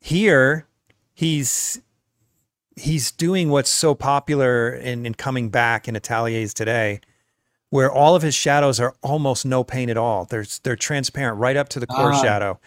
here 0.00 0.66
he's 1.14 1.80
he's 2.76 3.10
doing 3.12 3.50
what's 3.50 3.70
so 3.70 3.94
popular 3.94 4.72
in, 4.72 5.04
in 5.04 5.14
coming 5.14 5.50
back 5.50 5.86
in 5.86 5.94
ateliers 5.96 6.54
today, 6.54 7.00
where 7.68 7.90
all 7.92 8.14
of 8.16 8.22
his 8.22 8.34
shadows 8.34 8.80
are 8.80 8.94
almost 9.02 9.44
no 9.44 9.62
paint 9.62 9.90
at 9.90 9.96
all. 9.96 10.24
They're 10.24 10.46
they're 10.62 10.76
transparent 10.76 11.38
right 11.38 11.56
up 11.56 11.68
to 11.70 11.80
the 11.80 11.86
core 11.86 12.12
Ah. 12.12 12.22
shadow, 12.22 12.58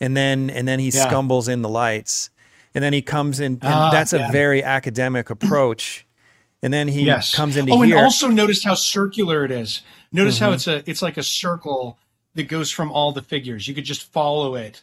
and 0.00 0.16
then 0.16 0.50
and 0.50 0.68
then 0.68 0.78
he 0.78 0.90
Yeah. 0.90 1.08
scumbles 1.08 1.48
in 1.48 1.62
the 1.62 1.68
lights, 1.68 2.30
and 2.74 2.84
then 2.84 2.92
he 2.92 3.02
comes 3.02 3.40
in. 3.40 3.54
And 3.54 3.64
Ah, 3.64 3.90
that's 3.90 4.12
a 4.12 4.28
very 4.30 4.62
academic 4.62 5.30
approach. 5.30 6.06
And 6.64 6.72
then 6.72 6.86
he 6.86 7.02
yes. 7.02 7.34
comes 7.34 7.56
into 7.56 7.72
oh, 7.72 7.80
here. 7.82 7.96
and 7.96 8.04
also 8.04 8.28
notice 8.28 8.62
how 8.62 8.74
circular 8.74 9.44
it 9.44 9.50
is. 9.50 9.82
Notice 10.12 10.38
how 10.38 10.50
Mhm. 10.50 10.54
it's 10.54 10.66
a 10.66 10.90
it's 10.90 11.02
like 11.02 11.16
a 11.16 11.22
circle 11.22 11.98
that 12.34 12.44
goes 12.44 12.70
from 12.70 12.90
all 12.92 13.12
the 13.12 13.22
figures. 13.22 13.66
You 13.68 13.74
could 13.74 13.84
just 13.84 14.02
follow 14.12 14.54
it, 14.54 14.82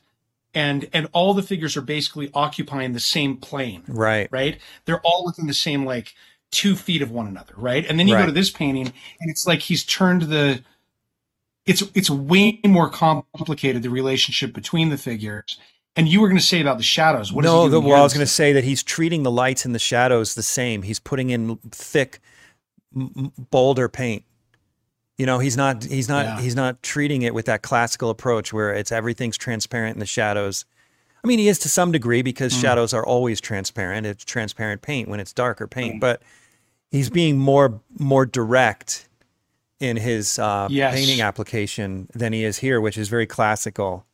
and 0.53 0.89
and 0.93 1.07
all 1.13 1.33
the 1.33 1.43
figures 1.43 1.77
are 1.77 1.81
basically 1.81 2.31
occupying 2.33 2.93
the 2.93 2.99
same 2.99 3.37
plane, 3.37 3.83
right. 3.87 4.27
right? 4.31 4.59
They're 4.85 5.01
all 5.01 5.25
within 5.25 5.47
the 5.47 5.53
same 5.53 5.85
like 5.85 6.15
two 6.51 6.75
feet 6.75 7.01
of 7.03 7.11
one 7.11 7.27
another, 7.27 7.53
right? 7.57 7.85
And 7.87 7.99
then 7.99 8.07
you 8.07 8.15
Right. 8.15 8.21
go 8.21 8.25
to 8.27 8.31
this 8.31 8.49
painting, 8.49 8.87
and 9.19 9.29
it's 9.31 9.45
like 9.45 9.59
he's 9.61 9.83
turned 9.83 10.23
the. 10.23 10.63
It's 11.65 11.83
it's 11.93 12.09
way 12.09 12.59
more 12.65 12.89
complicated 12.89 13.83
the 13.83 13.89
relationship 13.91 14.53
between 14.53 14.89
the 14.89 14.97
figures. 14.97 15.59
And 15.95 16.07
you 16.07 16.21
were 16.21 16.27
going 16.29 16.39
to 16.39 16.45
say 16.45 16.61
about 16.61 16.77
the 16.77 16.83
shadows. 16.83 17.31
What 17.33 17.43
is 17.45 17.51
no, 17.51 17.63
he 17.65 17.69
the, 17.71 17.81
well, 17.81 17.99
I 17.99 18.03
was 18.03 18.13
going 18.13 18.25
to 18.25 18.31
say 18.31 18.53
that 18.53 18.63
he's 18.63 18.81
treating 18.83 19.23
the 19.23 19.31
lights 19.31 19.65
and 19.65 19.75
the 19.75 19.79
shadows 19.79 20.33
the 20.33 20.43
same. 20.43 20.83
He's 20.83 20.99
putting 20.99 21.29
in 21.29 21.57
thick, 21.71 22.19
bolder 22.93 23.89
paint. 23.89 24.23
You 25.19 25.25
know, 25.25 25.37
he's 25.39 25.57
not 25.57 25.83
he's 25.83 26.07
not 26.07 26.25
Yeah. 26.25 26.39
he's 26.41 26.55
not 26.55 26.81
treating 26.81 27.23
it 27.23 27.33
with 27.33 27.45
that 27.47 27.61
classical 27.61 28.09
approach 28.09 28.53
where 28.53 28.73
it's 28.73 28.89
everything's 28.89 29.37
transparent 29.37 29.95
in 29.97 29.99
the 29.99 30.05
shadows. 30.05 30.63
I 31.21 31.27
mean, 31.27 31.39
he 31.39 31.49
is 31.49 31.59
to 31.59 31.69
some 31.69 31.91
degree 31.91 32.21
because 32.21 32.53
Mm. 32.53 32.61
shadows 32.61 32.93
are 32.93 33.05
always 33.05 33.41
transparent. 33.41 34.07
It's 34.07 34.23
transparent 34.23 34.81
paint 34.81 35.09
when 35.09 35.19
it's 35.19 35.33
darker 35.33 35.67
paint, 35.67 35.95
Right. 35.95 35.99
but 35.99 36.21
he's 36.89 37.09
being 37.09 37.37
more 37.37 37.81
more 37.99 38.25
direct 38.25 39.09
in 39.81 39.97
his 39.97 40.39
uh, 40.39 40.69
Yes. 40.71 40.93
painting 40.93 41.19
application 41.19 42.07
than 42.15 42.31
he 42.31 42.45
is 42.45 42.59
here, 42.59 42.79
which 42.79 42.97
is 42.97 43.09
very 43.09 43.27
classical 43.27 44.05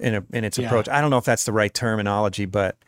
in 0.00 0.14
a, 0.14 0.24
in 0.32 0.44
its 0.44 0.56
Yeah. 0.56 0.64
approach. 0.66 0.88
I 0.88 1.02
don't 1.02 1.10
know 1.10 1.18
if 1.18 1.26
that's 1.26 1.44
the 1.44 1.52
right 1.52 1.72
terminology, 1.74 2.46
but 2.46 2.78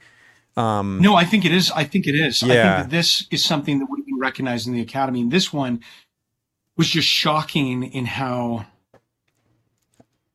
um, 0.56 0.98
No, 1.02 1.14
I 1.14 1.24
think 1.26 1.44
it 1.44 1.52
is. 1.52 1.70
I 1.72 1.84
think 1.84 2.06
it 2.06 2.14
is. 2.14 2.42
I 2.42 2.46
think 2.46 2.55
Yeah. 2.55 2.82
that 2.82 2.90
this 2.90 3.26
is 3.30 3.44
something 3.44 3.78
that 3.80 3.86
would 3.90 3.98
have 4.00 4.06
been 4.06 4.18
recognized 4.18 4.66
in 4.66 4.72
the 4.72 4.80
academy. 4.80 5.20
And 5.20 5.30
this 5.30 5.52
one 5.52 5.80
was 6.78 6.88
just 6.88 7.06
shocking 7.09 7.82
in 7.82 8.06
how 8.06 8.64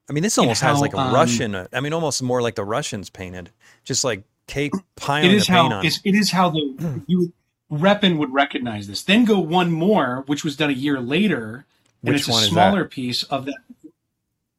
I 0.09 0.13
mean, 0.13 0.21
this 0.21 0.37
almost 0.37 0.61
has 0.61 0.79
like 0.81 0.93
a 0.93 0.99
um, 0.99 1.13
Russian. 1.13 1.55
uh, 1.55 1.67
I 1.73 1.79
mean, 1.79 1.93
almost 1.93 2.21
more 2.21 2.41
like 2.41 2.55
the 2.55 2.65
Russians 2.65 3.09
painted, 3.09 3.49
just 3.83 4.03
like 4.03 4.23
cake 4.47 4.73
piling 4.97 5.29
it 5.29 5.29
the 5.29 5.35
is 5.37 5.47
paint 5.47 5.71
how 5.71 5.77
on. 5.79 5.85
it's, 5.85 5.99
it 6.03 6.13
is 6.13 6.29
how 6.31 6.49
the 6.49 7.01
you 7.07 7.33
Repin 7.71 8.17
would 8.17 8.31
recognize 8.33 8.87
this. 8.87 9.01
Then 9.01 9.25
go 9.25 9.39
one 9.39 9.71
more, 9.71 10.23
which 10.27 10.43
was 10.43 10.55
done 10.57 10.69
a 10.69 10.73
year 10.73 10.99
later, 10.99 11.65
and 12.03 12.13
Which 12.13 12.27
it's 12.27 12.37
a 12.37 12.41
smaller 12.49 12.85
piece 12.85 13.23
of 13.23 13.45
that. 13.45 13.57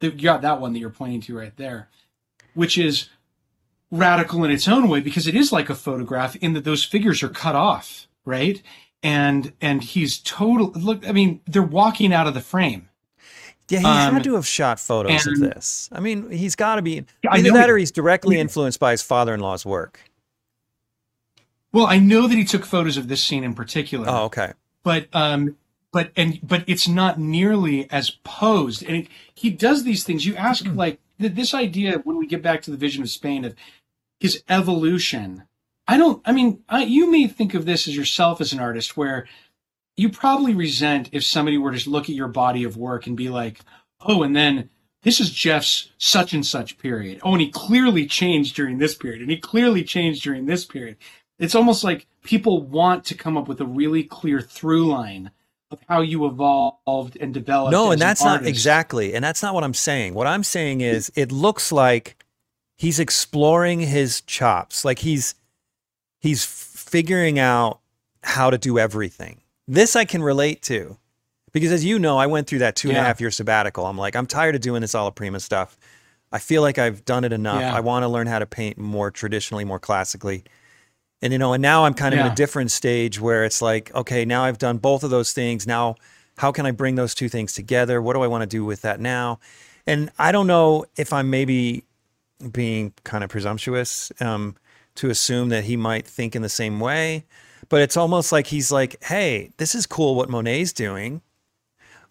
the- 0.01 0.09
You 0.11 0.23
got 0.23 0.43
that 0.43 0.61
one 0.61 0.73
that 0.73 0.78
you're 0.78 0.90
pointing 0.90 1.20
to 1.23 1.36
right 1.39 1.56
there, 1.56 1.89
which 2.55 2.78
is 2.78 3.11
radical 3.90 4.43
in 4.44 4.51
its 4.51 4.66
own 4.66 4.89
way 4.89 5.01
because 5.01 5.27
it 5.27 5.35
is 5.36 5.52
like 5.52 5.69
a 5.70 5.74
photograph 5.74 6.35
in 6.36 6.55
that 6.55 6.65
those 6.65 6.82
figures 6.85 7.23
are 7.23 7.28
cut 7.28 7.55
off, 7.55 8.09
right? 8.24 8.61
And 9.05 9.52
and 9.60 9.82
he's 9.85 10.18
total. 10.18 10.72
Look, 10.72 11.06
I 11.06 11.12
mean, 11.12 11.40
they're 11.47 11.62
walking 11.62 12.12
out 12.12 12.26
of 12.26 12.35
the 12.35 12.40
frame. 12.40 12.89
Yeah, 13.68 13.81
he 13.81 13.86
Um, 13.86 14.14
had 14.14 14.24
to 14.24 14.35
have 14.35 14.47
shot 14.47 14.81
photos 14.81 15.26
of 15.26 15.39
this. 15.39 15.89
I 15.93 16.01
mean, 16.01 16.31
he's 16.31 16.56
got 16.56 16.76
to 16.76 16.82
be 16.82 17.05
I 17.28 17.39
either 17.39 17.51
know 17.51 17.55
that 17.55 17.70
or 17.70 17.76
he's 17.78 17.93
directly 17.93 18.39
influenced 18.39 18.81
by 18.81 18.90
his 18.90 19.02
father-in-law's 19.02 19.64
work. 19.64 20.01
Well, 21.72 21.86
I 21.86 21.98
know 21.98 22.26
that 22.28 22.36
he 22.36 22.44
took 22.44 22.64
photos 22.64 22.97
of 22.97 23.09
this 23.09 23.22
scene 23.22 23.44
in 23.44 23.55
particular. 23.55 24.06
Oh, 24.09 24.24
okay. 24.24 24.52
but 24.82 25.06
um 25.12 25.56
but 25.93 26.10
and 26.16 26.39
but 26.43 26.64
it's 26.66 26.89
not 26.89 27.18
nearly 27.18 27.90
as 27.90 28.10
posed 28.24 28.82
and 28.82 28.97
it, 28.97 29.09
he 29.35 29.51
does 29.51 29.85
these 29.85 30.05
things 30.05 30.26
you 30.26 30.35
ask 30.36 30.64
like 30.66 30.98
this 31.18 31.55
idea 31.55 31.98
when 32.05 32.16
we 32.16 32.26
get 32.26 32.43
back 32.43 32.62
to 32.62 32.70
the 32.70 32.76
vision 32.76 33.02
of 33.02 33.09
spain 33.10 33.44
of 33.44 33.55
his 34.20 34.43
evolution 34.48 35.44
i 35.86 35.97
don't 35.97 36.23
i 36.24 36.32
mean 36.32 36.62
I, 36.69 36.85
you 36.85 37.11
may 37.11 37.27
think 37.27 37.55
of 37.55 37.66
this 37.66 37.89
as 37.89 37.97
yourself 37.97 38.40
as 38.40 38.52
an 38.52 38.61
artist 38.61 38.97
where 38.97 39.27
you 39.97 40.09
probably 40.09 40.55
resent 40.55 41.11
if 41.12 41.24
somebody 41.24 41.59
were 41.59 41.77
to 41.77 41.90
look 41.90 42.05
at 42.05 42.15
your 42.15 42.28
body 42.28 42.65
of 42.65 42.77
work 42.77 43.06
and 43.06 43.16
be 43.16 43.28
like 43.28 43.61
oh 44.01 44.23
and 44.23 44.35
then 44.35 44.70
this 45.02 45.20
is 45.20 45.31
jeff's 45.31 45.90
such 45.98 46.32
and 46.32 46.47
such 46.47 46.78
period 46.78 47.20
oh 47.23 47.32
and 47.32 47.40
he 47.40 47.51
clearly 47.51 48.06
changed 48.06 48.56
during 48.56 48.78
this 48.78 48.94
period 48.94 49.20
and 49.20 49.31
he 49.31 49.36
clearly 49.36 49.85
changed 49.85 50.23
during 50.23 50.47
this 50.47 50.65
period 50.65 50.97
it's 51.39 51.55
almost 51.55 51.85
like 51.85 52.06
people 52.23 52.62
want 52.62 53.05
to 53.06 53.15
come 53.15 53.36
up 53.36 53.48
with 53.48 53.61
a 53.61 53.66
really 53.66 54.02
clear 54.02 54.40
through 54.40 54.86
line 54.86 55.31
of 55.70 55.81
how 55.89 56.01
you 56.01 56.27
evolved 56.27 57.16
and 57.20 57.35
developed. 57.35 57.73
No, 57.73 57.86
and 57.86 57.94
an 57.94 57.98
that's 57.98 58.24
not 58.24 58.47
exactly, 58.47 59.15
and 59.15 59.24
that's 59.24 59.43
not 59.43 59.55
what 59.55 59.65
I'm 59.65 59.74
saying. 59.74 60.15
What 60.15 60.27
I'm 60.27 60.44
saying 60.44 60.81
is, 60.81 61.12
it 61.15 61.32
looks 61.32 61.73
like 61.73 62.24
he's 62.77 62.98
exploring 62.98 63.81
his 63.81 64.20
chops, 64.23 64.85
like 64.85 65.01
he's 65.01 65.35
he's 66.25 66.43
figuring 66.43 67.39
out 67.39 67.81
how 68.23 68.49
to 68.49 68.57
do 68.57 68.79
everything. 68.79 69.43
This 69.69 69.95
I 69.95 70.07
can 70.07 70.23
relate 70.23 70.63
to, 70.63 70.97
because 71.53 71.71
as 71.71 71.85
you 71.85 71.99
know, 71.99 72.17
I 72.17 72.27
went 72.27 72.47
through 72.47 72.61
that 72.61 72.77
two 72.77 72.89
and 72.89 72.97
a 72.97 73.03
half 73.03 73.21
year 73.21 73.31
sabbatical. 73.31 73.85
I'm 73.85 73.99
like, 73.99 74.17
I'm 74.17 74.27
tired 74.27 74.55
of 74.55 74.63
doing 74.63 74.81
this 74.81 74.95
alla 74.95 75.13
prima 75.13 75.39
stuff. 75.39 75.77
I 76.33 76.39
feel 76.39 76.63
like 76.63 76.79
I've 76.79 77.05
done 77.05 77.25
it 77.25 77.35
enough. 77.35 77.61
Yeah. 77.61 77.77
I 77.77 77.81
want 77.81 78.05
to 78.05 78.09
learn 78.09 78.27
how 78.27 78.39
to 78.39 78.47
paint 78.47 78.79
more 78.79 79.11
traditionally, 79.11 79.67
more 79.67 79.79
classically. 79.79 80.45
And 81.21 81.31
you 81.31 81.39
know, 81.39 81.53
and 81.53 81.61
now 81.61 81.85
I'm 81.85 81.93
kind 81.93 82.15
of 82.15 82.21
in 82.21 82.27
a 82.27 82.35
different 82.35 82.71
stage 82.71 83.21
where 83.21 83.45
it's 83.45 83.61
like, 83.61 83.95
okay, 83.95 84.25
now 84.25 84.45
I've 84.45 84.59
done 84.59 84.79
both 84.79 85.05
of 85.05 85.11
those 85.11 85.35
things. 85.35 85.67
Now, 85.67 85.97
how 86.39 86.53
can 86.53 86.65
I 86.65 86.71
bring 86.71 86.95
those 86.95 87.15
two 87.15 87.29
things 87.29 87.53
together? 87.53 88.01
What 88.01 88.15
do 88.15 88.23
I 88.23 88.29
want 88.29 88.41
to 88.41 88.47
do 88.47 88.65
with 88.65 88.81
that 88.81 88.99
now? 88.99 89.41
And 89.87 90.11
I 90.19 90.33
don't 90.33 90.47
know 90.47 90.87
if 90.97 91.13
I'm 91.13 91.29
maybe 91.29 91.85
being 92.51 92.95
kind 93.05 93.23
of 93.23 93.29
presumptuous 93.29 94.11
um, 94.21 94.57
to 94.97 95.11
assume 95.11 95.49
that 95.49 95.65
he 95.65 95.77
might 95.77 96.07
think 96.07 96.37
in 96.37 96.43
the 96.43 96.49
same 96.49 96.81
way, 96.81 97.25
but 97.69 97.83
it's 97.83 97.97
almost 97.97 98.33
like 98.33 98.47
he's 98.49 98.71
like, 98.71 99.03
hey, 99.05 99.51
this 99.57 99.75
is 99.75 99.87
cool 99.87 100.15
what 100.15 100.29
Monet's 100.29 100.73
doing. 100.73 101.23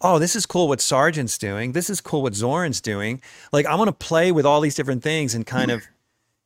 Oh, 0.00 0.18
this 0.18 0.36
is 0.36 0.44
cool 0.44 0.68
what 0.68 0.80
Sargent's 0.80 1.38
doing. 1.38 1.72
This 1.72 1.88
is 1.88 2.00
cool 2.00 2.22
what 2.22 2.34
Zorn's 2.34 2.80
doing. 2.80 3.22
Like 3.52 3.66
I 3.66 3.74
want 3.74 3.88
to 3.88 4.06
play 4.06 4.32
with 4.32 4.44
all 4.44 4.60
these 4.60 4.74
different 4.74 5.02
things 5.02 5.34
and 5.34 5.46
kind 5.46 5.70
of 5.70 5.82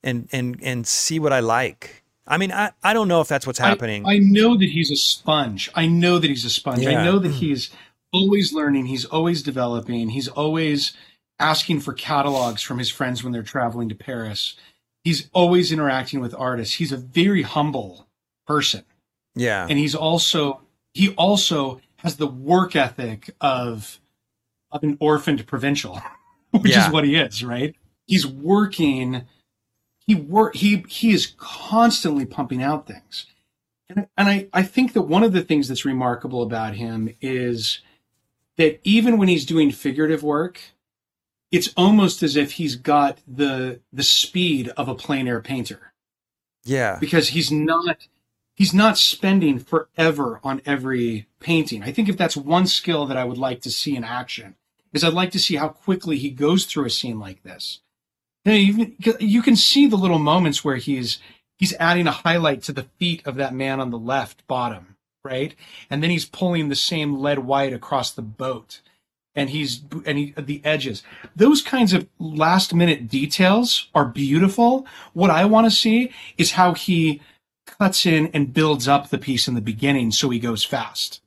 and 0.03 0.29
and 0.33 0.59
and 0.63 0.87
see 0.87 1.19
what 1.19 1.33
I 1.33 1.41
like. 1.41 2.05
I 2.29 2.37
mean, 2.37 2.53
I, 2.53 2.73
I 2.85 2.93
don't 2.93 3.09
know 3.09 3.21
if 3.21 3.29
that's 3.29 3.47
what's 3.47 3.61
I- 3.61 3.69
happening. 3.69 4.07
I, 4.07 4.19
know 4.19 4.57
that 4.57 4.69
he's 4.69 4.91
a 4.91 4.97
sponge. 4.97 5.71
I 5.75 5.87
know 5.87 6.19
that 6.19 6.29
he's 6.29 6.45
a 6.45 6.51
sponge. 6.51 6.81
Yeah. 6.81 7.01
I 7.01 7.05
know 7.05 7.19
that 7.19 7.31
hmm. 7.31 7.35
he's 7.35 7.71
always 8.13 8.53
learning. 8.53 8.87
He's 8.87 9.07
always 9.07 9.43
developing. 9.43 10.11
He's 10.11 10.29
always 10.29 10.93
asking 11.41 11.81
for 11.81 11.95
catalogs 11.95 12.63
from 12.63 12.79
his 12.79 12.91
friends 12.91 13.25
when 13.25 13.33
they're 13.33 13.43
traveling 13.43 13.89
to 13.89 13.95
Paris. 13.95 14.55
He's 15.05 15.29
always 15.33 15.73
interacting 15.73 16.21
with 16.21 16.35
artists. 16.35 16.75
He's 16.75 16.93
a 16.93 16.97
very 16.97 17.43
humble 17.43 18.07
person. 18.47 18.85
yeah. 19.35 19.67
and 19.69 19.79
he's 19.79 19.95
also 19.95 20.63
he 20.95 21.11
also 21.15 21.81
has 21.97 22.17
the 22.17 22.27
work 22.27 22.75
ethic 22.77 23.31
of 23.41 24.01
of 24.73 24.83
an 24.83 24.97
orphaned 25.01 25.47
provincial 25.47 26.01
which 26.51 26.73
Yeah. 26.73 26.87
is 26.87 26.93
what 26.93 27.05
he 27.05 27.15
is 27.17 27.45
right 27.45 27.75
he's 28.07 28.27
working 28.27 29.23
he 30.07 30.15
work 30.15 30.55
he 30.57 30.85
he 30.89 31.11
is 31.13 31.35
constantly 31.37 32.25
pumping 32.27 32.63
out 32.63 32.87
things 32.87 33.27
and, 33.91 34.07
and 34.17 34.29
I, 34.29 34.49
I 34.53 34.63
think 34.63 34.93
that 34.95 35.03
one 35.03 35.23
of 35.25 35.33
the 35.33 35.43
things 35.43 35.69
that's 35.69 35.85
remarkable 35.85 36.43
about 36.43 36.75
him 36.75 37.15
is 37.21 37.81
that 38.57 38.81
even 38.85 39.19
when 39.19 39.29
he's 39.29 39.45
doing 39.47 39.71
figurative 39.71 40.23
work 40.23 40.61
it's 41.51 41.73
almost 41.77 42.23
as 42.23 42.37
if 42.37 42.53
he's 42.53 42.77
got 42.77 43.19
the 43.27 43.81
the 43.93 44.03
speed 44.03 44.69
of 44.77 44.89
a 44.89 44.95
plein 44.95 45.27
air 45.29 45.41
painter 45.41 45.93
yeah. 46.65 46.99
because 47.01 47.29
he's 47.31 47.51
not 47.51 48.07
he's 48.55 48.75
not 48.75 48.99
spending 48.99 49.59
forever 49.59 50.41
on 50.45 50.61
every 50.67 51.27
painting. 51.41 51.83
I 51.83 51.93
think 51.93 52.09
if 52.09 52.17
that's 52.17 52.37
one 52.37 52.67
skill 52.67 53.07
that 53.07 53.17
I 53.17 53.25
would 53.25 53.39
like 53.39 53.61
to 53.63 53.71
see 53.71 53.97
in 53.97 54.05
action, 54.05 54.57
is 54.93 55.03
I'd 55.03 55.13
like 55.13 55.31
to 55.33 55.39
see 55.39 55.57
how 55.57 55.69
quickly 55.69 56.19
he 56.19 56.31
goes 56.31 56.65
through 56.65 56.87
a 56.87 56.91
scene 56.91 57.19
like 57.19 57.43
this. 57.43 57.81
You, 58.45 58.95
you 59.21 59.43
can 59.43 59.57
see 59.57 59.87
the 59.87 59.97
little 59.97 60.19
moments 60.19 60.65
where 60.65 60.77
he's 60.77 61.19
he's 61.57 61.75
adding 61.75 62.07
a 62.07 62.13
highlight 62.13 62.63
to 62.65 62.73
the 62.73 62.87
feet 62.99 63.27
of 63.27 63.37
that 63.37 63.55
man 63.55 63.81
on 63.81 63.91
the 63.91 63.99
left 63.99 64.47
bottom, 64.47 64.97
right? 65.25 65.55
And 65.91 66.03
then 66.03 66.11
he's 66.11 66.25
pulling 66.25 66.69
the 66.69 66.77
same 66.77 67.19
lead 67.19 67.41
white 67.41 67.73
across 67.73 68.11
the 68.11 68.23
boat 68.23 68.81
and 69.35 69.51
he's 69.51 69.83
and 70.05 70.19
he, 70.19 70.35
the 70.37 70.61
edges. 70.65 71.03
Those 71.37 71.63
kinds 71.63 71.93
of 71.93 72.09
last 72.19 72.75
minute 72.75 73.09
details 73.09 73.89
are 73.95 74.05
beautiful. 74.05 74.87
What 75.13 75.31
I 75.31 75.45
want 75.45 75.67
to 75.67 75.71
see 75.71 76.13
is 76.37 76.53
how 76.53 76.75
he 76.75 77.21
cuts 77.67 78.07
in 78.07 78.29
and 78.29 78.53
builds 78.53 78.89
up 78.89 79.11
the 79.11 79.19
piece 79.19 79.47
in 79.47 79.55
the 79.55 79.61
beginning 79.61 80.11
so 80.11 80.31
he 80.31 80.39
goes 80.39 80.65
fast. 80.65 81.21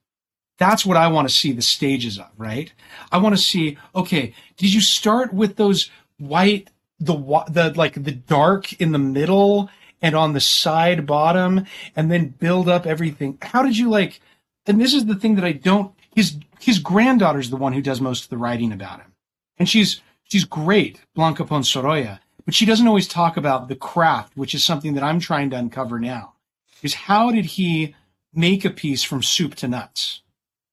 That's 0.58 0.86
what 0.86 0.98
I 0.98 1.08
want 1.08 1.28
to 1.28 1.34
see 1.34 1.54
the 1.54 1.62
stages 1.62 2.20
of, 2.20 2.30
right? 2.38 2.72
I 3.12 3.18
want 3.18 3.36
to 3.36 3.42
see, 3.42 3.78
okay, 3.96 4.34
did 4.58 4.74
you 4.74 4.82
start 4.82 5.34
with 5.34 5.56
those 5.56 5.90
white, 6.20 6.70
the, 7.00 7.16
the, 7.50 7.74
like 7.76 8.04
the 8.04 8.12
dark 8.12 8.74
in 8.74 8.92
the 8.92 9.00
middle 9.00 9.70
and 10.04 10.16
on 10.16 10.34
the 10.34 10.40
side 10.40 11.08
bottom 11.08 11.66
and 11.96 12.12
then 12.12 12.28
build 12.28 12.70
up 12.70 12.86
everything? 12.86 13.40
How 13.42 13.64
did 13.64 13.78
you 13.78 13.90
like, 13.90 14.22
and 14.68 14.80
this 14.80 14.94
is 14.94 15.06
the 15.08 15.16
thing 15.16 15.34
that 15.36 15.46
I 15.46 15.54
don't, 15.54 15.94
his, 16.14 16.38
his 16.62 16.80
granddaughter's 16.80 17.50
the 17.50 17.58
one 17.58 17.74
who 17.74 17.82
does 17.82 18.02
most 18.02 18.24
of 18.24 18.30
the 18.30 18.38
writing 18.38 18.72
about 18.72 19.00
him. 19.00 19.14
And 19.58 19.68
she's, 19.68 20.02
she's 20.24 20.46
great, 20.46 21.02
Blanca 21.16 21.46
Pons-Sorolla, 21.46 22.20
but 22.46 22.54
she 22.54 22.66
doesn't 22.66 22.88
always 22.88 23.08
talk 23.08 23.38
about 23.38 23.68
the 23.68 23.76
craft, 23.76 24.36
which 24.36 24.56
is 24.56 24.64
something 24.64 24.94
that 24.94 25.04
I'm 25.04 25.20
trying 25.20 25.50
to 25.52 25.58
uncover 25.58 26.00
now. 26.00 26.34
Is 26.82 26.94
how 26.94 27.32
did 27.32 27.46
he 27.46 27.96
make 28.34 28.66
a 28.66 28.70
piece 28.70 29.04
from 29.04 29.22
soup 29.22 29.56
to 29.56 29.68
nuts? 29.68 30.22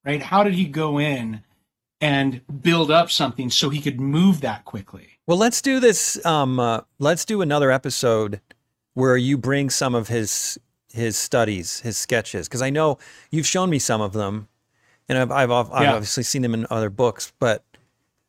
right? 0.08 0.22
How 0.22 0.42
did 0.42 0.54
he 0.54 0.64
go 0.64 0.98
in 0.98 1.42
and 2.00 2.40
build 2.62 2.90
up 2.90 3.10
something 3.10 3.50
so 3.50 3.68
he 3.68 3.80
could 3.80 4.00
move 4.00 4.40
that 4.40 4.64
quickly? 4.64 5.08
Well, 5.26 5.36
let's 5.36 5.60
do 5.60 5.80
this. 5.80 6.24
Um, 6.24 6.58
uh, 6.58 6.80
let's 6.98 7.26
do 7.26 7.42
another 7.42 7.70
episode 7.70 8.40
where 8.94 9.16
you 9.16 9.36
bring 9.36 9.70
some 9.70 9.94
of 9.94 10.08
his 10.08 10.58
his 10.94 11.18
studies, 11.18 11.80
his 11.80 11.98
sketches, 11.98 12.48
because 12.48 12.62
I 12.62 12.70
know 12.70 12.98
you've 13.30 13.46
shown 13.46 13.68
me 13.68 13.78
some 13.78 14.00
of 14.00 14.14
them, 14.14 14.48
and 15.08 15.18
I've 15.18 15.30
I've, 15.30 15.50
I've 15.50 15.82
yeah. 15.82 15.92
obviously 15.94 16.22
seen 16.22 16.42
them 16.42 16.54
in 16.54 16.66
other 16.70 16.90
books, 16.90 17.32
but 17.38 17.64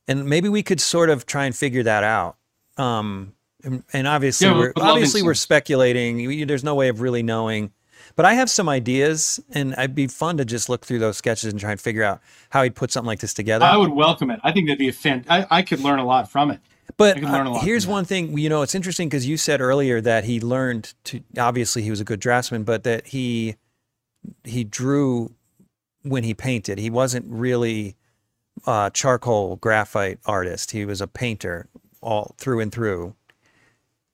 and 0.07 0.25
maybe 0.25 0.49
we 0.49 0.63
could 0.63 0.81
sort 0.81 1.09
of 1.09 1.25
try 1.25 1.45
and 1.45 1.55
figure 1.55 1.83
that 1.83 2.03
out. 2.03 2.37
Um, 2.77 3.33
and, 3.63 3.83
and 3.93 4.07
obviously, 4.07 4.47
yeah, 4.47 4.57
we're 4.57 4.73
obviously 4.77 5.21
we're 5.21 5.33
speculating. 5.33 6.47
There's 6.47 6.63
no 6.63 6.75
way 6.75 6.89
of 6.89 7.01
really 7.01 7.23
knowing 7.23 7.71
but 8.15 8.25
I 8.25 8.33
have 8.33 8.49
some 8.49 8.69
ideas, 8.69 9.39
and 9.51 9.73
it'd 9.73 9.95
be 9.95 10.07
fun 10.07 10.37
to 10.37 10.45
just 10.45 10.69
look 10.69 10.85
through 10.85 10.99
those 10.99 11.17
sketches 11.17 11.51
and 11.51 11.59
try 11.59 11.71
and 11.71 11.79
figure 11.79 12.03
out 12.03 12.21
how 12.49 12.63
he'd 12.63 12.75
put 12.75 12.91
something 12.91 13.07
like 13.07 13.19
this 13.19 13.33
together. 13.33 13.65
I 13.65 13.77
would 13.77 13.91
welcome 13.91 14.31
it. 14.31 14.39
I 14.43 14.51
think 14.51 14.67
that'd 14.67 14.79
be 14.79 14.89
a 14.89 14.93
fan. 14.93 15.25
I, 15.29 15.45
I 15.49 15.61
could 15.61 15.79
learn 15.79 15.99
a 15.99 16.05
lot 16.05 16.29
from 16.29 16.51
it. 16.51 16.59
But 16.97 17.23
uh, 17.23 17.59
here's 17.59 17.87
one 17.87 18.03
thing, 18.03 18.37
you 18.37 18.49
know, 18.49 18.61
it's 18.61 18.75
interesting 18.75 19.07
because 19.07 19.25
you 19.25 19.37
said 19.37 19.61
earlier 19.61 20.01
that 20.01 20.25
he 20.25 20.41
learned 20.41 20.93
to. 21.05 21.21
Obviously, 21.37 21.81
he 21.81 21.89
was 21.89 22.01
a 22.01 22.03
good 22.03 22.19
draftsman, 22.19 22.63
but 22.63 22.83
that 22.83 23.07
he 23.07 23.55
he 24.43 24.63
drew 24.65 25.33
when 26.09 26.23
he 26.23 26.33
painted. 26.33 26.77
He 26.77 26.89
wasn't 26.89 27.25
really 27.27 27.95
a 28.65 28.91
charcoal 28.93 29.55
graphite 29.57 30.19
artist. 30.25 30.71
He 30.71 30.85
was 30.85 31.01
a 31.01 31.07
painter 31.07 31.69
all 32.01 32.35
through 32.37 32.59
and 32.59 32.71
through. 32.71 33.15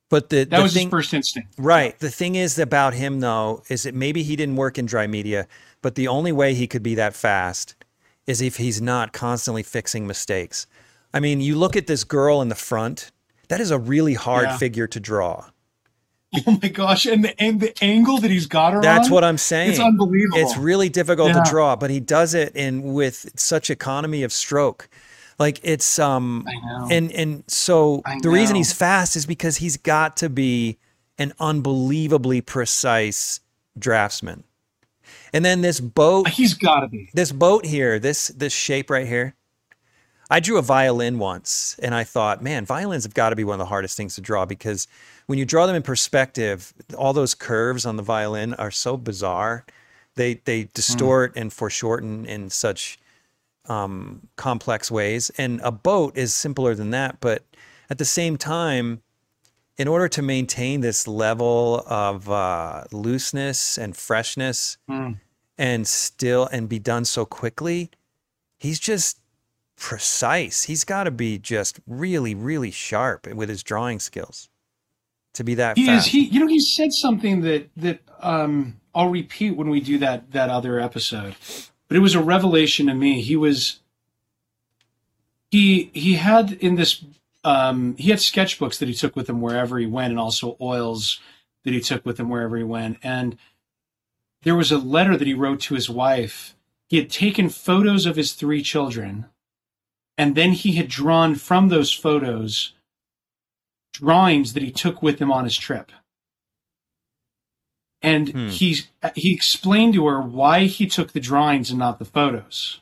But 0.09 0.29
the 0.29 0.45
that 0.45 0.57
the 0.57 0.63
was 0.63 0.73
thing, 0.73 0.87
his 0.87 0.91
first 0.91 1.13
instinct, 1.13 1.55
right? 1.57 1.97
The 1.97 2.11
thing 2.11 2.35
is 2.35 2.59
about 2.59 2.93
him 2.93 3.21
though 3.21 3.63
is 3.69 3.83
that 3.83 3.95
maybe 3.95 4.21
he 4.23 4.35
didn't 4.35 4.55
work 4.55 4.77
in 4.77 4.85
dry 4.85 5.07
media, 5.07 5.47
but 5.81 5.95
the 5.95 6.07
only 6.07 6.31
way 6.31 6.53
he 6.53 6.67
could 6.67 6.83
be 6.83 6.95
that 6.95 7.15
fast 7.15 7.75
is 8.27 8.41
if 8.41 8.57
he's 8.57 8.81
not 8.81 9.13
constantly 9.13 9.63
fixing 9.63 10.05
mistakes. 10.05 10.67
I 11.13 11.19
mean, 11.19 11.41
you 11.41 11.55
look 11.55 11.75
at 11.75 11.87
this 11.87 12.03
girl 12.03 12.41
in 12.41 12.49
the 12.49 12.55
front. 12.55 13.11
That 13.47 13.61
is 13.61 13.71
a 13.71 13.77
really 13.77 14.15
hard 14.15 14.45
yeah. 14.45 14.57
figure 14.57 14.87
to 14.87 14.99
draw. 14.99 15.45
Oh 16.47 16.59
my 16.61 16.69
gosh! 16.69 17.05
And 17.05 17.23
the 17.23 17.41
and 17.41 17.59
the 17.59 17.73
angle 17.83 18.17
that 18.19 18.31
he's 18.31 18.45
got 18.45 18.73
her 18.73 18.81
That's 18.81 19.07
on, 19.07 19.13
what 19.13 19.23
I'm 19.23 19.37
saying. 19.37 19.71
It's 19.71 19.79
unbelievable. 19.79 20.37
It's 20.37 20.57
really 20.57 20.89
difficult 20.89 21.29
yeah. 21.29 21.43
to 21.43 21.49
draw, 21.49 21.75
but 21.75 21.89
he 21.89 21.99
does 21.99 22.33
it 22.33 22.55
in 22.55 22.93
with 22.93 23.31
such 23.35 23.69
economy 23.69 24.23
of 24.23 24.31
stroke. 24.31 24.89
Like 25.37 25.59
it's 25.63 25.99
um 25.99 26.47
and 26.89 27.11
and 27.11 27.43
so 27.47 28.01
the 28.21 28.29
reason 28.29 28.55
he's 28.55 28.71
fast 28.71 29.15
is 29.15 29.25
because 29.25 29.57
he's 29.57 29.77
got 29.77 30.17
to 30.17 30.29
be 30.29 30.77
an 31.17 31.33
unbelievably 31.39 32.41
precise 32.41 33.41
draftsman. 33.77 34.43
And 35.33 35.43
then 35.43 35.61
this 35.61 35.79
boat 35.79 36.29
He's 36.29 36.53
got 36.53 36.81
to 36.81 36.87
be. 36.87 37.09
This 37.13 37.31
boat 37.31 37.65
here, 37.65 37.99
this 37.99 38.29
this 38.29 38.53
shape 38.53 38.89
right 38.89 39.07
here. 39.07 39.35
I 40.29 40.39
drew 40.39 40.57
a 40.57 40.61
violin 40.61 41.19
once 41.19 41.77
and 41.81 41.93
I 41.93 42.03
thought, 42.03 42.41
man, 42.41 42.65
violins 42.65 43.03
have 43.03 43.13
got 43.13 43.29
to 43.29 43.35
be 43.35 43.43
one 43.43 43.55
of 43.55 43.59
the 43.59 43.65
hardest 43.65 43.95
things 43.95 44.15
to 44.15 44.21
draw 44.21 44.45
because 44.45 44.87
when 45.27 45.37
you 45.37 45.45
draw 45.45 45.67
them 45.67 45.75
in 45.75 45.83
perspective, 45.83 46.73
all 46.97 47.13
those 47.13 47.33
curves 47.33 47.85
on 47.85 47.95
the 47.95 48.03
violin 48.03 48.53
are 48.55 48.71
so 48.71 48.97
bizarre. 48.97 49.65
They 50.15 50.35
they 50.45 50.63
hmm. 50.63 50.69
distort 50.73 51.35
mm. 51.35 51.41
and 51.41 51.53
foreshorten 51.53 52.25
in 52.25 52.49
such 52.49 52.97
um, 53.67 54.27
complex 54.35 54.89
ways. 54.89 55.31
And 55.37 55.59
a 55.63 55.71
boat 55.71 56.17
is 56.17 56.33
simpler 56.33 56.75
than 56.75 56.91
that. 56.91 57.19
But 57.19 57.43
at 57.89 57.97
the 57.97 58.05
same 58.05 58.37
time, 58.37 59.01
in 59.77 59.87
order 59.87 60.07
to 60.07 60.21
maintain 60.21 60.81
this 60.81 61.07
level 61.07 61.83
of 61.85 62.29
uh, 62.29 62.85
looseness 62.91 63.77
and 63.77 63.95
freshness 63.95 64.77
mm. 64.89 65.19
and 65.57 65.87
still 65.87 66.47
and 66.51 66.69
be 66.69 66.79
done 66.79 67.05
so 67.05 67.25
quickly, 67.25 67.91
he's 68.57 68.79
just 68.79 69.19
precise. 69.77 70.63
He's 70.63 70.83
got 70.83 71.05
to 71.05 71.11
be 71.11 71.37
just 71.37 71.79
really, 71.87 72.35
really 72.35 72.71
sharp 72.71 73.27
with 73.27 73.49
his 73.49 73.63
drawing 73.63 73.99
skills 73.99 74.49
to 75.33 75.43
be 75.43 75.55
that 75.55 75.77
he 75.77 75.85
fast. 75.85 76.07
Is, 76.07 76.13
he, 76.13 76.25
you 76.25 76.39
know, 76.39 76.47
he 76.47 76.59
said 76.59 76.93
something 76.93 77.41
that 77.41 77.69
that 77.77 77.99
um, 78.21 78.79
I'll 78.93 79.09
repeat 79.09 79.51
when 79.51 79.69
we 79.69 79.79
do 79.79 79.97
that 79.99 80.31
that 80.31 80.49
other 80.49 80.79
episode 80.79 81.35
but 81.87 81.97
it 81.97 82.01
was 82.01 82.15
a 82.15 82.21
revelation 82.21 82.87
to 82.87 82.93
me. 82.93 83.21
He 83.21 83.35
was 83.35 83.79
he 85.51 85.91
he 85.93 86.15
had 86.15 86.53
in 86.53 86.75
this 86.75 87.03
um, 87.43 87.95
he 87.97 88.09
had 88.09 88.19
sketchbooks 88.19 88.79
that 88.79 88.87
he 88.87 88.95
took 88.95 89.15
with 89.15 89.29
him 89.29 89.41
wherever 89.41 89.77
he 89.77 89.85
went, 89.85 90.11
and 90.11 90.19
also 90.19 90.57
oils 90.59 91.19
that 91.63 91.73
he 91.73 91.79
took 91.79 92.05
with 92.05 92.19
him 92.19 92.29
wherever 92.29 92.57
he 92.57 92.63
went. 92.63 92.97
And 93.03 93.37
there 94.43 94.55
was 94.55 94.71
a 94.71 94.77
letter 94.77 95.15
that 95.17 95.27
he 95.27 95.33
wrote 95.33 95.59
to 95.61 95.75
his 95.75 95.89
wife. 95.89 96.55
He 96.87 96.97
had 96.97 97.09
taken 97.09 97.49
photos 97.49 98.05
of 98.05 98.15
his 98.15 98.33
three 98.33 98.61
children, 98.61 99.25
and 100.17 100.35
then 100.35 100.51
he 100.51 100.73
had 100.73 100.87
drawn 100.87 101.35
from 101.35 101.67
those 101.67 101.91
photos 101.91 102.73
drawings 103.91 104.53
that 104.53 104.63
he 104.63 104.71
took 104.71 105.01
with 105.01 105.19
him 105.19 105.31
on 105.31 105.45
his 105.45 105.57
trip. 105.57 105.91
And 108.01 108.29
hmm. 108.29 108.47
he 108.49 108.81
he 109.15 109.33
explained 109.33 109.93
to 109.95 110.05
her 110.07 110.21
why 110.21 110.65
he 110.65 110.85
took 110.85 111.13
the 111.13 111.19
drawings 111.19 111.69
and 111.69 111.79
not 111.79 111.97
the 111.97 112.05
photos. 112.05 112.81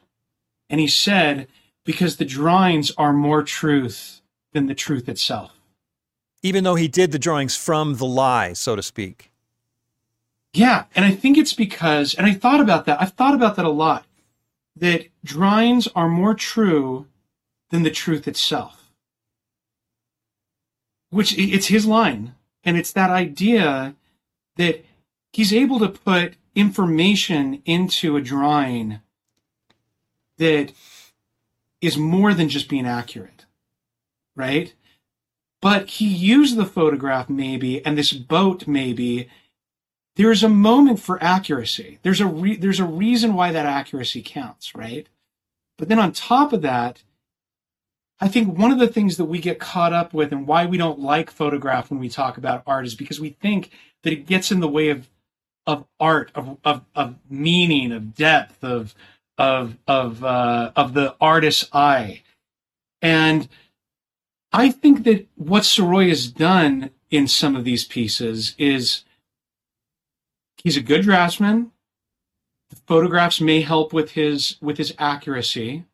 And 0.69 0.79
he 0.81 0.87
said 0.87 1.47
because 1.85 2.17
the 2.17 2.25
drawings 2.25 2.91
are 2.97 3.13
more 3.13 3.43
truth 3.43 4.21
than 4.53 4.65
the 4.65 4.75
truth 4.75 5.07
itself. 5.07 5.51
Even 6.41 6.63
though 6.63 6.75
he 6.75 6.87
did 6.87 7.11
the 7.11 7.19
drawings 7.19 7.55
from 7.55 7.97
the 7.97 8.05
lie 8.05 8.53
so 8.53 8.75
to 8.75 8.83
speak. 8.83 9.31
Yeah 10.53 10.85
and 10.95 11.05
i 11.05 11.11
think 11.11 11.37
it's 11.37 11.53
because 11.53 12.13
and 12.13 12.27
i 12.27 12.33
thought 12.33 12.59
about 12.59 12.85
that 12.85 13.01
i've 13.01 13.13
thought 13.13 13.33
about 13.33 13.55
that 13.55 13.65
a 13.65 13.69
lot 13.69 14.05
that 14.75 15.07
drawings 15.23 15.87
are 15.95 16.09
more 16.09 16.35
true 16.35 17.07
than 17.73 17.83
the 17.83 17.91
truth 17.91 18.27
itself 18.27 18.91
which 21.09 21.37
it's 21.37 21.67
his 21.67 21.85
line 21.85 22.33
and 22.63 22.77
it's 22.77 22.93
that 22.93 23.09
idea 23.09 23.95
that 24.55 24.85
he's 25.33 25.51
able 25.51 25.79
to 25.79 25.89
put 25.89 26.35
information 26.55 27.61
into 27.65 28.15
a 28.15 28.21
drawing 28.21 28.99
that 30.37 30.71
is 31.81 31.97
more 31.97 32.33
than 32.33 32.49
just 32.49 32.69
being 32.69 32.87
accurate, 32.87 33.45
right? 34.35 34.73
But 35.61 35.89
he 35.89 36.07
used 36.07 36.55
the 36.55 36.65
photograph 36.65 37.29
maybe, 37.29 37.85
and 37.85 37.97
this 37.97 38.13
boat 38.13 38.67
maybe. 38.67 39.29
There's 40.15 40.43
a 40.43 40.49
moment 40.49 40.99
for 40.99 41.21
accuracy. 41.23 41.97
There's 42.03 42.21
a 42.21 42.27
re- 42.27 42.55
there's 42.55 42.79
a 42.79 42.85
reason 42.85 43.33
why 43.33 43.51
that 43.51 43.65
accuracy 43.65 44.21
counts, 44.23 44.75
right? 44.75 45.07
But 45.77 45.89
then 45.89 45.97
on 45.97 46.11
top 46.11 46.53
of 46.53 46.61
that, 46.61 47.03
I 48.19 48.27
think 48.27 48.57
one 48.57 48.71
of 48.71 48.79
the 48.79 48.87
things 48.87 49.17
that 49.17 49.25
we 49.25 49.39
get 49.39 49.59
caught 49.59 49.93
up 49.93 50.13
with 50.13 50.31
and 50.31 50.47
why 50.47 50.65
we 50.65 50.77
don't 50.77 50.99
like 50.99 51.29
photograph 51.29 51.89
when 51.89 51.99
we 51.99 52.09
talk 52.09 52.37
about 52.37 52.63
art 52.65 52.85
is 52.85 52.95
because 52.95 53.19
we 53.19 53.29
think 53.29 53.71
that 54.03 54.13
it 54.13 54.27
gets 54.27 54.51
in 54.51 54.59
the 54.59 54.67
way 54.67 54.89
of 54.89 55.09
of 55.65 55.85
art, 55.99 56.31
of 56.35 56.57
of, 56.63 56.83
of 56.95 57.15
meaning, 57.29 57.91
of 57.91 58.15
depth, 58.15 58.63
of 58.63 58.95
of 59.37 59.77
of 59.87 60.23
uh, 60.23 60.71
of 60.75 60.93
the 60.93 61.15
artist's 61.19 61.69
eye, 61.73 62.21
and 63.01 63.47
I 64.51 64.69
think 64.69 65.03
that 65.05 65.27
what 65.35 65.65
Sorolla 65.65 66.09
has 66.09 66.27
done 66.27 66.91
in 67.09 67.27
some 67.27 67.55
of 67.55 67.63
these 67.63 67.85
pieces 67.85 68.55
is 68.57 69.03
he's 70.63 70.77
a 70.77 70.81
good 70.81 71.03
draftsman. 71.03 71.71
The 72.69 72.75
photographs 72.87 73.41
may 73.41 73.61
help 73.61 73.93
with 73.93 74.11
his 74.11 74.57
with 74.61 74.77
his 74.77 74.93
accuracy. 74.99 75.85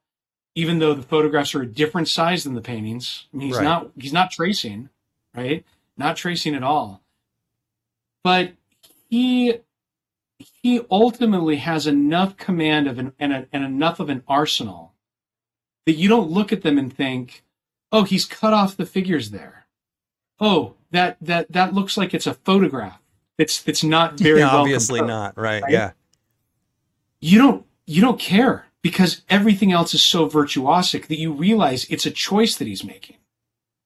Even 0.60 0.80
though 0.80 0.94
the 0.94 1.02
photographs 1.03 1.56
are 1.56 1.61
a 1.61 1.65
different 1.65 2.10
size 2.10 2.44
than 2.44 2.53
the 2.53 2.61
paintings. 2.61 3.27
I 3.34 3.38
mean, 3.38 3.48
he's 3.48 3.57
Right. 3.57 3.64
not 3.64 3.91
he's 3.98 4.11
not 4.14 4.30
tracing, 4.31 4.90
right? 5.34 5.65
Not 5.98 6.18
tracing 6.18 6.53
at 6.53 6.64
all. 6.64 7.02
But 8.26 8.53
he 9.10 9.60
he 10.38 10.81
ultimately 10.91 11.57
has 11.57 11.88
enough 11.88 12.36
command 12.36 12.88
of 12.88 12.99
an 12.99 13.14
and, 13.19 13.31
a, 13.31 13.48
and 13.53 13.64
enough 13.64 14.02
of 14.02 14.10
an 14.10 14.23
arsenal 14.27 14.94
that 15.86 15.94
you 15.94 16.10
don't 16.10 16.30
look 16.30 16.52
at 16.52 16.61
them 16.61 16.77
and 16.77 16.94
think, 16.94 17.44
"Oh, 17.91 18.03
he's 18.03 18.26
cut 18.26 18.53
off 18.53 18.76
the 18.76 18.86
figures 18.86 19.31
there." 19.31 19.65
Oh, 20.41 20.76
that 20.91 21.15
that 21.22 21.52
that 21.53 21.73
looks 21.73 21.95
like 21.95 22.14
it's 22.14 22.27
a 22.27 22.34
photograph. 22.34 22.99
It's 23.38 23.65
it's 23.65 23.84
not 23.84 24.19
very 24.19 24.40
yeah, 24.40 24.52
well 24.52 24.61
obviously 24.61 25.02
not. 25.02 25.38
Right. 25.38 25.64
right? 25.64 25.72
Yeah. 25.72 25.91
you 27.22 27.38
don't 27.38 27.65
you 27.86 28.02
don't 28.02 28.19
care 28.19 28.65
because 28.81 29.22
everything 29.30 29.72
else 29.72 29.93
is 29.93 30.03
so 30.03 30.27
virtuosic 30.30 31.07
that 31.07 31.19
you 31.19 31.31
realize 31.34 31.85
it's 31.89 32.06
a 32.06 32.11
choice 32.11 32.56
that 32.56 32.68
he's 32.68 32.84
making. 32.84 33.18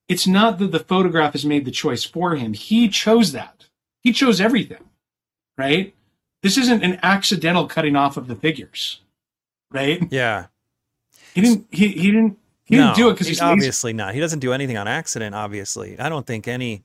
It's 0.08 0.26
not 0.26 0.58
that 0.58 0.70
the 0.70 0.78
photograph 0.78 1.32
has 1.32 1.44
made 1.46 1.64
the 1.64 1.70
choice 1.70 2.04
for 2.04 2.36
him. 2.36 2.52
He 2.52 2.88
chose 2.88 3.32
that. 3.32 3.66
He 4.02 4.12
chose 4.12 4.40
everything. 4.40 4.84
Right? 5.56 5.94
This 6.42 6.58
isn't 6.58 6.82
an 6.82 6.98
accidental 7.02 7.66
cutting 7.66 7.96
off 7.96 8.16
of 8.16 8.26
the 8.26 8.36
figures. 8.36 9.00
Right? 9.70 10.02
Yeah. 10.10 10.46
He 11.34 11.40
didn't 11.40 11.66
he, 11.70 11.88
he 11.88 12.10
didn't 12.10 12.38
he 12.64 12.76
didn't 12.76 12.96
do 12.96 13.08
it 13.08 13.12
because 13.14 13.26
he- 13.26 13.32
he's 13.32 13.40
lazy. 13.40 13.52
obviously 13.52 13.92
not. 13.92 14.14
He 14.14 14.20
doesn't 14.20 14.38
do 14.40 14.52
anything 14.52 14.76
on 14.76 14.86
accident. 14.86 15.34
Obviously, 15.34 15.98
I 15.98 16.08
don't 16.08 16.26
think 16.26 16.46
any. 16.48 16.82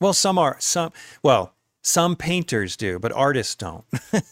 Well, 0.00 0.12
some 0.12 0.38
are 0.38 0.56
some. 0.58 0.92
Well, 1.22 1.54
some 1.82 2.16
painters 2.16 2.76
do, 2.76 2.98
but 2.98 3.12
artists 3.12 3.54
don't. 3.54 3.84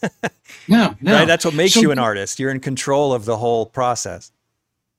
No, 0.67 0.95
no. 1.01 1.13
Right? 1.13 1.25
That's 1.27 1.45
what 1.45 1.53
makes 1.53 1.73
So- 1.73 1.81
you 1.81 1.91
an 1.91 1.99
artist. 1.99 2.39
You're 2.39 2.51
in 2.51 2.59
control 2.59 3.13
of 3.13 3.25
the 3.25 3.37
whole 3.37 3.65
process. 3.65 4.31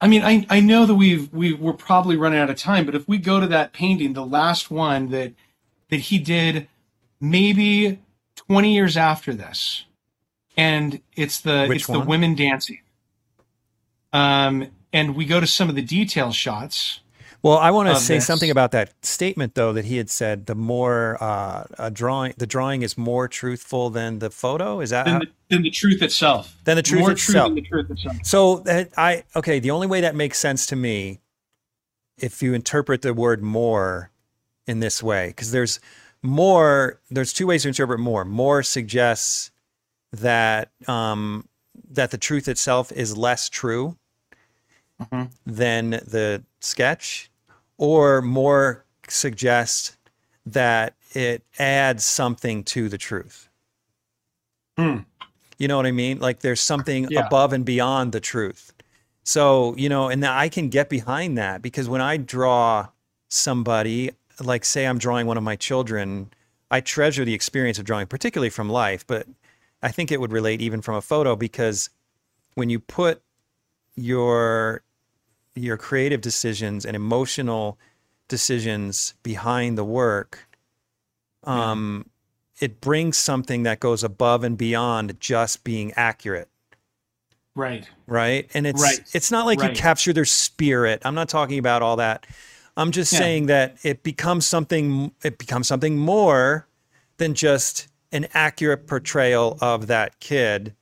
I 0.00 0.08
mean, 0.08 0.22
I, 0.22 0.44
I 0.50 0.60
know 0.60 0.86
that 0.86 0.94
we've 0.94 1.32
we 1.32 1.52
we're 1.52 1.74
probably 1.74 2.16
running 2.16 2.38
out 2.40 2.50
of 2.50 2.56
time, 2.56 2.84
but 2.86 2.94
if 2.94 3.06
we 3.06 3.18
go 3.18 3.38
to 3.38 3.46
that 3.48 3.72
painting, 3.72 4.14
the 4.14 4.26
last 4.26 4.70
one 4.70 5.10
that 5.10 5.34
that 5.90 5.98
he 6.00 6.18
did 6.18 6.66
maybe 7.20 8.00
20 8.34 8.74
years 8.74 8.96
after 8.96 9.32
this, 9.32 9.84
and 10.56 11.00
it's 11.14 11.40
the 11.40 11.66
Which 11.66 11.80
it's 11.82 11.86
the 11.86 12.00
women 12.00 12.34
dancing. 12.34 12.80
Um, 14.12 14.68
and 14.92 15.14
we 15.14 15.24
go 15.24 15.38
to 15.38 15.46
some 15.46 15.68
of 15.68 15.74
the 15.76 15.82
detail 15.82 16.32
shots. 16.32 17.00
Well, 17.42 17.58
I 17.58 17.72
want 17.72 17.88
to 17.88 17.96
say 17.96 18.14
this. 18.16 18.26
something 18.26 18.50
about 18.50 18.70
that 18.70 18.92
statement, 19.04 19.56
though, 19.56 19.72
that 19.72 19.84
he 19.84 19.96
had 19.96 20.08
said. 20.08 20.46
The 20.46 20.54
more 20.54 21.18
uh, 21.20 21.64
a 21.78 21.90
drawing, 21.90 22.34
the 22.38 22.46
drawing 22.46 22.82
is 22.82 22.96
more 22.96 23.26
truthful 23.26 23.90
than 23.90 24.20
the 24.20 24.30
photo. 24.30 24.80
Is 24.80 24.90
that 24.90 25.04
Than 25.06 25.14
how, 25.14 25.18
the, 25.20 25.26
than 25.48 25.62
the 25.62 25.70
truth 25.70 26.02
itself. 26.02 26.56
Than 26.64 26.76
the 26.76 26.82
truth 26.82 27.00
More 27.00 27.10
itself. 27.12 27.46
true 27.48 27.54
than 27.56 27.62
the 27.64 27.68
truth 27.68 27.90
itself. 27.90 28.16
So 28.22 28.56
that 28.60 28.90
I 28.96 29.24
okay, 29.34 29.58
the 29.58 29.72
only 29.72 29.88
way 29.88 30.00
that 30.02 30.14
makes 30.14 30.38
sense 30.38 30.66
to 30.66 30.76
me 30.76 31.18
if 32.16 32.42
you 32.42 32.54
interpret 32.54 33.02
the 33.02 33.12
word 33.12 33.42
more 33.42 34.10
in 34.68 34.78
this 34.78 35.02
way 35.02 35.28
because 35.28 35.50
there's 35.50 35.80
more 36.22 37.00
there's 37.10 37.32
two 37.32 37.48
ways 37.48 37.62
to 37.62 37.68
interpret 37.68 37.98
more. 37.98 38.24
More 38.24 38.62
suggests 38.62 39.50
that 40.12 40.70
um 40.86 41.48
that 41.90 42.12
the 42.12 42.18
truth 42.18 42.46
itself 42.46 42.92
is 42.92 43.16
less 43.16 43.48
true 43.48 43.96
Mhm. 45.02 45.32
than 45.44 45.90
the 45.90 46.44
sketch 46.60 47.28
or 47.78 48.22
more 48.22 48.84
suggests 49.08 49.96
that 50.46 50.94
it 51.12 51.42
adds 51.58 52.04
something 52.04 52.64
to 52.64 52.88
the 52.88 52.98
truth. 52.98 53.48
Hmm. 54.76 54.98
You 55.58 55.68
know 55.68 55.76
what 55.76 55.86
I 55.86 55.92
mean? 55.92 56.18
Like 56.18 56.40
there's 56.40 56.60
something 56.60 57.08
Yeah. 57.10 57.26
above 57.26 57.52
and 57.52 57.64
beyond 57.64 58.12
the 58.12 58.20
truth. 58.20 58.72
So, 59.24 59.76
you 59.76 59.88
know, 59.88 60.08
and 60.08 60.24
I 60.24 60.48
can 60.48 60.68
get 60.68 60.88
behind 60.88 61.38
that 61.38 61.62
because 61.62 61.88
when 61.88 62.00
I 62.00 62.16
draw 62.16 62.88
somebody, 63.28 64.10
like 64.40 64.64
say 64.64 64.86
I'm 64.86 64.98
drawing 64.98 65.26
one 65.26 65.36
of 65.36 65.44
my 65.44 65.54
children, 65.54 66.32
I 66.70 66.80
treasure 66.80 67.24
the 67.24 67.34
experience 67.34 67.78
of 67.78 67.84
drawing, 67.84 68.06
particularly 68.06 68.50
from 68.50 68.68
life, 68.68 69.06
but 69.06 69.26
I 69.82 69.92
think 69.92 70.10
it 70.10 70.20
would 70.20 70.32
relate 70.32 70.60
even 70.60 70.80
from 70.82 70.96
a 70.96 71.02
photo 71.02 71.36
because 71.36 71.90
when 72.54 72.70
you 72.70 72.80
put 72.80 73.22
your 73.94 74.82
your 75.54 75.76
creative 75.76 76.20
decisions 76.20 76.84
and 76.84 76.96
emotional 76.96 77.78
decisions 78.28 79.14
behind 79.22 79.76
the 79.76 79.84
work, 79.84 80.48
um, 81.44 82.06
it 82.60 82.80
brings 82.80 83.16
something 83.16 83.64
that 83.64 83.80
goes 83.80 84.04
above 84.04 84.44
and 84.44 84.56
beyond 84.56 85.18
just 85.20 85.64
being 85.64 85.92
accurate 85.96 86.48
Right. 87.54 87.86
right 88.06 88.48
and 88.54 88.66
it's 88.66 88.80
Right. 88.80 89.00
it's 89.12 89.30
not 89.30 89.44
like 89.44 89.60
Right. 89.60 89.70
you 89.70 89.76
capture 89.76 90.12
their 90.14 90.24
spirit 90.24 91.02
i'm 91.04 91.14
not 91.14 91.28
talking 91.28 91.58
about 91.58 91.82
all 91.82 91.96
that 91.96 92.26
i'm 92.78 92.92
just 92.92 93.12
Yeah. 93.12 93.18
saying 93.18 93.46
that 93.46 93.76
it 93.82 94.02
becomes 94.02 94.46
something 94.46 95.12
it 95.22 95.36
becomes 95.36 95.66
something 95.68 95.98
more 95.98 96.66
than 97.18 97.34
just 97.34 97.88
an 98.10 98.26
accurate 98.32 98.86
portrayal 98.86 99.58
of 99.60 99.86
that 99.88 100.18
kid 100.20 100.74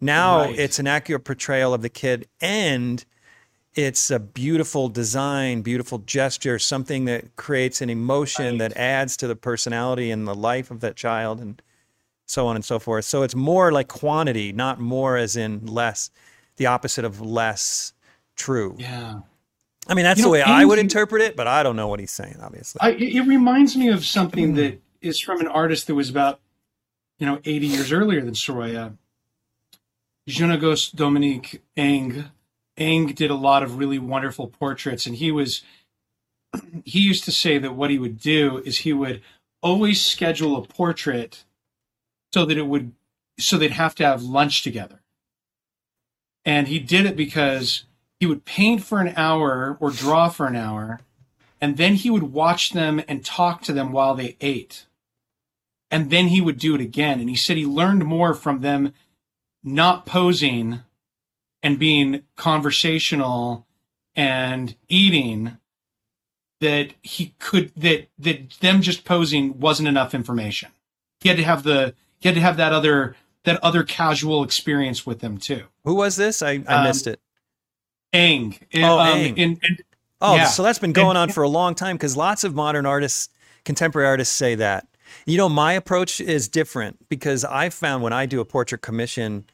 now 0.00 0.42
Right. 0.44 0.58
it's 0.58 0.78
an 0.78 0.86
accurate 0.86 1.24
portrayal 1.24 1.74
of 1.74 1.82
the 1.82 1.90
kid 1.90 2.28
and 2.40 3.04
it's 3.76 4.10
a 4.10 4.18
beautiful 4.18 4.88
design 4.88 5.62
beautiful 5.62 5.98
gesture 5.98 6.58
something 6.58 7.04
that 7.04 7.36
creates 7.36 7.80
an 7.80 7.90
emotion 7.90 8.58
that 8.58 8.76
adds 8.76 9.16
to 9.18 9.28
the 9.28 9.36
personality 9.36 10.10
and 10.10 10.26
the 10.26 10.34
life 10.34 10.70
of 10.70 10.80
that 10.80 10.96
child 10.96 11.40
and 11.40 11.62
so 12.26 12.46
on 12.46 12.56
and 12.56 12.64
so 12.64 12.78
forth. 12.78 13.04
So 13.04 13.22
it's 13.22 13.34
more 13.34 13.72
like 13.72 13.88
quantity, 13.88 14.52
not 14.52 14.80
more 14.80 15.16
as 15.16 15.36
in 15.36 15.64
less, 15.66 16.10
the 16.56 16.66
opposite 16.66 17.04
of 17.04 17.20
less 17.20 17.92
true. 18.34 18.74
Yeah. 18.78 19.20
I 19.88 19.94
mean, 19.94 20.04
that's 20.04 20.18
You 20.18 20.24
the 20.24 20.28
know, 20.28 20.32
way 20.32 20.42
I 20.42 20.64
would 20.64 20.80
interpret 20.80 21.22
it, 21.22 21.36
but 21.36 21.46
I 21.46 21.62
don't 21.62 21.76
know 21.76 21.86
what 21.86 22.00
he's 22.00 22.10
saying, 22.10 22.38
obviously. 22.42 22.80
I, 22.82 22.90
it 22.90 23.26
reminds 23.26 23.76
me 23.76 23.88
of 23.88 24.04
something 24.04 24.54
that 24.54 24.80
is 25.00 25.20
from 25.20 25.40
an 25.40 25.46
artist 25.46 25.86
that 25.86 25.94
was 25.94 26.10
about, 26.10 26.40
you 27.18 27.26
know, 27.26 27.38
80 27.44 27.66
years 27.68 27.92
earlier 27.92 28.20
than 28.20 28.34
Sorolla. 28.34 28.96
Jean-Auguste 30.26 30.96
Dominique 30.96 31.62
Ingres. 31.76 32.24
Ingres 32.76 33.16
did 33.16 33.30
a 33.30 33.34
lot 33.34 33.62
of 33.62 33.78
really 33.78 33.98
wonderful 33.98 34.48
portraits, 34.48 35.06
and 35.06 35.16
he 35.16 35.30
was, 35.30 35.62
he 36.84 37.00
used 37.00 37.24
to 37.24 37.32
say 37.32 37.58
that 37.58 37.74
what 37.74 37.90
he 37.90 37.98
would 37.98 38.18
do 38.18 38.58
is 38.64 38.78
he 38.78 38.92
would 38.92 39.22
always 39.62 40.04
schedule 40.04 40.56
a 40.56 40.66
portrait 40.66 41.44
so 42.32 42.44
that 42.44 42.58
it 42.58 42.66
would, 42.66 42.92
so 43.38 43.56
they'd 43.56 43.70
have 43.72 43.94
to 43.96 44.04
have 44.04 44.22
lunch 44.22 44.62
together. 44.62 45.00
And 46.44 46.68
he 46.68 46.78
did 46.78 47.06
it 47.06 47.16
because 47.16 47.84
he 48.20 48.26
would 48.26 48.44
paint 48.44 48.82
for 48.82 49.00
an 49.00 49.14
hour 49.16 49.76
or 49.80 49.90
draw 49.90 50.28
for 50.28 50.46
an 50.46 50.56
hour 50.56 51.00
and 51.60 51.76
then 51.76 51.94
he 51.94 52.10
would 52.10 52.34
watch 52.34 52.70
them 52.70 53.02
and 53.08 53.24
talk 53.24 53.62
to 53.62 53.72
them 53.72 53.92
while 53.92 54.14
they 54.14 54.36
ate. 54.40 54.86
And 55.90 56.10
then 56.10 56.28
he 56.28 56.40
would 56.40 56.58
do 56.58 56.74
it 56.74 56.80
again. 56.80 57.20
And 57.20 57.30
he 57.30 57.36
said 57.36 57.56
he 57.56 57.66
learned 57.66 58.04
more 58.04 58.34
from 58.34 58.60
them 58.60 58.92
not 59.62 60.06
posing 60.06 60.80
and 61.62 61.78
being 61.78 62.22
conversational 62.36 63.66
and 64.14 64.74
eating 64.88 65.58
that 66.60 66.92
he 67.02 67.34
could 67.38 67.72
that 67.76 68.08
that 68.18 68.50
them 68.60 68.80
just 68.82 69.04
posing 69.04 69.58
wasn't 69.60 69.88
enough 69.88 70.14
information. 70.14 70.70
He 71.20 71.28
had 71.28 71.38
to 71.38 71.44
have 71.44 71.62
the 71.62 71.94
he 72.20 72.28
had 72.28 72.34
to 72.34 72.40
have 72.40 72.56
that 72.56 72.72
other 72.72 73.14
that 73.44 73.62
other 73.62 73.82
casual 73.84 74.42
experience 74.42 75.06
with 75.06 75.20
them 75.20 75.38
too. 75.38 75.64
Who 75.84 75.94
was 75.94 76.16
this? 76.16 76.42
I, 76.42 76.62
I 76.66 76.74
Um, 76.78 76.84
missed 76.84 77.06
it. 77.06 77.20
Ingres. 78.12 78.60
Oh, 78.74 78.98
um, 78.98 79.18
Ingres. 79.18 79.36
in- 79.44 79.58
in- 79.62 79.78
Oh, 80.18 80.34
yeah. 80.34 80.46
so 80.46 80.62
that's 80.62 80.78
been 80.78 80.94
going 80.94 81.14
on 81.18 81.30
for 81.30 81.42
a 81.42 81.48
long 81.48 81.74
time 81.74 81.96
because 81.96 82.16
lots 82.16 82.42
of 82.42 82.54
modern 82.54 82.86
artists, 82.86 83.28
contemporary 83.66 84.08
artists 84.08 84.34
say 84.34 84.54
that. 84.54 84.86
You 85.26 85.36
know, 85.36 85.50
my 85.50 85.74
approach 85.74 86.22
is 86.22 86.48
different 86.48 87.06
because 87.10 87.44
I 87.44 87.68
found 87.68 88.02
when 88.02 88.14
I 88.14 88.24
do 88.24 88.40
a 88.40 88.44
portrait 88.46 88.80
commission, 88.80 89.44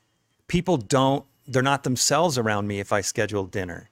people 0.47 0.77
don't, 0.77 1.24
they're 1.47 1.62
not 1.62 1.82
themselves 1.85 2.39
around 2.39 2.66
me 2.66 2.81
if 2.81 2.93
I 2.93 3.01
schedule 3.01 3.44
dinner 3.47 3.89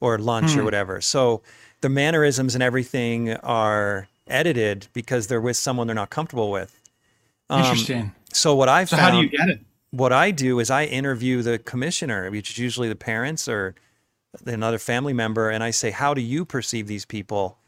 or 0.00 0.18
lunch 0.18 0.52
Hmm. 0.52 0.60
or 0.60 0.64
whatever. 0.64 1.00
So 1.00 1.42
the 1.80 1.88
mannerisms 1.88 2.54
and 2.54 2.62
everything 2.62 3.34
are 3.34 4.08
edited 4.26 4.88
because 4.92 5.26
they're 5.26 5.40
with 5.40 5.56
someone 5.56 5.86
they're 5.86 5.94
not 5.94 6.10
comfortable 6.10 6.50
with. 6.50 6.78
Um, 7.50 7.60
Interesting. 7.62 8.12
So 8.32 8.54
what 8.54 8.68
I 8.68 8.84
So 8.84 8.96
found, 8.96 9.14
how 9.14 9.20
do 9.20 9.24
you 9.26 9.28
get 9.28 9.48
it? 9.48 9.60
what 9.90 10.12
I 10.12 10.30
do 10.30 10.58
is 10.58 10.70
I 10.70 10.84
interview 10.84 11.42
the 11.42 11.58
commissioner, 11.58 12.30
which 12.30 12.50
is 12.50 12.58
usually 12.58 12.88
the 12.88 12.96
parents 12.96 13.48
or 13.48 13.74
another 14.46 14.78
family 14.78 15.12
member, 15.12 15.50
and 15.50 15.62
I 15.62 15.70
say, 15.70 15.90
"How 15.90 16.14
do 16.14 16.20
you 16.22 16.44
perceive 16.46 16.86
these 16.86 17.04
people?" 17.04 17.58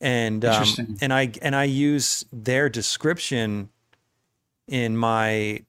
And 0.00 0.44
um, 0.44 0.68
and 1.00 1.12
I 1.12 1.32
and 1.42 1.56
I 1.56 1.64
use 1.64 2.24
their 2.32 2.68
description 2.68 3.70
in 4.68 4.96
my, 4.96 5.64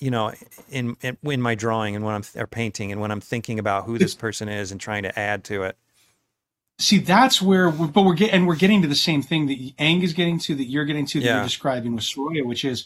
you 0.00 0.10
know, 0.10 0.32
in 0.70 0.96
in, 1.02 1.16
in 1.22 1.42
my 1.42 1.54
drawing 1.54 1.96
and 1.96 2.04
when 2.04 2.14
I'm 2.14 2.22
or 2.36 2.46
painting 2.46 2.92
and 2.92 3.00
when 3.00 3.10
I'm 3.10 3.20
thinking 3.20 3.58
about 3.58 3.84
who 3.84 3.98
this 3.98 4.14
person 4.14 4.48
is 4.48 4.70
and 4.72 4.80
trying 4.80 5.02
to 5.04 5.18
add 5.18 5.44
to 5.44 5.62
it. 5.64 5.76
See, 6.80 6.98
that's 6.98 7.42
where, 7.42 7.68
we're, 7.70 7.88
but 7.88 8.02
we're 8.04 8.14
getting, 8.14 8.34
and 8.34 8.46
we're 8.46 8.54
getting 8.54 8.82
to 8.82 8.88
the 8.88 8.94
same 8.94 9.20
thing 9.20 9.46
that 9.48 9.58
Ingres 9.78 10.10
is 10.10 10.12
getting 10.14 10.38
to, 10.38 10.54
that 10.54 10.66
you're 10.66 10.84
getting 10.84 11.06
to, 11.06 11.18
that 11.18 11.26
Yeah. 11.26 11.34
you're 11.36 11.42
describing 11.44 11.96
with 11.96 12.04
Sorolla, 12.04 12.44
which 12.44 12.64
is 12.64 12.84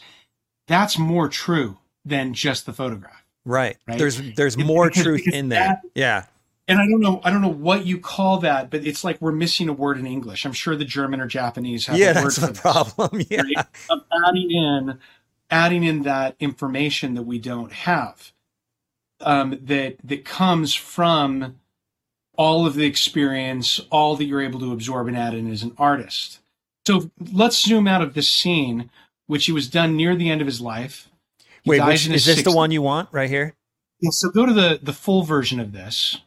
that's 0.67 0.97
more 0.97 1.29
true 1.29 1.77
than 2.03 2.33
just 2.33 2.65
the 2.65 2.73
photograph. 2.73 3.23
Right. 3.45 3.77
Right. 3.87 3.99
There's 3.99 4.19
there's 4.35 4.55
It- 4.55 4.65
more 4.65 4.87
because- 4.89 5.03
truth 5.03 5.21
because 5.25 5.39
in 5.39 5.49
there. 5.49 5.59
that- 5.67 5.81
yeah. 5.93 6.25
and 6.67 6.79
I 6.79 6.87
don't 6.87 7.01
know, 7.01 7.21
I 7.23 7.29
don't 7.29 7.41
know 7.41 7.49
what 7.49 7.85
you 7.85 7.99
call 7.99 8.39
that, 8.39 8.71
but 8.71 8.83
it's 8.83 9.03
like 9.03 9.21
we're 9.21 9.31
missing 9.31 9.69
a 9.69 9.73
word 9.73 9.99
in 9.99 10.07
English. 10.07 10.43
I'm 10.45 10.53
sure 10.53 10.75
the 10.75 10.85
German 10.85 11.21
or 11.21 11.27
Japanese 11.27 11.85
have 11.85 11.97
yeah, 11.97 12.11
a 12.11 12.15
word 12.15 12.23
that's 12.23 12.35
for 12.39 12.41
the 12.47 12.47
this, 12.47 12.59
problem. 12.61 13.21
Yeah. 13.29 13.41
right? 13.41 13.65
Of 13.91 13.99
adding 14.27 14.49
in, 14.49 14.97
adding 15.53 15.83
in 15.83 16.01
that 16.01 16.35
information 16.39 17.13
that 17.13 17.23
we 17.23 17.37
don't 17.37 17.71
have, 17.71 18.33
um, 19.21 19.59
that 19.61 19.97
that 20.03 20.25
comes 20.25 20.73
from 20.73 21.59
all 22.35 22.65
of 22.65 22.73
the 22.73 22.85
experience, 22.85 23.79
all 23.91 24.15
that 24.15 24.25
you're 24.25 24.41
able 24.41 24.59
to 24.59 24.73
absorb 24.73 25.07
and 25.07 25.15
add 25.15 25.35
in 25.35 25.49
as 25.51 25.61
an 25.61 25.73
artist. 25.77 26.39
So 26.87 27.11
let's 27.31 27.63
zoom 27.63 27.87
out 27.87 28.01
of 28.01 28.15
this 28.15 28.27
scene, 28.27 28.89
which 29.27 29.45
he 29.45 29.51
was 29.51 29.69
done 29.69 29.95
near 29.95 30.15
the 30.15 30.31
end 30.31 30.41
of 30.41 30.47
his 30.47 30.59
life. 30.59 31.07
He 31.61 31.69
Wait, 31.69 31.85
which, 31.85 32.07
is 32.07 32.25
his 32.25 32.25
this 32.25 32.43
the 32.43 32.51
one 32.51 32.71
you 32.71 32.81
want 32.81 33.09
right 33.11 33.29
here? 33.29 33.53
Yeah, 34.01 34.09
so 34.11 34.29
go 34.29 34.47
to 34.47 34.53
the 34.53 34.79
the 34.81 34.91
full 34.91 35.21
version 35.21 35.59
of 35.59 35.71
this. 35.71 36.19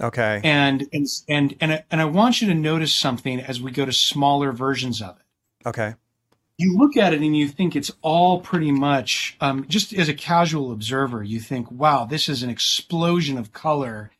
Okay. 0.00 0.40
and 0.42 0.88
and 0.92 1.06
and 1.28 1.56
and 1.60 1.72
I, 1.74 1.84
and 1.90 2.00
I 2.00 2.06
want 2.06 2.42
you 2.42 2.48
to 2.48 2.54
notice 2.54 2.92
something 2.92 3.38
as 3.38 3.60
we 3.60 3.70
go 3.70 3.84
to 3.84 3.92
smaller 3.92 4.50
versions 4.50 5.00
of 5.00 5.16
it. 5.16 5.68
Okay. 5.68 5.94
You 6.62 6.76
look 6.76 6.96
at 6.96 7.12
it 7.12 7.20
and 7.20 7.36
you 7.36 7.48
think 7.48 7.74
it's 7.74 7.90
all 8.02 8.40
pretty 8.40 8.70
much 8.70 9.36
um, 9.40 9.66
just 9.68 9.92
as 9.92 10.08
a 10.08 10.14
casual 10.14 10.70
observer. 10.70 11.22
You 11.24 11.40
think, 11.40 11.70
"Wow, 11.70 12.04
this 12.04 12.28
is 12.28 12.44
an 12.44 12.50
explosion 12.50 13.36
of 13.36 13.52
color." 13.52 14.12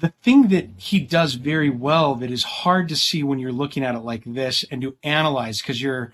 The 0.00 0.12
thing 0.22 0.48
that 0.48 0.68
he 0.76 1.00
does 1.00 1.34
very 1.34 1.70
well 1.70 2.14
that 2.16 2.30
is 2.30 2.44
hard 2.44 2.88
to 2.90 2.96
see 2.96 3.22
when 3.22 3.38
you're 3.38 3.50
looking 3.50 3.82
at 3.82 3.94
it 3.94 4.00
like 4.00 4.24
this 4.24 4.64
and 4.70 4.82
to 4.82 4.96
analyze 5.02 5.62
because 5.62 5.80
you're, 5.80 6.12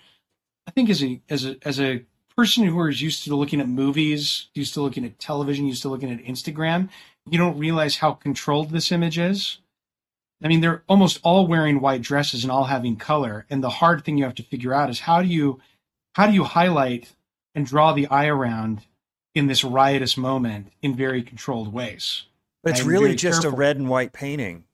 I 0.68 0.70
think, 0.70 0.88
as 0.88 1.02
a 1.02 1.20
as 1.28 1.44
a 1.44 1.56
as 1.66 1.80
a 1.80 2.04
person 2.36 2.64
who 2.64 2.86
is 2.86 3.02
used 3.02 3.24
to 3.24 3.34
looking 3.34 3.60
at 3.60 3.68
movies, 3.68 4.48
used 4.54 4.74
to 4.74 4.82
looking 4.82 5.04
at 5.04 5.18
television, 5.18 5.66
used 5.66 5.82
to 5.82 5.88
looking 5.88 6.12
at 6.12 6.24
Instagram, 6.24 6.88
you 7.28 7.38
don't 7.38 7.58
realize 7.58 7.96
how 7.96 8.12
controlled 8.12 8.70
this 8.70 8.92
image 8.92 9.18
is. 9.18 9.58
I 10.42 10.48
mean, 10.48 10.60
they're 10.60 10.82
almost 10.88 11.20
all 11.22 11.46
wearing 11.46 11.80
white 11.80 12.02
dresses 12.02 12.44
and 12.44 12.50
all 12.50 12.64
having 12.64 12.96
color. 12.96 13.46
And 13.48 13.62
the 13.62 13.70
hard 13.70 14.04
thing 14.04 14.18
you 14.18 14.24
have 14.24 14.34
to 14.36 14.42
figure 14.42 14.74
out 14.74 14.90
is 14.90 15.00
how 15.00 15.22
do 15.22 15.28
you 15.28 15.60
how 16.14 16.26
do 16.26 16.32
you 16.32 16.44
highlight 16.44 17.12
and 17.54 17.66
draw 17.66 17.92
the 17.92 18.06
eye 18.08 18.26
around 18.26 18.82
in 19.34 19.46
this 19.46 19.64
riotous 19.64 20.16
moment 20.16 20.72
in 20.82 20.94
very 20.94 21.22
controlled 21.22 21.72
ways? 21.72 22.24
But 22.62 22.72
it's 22.72 22.82
really 22.82 23.14
just 23.14 23.42
careful. 23.42 23.56
a 23.56 23.60
red 23.60 23.76
and 23.76 23.88
white 23.88 24.12
painting. 24.12 24.64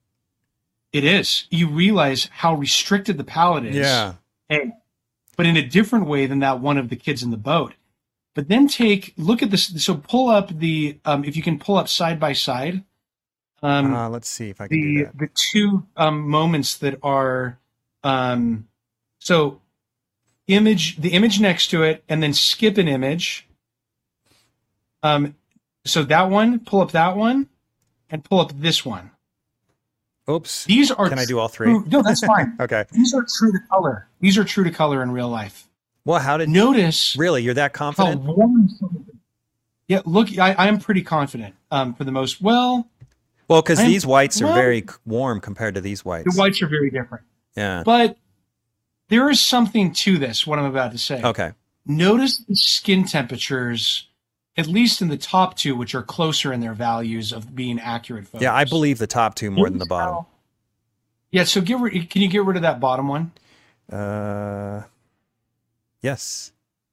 It 0.93 1.05
is. 1.05 1.47
You 1.51 1.69
realize 1.69 2.29
how 2.33 2.55
restricted 2.55 3.17
the 3.17 3.25
palette 3.25 3.65
is. 3.65 3.77
Yeah. 3.77 4.15
Hey, 4.49 4.73
but 5.37 5.47
in 5.47 5.57
a 5.57 5.67
different 5.67 6.07
way 6.07 6.27
than 6.27 6.41
that 6.41 6.61
one 6.61 6.79
of 6.79 6.89
the 6.89 6.97
kids 6.97 7.23
in 7.23 7.31
the 7.31 7.37
boat. 7.37 7.75
But 8.35 8.49
then 8.49 8.69
take 8.69 9.15
look 9.17 9.43
at 9.43 9.51
this. 9.51 9.83
So 9.85 9.95
pull 9.95 10.29
up 10.29 10.57
the 10.57 10.99
um, 11.05 11.25
if 11.25 11.37
you 11.37 11.43
can 11.43 11.59
pull 11.59 11.77
up 11.77 11.89
side 11.89 12.21
by 12.21 12.33
side. 12.33 12.85
Um, 13.63 13.95
uh, 13.95 14.09
let's 14.09 14.29
see 14.29 14.49
if 14.51 14.61
I 14.61 14.69
can 14.69 14.81
do 14.81 14.99
the 14.99 15.05
that. 15.05 15.19
the 15.19 15.29
two 15.53 15.87
um, 15.97 16.29
moments 16.29 16.79
that 16.79 16.99
are 17.03 17.59
um, 18.03 18.69
so 19.19 19.61
image 20.47 20.97
the 20.97 21.11
image 21.11 21.41
next 21.41 21.69
to 21.69 21.83
it 21.83 22.03
and 22.09 22.23
then 22.23 22.33
skip 22.33 22.77
an 22.79 22.89
image 22.89 23.47
um 25.05 25.35
so 25.85 26.03
that 26.03 26.29
one 26.29 26.59
pull 26.59 26.81
up 26.81 26.91
that 26.91 27.17
one 27.17 27.49
and 28.11 28.25
pull 28.25 28.41
up 28.41 28.51
this 28.61 28.85
one 28.85 29.11
Oops. 30.29 30.65
these 30.65 30.91
are 30.91 31.09
Can 31.09 31.19
I 31.21 31.25
do 31.25 31.39
all 31.39 31.47
three? 31.49 31.67
true, 31.69 31.85
no 31.87 32.03
that's 32.03 32.25
fine 32.27 32.57
Okay. 32.61 32.85
these 32.93 33.15
are 33.15 33.25
true 33.39 33.53
to 33.53 33.59
color 33.71 34.09
these 34.21 34.37
are 34.37 34.45
true 34.45 34.65
to 34.65 34.71
color 34.73 35.03
in 35.05 35.13
real 35.13 35.29
life 35.29 35.69
Well, 36.05 36.19
how 36.21 36.37
did 36.37 36.49
notice 36.49 37.15
really? 37.17 37.43
You're 37.45 37.55
that 37.55 37.73
confident? 37.73 38.23
warm 38.23 38.69
some 38.69 38.89
of 38.89 39.07
the- 39.07 39.13
yeah 39.87 40.01
look 40.05 40.37
I, 40.37 40.55
i'm 40.59 40.79
pretty 40.81 41.03
confident 41.03 41.55
um 41.71 41.95
for 41.95 42.03
the 42.05 42.13
most 42.13 42.41
well 42.43 42.89
Well, 43.51 43.63
because 43.63 43.81
these 43.81 44.07
whites 44.07 44.41
are 44.41 44.47
well- 44.47 44.55
very 44.55 44.87
warm 45.05 45.41
compared 45.41 45.75
to 45.75 45.81
these 45.81 46.05
whites. 46.05 46.33
the 46.35 46.41
whites 46.41 46.63
are 46.63 46.69
very 46.69 46.89
different 46.91 47.25
Yeah. 47.57 47.83
but 47.85 48.17
there 49.09 49.29
is 49.29 49.45
something 49.45 49.93
to 49.93 50.17
this 50.19 50.47
what 50.47 50.59
i'm 50.61 50.65
about 50.67 50.93
to 50.93 50.99
say 50.99 51.21
Okay. 51.23 51.53
notice 51.85 52.39
the 52.49 52.55
skin 52.55 53.05
temperatures 53.05 54.07
at 54.57 54.69
least 54.69 55.03
in 55.03 55.09
the 55.09 55.17
top 55.17 55.57
two 55.57 55.75
which 55.75 55.95
are 55.97 56.03
closer 56.03 56.53
in 56.53 56.61
their 56.61 56.75
values 56.75 57.33
of 57.33 57.55
being 57.57 57.79
accurate 57.81 58.27
photos. 58.29 58.43
Yeah, 58.43 58.55
I 58.55 58.65
believe 58.65 58.99
the 58.99 59.07
top 59.09 59.35
two 59.35 59.51
more 59.51 59.69
than 59.69 59.79
the 59.79 59.87
bottom. 59.87 60.15
how- 60.15 60.27
yeah 61.33 61.43
so 61.45 61.61
get 61.61 61.81
rid 61.81 62.09
can 62.09 62.23
you 62.23 62.29
get 62.29 62.45
rid 62.45 62.57
of 62.57 62.63
that 62.63 62.79
bottom 62.79 63.09
one 63.09 63.33
Uh, 63.93 64.83
yes. 66.03 66.53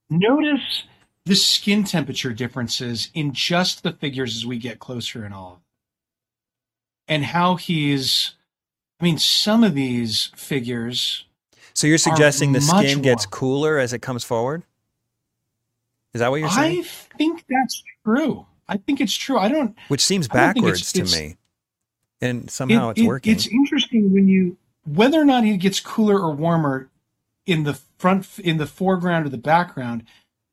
notice 0.09 0.83
the 1.25 1.35
skin 1.35 1.83
temperature 1.83 2.33
differences 2.33 3.11
in 3.13 3.31
just 3.31 3.83
the 3.83 3.91
figures 3.91 4.35
as 4.35 4.43
we 4.45 4.57
get 4.57 4.79
closer 4.79 5.23
and 5.23 5.35
all 5.35 5.61
and 7.07 7.23
how 7.25 7.55
he's 7.55 8.33
i 8.99 9.03
mean 9.03 9.17
some 9.17 9.63
of 9.63 9.73
these 9.75 10.31
figures 10.35 11.25
So 11.73 11.87
you're 11.87 11.97
suggesting 11.97 12.51
the 12.53 12.61
skin 12.61 13.01
gets 13.01 13.25
cooler 13.25 13.77
as 13.77 13.93
it 13.93 13.99
comes 14.01 14.23
forward? 14.23 14.63
Is 16.13 16.19
that 16.19 16.31
what 16.31 16.39
you're 16.39 16.49
saying? 16.49 16.79
i 16.83 17.17
think 17.17 17.45
that's 17.49 17.83
true 18.03 18.45
i 18.67 18.77
think 18.77 18.99
it's 19.01 19.13
true 19.15 19.37
i 19.37 19.47
don't 19.49 19.75
Which 19.87 20.03
seems 20.03 20.27
I 20.31 20.33
don't 20.35 20.53
think 20.53 20.55
backwards 20.65 20.79
it's- 20.81 20.91
to 20.93 21.01
it's- 21.01 21.19
me. 21.19 21.37
And 22.19 22.49
somehow 22.49 22.87
It- 22.87 22.91
it's 22.93 23.01
it- 23.01 23.05
working. 23.05 23.33
It's 23.33 23.45
interesting 23.47 24.11
when 24.11 24.27
you 24.27 24.57
whether 24.85 25.21
or 25.21 25.25
not 25.25 25.43
he 25.43 25.55
gets 25.57 25.79
cooler 25.79 26.19
or 26.19 26.33
warmer 26.33 26.89
in 27.45 27.61
the 27.63 27.75
front, 27.99 28.39
in 28.39 28.57
the 28.57 28.65
foreground 28.65 29.25
or 29.25 29.29
the 29.29 29.37
background. 29.37 30.03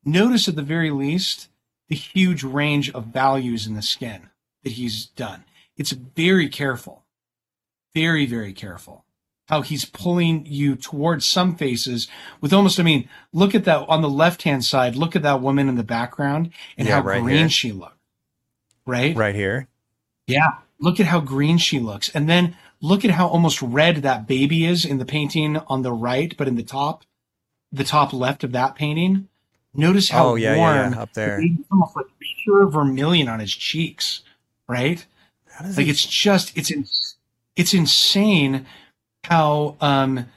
Notice 0.03 0.47
at 0.47 0.55
the 0.55 0.61
very 0.61 0.91
least 0.91 1.47
the 1.87 1.95
huge 1.95 2.43
range 2.43 2.91
of 2.91 3.05
values 3.07 3.65
in 3.65 3.73
the 3.73 3.81
skin 3.81 4.29
that 4.63 4.73
he's 4.73 5.07
done. 5.07 5.43
It's 5.77 5.91
very 5.91 6.49
careful, 6.49 7.03
very 7.93 8.25
very 8.25 8.53
careful. 8.53 9.03
How 9.47 9.61
he's 9.61 9.85
pulling 9.85 10.45
you 10.47 10.75
towards 10.75 11.25
some 11.25 11.55
faces 11.55 12.07
with 12.41 12.51
almost. 12.51 12.79
I 12.79 12.83
mean, 12.83 13.07
look 13.31 13.53
at 13.53 13.65
that 13.65 13.87
on 13.87 14.01
the 14.01 14.09
left 14.09 14.41
hand 14.41 14.65
side. 14.65 14.95
Look 14.95 15.15
at 15.15 15.21
that 15.21 15.39
woman 15.41 15.69
in 15.69 15.75
the 15.75 15.83
background 15.83 16.49
and 16.77 16.87
Yeah, 16.87 16.95
how 16.95 17.01
right 17.01 17.21
green 17.21 17.37
here. 17.37 17.49
she 17.49 17.71
looked. 17.71 17.97
Right. 18.87 19.15
right 19.15 19.35
here. 19.35 19.67
Yeah. 20.27 20.53
Look 20.79 20.99
at 20.99 21.05
how 21.07 21.19
green 21.19 21.57
she 21.59 21.79
looks. 21.79 22.09
And 22.09 22.27
then 22.27 22.55
look 22.81 23.05
at 23.05 23.11
how 23.11 23.27
almost 23.27 23.61
red 23.61 23.97
that 23.97 24.25
baby 24.27 24.65
is 24.65 24.83
in 24.83 24.97
the 24.97 25.05
painting 25.05 25.57
on 25.67 25.83
the 25.83 25.93
right, 25.93 26.35
but 26.37 26.47
in 26.47 26.55
the 26.55 26.63
top, 26.63 27.03
the 27.71 27.83
top 27.83 28.13
left 28.13 28.43
of 28.43 28.51
that 28.53 28.75
painting. 28.75 29.27
Notice 29.75 30.09
how 30.09 30.29
Oh, 30.29 30.35
yeah, 30.35 30.55
warm 30.55 30.93
yeah, 30.93 30.99
up 31.01 31.13
the 31.13 31.19
there. 31.21 31.37
baby's 31.39 31.65
almost 31.71 31.95
like 31.95 32.05
pure 32.43 32.67
vermilion 32.67 33.27
on 33.27 33.39
his 33.39 33.53
cheeks, 33.53 34.21
right? 34.67 35.05
How 35.55 35.65
does 35.65 35.77
Like 35.77 35.87
it- 35.87 35.91
it's 35.91 36.05
just 36.05 36.55
it's 36.57 36.69
in, 36.71 36.85
it's 37.55 37.73
insane 37.73 38.65
how 39.25 39.75
um 39.81 40.27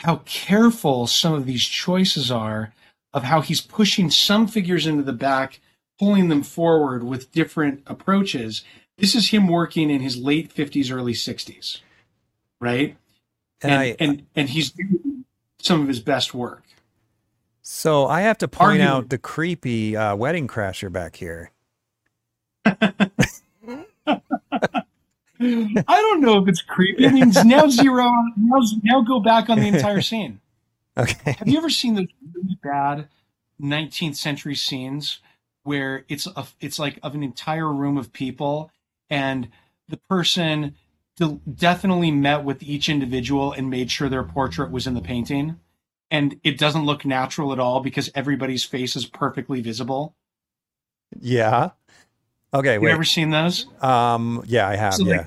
how 0.00 0.16
careful 0.26 1.06
some 1.06 1.32
of 1.32 1.46
these 1.46 1.64
choices 1.64 2.30
are 2.30 2.72
of 3.14 3.22
how 3.24 3.40
he's 3.40 3.60
pushing 3.62 4.10
some 4.10 4.46
figures 4.46 4.86
into 4.86 5.02
the 5.02 5.12
back, 5.12 5.60
pulling 5.98 6.28
them 6.28 6.42
forward 6.42 7.02
with 7.02 7.32
different 7.32 7.82
approaches. 7.86 8.62
This 8.98 9.14
is 9.14 9.30
him 9.30 9.48
working 9.48 9.88
in 9.90 10.00
his 10.02 10.16
late 10.18 10.54
50s, 10.54 10.92
early 10.92 11.14
60s, 11.14 11.80
right? 12.60 12.96
and, 13.62 13.72
And 13.72 13.80
I, 13.80 13.96
and, 13.98 14.26
and 14.36 14.50
he's 14.50 14.70
doing 14.70 15.24
some 15.58 15.80
of 15.80 15.88
his 15.88 16.00
best 16.00 16.34
work. 16.34 16.62
so 17.62 18.06
I 18.06 18.20
have 18.20 18.38
to 18.38 18.48
point 18.48 18.80
Arguably. 18.80 18.86
out 18.86 19.08
the 19.08 19.18
creepy 19.18 19.96
uh, 19.96 20.14
wedding 20.14 20.46
crasher 20.46 20.92
back 20.92 21.16
here. 21.16 21.50
I 24.06 24.84
don't 25.38 26.20
know 26.20 26.42
if 26.42 26.48
it's 26.48 26.62
creepy. 26.62 27.06
I 27.06 27.12
mean, 27.12 27.32
now 27.44 27.66
zero. 27.68 28.10
Now, 28.36 28.60
now 28.82 29.02
go 29.02 29.20
back 29.20 29.50
on 29.50 29.58
the 29.60 29.68
entire 29.68 30.00
scene. 30.02 30.40
Okay. 30.96 31.32
Have 31.32 31.46
you 31.46 31.58
ever 31.58 31.68
seen 31.68 31.94
those 31.94 32.06
really 32.34 32.58
bad 32.62 33.08
19th 33.60 34.16
century 34.16 34.54
scenes 34.54 35.20
where 35.62 36.04
it's 36.08 36.26
a, 36.26 36.46
it's 36.60 36.78
like 36.78 36.98
of 37.02 37.14
an 37.14 37.22
entire 37.22 37.70
room 37.72 37.98
of 37.98 38.12
people 38.12 38.70
and 39.10 39.48
the 39.88 39.96
person 39.96 40.74
de- 41.16 41.40
definitely 41.52 42.10
met 42.10 42.44
with 42.44 42.62
each 42.62 42.88
individual 42.88 43.52
and 43.52 43.68
made 43.68 43.90
sure 43.90 44.08
their 44.08 44.22
portrait 44.24 44.70
was 44.70 44.86
in 44.86 44.94
the 44.94 45.00
painting 45.02 45.58
and 46.10 46.38
it 46.44 46.56
doesn't 46.58 46.86
look 46.86 47.04
natural 47.04 47.52
at 47.52 47.58
all 47.58 47.80
because 47.80 48.10
everybody's 48.14 48.64
face 48.64 48.96
is 48.96 49.06
perfectly 49.06 49.60
visible. 49.60 50.14
Yeah. 51.18 51.70
Okay. 52.58 52.72
Have 52.72 52.82
you 52.82 52.86
Wait. 52.86 52.92
ever 52.92 53.04
seen 53.04 53.30
those? 53.30 53.66
Um. 53.82 54.42
Yeah, 54.46 54.68
I 54.68 54.76
have. 54.76 54.94
So, 54.94 55.04
like, 55.04 55.20
yeah. 55.20 55.26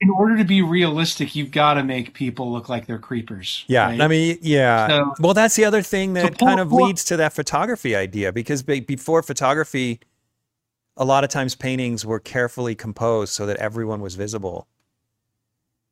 In 0.00 0.10
order 0.10 0.36
to 0.36 0.44
be 0.44 0.62
realistic, 0.62 1.34
you've 1.34 1.50
got 1.50 1.74
to 1.74 1.82
make 1.82 2.14
people 2.14 2.52
look 2.52 2.68
like 2.68 2.86
they're 2.86 3.00
creepers. 3.00 3.64
Yeah. 3.66 3.86
right? 3.86 4.00
I 4.00 4.06
mean, 4.06 4.38
yeah. 4.42 4.86
So- 4.88 5.14
well, 5.18 5.34
that's 5.34 5.56
the 5.56 5.64
other 5.64 5.82
thing 5.82 6.14
So 6.14 6.22
that 6.22 6.38
pull- 6.38 6.46
kind 6.48 6.60
of 6.60 6.68
pull- 6.68 6.86
leads 6.86 7.04
to 7.06 7.16
that 7.16 7.32
photography 7.32 7.96
idea 7.96 8.32
because 8.32 8.62
be- 8.62 8.78
before 8.78 9.22
photography, 9.24 9.98
a 10.96 11.04
lot 11.04 11.24
of 11.24 11.30
times 11.30 11.56
paintings 11.56 12.06
were 12.06 12.20
carefully 12.20 12.76
composed 12.76 13.32
so 13.32 13.44
that 13.46 13.56
everyone 13.56 14.00
was 14.00 14.14
visible. 14.14 14.68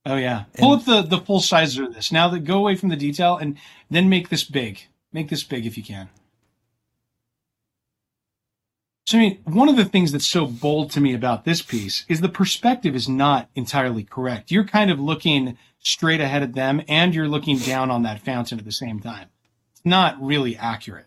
Oh 0.04 0.14
yeah. 0.16 0.44
Pull 0.56 0.74
up 0.74 0.84
the 0.84 1.02
the 1.02 1.18
full 1.18 1.40
size 1.40 1.76
of 1.76 1.92
this. 1.92 2.12
Now 2.12 2.28
that 2.28 2.44
go 2.44 2.58
away 2.58 2.76
from 2.76 2.90
the 2.90 2.96
detail 2.96 3.36
and 3.36 3.58
then 3.90 4.08
make 4.08 4.28
this 4.28 4.44
big. 4.44 4.86
Make 5.12 5.30
this 5.30 5.42
big 5.42 5.66
if 5.66 5.76
you 5.76 5.82
can. 5.82 6.08
So 9.06 9.18
I 9.18 9.20
mean, 9.20 9.38
one 9.44 9.68
of 9.68 9.76
the 9.76 9.84
things 9.84 10.10
that's 10.10 10.26
so 10.26 10.46
bold 10.46 10.90
to 10.92 11.00
me 11.00 11.14
about 11.14 11.44
this 11.44 11.62
piece 11.62 12.04
is 12.08 12.20
the 12.20 12.28
perspective 12.28 12.96
is 12.96 13.08
not 13.08 13.48
entirely 13.54 14.02
correct. 14.02 14.50
You're 14.50 14.64
kind 14.64 14.90
of 14.90 14.98
looking 14.98 15.56
straight 15.78 16.20
ahead 16.20 16.42
at 16.42 16.54
them 16.54 16.82
and 16.88 17.14
you're 17.14 17.28
looking 17.28 17.58
down 17.58 17.88
on 17.92 18.02
that 18.02 18.20
fountain 18.20 18.58
at 18.58 18.64
the 18.64 18.72
same 18.72 18.98
time. 18.98 19.28
It's 19.70 19.84
not 19.84 20.20
really 20.20 20.56
accurate. 20.56 21.06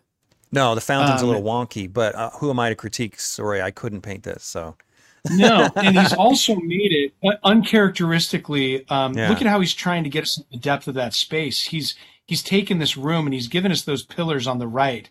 No, 0.50 0.74
the 0.74 0.80
fountain's 0.80 1.20
um, 1.20 1.28
a 1.28 1.32
little 1.32 1.46
wonky, 1.46 1.92
but 1.92 2.14
uh, 2.14 2.30
who 2.30 2.48
am 2.48 2.58
I 2.58 2.70
to 2.70 2.74
critique? 2.74 3.20
Sorry, 3.20 3.60
I 3.60 3.70
couldn't 3.70 4.00
paint 4.00 4.22
this, 4.22 4.44
so. 4.44 4.76
no, 5.30 5.68
and 5.76 5.98
he's 5.98 6.14
also 6.14 6.56
made 6.56 6.92
it 6.92 7.12
uh, 7.22 7.36
uncharacteristically. 7.44 8.88
Um, 8.88 9.12
yeah. 9.12 9.28
Look 9.28 9.42
at 9.42 9.46
how 9.46 9.60
he's 9.60 9.74
trying 9.74 10.04
to 10.04 10.10
get 10.10 10.22
us 10.22 10.42
the 10.50 10.56
depth 10.56 10.88
of 10.88 10.94
that 10.94 11.12
space. 11.12 11.64
He's 11.64 11.94
he's 12.26 12.42
taken 12.42 12.78
this 12.78 12.96
room 12.96 13.26
and 13.26 13.34
he's 13.34 13.46
given 13.46 13.70
us 13.70 13.82
those 13.82 14.02
pillars 14.02 14.46
on 14.46 14.58
the 14.58 14.66
right, 14.66 15.08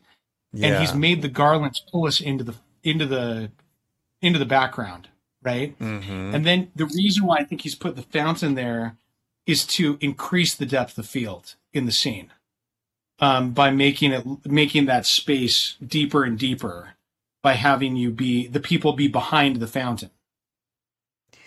yeah. 0.51 0.67
and 0.67 0.81
he's 0.81 0.95
made 0.95 1.21
the 1.21 1.29
garlands 1.29 1.83
pull 1.91 2.07
us 2.07 2.19
into 2.19 2.43
the 2.43 2.55
into 2.84 3.06
the 3.06 3.51
into 4.22 4.39
the 4.39 4.45
background, 4.45 5.10
right? 5.41 5.77
Mm-hmm. 5.80 6.35
And 6.35 6.45
then 6.45 6.72
the 6.76 6.85
reason 6.85 7.26
why 7.26 7.38
I 7.38 7.43
think 7.43 7.61
he's 7.61 7.76
put 7.76 7.95
the 7.95 8.01
fountain 8.01 8.56
there 8.56 8.95
is 9.45 9.65
to 9.65 9.97
increase 10.01 10.53
the 10.56 10.65
depth 10.65 10.97
of 10.97 11.06
field 11.06 11.56
in 11.73 11.85
the 11.85 11.91
scene 11.91 12.31
um, 13.19 13.51
by 13.51 13.72
making 13.72 14.11
it 14.11 14.26
making 14.45 14.85
that 14.85 15.06
space 15.06 15.76
deeper 15.85 16.23
and 16.23 16.38
deeper 16.38 16.91
by 17.41 17.53
having 17.53 17.95
you 17.95 18.11
be 18.11 18.47
the 18.47 18.60
people 18.60 18.93
be 18.93 19.07
behind 19.07 19.57
the 19.57 19.68
fountain. 19.68 20.11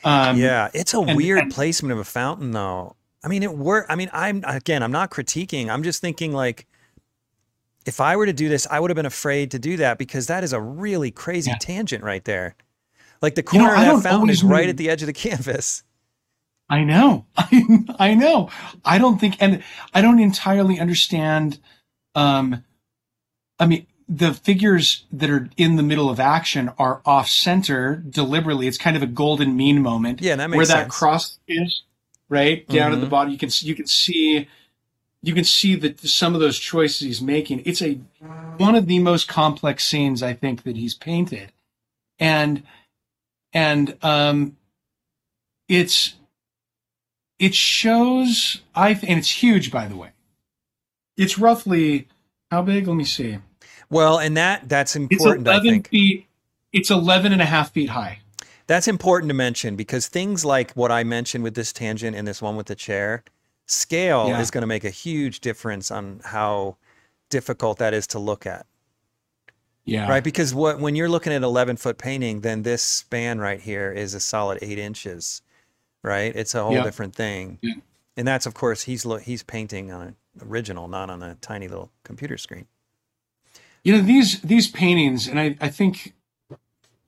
Um, 0.04 0.36
yeah, 0.36 0.68
it's 0.74 0.94
a 0.94 1.00
and, 1.00 1.16
weird 1.16 1.42
and, 1.42 1.52
placement 1.52 1.92
of 1.92 1.98
a 1.98 2.04
fountain, 2.04 2.50
though. 2.50 2.96
I 3.22 3.28
mean, 3.28 3.42
it 3.42 3.56
work. 3.56 3.86
I 3.88 3.94
mean, 3.94 4.10
I'm 4.12 4.42
again, 4.46 4.82
I'm 4.82 4.92
not 4.92 5.10
critiquing. 5.10 5.68
I'm 5.68 5.82
just 5.82 6.00
thinking 6.00 6.32
like, 6.32 6.66
if 7.86 8.00
I 8.00 8.16
were 8.16 8.26
to 8.26 8.32
do 8.32 8.48
this, 8.48 8.66
I 8.70 8.80
would 8.80 8.90
have 8.90 8.96
been 8.96 9.06
afraid 9.06 9.50
to 9.52 9.58
do 9.58 9.76
that 9.78 9.98
because 9.98 10.26
that 10.26 10.44
is 10.44 10.52
a 10.52 10.60
really 10.60 11.10
crazy 11.10 11.50
yeah. 11.50 11.58
tangent 11.58 12.04
right 12.04 12.24
there. 12.24 12.54
Like 13.20 13.34
the 13.34 13.42
corner 13.42 13.74
you 13.76 13.84
know, 13.84 13.96
of 13.96 14.02
that 14.02 14.10
fountain 14.10 14.30
is 14.30 14.42
right 14.42 14.68
at 14.68 14.76
the 14.76 14.90
edge 14.90 15.02
of 15.02 15.06
the 15.06 15.12
canvas. 15.12 15.84
I 16.68 16.84
know. 16.84 17.26
I, 17.36 17.84
I 17.98 18.14
know. 18.14 18.50
I 18.84 18.98
don't 18.98 19.18
think, 19.18 19.36
and 19.40 19.62
I 19.92 20.00
don't 20.00 20.18
entirely 20.18 20.80
understand. 20.80 21.58
Um, 22.14 22.64
I 23.58 23.66
mean, 23.66 23.86
the 24.08 24.34
figures 24.34 25.04
that 25.12 25.30
are 25.30 25.48
in 25.56 25.76
the 25.76 25.82
middle 25.82 26.10
of 26.10 26.20
action 26.20 26.70
are 26.78 27.00
off 27.04 27.28
center 27.28 27.96
deliberately. 27.96 28.66
It's 28.66 28.78
kind 28.78 28.96
of 28.96 29.02
a 29.02 29.06
golden 29.06 29.56
mean 29.56 29.82
moment. 29.82 30.20
Yeah, 30.20 30.36
that 30.36 30.50
makes 30.50 30.56
where 30.56 30.66
sense. 30.66 30.84
that 30.84 30.90
cross 30.90 31.38
is 31.46 31.82
right 32.28 32.66
down 32.68 32.76
mm-hmm. 32.76 32.92
at 32.92 32.96
the 32.96 33.02
mm-hmm. 33.02 33.10
bottom. 33.10 33.32
You 33.32 33.38
can 33.38 33.50
you 33.60 33.74
can 33.74 33.86
see 33.86 34.48
you 35.22 35.34
can 35.34 35.44
see 35.44 35.76
that 35.76 36.00
some 36.00 36.34
of 36.34 36.40
those 36.40 36.58
choices 36.58 37.00
he's 37.00 37.22
making. 37.22 37.62
It's 37.64 37.80
a 37.80 38.00
one 38.56 38.74
of 38.74 38.86
the 38.86 38.98
most 38.98 39.28
complex 39.28 39.86
scenes 39.86 40.22
I 40.22 40.34
think 40.34 40.64
that 40.64 40.76
he's 40.76 40.94
painted, 40.94 41.52
and 42.18 42.62
and 43.52 43.96
um, 44.02 44.56
it's 45.68 46.14
it 47.38 47.54
shows 47.54 48.62
I 48.74 48.90
and 48.90 49.18
it's 49.18 49.42
huge 49.42 49.70
by 49.70 49.86
the 49.86 49.96
way. 49.96 50.10
It's 51.16 51.38
roughly 51.38 52.08
how 52.50 52.62
big? 52.62 52.88
Let 52.88 52.96
me 52.96 53.04
see. 53.04 53.38
Well, 53.90 54.18
and 54.18 54.36
that 54.36 54.68
that's 54.68 54.96
important. 54.96 55.46
It's 55.46 55.64
11 55.64 55.82
feet. 55.84 56.26
It's 56.72 56.90
11 56.90 57.32
and 57.32 57.42
a 57.42 57.44
half 57.44 57.72
feet 57.72 57.90
high. 57.90 58.20
That's 58.66 58.88
important 58.88 59.28
to 59.28 59.34
mention 59.34 59.76
because 59.76 60.08
things 60.08 60.44
like 60.44 60.72
what 60.72 60.90
I 60.90 61.04
mentioned 61.04 61.44
with 61.44 61.54
this 61.54 61.72
tangent 61.72 62.16
and 62.16 62.26
this 62.26 62.40
one 62.40 62.56
with 62.56 62.66
the 62.66 62.74
chair, 62.74 63.22
scale 63.66 64.28
yeah. 64.28 64.40
is 64.40 64.50
going 64.50 64.62
to 64.62 64.66
make 64.66 64.84
a 64.84 64.90
huge 64.90 65.40
difference 65.40 65.90
on 65.90 66.20
how 66.24 66.76
difficult 67.30 67.78
that 67.78 67.94
is 67.94 68.06
to 68.08 68.18
look 68.18 68.46
at. 68.46 68.66
Yeah. 69.84 70.08
Right. 70.08 70.22
Because 70.22 70.54
what 70.54 70.78
when 70.78 70.94
you're 70.94 71.08
looking 71.08 71.32
at 71.32 71.42
11 71.42 71.76
foot 71.76 71.98
painting, 71.98 72.42
then 72.42 72.62
this 72.62 72.82
span 72.82 73.40
right 73.40 73.60
here 73.60 73.90
is 73.90 74.14
a 74.14 74.20
solid 74.20 74.58
eight 74.62 74.78
inches. 74.78 75.42
Right. 76.02 76.34
It's 76.34 76.54
a 76.54 76.62
whole 76.62 76.74
yeah. 76.74 76.84
different 76.84 77.14
thing. 77.14 77.58
Yeah. 77.62 77.74
And 78.16 78.28
that's 78.28 78.46
of 78.46 78.54
course 78.54 78.82
he's 78.82 79.06
he's 79.22 79.42
painting 79.42 79.90
on 79.90 80.02
an 80.02 80.16
original, 80.40 80.86
not 80.86 81.10
on 81.10 81.22
a 81.22 81.34
tiny 81.36 81.66
little 81.66 81.90
computer 82.04 82.38
screen. 82.38 82.66
You 83.82 83.96
know 83.96 84.02
these 84.02 84.40
these 84.42 84.70
paintings, 84.70 85.26
and 85.26 85.40
I, 85.40 85.56
I 85.60 85.68
think 85.68 86.14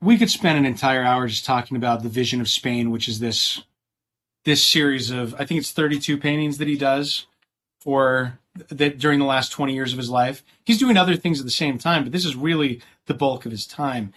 we 0.01 0.19
could 0.19 0.31
spend 0.31 0.59
an 0.59 0.67
entire 0.67 1.03
hour 1.05 1.29
just 1.29 1.45
talking 1.45 1.77
about 1.77 2.03
the 2.03 2.09
vision 2.09 2.41
of 2.41 2.49
Spain, 2.49 2.91
which 2.91 3.09
is 3.09 3.21
this 3.21 3.63
this 4.45 4.63
series 4.63 5.11
of 5.11 5.35
I 5.35 5.45
think 5.45 5.59
it's 5.59 5.73
32 5.73 6.19
paintings 6.19 6.59
that 6.59 6.69
he 6.69 6.77
does 6.77 7.27
for 7.81 8.39
that 8.69 8.99
during 8.99 9.19
the 9.19 9.25
last 9.25 9.51
20 9.51 9.75
years 9.75 9.93
of 9.93 9.99
his 9.99 10.11
life. 10.11 10.43
He's 10.65 10.79
doing 10.79 10.97
other 10.97 11.17
things 11.17 11.41
at 11.41 11.47
the 11.47 11.51
same 11.51 11.79
time, 11.79 12.05
but 12.05 12.13
this 12.13 12.25
is 12.25 12.37
really 12.37 12.81
the 13.07 13.15
bulk 13.15 13.45
of 13.45 13.51
his 13.51 13.67
time. 13.67 14.13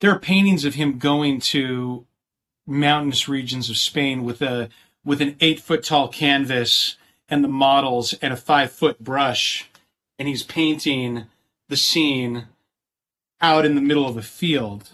There 0.00 0.12
are 0.12 0.18
paintings 0.18 0.64
of 0.64 0.74
him 0.74 0.98
going 0.98 1.40
to 1.40 2.06
mountainous 2.66 3.28
regions 3.28 3.68
of 3.68 3.76
Spain 3.76 4.24
with 4.24 4.40
a 4.42 4.68
with 5.04 5.20
an 5.20 5.36
eight 5.40 5.60
foot 5.60 5.82
tall 5.82 6.08
canvas 6.08 6.96
and 7.28 7.42
the 7.42 7.48
models 7.48 8.14
and 8.14 8.32
a 8.32 8.36
five 8.36 8.70
foot 8.70 9.02
brush, 9.02 9.68
and 10.18 10.28
he's 10.28 10.42
painting 10.42 11.24
the 11.68 11.76
scene 11.76 12.46
out 13.40 13.64
in 13.64 13.74
the 13.74 13.80
middle 13.80 14.06
of 14.06 14.16
a 14.16 14.22
field. 14.22 14.90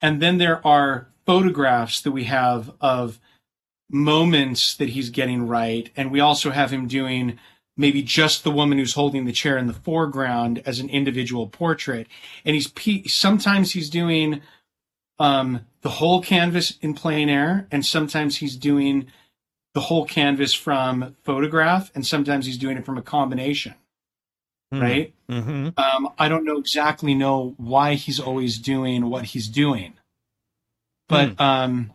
And 0.00 0.20
then 0.20 0.38
there 0.38 0.64
are 0.66 1.08
photographs 1.24 2.00
that 2.02 2.12
we 2.12 2.24
have 2.24 2.72
of 2.80 3.18
moments 3.90 4.74
that 4.76 4.90
he's 4.90 5.10
getting 5.10 5.46
right. 5.46 5.90
And 5.96 6.10
we 6.10 6.20
also 6.20 6.50
have 6.50 6.70
him 6.70 6.86
doing 6.86 7.38
maybe 7.76 8.02
just 8.02 8.42
the 8.42 8.50
woman 8.50 8.78
who's 8.78 8.94
holding 8.94 9.24
the 9.24 9.32
chair 9.32 9.58
in 9.58 9.66
the 9.66 9.72
foreground 9.72 10.62
as 10.64 10.80
an 10.80 10.88
individual 10.88 11.46
portrait. 11.46 12.06
And 12.44 12.54
he's 12.56 12.72
sometimes 13.12 13.72
he's 13.72 13.90
doing 13.90 14.40
um, 15.18 15.66
the 15.82 15.90
whole 15.90 16.22
canvas 16.22 16.78
in 16.80 16.94
plein 16.94 17.28
air, 17.28 17.66
and 17.70 17.84
sometimes 17.84 18.38
he's 18.38 18.56
doing 18.56 19.06
the 19.74 19.80
whole 19.80 20.06
canvas 20.06 20.54
from 20.54 21.16
photograph, 21.22 21.90
and 21.94 22.06
sometimes 22.06 22.46
he's 22.46 22.58
doing 22.58 22.76
it 22.76 22.84
from 22.84 22.98
a 22.98 23.02
combination 23.02 23.74
mm. 24.72 24.82
right? 24.82 25.14
Mm-hmm. 25.30 25.68
Um, 25.78 26.12
I 26.18 26.28
don't 26.28 26.44
know 26.44 26.58
exactly 26.58 27.14
know 27.14 27.54
why 27.56 27.94
he's 27.94 28.20
always 28.20 28.58
doing 28.58 29.08
what 29.08 29.24
he's 29.24 29.48
doing, 29.48 29.94
but 31.08 31.36
mm. 31.36 31.40
um, 31.40 31.92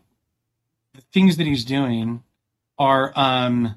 the 0.93 1.01
things 1.13 1.37
that 1.37 1.47
he's 1.47 1.65
doing 1.65 2.23
are 2.77 3.11
um, 3.15 3.75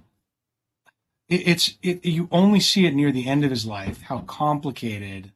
it, 1.28 1.48
it's 1.48 1.78
it, 1.82 2.04
you 2.04 2.28
only 2.30 2.60
see 2.60 2.86
it 2.86 2.94
near 2.94 3.12
the 3.12 3.28
end 3.28 3.44
of 3.44 3.50
his 3.50 3.66
life 3.66 4.02
how 4.02 4.18
complicated 4.20 5.32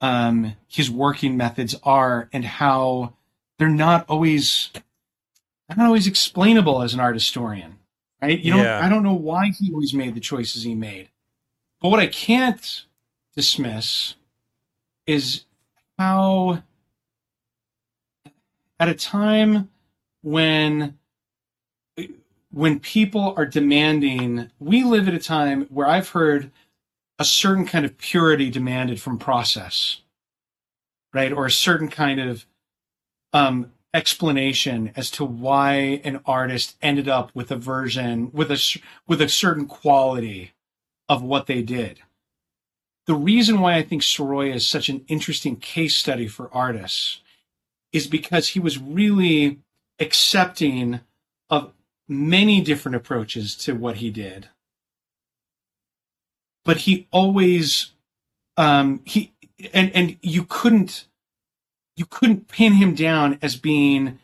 um, 0.00 0.54
his 0.68 0.90
working 0.90 1.36
methods 1.36 1.74
are 1.82 2.28
and 2.32 2.44
how 2.44 3.14
they're 3.58 3.68
not 3.68 4.04
always 4.08 4.70
not 5.68 5.86
always 5.86 6.06
explainable 6.06 6.82
as 6.82 6.94
an 6.94 7.00
art 7.00 7.14
historian 7.14 7.78
right 8.22 8.40
you 8.40 8.56
yeah. 8.56 8.80
i 8.84 8.88
don't 8.88 9.02
know 9.02 9.14
why 9.14 9.50
he 9.58 9.72
always 9.72 9.92
made 9.92 10.14
the 10.14 10.20
choices 10.20 10.62
he 10.62 10.74
made 10.74 11.10
but 11.80 11.90
what 11.90 12.00
I 12.00 12.06
can't 12.06 12.84
dismiss 13.36 14.14
is 15.06 15.44
how, 15.98 16.62
at 18.80 18.88
a 18.88 18.94
time 18.94 19.70
when 20.22 20.98
when 22.50 22.80
people 22.80 23.34
are 23.36 23.46
demanding, 23.46 24.50
we 24.58 24.82
live 24.82 25.06
at 25.06 25.14
a 25.14 25.18
time 25.18 25.66
where 25.70 25.86
I've 25.86 26.08
heard 26.10 26.50
a 27.18 27.24
certain 27.24 27.66
kind 27.66 27.84
of 27.84 27.98
purity 27.98 28.50
demanded 28.50 29.00
from 29.00 29.18
process, 29.18 30.00
right? 31.12 31.32
Or 31.32 31.46
a 31.46 31.50
certain 31.50 31.88
kind 31.88 32.20
of 32.20 32.46
um, 33.32 33.72
explanation 33.92 34.92
as 34.96 35.10
to 35.10 35.24
why 35.24 36.00
an 36.04 36.20
artist 36.24 36.76
ended 36.80 37.08
up 37.08 37.30
with 37.34 37.50
a 37.50 37.56
version 37.56 38.30
with 38.32 38.50
a 38.50 38.80
with 39.06 39.20
a 39.20 39.28
certain 39.28 39.66
quality 39.66 40.52
of 41.08 41.22
what 41.22 41.46
they 41.46 41.62
did. 41.62 42.00
The 43.06 43.14
reason 43.14 43.60
why 43.60 43.74
I 43.76 43.82
think 43.82 44.02
Sorolla 44.02 44.54
is 44.54 44.66
such 44.66 44.88
an 44.88 45.04
interesting 45.08 45.56
case 45.56 45.96
study 45.96 46.28
for 46.28 46.50
artists 46.52 47.22
is 47.92 48.06
because 48.06 48.48
he 48.48 48.60
was 48.60 48.78
really 48.78 49.60
accepting 50.00 51.00
of 51.50 51.72
many 52.08 52.60
different 52.60 52.96
approaches 52.96 53.54
to 53.56 53.74
what 53.74 53.96
he 53.96 54.10
did. 54.10 54.48
But 56.64 56.78
he 56.78 57.06
always 57.10 57.92
um 58.56 59.02
he 59.04 59.32
and 59.72 59.90
and 59.94 60.16
you 60.22 60.44
couldn't 60.44 61.06
you 61.96 62.06
couldn't 62.06 62.48
pin 62.48 62.74
him 62.74 62.94
down 62.94 63.38
as 63.42 63.56
being 63.56 64.18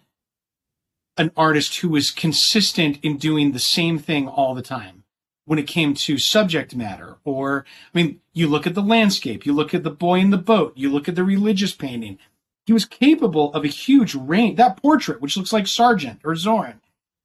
an 1.17 1.31
artist 1.37 1.77
who 1.77 1.89
was 1.89 2.11
consistent 2.11 2.99
in 3.03 3.17
doing 3.17 3.53
the 3.53 3.59
same 3.59 3.99
thing 3.99 4.29
all 4.29 4.55
the 4.55 4.63
time 4.63 5.05
when 5.45 5.59
it 5.59 5.67
came 5.67 5.95
to 5.95 6.19
subject 6.19 6.75
matter. 6.75 7.17
Or, 7.25 7.65
I 7.95 7.99
mean, 7.99 8.21
you 8.33 8.49
look 8.49 8.67
at 8.67 8.75
the 8.75 8.83
landscape, 8.83 9.45
you 9.45 9.53
look 9.53 9.75
at 9.75 9.83
the 9.83 9.91
boy 9.91 10.21
in 10.21 10.31
the 10.31 10.39
boat, 10.39 10.73
you 10.77 10.91
look 10.91 11.09
at 11.09 11.15
the 11.15 11.25
religious 11.25 11.73
painting. 11.73 12.19
He 12.67 12.73
was 12.73 12.87
capable 12.87 13.53
of 13.53 13.65
a 13.65 13.69
huge 13.69 14.15
range. 14.15 14.57
That 14.57 14.81
portrait, 14.81 15.21
which 15.21 15.37
looks 15.37 15.53
like 15.53 15.67
Sargent 15.67 16.21
or 16.25 16.35
Zorn, 16.35 16.81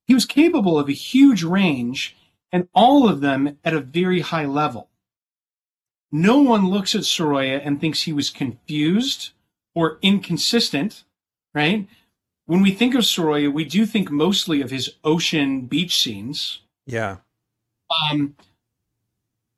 he 0.06 0.14
was 0.14 0.26
capable 0.26 0.78
of 0.78 0.90
a 0.90 0.94
huge 0.94 1.44
range 1.44 2.16
and 2.52 2.68
all 2.74 3.08
of 3.08 3.22
them 3.22 3.58
at 3.64 3.74
a 3.74 3.80
very 3.80 4.22
high 4.22 4.46
level. 4.46 4.90
No 6.12 6.40
one 6.40 6.70
looks 6.70 6.96
at 6.96 7.06
Sorolla 7.06 7.60
and 7.60 7.80
thinks 7.80 8.02
he 8.02 8.14
was 8.14 8.30
confused 8.30 9.30
or 9.76 10.00
inconsistent, 10.02 11.04
right? 11.54 11.88
When 12.46 12.62
we 12.62 12.72
think 12.72 12.96
of 12.96 13.06
Sorolla, 13.06 13.52
we 13.52 13.64
do 13.64 13.86
think 13.86 14.10
mostly 14.10 14.62
of 14.62 14.72
his 14.72 14.96
ocean 15.04 15.68
beach 15.68 16.00
scenes. 16.00 16.62
Yeah. 16.88 17.18
Um, 18.12 18.36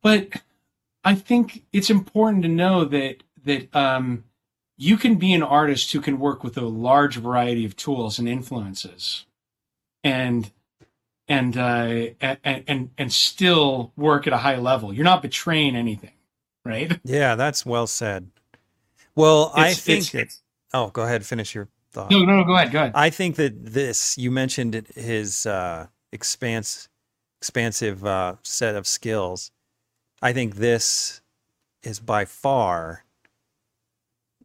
but 0.03 0.41
I 1.03 1.16
think 1.16 1.64
it's 1.72 1.90
important 1.90 2.44
to 2.44 2.49
know 2.49 2.84
that 2.86 3.24
that 3.44 3.74
um, 3.76 4.26
you 4.82 4.98
can 4.98 5.16
be 5.16 5.32
an 5.34 5.44
artist 5.44 5.91
who 5.91 6.02
can 6.02 6.18
work 6.20 6.44
with 6.44 6.58
a 6.58 6.62
large 6.62 7.18
variety 7.18 7.66
of 7.66 7.76
tools 7.76 8.18
and 8.18 8.28
influences, 8.28 9.26
and 10.03 10.52
and 11.28 11.56
uh, 11.56 12.08
and 12.20 12.64
and 12.68 12.90
and 12.98 13.14
still 13.14 13.94
work 13.95 14.26
at 14.26 14.34
a 14.34 14.38
high 14.38 14.56
level. 14.58 14.91
You're 14.91 15.03
not 15.06 15.22
betraying 15.22 15.76
anything, 15.76 16.14
right? 16.66 16.99
Yeah, 17.03 17.36
that's 17.36 17.64
well 17.66 17.86
said. 17.86 18.32
Well, 19.16 19.52
I 19.53 19.74
think 19.74 19.99
it's- 20.08 20.16
it's. 20.16 20.41
Oh, 20.74 20.88
go 20.90 21.03
ahead. 21.03 21.26
Finish 21.26 21.53
your 21.53 21.68
thought. 21.91 22.10
No, 22.10 22.20
no, 22.24 22.38
no. 22.38 22.44
Go 22.44 22.56
ahead. 22.56 22.72
Go 22.72 22.80
ahead. 22.80 22.94
I 22.95 23.10
think 23.12 23.36
that 23.36 23.53
this 23.74 24.18
you 24.18 24.32
mentioned 24.32 24.88
his 24.95 25.45
uh, 25.45 25.88
expanse, 26.12 26.90
expansive 27.40 28.03
uh, 28.06 28.36
set 28.41 28.76
of 28.76 28.88
skills. 28.88 29.52
I 30.24 30.34
think 30.34 30.56
this 30.56 31.22
is 31.84 31.99
by 31.99 32.26
far 32.26 33.03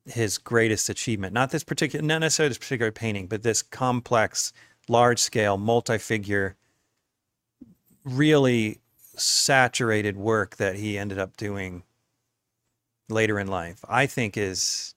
his 0.07 0.39
greatest 0.39 0.89
achievement. 0.89 1.33
Not 1.33 1.51
this 1.51 1.65
particular, 1.65 2.05
not 2.05 2.19
necessarily 2.19 2.51
this 2.51 2.59
particular 2.59 2.93
painting, 2.93 3.27
but 3.27 3.43
this 3.43 3.63
complex, 3.63 4.53
large 4.89 5.19
scale, 5.19 5.57
multi 5.57 5.99
figure, 5.99 6.57
really 8.05 8.81
saturated 9.17 10.17
work 10.17 10.57
that 10.57 10.77
he 10.77 10.99
ended 10.99 11.19
up 11.19 11.37
doing 11.37 11.83
later 13.09 13.39
in 13.39 13.49
life. 13.49 13.85
I 13.89 14.07
think 14.07 14.37
is 14.37 14.95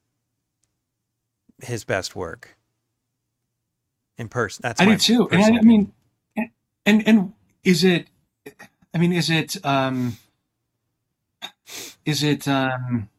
his 1.62 1.84
best 1.84 2.16
work 2.16 2.58
in 4.18 4.30
person. 4.30 4.62
That's 4.64 4.80
I 4.80 4.86
do 4.86 4.98
too. 4.98 5.30
And 5.30 5.44
I, 5.44 5.60
I 5.60 5.62
mean, 5.62 5.92
and 6.86 7.08
and 7.08 7.34
is 7.64 7.84
it? 7.84 8.08
I 8.94 8.98
mean, 8.98 9.14
is 9.14 9.30
it? 9.30 9.58
um 9.66 10.18
Is 12.06 12.24
it? 12.24 12.48
um 12.48 13.10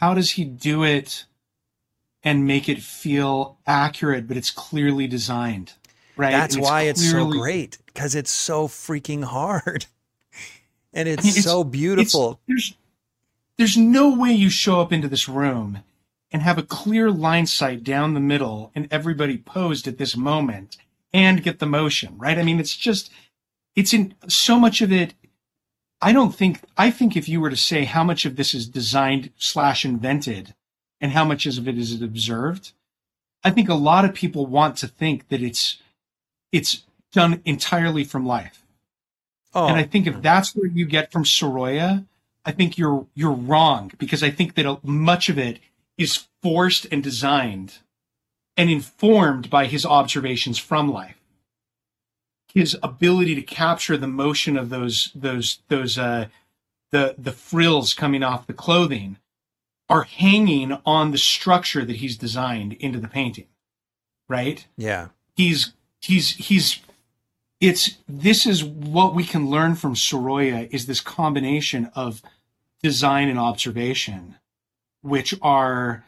How 0.00 0.14
does 0.14 0.30
he 0.32 0.44
do 0.44 0.82
it 0.82 1.26
and 2.24 2.46
make 2.46 2.68
it 2.68 2.80
feel 2.82 3.58
accurate, 3.66 4.26
but 4.26 4.36
it's 4.38 4.50
clearly 4.50 5.06
designed, 5.06 5.72
right? 6.16 6.30
That's 6.32 6.54
And 6.54 6.64
why 6.64 6.82
it's 6.82 7.08
so 7.10 7.30
great 7.30 7.76
because 7.86 8.14
it's 8.14 8.30
so 8.30 8.66
freaking 8.66 9.24
hard, 9.24 9.86
and 10.94 11.06
it's, 11.08 11.22
mean, 11.22 11.30
it's- 11.30 11.44
so 11.44 11.60
it's- 11.60 11.70
beautiful. 11.72 12.40
there's 12.48 12.74
there's 13.58 13.76
no 13.76 14.14
way 14.16 14.32
you 14.32 14.48
show 14.48 14.80
up 14.80 14.90
into 14.90 15.06
this 15.06 15.28
room 15.28 15.80
and 16.32 16.40
have 16.40 16.56
a 16.56 16.62
clear 16.62 17.10
line 17.10 17.44
sight 17.46 17.84
down 17.84 18.14
the 18.14 18.20
middle 18.20 18.70
and 18.74 18.88
everybody 18.90 19.36
posed 19.36 19.86
at 19.86 19.98
this 19.98 20.16
moment 20.16 20.78
and 21.12 21.42
get 21.42 21.58
the 21.58 21.66
motion, 21.66 22.16
right? 22.16 22.38
I 22.38 22.42
mean, 22.42 22.58
it's 22.58 22.74
just 22.74 23.10
it's 23.76 23.92
in 23.92 24.14
so 24.28 24.58
much 24.58 24.80
of 24.80 24.90
it. 24.92 25.12
I 26.02 26.12
don't 26.12 26.34
think 26.34 26.60
I 26.76 26.90
think 26.90 27.16
if 27.16 27.28
you 27.28 27.40
were 27.40 27.50
to 27.50 27.56
say 27.56 27.84
how 27.84 28.02
much 28.04 28.24
of 28.24 28.36
this 28.36 28.54
is 28.54 28.66
designed 28.66 29.32
slash 29.36 29.84
invented 29.84 30.54
and 31.00 31.12
how 31.12 31.24
much 31.24 31.46
of 31.46 31.68
it 31.68 31.76
is 31.78 32.00
observed, 32.00 32.72
I 33.44 33.50
think 33.50 33.68
a 33.68 33.74
lot 33.74 34.04
of 34.04 34.14
people 34.14 34.46
want 34.46 34.76
to 34.78 34.88
think 34.88 35.28
that 35.28 35.42
it's 35.42 35.78
it's 36.52 36.84
done 37.12 37.42
entirely 37.44 38.04
from 38.04 38.24
life. 38.26 38.64
oh, 39.54 39.66
And 39.66 39.76
I 39.76 39.82
think 39.82 40.06
if 40.06 40.22
that's 40.22 40.54
where 40.54 40.66
you 40.68 40.86
get 40.86 41.12
from 41.12 41.24
Sorolla, 41.24 42.06
I 42.44 42.52
think 42.52 42.78
you're 42.78 43.06
you're 43.14 43.32
wrong 43.32 43.92
because 43.98 44.22
I 44.22 44.30
think 44.30 44.54
that 44.54 44.66
a- 44.66 44.78
much 44.82 45.28
of 45.28 45.38
it 45.38 45.58
is 45.98 46.26
forced 46.42 46.86
and 46.90 47.02
designed 47.02 47.78
and 48.56 48.70
informed 48.70 49.50
by 49.50 49.66
his 49.66 49.84
observations 49.84 50.58
from 50.58 50.90
life. 50.90 51.19
His 52.52 52.76
ability 52.82 53.34
to 53.36 53.42
capture 53.42 53.96
the 53.96 54.08
motion 54.08 54.56
of 54.56 54.70
those 54.70 55.12
those 55.14 55.60
those 55.68 55.98
uh 55.98 56.26
the 56.90 57.14
the 57.16 57.32
frills 57.32 57.94
coming 57.94 58.22
off 58.22 58.46
the 58.46 58.52
clothing 58.52 59.18
are 59.88 60.02
hanging 60.02 60.78
on 60.86 61.10
the 61.10 61.18
structure 61.18 61.84
that 61.84 61.96
he's 61.96 62.16
designed 62.16 62.74
into 62.74 63.00
the 63.00 63.08
painting. 63.08 63.46
Right? 64.28 64.66
yeah, 64.76 65.08
he's 65.34 65.72
he's 66.00 66.36
he's 66.36 66.80
it's 67.60 67.98
this 68.08 68.46
is 68.46 68.64
what 68.64 69.14
we 69.14 69.24
can 69.24 69.50
learn 69.50 69.74
from 69.74 69.94
Sorolla 69.94 70.68
is 70.70 70.86
this 70.86 71.00
combination 71.00 71.90
of 71.94 72.22
design 72.82 73.28
and 73.28 73.38
observation, 73.38 74.36
which 75.02 75.34
are 75.42 76.04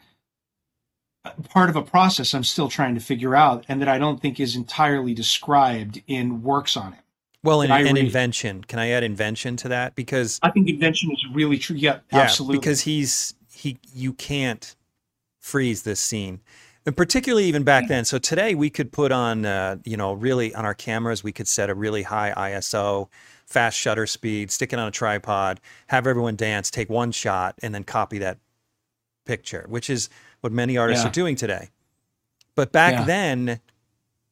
part 1.49 1.69
of 1.69 1.75
a 1.75 1.81
process 1.81 2.33
I'm 2.33 2.43
still 2.43 2.67
trying 2.67 2.95
to 2.95 3.01
figure 3.01 3.35
out, 3.35 3.65
and 3.67 3.81
that 3.81 3.87
I 3.87 3.97
don't 3.97 4.21
think 4.21 4.39
is 4.39 4.55
entirely 4.55 5.13
described 5.13 6.01
in 6.07 6.43
works 6.43 6.75
on 6.75 6.93
it. 6.93 6.99
well, 7.43 7.61
and, 7.61 7.71
and 7.71 7.97
invention. 7.97 8.63
Can 8.63 8.79
I 8.79 8.89
add 8.89 9.03
invention 9.03 9.55
to 9.57 9.69
that? 9.69 9.95
Because 9.95 10.39
I 10.43 10.51
think 10.51 10.69
invention 10.69 11.11
is 11.11 11.23
really 11.33 11.57
true. 11.57 11.75
Yeah, 11.75 11.99
yeah, 12.11 12.21
absolutely. 12.21 12.59
because 12.59 12.81
he's 12.81 13.35
he. 13.53 13.77
You 13.93 14.13
can't 14.13 14.75
freeze 15.39 15.83
this 15.83 15.99
scene, 15.99 16.41
and 16.85 16.95
particularly 16.95 17.45
even 17.45 17.63
back 17.63 17.87
then. 17.87 18.05
So 18.05 18.17
today 18.17 18.53
we 18.55 18.69
could 18.69 18.91
put 18.91 19.11
on, 19.11 19.45
uh, 19.45 19.77
you 19.85 19.97
know, 19.97 20.13
really 20.13 20.53
on 20.53 20.65
our 20.65 20.73
cameras, 20.73 21.23
we 21.23 21.31
could 21.31 21.47
set 21.47 21.69
a 21.69 21.75
really 21.75 22.03
high 22.03 22.33
ISO, 22.35 23.07
fast 23.45 23.77
shutter 23.77 24.07
speed, 24.07 24.51
stick 24.51 24.73
it 24.73 24.79
on 24.79 24.87
a 24.87 24.91
tripod, 24.91 25.61
have 25.87 26.05
everyone 26.05 26.35
dance, 26.35 26.69
take 26.69 26.89
one 26.89 27.11
shot, 27.11 27.55
and 27.63 27.73
then 27.73 27.83
copy 27.83 28.17
that 28.19 28.39
picture, 29.25 29.65
which 29.69 29.89
is 29.89 30.09
what 30.43 30.51
many 30.51 30.77
artists 30.77 31.03
Yeah. 31.03 31.09
are 31.09 31.13
doing 31.13 31.35
today. 31.37 31.69
But 32.55 32.71
back 32.73 32.91
Yeah. 32.91 33.03
then, 33.05 33.59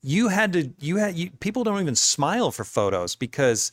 you 0.03 0.27
had 0.27 0.51
to 0.53 0.71
you 0.79 0.97
had 0.97 1.15
you, 1.15 1.29
people 1.39 1.63
don't 1.63 1.79
even 1.79 1.95
smile 1.95 2.51
for 2.51 2.63
photos 2.63 3.15
because 3.15 3.71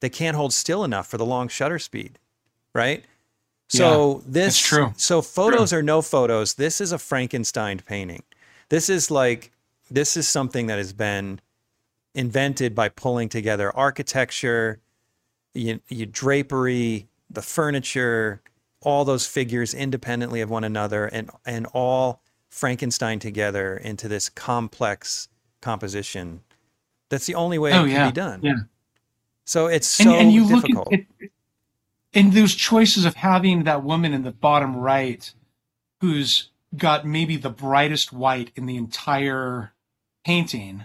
they 0.00 0.08
can't 0.10 0.36
hold 0.36 0.52
still 0.52 0.84
enough 0.84 1.06
for 1.06 1.16
the 1.16 1.24
long 1.24 1.48
shutter 1.48 1.78
speed, 1.78 2.18
right? 2.74 3.04
So 3.68 4.22
this 4.26 4.58
true. 4.58 4.94
So 4.96 5.22
photos 5.22 5.72
or 5.72 5.82
no 5.82 6.02
photos, 6.02 6.54
this 6.54 6.80
is 6.80 6.92
a 6.92 6.98
Frankenstein 6.98 7.80
painting. 7.80 8.22
This 8.68 8.88
is 8.88 9.10
like 9.10 9.52
this 9.90 10.16
is 10.16 10.26
something 10.26 10.66
that 10.66 10.78
has 10.78 10.92
been 10.92 11.40
invented 12.14 12.74
by 12.74 12.88
pulling 12.88 13.28
together 13.28 13.74
architecture, 13.76 14.80
you, 15.54 15.80
you 15.88 16.06
drapery, 16.06 17.06
the 17.30 17.42
furniture, 17.42 18.40
all 18.80 19.04
those 19.04 19.26
figures 19.26 19.74
independently 19.74 20.40
of 20.40 20.50
one 20.50 20.64
another, 20.64 21.06
and 21.06 21.30
and 21.44 21.66
all 21.72 22.22
Frankenstein 22.48 23.18
together 23.18 23.76
into 23.76 24.08
this 24.08 24.28
complex 24.28 25.28
composition. 25.60 26.42
That's 27.08 27.26
the 27.26 27.34
only 27.34 27.58
way 27.58 27.72
oh 27.72 27.84
it 27.84 27.88
can 27.88 27.90
yeah, 27.90 28.06
be 28.06 28.12
done. 28.12 28.40
yeah. 28.42 28.54
So 29.44 29.66
it's 29.66 29.86
so 29.86 30.12
and 30.14 30.32
you 30.32 30.48
difficult. 30.48 30.90
look 30.90 31.00
at 31.00 31.28
and 32.14 32.32
those 32.32 32.54
choices 32.54 33.04
of 33.04 33.14
having 33.14 33.64
that 33.64 33.84
woman 33.84 34.14
in 34.14 34.22
the 34.22 34.32
bottom 34.32 34.76
right 34.76 35.32
who's 36.00 36.50
got 36.76 37.06
maybe 37.06 37.36
the 37.36 37.50
brightest 37.50 38.12
white 38.12 38.50
in 38.56 38.66
the 38.66 38.76
entire 38.76 39.72
painting 40.24 40.84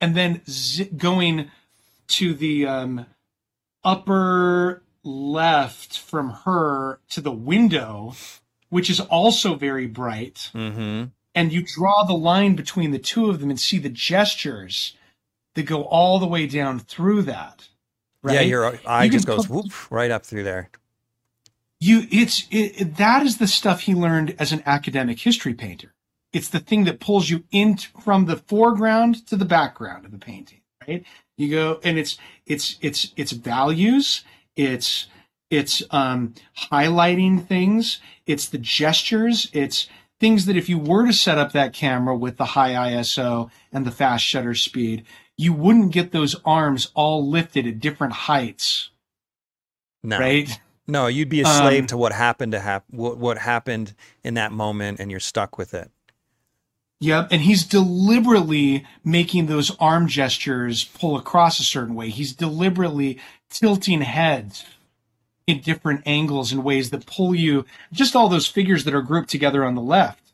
and 0.00 0.14
then 0.14 0.40
zi- 0.48 0.86
going 0.96 1.50
to 2.08 2.34
the 2.34 2.66
um, 2.66 3.06
upper 3.84 4.82
left 5.04 5.98
from 5.98 6.30
her 6.44 7.00
to 7.10 7.20
the 7.20 7.32
window 7.32 8.14
which 8.68 8.88
is 8.88 9.00
also 9.00 9.54
very 9.54 9.86
bright 9.86 10.50
mm-hmm. 10.54 11.04
and 11.34 11.52
you 11.52 11.62
draw 11.76 12.04
the 12.04 12.14
line 12.14 12.54
between 12.54 12.90
the 12.90 12.98
two 12.98 13.28
of 13.28 13.40
them 13.40 13.50
and 13.50 13.60
see 13.60 13.78
the 13.78 13.88
gestures 13.88 14.96
that 15.54 15.64
go 15.64 15.82
all 15.84 16.18
the 16.18 16.26
way 16.26 16.46
down 16.46 16.78
through 16.78 17.22
that 17.22 17.68
right 18.22 18.34
Yeah, 18.34 18.40
your 18.42 18.78
eye 18.86 19.04
You 19.04 19.10
just 19.10 19.26
goes 19.26 19.46
put- 19.46 19.50
whoop 19.64 19.90
right 19.90 20.10
up 20.10 20.24
through 20.24 20.44
there. 20.44 20.70
you 21.80 22.06
it's 22.10 22.46
it, 22.50 22.80
it- 22.80 22.96
that 22.96 23.22
is 23.24 23.38
the 23.38 23.48
stuff 23.48 23.80
he 23.82 23.94
learned 23.94 24.34
as 24.38 24.52
an 24.52 24.62
academic 24.66 25.18
history 25.18 25.54
painter 25.54 25.94
it's 26.32 26.48
the 26.48 26.60
thing 26.60 26.84
that 26.84 27.00
pulls 27.00 27.28
you 27.28 27.44
in 27.50 27.76
from 27.76 28.24
the 28.26 28.36
foreground 28.36 29.26
to 29.26 29.36
the 29.36 29.44
background 29.44 30.04
of 30.06 30.12
the 30.12 30.18
painting 30.18 30.60
right 30.86 31.04
you 31.36 31.50
go 31.50 31.80
and 31.82 31.98
it's 31.98 32.16
it's 32.46 32.76
it's 32.80 33.12
it's 33.16 33.32
values 33.32 34.24
it's 34.56 35.06
it's 35.50 35.82
um 35.90 36.34
highlighting 36.70 37.46
things. 37.46 38.00
It's 38.26 38.48
the 38.48 38.58
gestures. 38.58 39.48
It's 39.52 39.88
things 40.20 40.46
that 40.46 40.56
if 40.56 40.68
you 40.68 40.78
were 40.78 41.06
to 41.06 41.12
set 41.12 41.38
up 41.38 41.52
that 41.52 41.72
camera 41.72 42.16
with 42.16 42.36
the 42.36 42.44
high 42.46 42.72
iso 42.72 43.50
and 43.72 43.84
the 43.86 43.90
fast 43.90 44.24
shutter 44.24 44.54
speed 44.54 45.04
you 45.36 45.52
wouldn't 45.52 45.92
get 45.92 46.12
those 46.12 46.36
arms 46.44 46.90
all 46.94 47.28
lifted 47.28 47.66
at 47.66 47.80
different 47.80 48.12
heights. 48.14 48.90
No, 50.02 50.18
right? 50.18 50.60
No, 50.86 51.06
you'd 51.08 51.28
be 51.28 51.40
a 51.42 51.46
slave 51.46 51.82
Um, 51.84 51.86
to 51.88 51.96
what 51.96 52.12
happened 52.12 52.52
to 52.52 52.60
hap- 52.60 52.86
what, 52.90 53.18
what 53.18 53.38
happened 53.38 53.94
in 54.24 54.34
that 54.34 54.52
moment, 54.52 55.00
and 55.00 55.10
you're 55.10 55.20
stuck 55.20 55.58
with 55.58 55.74
it. 55.74 55.90
Yep, 57.00 57.28
and 57.32 57.42
he's 57.42 57.64
deliberately 57.64 58.86
making 59.04 59.46
those 59.46 59.76
arm 59.78 60.08
gestures 60.08 60.84
pull 60.84 61.16
across 61.16 61.60
a 61.60 61.64
certain 61.64 61.94
way. 61.94 62.10
He's 62.10 62.32
deliberately 62.32 63.20
tilting 63.52 64.02
heads 64.02 64.64
in 65.46 65.60
different 65.60 66.02
angles 66.06 66.52
and 66.52 66.64
ways 66.64 66.90
that 66.90 67.06
pull 67.06 67.34
you 67.34 67.64
just 67.92 68.16
all 68.16 68.28
those 68.28 68.46
figures 68.48 68.84
that 68.84 68.94
are 68.94 69.02
grouped 69.02 69.28
together 69.30 69.64
on 69.64 69.74
the 69.74 69.82
left. 69.82 70.32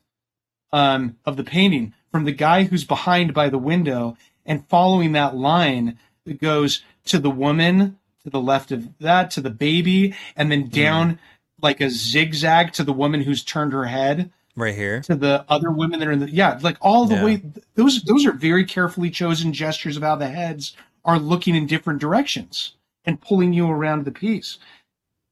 um, 0.73 1.17
of 1.25 1.37
the 1.37 1.45
painting 1.45 1.95
from 2.11 2.25
the 2.25 2.33
guy 2.33 2.65
who's 2.65 2.85
behind 2.85 3.35
by 3.35 3.49
the 3.49 3.59
window 3.59 4.17
and 4.45 4.67
following 4.69 5.13
that 5.13 5.37
line 5.37 5.99
that 6.25 6.41
goes 6.41 6.83
to 7.07 7.19
the 7.19 7.31
woman 7.31 7.99
to 8.23 8.31
the 8.31 8.41
left 8.41 8.71
of 8.73 8.89
that 8.99 9.31
to 9.31 9.41
the 9.41 9.51
baby 9.51 10.15
and 10.37 10.51
then 10.51 10.69
down 10.69 11.15
mm. 11.15 11.19
like 11.63 11.81
a 11.81 11.91
zigzag 11.91 12.73
to 12.73 12.85
the 12.85 12.93
woman 12.93 13.23
who's 13.23 13.43
turned 13.43 13.73
her 13.73 13.87
head 13.87 14.31
right 14.57 14.75
here 14.75 15.01
to 15.01 15.15
the 15.15 15.45
other 15.49 15.71
women 15.71 15.99
that 15.99 16.09
are 16.09 16.13
in 16.13 16.21
the 16.21 16.31
yeah 16.31 16.59
like 16.63 16.77
all 16.81 17.07
the 17.07 17.15
yeah. 17.15 17.25
way 17.25 17.43
those 17.75 18.03
those 18.03 18.27
are 18.27 18.33
very 18.33 18.65
carefully 18.65 19.11
chosen 19.11 19.53
gestures 19.53 19.97
of 19.97 20.03
how 20.03 20.17
the 20.17 20.29
heads 20.29 20.77
are 21.05 21.19
looking 21.19 21.55
in 21.55 21.67
different 21.67 22.01
directions 22.01 22.75
and 23.09 23.21
pulling 23.21 23.53
you 23.53 23.69
around 23.69 24.05
the 24.05 24.13
piece 24.13 24.59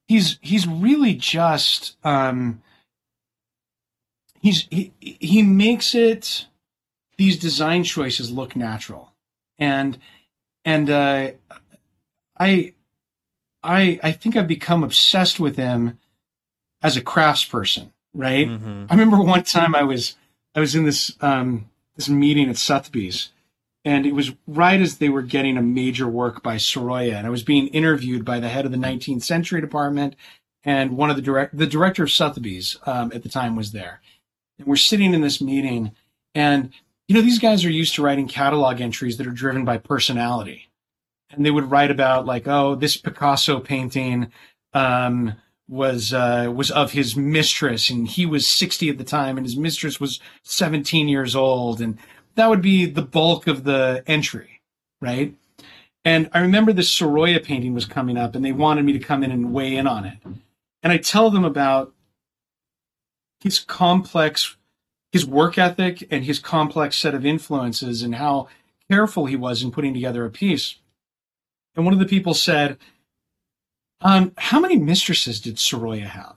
he's 0.08 0.38
he's 0.42 0.66
really 0.66 1.14
just 1.14 1.96
um 2.02 2.60
he's 4.40 4.66
he, 4.70 4.92
he 5.00 5.42
makes 5.42 5.94
it 5.94 6.46
these 7.16 7.38
design 7.38 7.84
choices 7.84 8.32
look 8.32 8.56
natural 8.56 9.12
and 9.58 9.98
and 10.64 10.90
uh 10.90 11.30
i 12.40 12.72
i 13.62 14.00
i 14.02 14.10
think 14.10 14.34
i've 14.34 14.48
become 14.48 14.82
obsessed 14.82 15.38
with 15.38 15.56
him 15.56 15.98
as 16.82 16.96
a 16.96 17.02
craftsperson 17.02 17.90
right? 18.16 18.48
Mm-hmm. 18.48 18.86
I 18.88 18.94
remember 18.94 19.22
one 19.22 19.44
time 19.44 19.74
I 19.74 19.82
was 19.82 20.16
I 20.54 20.60
was 20.60 20.74
in 20.74 20.84
this 20.84 21.16
um, 21.20 21.70
this 21.94 22.08
meeting 22.08 22.48
at 22.48 22.56
Sotheby's, 22.56 23.30
and 23.86 24.04
it 24.04 24.14
was 24.14 24.32
right 24.48 24.80
as 24.80 24.98
they 24.98 25.08
were 25.08 25.22
getting 25.22 25.56
a 25.56 25.62
major 25.62 26.08
work 26.08 26.42
by 26.42 26.56
Sorolla, 26.56 27.14
and 27.14 27.24
I 27.24 27.30
was 27.30 27.44
being 27.44 27.68
interviewed 27.68 28.24
by 28.24 28.40
the 28.40 28.48
head 28.48 28.66
of 28.66 28.72
the 28.72 28.76
19th 28.76 29.22
Century 29.22 29.60
Department, 29.60 30.16
and 30.64 30.96
one 30.96 31.08
of 31.08 31.14
the 31.14 31.22
direct 31.22 31.56
the 31.56 31.68
director 31.68 32.02
of 32.02 32.10
Sotheby's 32.10 32.76
um, 32.84 33.12
at 33.14 33.22
the 33.22 33.28
time 33.28 33.54
was 33.54 33.70
there, 33.70 34.02
and 34.58 34.66
we're 34.66 34.74
sitting 34.74 35.14
in 35.14 35.20
this 35.20 35.40
meeting, 35.40 35.92
and 36.34 36.72
you 37.06 37.14
know 37.14 37.22
these 37.22 37.38
guys 37.38 37.64
are 37.64 37.70
used 37.70 37.94
to 37.94 38.02
writing 38.02 38.26
catalog 38.26 38.80
entries 38.80 39.18
that 39.18 39.26
are 39.26 39.30
driven 39.30 39.64
by 39.64 39.78
personality, 39.78 40.68
and 41.30 41.46
they 41.46 41.52
would 41.52 41.70
write 41.70 41.92
about 41.92 42.26
like 42.26 42.48
oh 42.48 42.74
this 42.74 42.96
Picasso 42.96 43.60
painting. 43.60 44.32
Um, 44.74 45.36
was 45.68 46.12
uh, 46.12 46.52
was 46.54 46.70
of 46.70 46.92
his 46.92 47.16
mistress, 47.16 47.90
and 47.90 48.06
he 48.06 48.24
was 48.24 48.46
sixty 48.46 48.88
at 48.88 48.98
the 48.98 49.04
time, 49.04 49.36
and 49.36 49.44
his 49.44 49.56
mistress 49.56 49.98
was 49.98 50.20
seventeen 50.44 51.08
years 51.08 51.34
old, 51.34 51.80
and 51.80 51.98
that 52.36 52.48
would 52.48 52.62
be 52.62 52.86
the 52.86 53.02
bulk 53.02 53.46
of 53.46 53.64
the 53.64 54.02
entry, 54.06 54.60
right? 55.00 55.34
And 56.04 56.30
I 56.32 56.40
remember 56.40 56.72
the 56.72 56.82
Sorolla 56.82 57.40
painting 57.40 57.74
was 57.74 57.84
coming 57.84 58.16
up, 58.16 58.34
and 58.34 58.44
they 58.44 58.52
wanted 58.52 58.84
me 58.84 58.92
to 58.92 58.98
come 58.98 59.24
in 59.24 59.30
and 59.30 59.52
weigh 59.52 59.76
in 59.76 59.86
on 59.86 60.04
it, 60.04 60.18
and 60.82 60.92
I 60.92 60.98
tell 60.98 61.30
them 61.30 61.44
about 61.44 61.92
his 63.40 63.58
complex, 63.58 64.56
his 65.12 65.26
work 65.26 65.58
ethic, 65.58 66.06
and 66.10 66.24
his 66.24 66.38
complex 66.38 66.96
set 66.96 67.14
of 67.14 67.26
influences, 67.26 68.02
and 68.02 68.14
how 68.14 68.48
careful 68.88 69.26
he 69.26 69.36
was 69.36 69.62
in 69.62 69.72
putting 69.72 69.92
together 69.92 70.24
a 70.24 70.30
piece. 70.30 70.76
And 71.74 71.84
one 71.84 71.92
of 71.92 72.00
the 72.00 72.06
people 72.06 72.32
said, 72.32 72.78
um, 74.00 74.32
how 74.36 74.60
many 74.60 74.76
mistresses 74.76 75.40
did 75.40 75.58
Sorolla 75.58 76.06
have? 76.06 76.36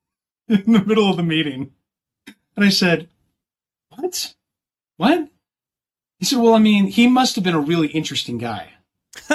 In 0.48 0.72
the 0.72 0.84
middle 0.84 1.10
of 1.10 1.16
the 1.16 1.22
meeting. 1.22 1.72
And 2.56 2.64
I 2.64 2.68
said, 2.68 3.08
What? 3.88 4.34
What? 4.96 5.28
He 6.18 6.24
said, 6.24 6.38
Well, 6.38 6.54
I 6.54 6.58
mean, 6.58 6.86
he 6.86 7.06
must 7.06 7.34
have 7.34 7.44
been 7.44 7.54
a 7.54 7.60
really 7.60 7.88
interesting 7.88 8.38
guy. 8.38 8.70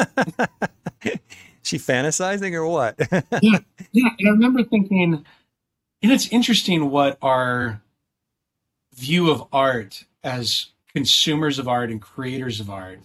she 1.63 1.77
fantasizing 1.77 2.53
or 2.53 2.67
what? 2.67 2.95
yeah. 3.41 3.59
Yeah. 3.91 4.09
And 4.19 4.27
I 4.27 4.31
remember 4.31 4.63
thinking, 4.63 5.25
and 6.01 6.11
it's 6.11 6.27
interesting 6.31 6.89
what 6.89 7.17
our 7.21 7.81
view 8.93 9.29
of 9.31 9.47
art 9.51 10.05
as 10.23 10.67
consumers 10.93 11.59
of 11.59 11.67
art 11.67 11.89
and 11.89 12.01
creators 12.01 12.59
of 12.59 12.69
art 12.69 12.99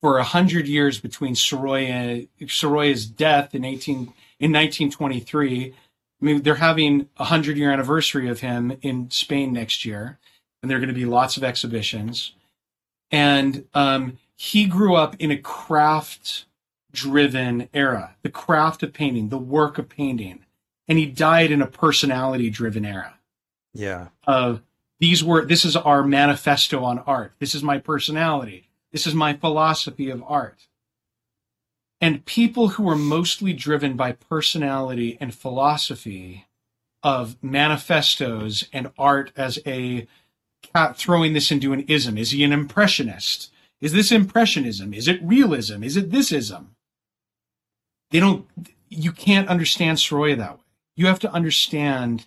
for 0.00 0.18
a 0.18 0.24
hundred 0.24 0.68
years 0.68 1.00
between 1.00 1.34
Sorolla, 1.34 2.26
Sorolla's 2.46 3.06
death 3.06 3.54
in 3.54 3.64
18 3.64 4.12
in 4.38 4.52
1923. 4.52 5.72
I 5.72 6.24
mean, 6.24 6.42
they're 6.42 6.56
having 6.56 7.08
a 7.16 7.24
hundred 7.24 7.56
year 7.56 7.70
anniversary 7.72 8.28
of 8.28 8.40
him 8.40 8.76
in 8.82 9.10
Spain 9.10 9.52
next 9.52 9.84
year, 9.84 10.18
and 10.64 10.70
there 10.70 10.78
are 10.78 10.80
going 10.80 10.88
to 10.88 10.94
be 10.94 11.04
lots 11.04 11.36
of 11.36 11.44
exhibitions. 11.44 12.32
And 13.10 13.66
um, 13.74 14.16
he 14.34 14.64
grew 14.64 14.94
up 14.94 15.14
in 15.18 15.30
a 15.30 15.36
craft 15.36 16.46
driven 16.90 17.68
era, 17.74 18.16
the 18.22 18.30
craft 18.30 18.82
of 18.82 18.94
painting, 18.94 19.28
the 19.28 19.36
work 19.36 19.76
of 19.76 19.90
painting, 19.90 20.46
and 20.88 20.98
he 20.98 21.04
died 21.04 21.50
in 21.50 21.60
a 21.60 21.66
personality 21.66 22.48
driven 22.48 22.86
era. 22.86 23.18
Yeah. 23.74 24.08
Of 24.26 24.56
uh, 24.56 24.58
these 25.00 25.22
were 25.22 25.44
this 25.44 25.66
is 25.66 25.76
our 25.76 26.02
manifesto 26.02 26.82
on 26.82 27.00
art. 27.00 27.34
This 27.40 27.54
is 27.54 27.62
my 27.62 27.76
personality. 27.76 28.70
This 28.90 29.06
is 29.06 29.14
my 29.14 29.34
philosophy 29.34 30.08
of 30.08 30.24
art. 30.26 30.66
And 32.00 32.24
people 32.24 32.68
who 32.68 32.88
are 32.88 32.96
mostly 32.96 33.52
driven 33.52 33.96
by 33.96 34.12
personality 34.12 35.18
and 35.20 35.34
philosophy 35.34 36.46
of 37.02 37.36
manifestos 37.42 38.64
and 38.72 38.90
art 38.96 39.30
as 39.36 39.58
a 39.66 40.06
throwing 40.96 41.32
this 41.32 41.50
into 41.50 41.72
an 41.72 41.80
ism. 41.88 42.18
Is 42.18 42.30
he 42.30 42.44
an 42.44 42.52
impressionist? 42.52 43.50
Is 43.80 43.92
this 43.92 44.12
impressionism? 44.12 44.94
Is 44.94 45.08
it 45.08 45.22
realism? 45.22 45.82
Is 45.82 45.96
it 45.96 46.10
thisism? 46.10 46.68
They 48.10 48.20
don't, 48.20 48.46
you 48.88 49.12
can't 49.12 49.48
understand 49.48 49.98
Sorolla 49.98 50.36
that 50.36 50.52
way. 50.52 50.64
You 50.96 51.06
have 51.06 51.18
to 51.20 51.32
understand 51.32 52.26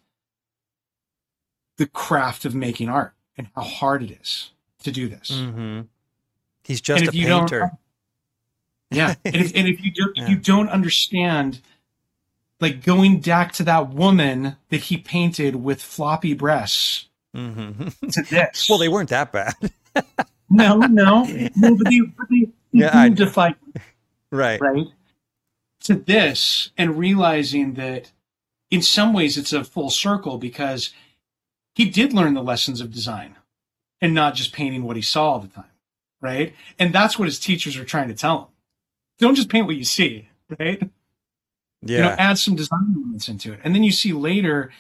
the 1.78 1.88
craft 1.88 2.44
of 2.44 2.54
making 2.54 2.90
art 2.90 3.14
and 3.38 3.48
how 3.56 3.62
hard 3.62 4.04
it 4.04 4.12
is 4.12 4.52
to 4.84 4.92
do 4.92 5.08
this. 5.08 5.32
Mm-hmm. 5.32 5.82
He's 6.64 6.82
just 6.82 7.08
a 7.08 7.12
painter. 7.12 7.72
Yeah, 8.92 9.16
and 9.26 9.36
if, 9.36 9.56
and 9.56 9.68
if 9.68 9.84
you 9.84 9.92
do, 9.92 10.14
yeah. 10.16 10.28
you 10.28 10.38
don't 10.38 10.70
understand, 10.70 11.62
like 12.60 12.84
going 12.84 13.20
back 13.22 13.52
to 13.54 13.64
that 13.64 13.90
woman 13.90 14.58
that 14.70 14.82
he 14.82 14.98
painted 14.98 15.58
with 15.58 15.82
floppy 15.82 16.34
breasts 16.34 17.08
mm-hmm. 17.38 18.08
to 18.10 18.22
this. 18.24 18.68
Well, 18.70 18.78
they 18.78 18.90
weren't 18.90 19.10
that 19.10 19.32
bad. 19.32 19.54
no, 20.50 20.78
no, 20.78 21.24
no, 21.56 21.76
but 21.76 21.90
they, 21.90 22.02
but 22.02 22.30
they, 22.30 22.50
yeah, 22.72 22.92
I, 22.94 23.10
to 23.10 23.28
fight, 23.28 23.56
right, 24.32 24.60
right, 24.60 24.88
to 25.82 25.96
this, 25.96 26.72
and 26.78 26.98
realizing 26.98 27.76
that 27.76 28.12
in 28.70 28.82
some 28.82 29.14
ways 29.14 29.38
it's 29.38 29.54
a 29.54 29.64
full 29.64 29.90
circle 29.90 30.38
because 30.38 30.94
he 31.76 31.86
did 31.86 32.14
learn 32.14 32.34
the 32.34 32.44
lessons 32.44 32.82
of 32.82 32.92
design 32.92 33.36
and 34.02 34.14
not 34.14 34.36
just 34.36 34.54
painting 34.54 34.84
what 34.84 34.96
he 34.96 35.02
saw 35.02 35.34
all 35.34 35.40
the 35.40 35.48
time 35.48 35.66
right? 36.22 36.54
And 36.80 36.94
that's 36.94 37.18
what 37.18 37.28
his 37.28 37.40
teachers 37.40 37.78
are 37.78 37.86
trying 37.86 38.08
to 38.08 38.14
tell 38.14 38.40
him. 38.40 38.48
Don't 39.20 39.36
just 39.36 39.50
paint 39.50 39.66
what 39.66 39.76
you 39.76 39.84
see, 39.84 40.30
right? 40.60 40.82
Yeah. 41.82 41.98
You 41.98 42.04
know, 42.04 42.16
add 42.18 42.38
some 42.38 42.56
design 42.56 42.94
elements 42.96 43.28
into 43.28 43.54
it. 43.54 43.60
And 43.64 43.74
then 43.74 43.84
you 43.84 43.92
see 43.92 44.14
later 44.14 44.72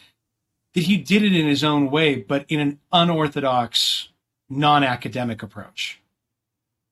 that 0.77 0.83
he 0.83 0.95
did 0.95 1.23
it 1.23 1.35
in 1.35 1.47
his 1.47 1.63
own 1.63 1.89
way, 1.89 2.17
but 2.17 2.45
in 2.49 2.59
an 2.59 2.79
unorthodox, 2.91 4.09
non-academic 4.47 5.41
approach. 5.41 5.99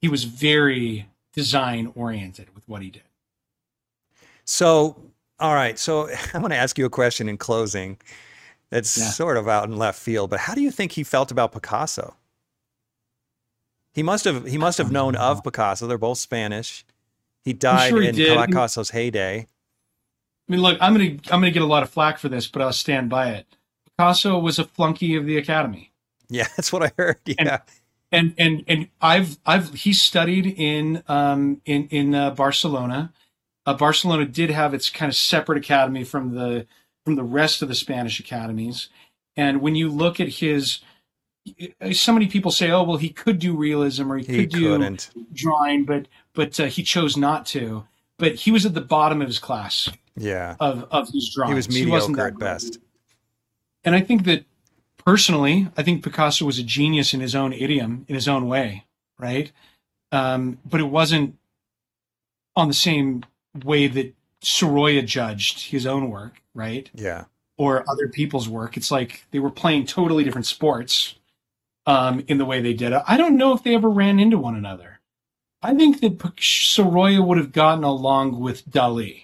He 0.02 0.08
was 0.08 0.24
very 0.24 1.08
design 1.34 1.92
oriented 1.94 2.48
with 2.56 2.68
what 2.68 2.82
he 2.82 2.90
did. 2.90 3.04
So, 4.44 4.96
all 5.40 5.54
right. 5.54 5.78
So 5.78 6.10
I 6.34 6.40
want 6.40 6.52
to 6.52 6.58
ask 6.58 6.80
you 6.80 6.86
a 6.88 6.90
question 6.90 7.30
in 7.30 7.38
closing. 7.38 7.98
that's 8.72 8.98
yeah. 8.98 9.12
sort 9.12 9.38
of 9.38 9.48
out 9.48 9.66
in 9.66 9.78
left 9.78 10.00
field, 10.00 10.32
but 10.32 10.40
how 10.40 10.56
do 10.56 10.62
you 10.62 10.72
think 10.72 10.94
he 10.94 11.04
felt 11.04 11.30
about 11.30 11.52
Picasso? 11.52 12.16
He 13.94 14.02
must 14.02 14.26
have 14.26 14.48
he 14.48 14.58
must 14.58 14.80
have 14.80 14.92
known 14.92 15.16
of 15.16 15.44
Picasso. 15.44 15.86
They're 15.86 16.00
both 16.00 16.18
Spanish. 16.18 16.84
He 17.44 17.54
died 17.54 17.90
sure 17.90 18.02
he 18.02 18.08
in 18.08 18.16
did. 18.16 18.36
Picasso's 18.48 18.90
heyday. 18.90 19.42
I 19.42 20.52
mean, 20.52 20.64
look, 20.64 20.76
I'm 20.82 20.92
gonna 20.92 21.12
I'm 21.32 21.40
gonna 21.40 21.52
get 21.52 21.62
a 21.62 21.68
lot 21.68 21.84
of 21.84 21.92
flack 21.92 22.18
for 22.18 22.30
this, 22.30 22.48
but 22.48 22.64
I'll 22.64 22.74
stand 22.74 23.12
by 23.12 23.30
it. 23.30 23.46
Picasso 23.98 24.40
was 24.40 24.60
a 24.60 24.66
flunky 24.66 25.16
of 25.16 25.26
the 25.26 25.38
academy. 25.38 25.92
Yeah, 26.30 26.48
that's 26.56 26.72
what 26.72 26.84
I 26.84 26.92
heard. 26.98 27.20
Yeah. 27.26 27.60
And 28.12 28.34
and 28.36 28.36
and, 28.38 28.64
and 28.68 28.88
I've 29.02 29.38
I've 29.46 29.74
he 29.74 29.94
studied 29.94 30.46
in 30.46 31.04
um 31.08 31.62
in 31.66 31.88
in 31.90 32.16
uh, 32.16 32.32
Barcelona. 32.32 33.14
Uh, 33.66 33.74
Barcelona 33.74 34.26
did 34.26 34.52
have 34.52 34.74
its 34.74 34.90
kind 34.90 35.10
of 35.10 35.16
separate 35.16 35.58
academy 35.58 36.04
from 36.04 36.36
the 36.36 36.68
from 37.04 37.16
the 37.16 37.24
rest 37.24 37.62
of 37.62 37.68
the 37.68 37.76
Spanish 37.76 38.20
academies. 38.20 38.90
And 39.36 39.62
when 39.62 39.76
you 39.76 39.90
look 39.90 40.20
at 40.20 40.30
his 40.30 40.82
so 41.94 42.14
many 42.14 42.28
people 42.28 42.52
say, 42.52 42.72
"Oh, 42.72 42.84
well, 42.84 42.98
he 42.98 43.10
could 43.10 43.40
do 43.40 43.56
realism 43.56 44.12
or 44.12 44.18
he, 44.18 44.26
he 44.26 44.38
could 44.38 44.50
do 44.50 44.70
couldn't. 44.70 45.12
drawing, 45.34 45.86
but 45.86 46.08
but 46.34 46.60
uh, 46.60 46.66
he 46.66 46.84
chose 46.84 47.18
not 47.18 47.46
to." 47.48 47.86
But 48.18 48.36
he 48.36 48.52
was 48.52 48.66
at 48.66 48.74
the 48.74 48.82
bottom 48.82 49.22
of 49.22 49.28
his 49.28 49.40
class. 49.40 49.90
Yeah, 50.16 50.56
of 50.60 50.86
of 50.92 51.10
his 51.10 51.32
drawing, 51.36 51.52
He 51.52 51.56
was 51.56 51.70
mediocre 51.70 52.22
he 52.22 52.28
at 52.28 52.40
best. 52.40 52.80
And 53.86 53.96
I 53.96 54.02
think 54.02 54.26
that 54.26 54.44
personally, 55.06 55.70
I 55.78 55.84
think 55.84 56.04
Picasso 56.04 56.44
was 56.46 56.60
a 56.60 56.64
genius 56.64 57.14
in 57.14 57.22
his 57.22 57.36
own 57.36 57.54
idiom, 57.54 58.04
in 58.10 58.16
his 58.16 58.28
own 58.28 58.48
way, 58.48 58.84
right? 59.18 59.52
Um, 60.12 60.58
but 60.66 60.80
it 60.82 60.90
wasn't 60.90 61.38
on 62.56 62.68
the 62.68 62.74
same 62.74 63.24
way 63.64 63.88
that 63.88 64.14
Sorolla 64.42 65.02
judged 65.04 65.70
his 65.70 65.86
own 65.86 66.10
work, 66.10 66.42
right? 66.54 66.90
Yeah. 66.94 67.26
or 67.58 67.90
other 67.90 68.10
people's 68.10 68.50
work. 68.50 68.76
It's 68.76 68.92
like 68.92 69.26
they 69.32 69.40
were 69.40 69.50
playing 69.52 69.86
totally 69.86 70.24
different 70.26 70.46
sports 70.46 71.16
um, 71.86 72.24
in 72.28 72.38
the 72.38 72.46
way 72.46 72.62
they 72.62 72.74
did 72.74 72.92
it. 72.92 73.02
I 73.08 73.16
don't 73.16 73.38
know 73.38 73.54
if 73.54 73.64
they 73.64 73.76
ever 73.76 73.90
ran 73.90 74.20
into 74.20 74.38
one 74.38 74.56
another. 74.56 75.00
I 75.62 75.74
think 75.74 76.02
that 76.02 76.20
Sorolla 76.40 77.22
would 77.22 77.38
have 77.38 77.52
gotten 77.54 77.84
along 77.84 78.40
with 78.40 78.70
Dali. 78.70 79.24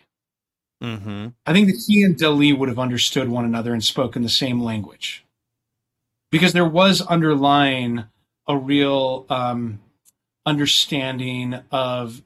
Mm-hmm. 0.81 1.27
I 1.45 1.53
think 1.53 1.67
that 1.67 1.83
he 1.87 2.03
and 2.03 2.15
Dali 2.15 2.57
would 2.57 2.69
have 2.69 2.79
understood 2.79 3.29
one 3.29 3.45
another 3.45 3.73
and 3.73 3.83
spoken 3.83 4.23
the 4.23 4.29
same 4.29 4.61
language. 4.61 5.23
Because 6.31 6.53
there 6.53 6.65
was 6.65 7.01
underlying 7.01 8.05
a 8.47 8.57
real 8.57 9.25
um, 9.29 9.79
understanding 10.45 11.59
of 11.71 12.23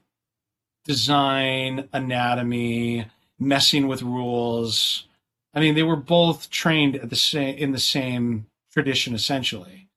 design, 0.84 1.88
anatomy, 1.92 3.06
messing 3.38 3.88
with 3.88 4.02
rules. 4.02 5.06
I 5.52 5.60
mean, 5.60 5.74
they 5.74 5.82
were 5.82 5.96
both 5.96 6.48
trained 6.48 6.96
at 6.96 7.10
the 7.10 7.16
same 7.16 7.56
in 7.58 7.72
the 7.72 7.78
same 7.78 8.46
tradition, 8.72 9.14
essentially. 9.14 9.88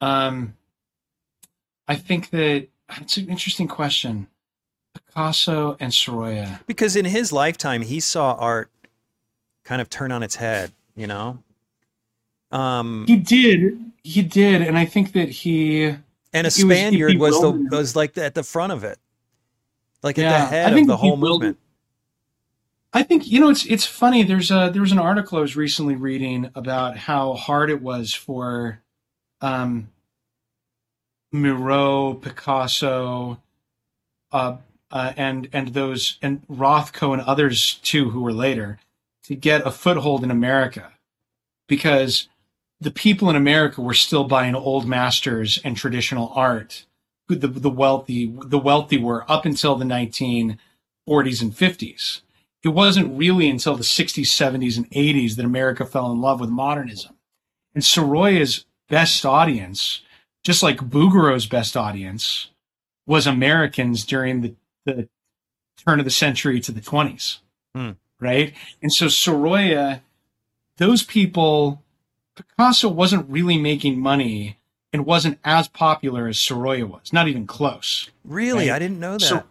Um, 0.00 0.56
I 1.88 1.96
think 1.96 2.30
that 2.30 2.68
it's 3.00 3.16
an 3.16 3.28
interesting 3.28 3.68
question. 3.68 4.28
Picasso 5.16 5.78
and 5.80 5.94
Sorolla. 5.94 6.60
Because 6.66 6.94
in 6.94 7.06
his 7.06 7.32
lifetime, 7.32 7.80
he 7.80 8.00
saw 8.00 8.34
art 8.34 8.70
kind 9.64 9.80
of 9.80 9.88
turn 9.88 10.12
on 10.12 10.22
its 10.22 10.36
head. 10.36 10.72
You 10.94 11.06
know. 11.06 11.38
Um, 12.52 13.06
he 13.06 13.16
did. 13.16 13.80
He 14.04 14.22
did, 14.22 14.62
and 14.62 14.76
I 14.78 14.84
think 14.84 15.12
that 15.12 15.30
he 15.30 15.94
and 16.32 16.46
a 16.46 16.50
Spaniard 16.50 17.18
was, 17.18 17.32
was 17.32 17.40
the 17.40 17.76
was 17.76 17.96
like 17.96 18.16
at 18.18 18.34
the 18.34 18.42
front 18.42 18.72
of 18.72 18.84
it, 18.84 18.98
like 20.02 20.18
yeah, 20.18 20.32
at 20.32 20.38
the 20.38 20.46
head 20.46 20.78
of 20.78 20.86
the 20.86 20.96
whole 20.96 21.16
movement. 21.16 21.58
I 22.92 23.02
think 23.02 23.26
you 23.26 23.40
know 23.40 23.48
it's 23.48 23.64
it's 23.66 23.86
funny. 23.86 24.22
There's 24.22 24.50
a 24.50 24.70
there 24.72 24.82
was 24.82 24.92
an 24.92 24.98
article 24.98 25.38
I 25.38 25.40
was 25.40 25.56
recently 25.56 25.96
reading 25.96 26.50
about 26.54 26.96
how 26.96 27.34
hard 27.34 27.70
it 27.70 27.82
was 27.82 28.14
for 28.14 28.80
um, 29.40 29.88
Miro, 31.32 32.14
Picasso, 32.14 33.40
uh, 34.30 34.56
uh, 34.90 35.12
and 35.16 35.48
and 35.52 35.68
those 35.68 36.18
and 36.22 36.46
Rothko 36.48 37.12
and 37.12 37.22
others 37.22 37.74
too 37.82 38.10
who 38.10 38.20
were 38.20 38.32
later 38.32 38.78
to 39.24 39.34
get 39.34 39.66
a 39.66 39.70
foothold 39.70 40.22
in 40.22 40.30
America 40.30 40.92
because 41.68 42.28
the 42.80 42.90
people 42.90 43.30
in 43.30 43.36
America 43.36 43.80
were 43.80 43.94
still 43.94 44.24
buying 44.24 44.54
old 44.54 44.86
masters 44.86 45.58
and 45.64 45.76
traditional 45.76 46.32
art. 46.34 46.84
The, 47.28 47.48
the 47.48 47.70
wealthy, 47.70 48.32
the 48.44 48.58
wealthy 48.58 48.98
were 48.98 49.30
up 49.30 49.44
until 49.44 49.74
the 49.74 49.84
1940s 49.84 50.58
and 51.42 51.52
50s. 51.52 52.20
It 52.62 52.68
wasn't 52.68 53.18
really 53.18 53.48
until 53.48 53.74
the 53.74 53.82
60s, 53.82 54.26
70s, 54.26 54.76
and 54.76 54.88
80s 54.90 55.34
that 55.34 55.44
America 55.44 55.84
fell 55.84 56.12
in 56.12 56.20
love 56.20 56.40
with 56.40 56.50
modernism. 56.50 57.16
And 57.74 57.84
Sorolla's 57.84 58.64
best 58.88 59.26
audience, 59.26 60.02
just 60.44 60.62
like 60.62 60.78
Bouguereau's 60.78 61.46
best 61.46 61.76
audience, 61.76 62.50
was 63.06 63.26
Americans 63.26 64.04
during 64.04 64.40
the, 64.40 64.54
the 64.86 65.08
turn 65.84 65.98
of 65.98 66.04
the 66.04 66.10
century 66.10 66.60
to 66.60 66.72
the 66.72 66.80
20s. 66.80 67.38
Hmm. 67.74 67.92
Right. 68.18 68.54
And 68.80 68.90
so 68.90 69.06
Sorolla, 69.06 70.00
those 70.78 71.02
people 71.02 71.82
Picasso 72.36 72.88
wasn't 72.88 73.28
really 73.28 73.58
making 73.58 73.98
money 73.98 74.58
and 74.92 75.04
wasn't 75.04 75.38
as 75.44 75.68
popular 75.68 76.28
as 76.28 76.38
Sorolla 76.38 76.86
was, 76.86 77.12
not 77.12 77.28
even 77.28 77.46
close. 77.46 78.10
Really? 78.24 78.68
Right? 78.68 78.76
I 78.76 78.78
didn't 78.78 79.00
know 79.00 79.14
that. 79.14 79.22
So, 79.22 79.42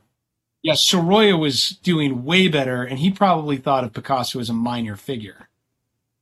yeah, 0.61 0.75
Sorolla 0.75 1.37
was 1.37 1.71
doing 1.83 2.23
way 2.23 2.47
better, 2.47 2.83
and 2.83 2.99
he 2.99 3.11
probably 3.11 3.57
thought 3.57 3.83
of 3.83 3.93
Picasso 3.93 4.39
as 4.39 4.49
a 4.49 4.53
minor 4.53 4.95
figure. 4.95 5.49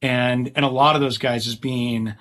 And 0.01 0.51
and 0.55 0.65
a 0.65 0.69
lot 0.69 0.95
of 0.95 1.01
those 1.01 1.17
guys 1.17 1.47
as 1.47 1.55
being 1.55 2.15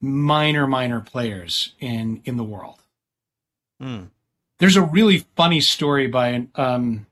minor, 0.00 0.66
minor 0.66 1.00
players 1.00 1.74
in 1.78 2.22
in 2.24 2.36
the 2.36 2.44
world. 2.44 2.80
Hmm. 3.80 4.04
There's 4.58 4.76
a 4.76 4.82
really 4.82 5.24
funny 5.36 5.60
story 5.60 6.08
by 6.08 6.46
um, 6.56 7.06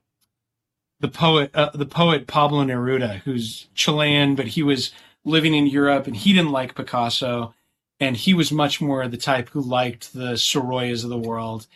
the 0.99 1.07
poet, 1.07 1.51
uh, 1.53 1.69
the 1.73 1.85
poet 1.85 2.27
Pablo 2.27 2.63
Neruda, 2.63 3.19
who's 3.19 3.67
Chilean, 3.73 4.35
but 4.35 4.47
he 4.47 4.63
was 4.63 4.91
living 5.23 5.53
in 5.53 5.67
Europe, 5.67 6.07
and 6.07 6.15
he 6.15 6.33
didn't 6.33 6.51
like 6.51 6.75
Picasso, 6.75 7.53
and 7.99 8.17
he 8.17 8.33
was 8.33 8.51
much 8.51 8.81
more 8.81 9.07
the 9.07 9.17
type 9.17 9.49
who 9.49 9.61
liked 9.61 10.13
the 10.13 10.33
Sorollas 10.33 11.03
of 11.03 11.09
the 11.09 11.17
world. 11.17 11.67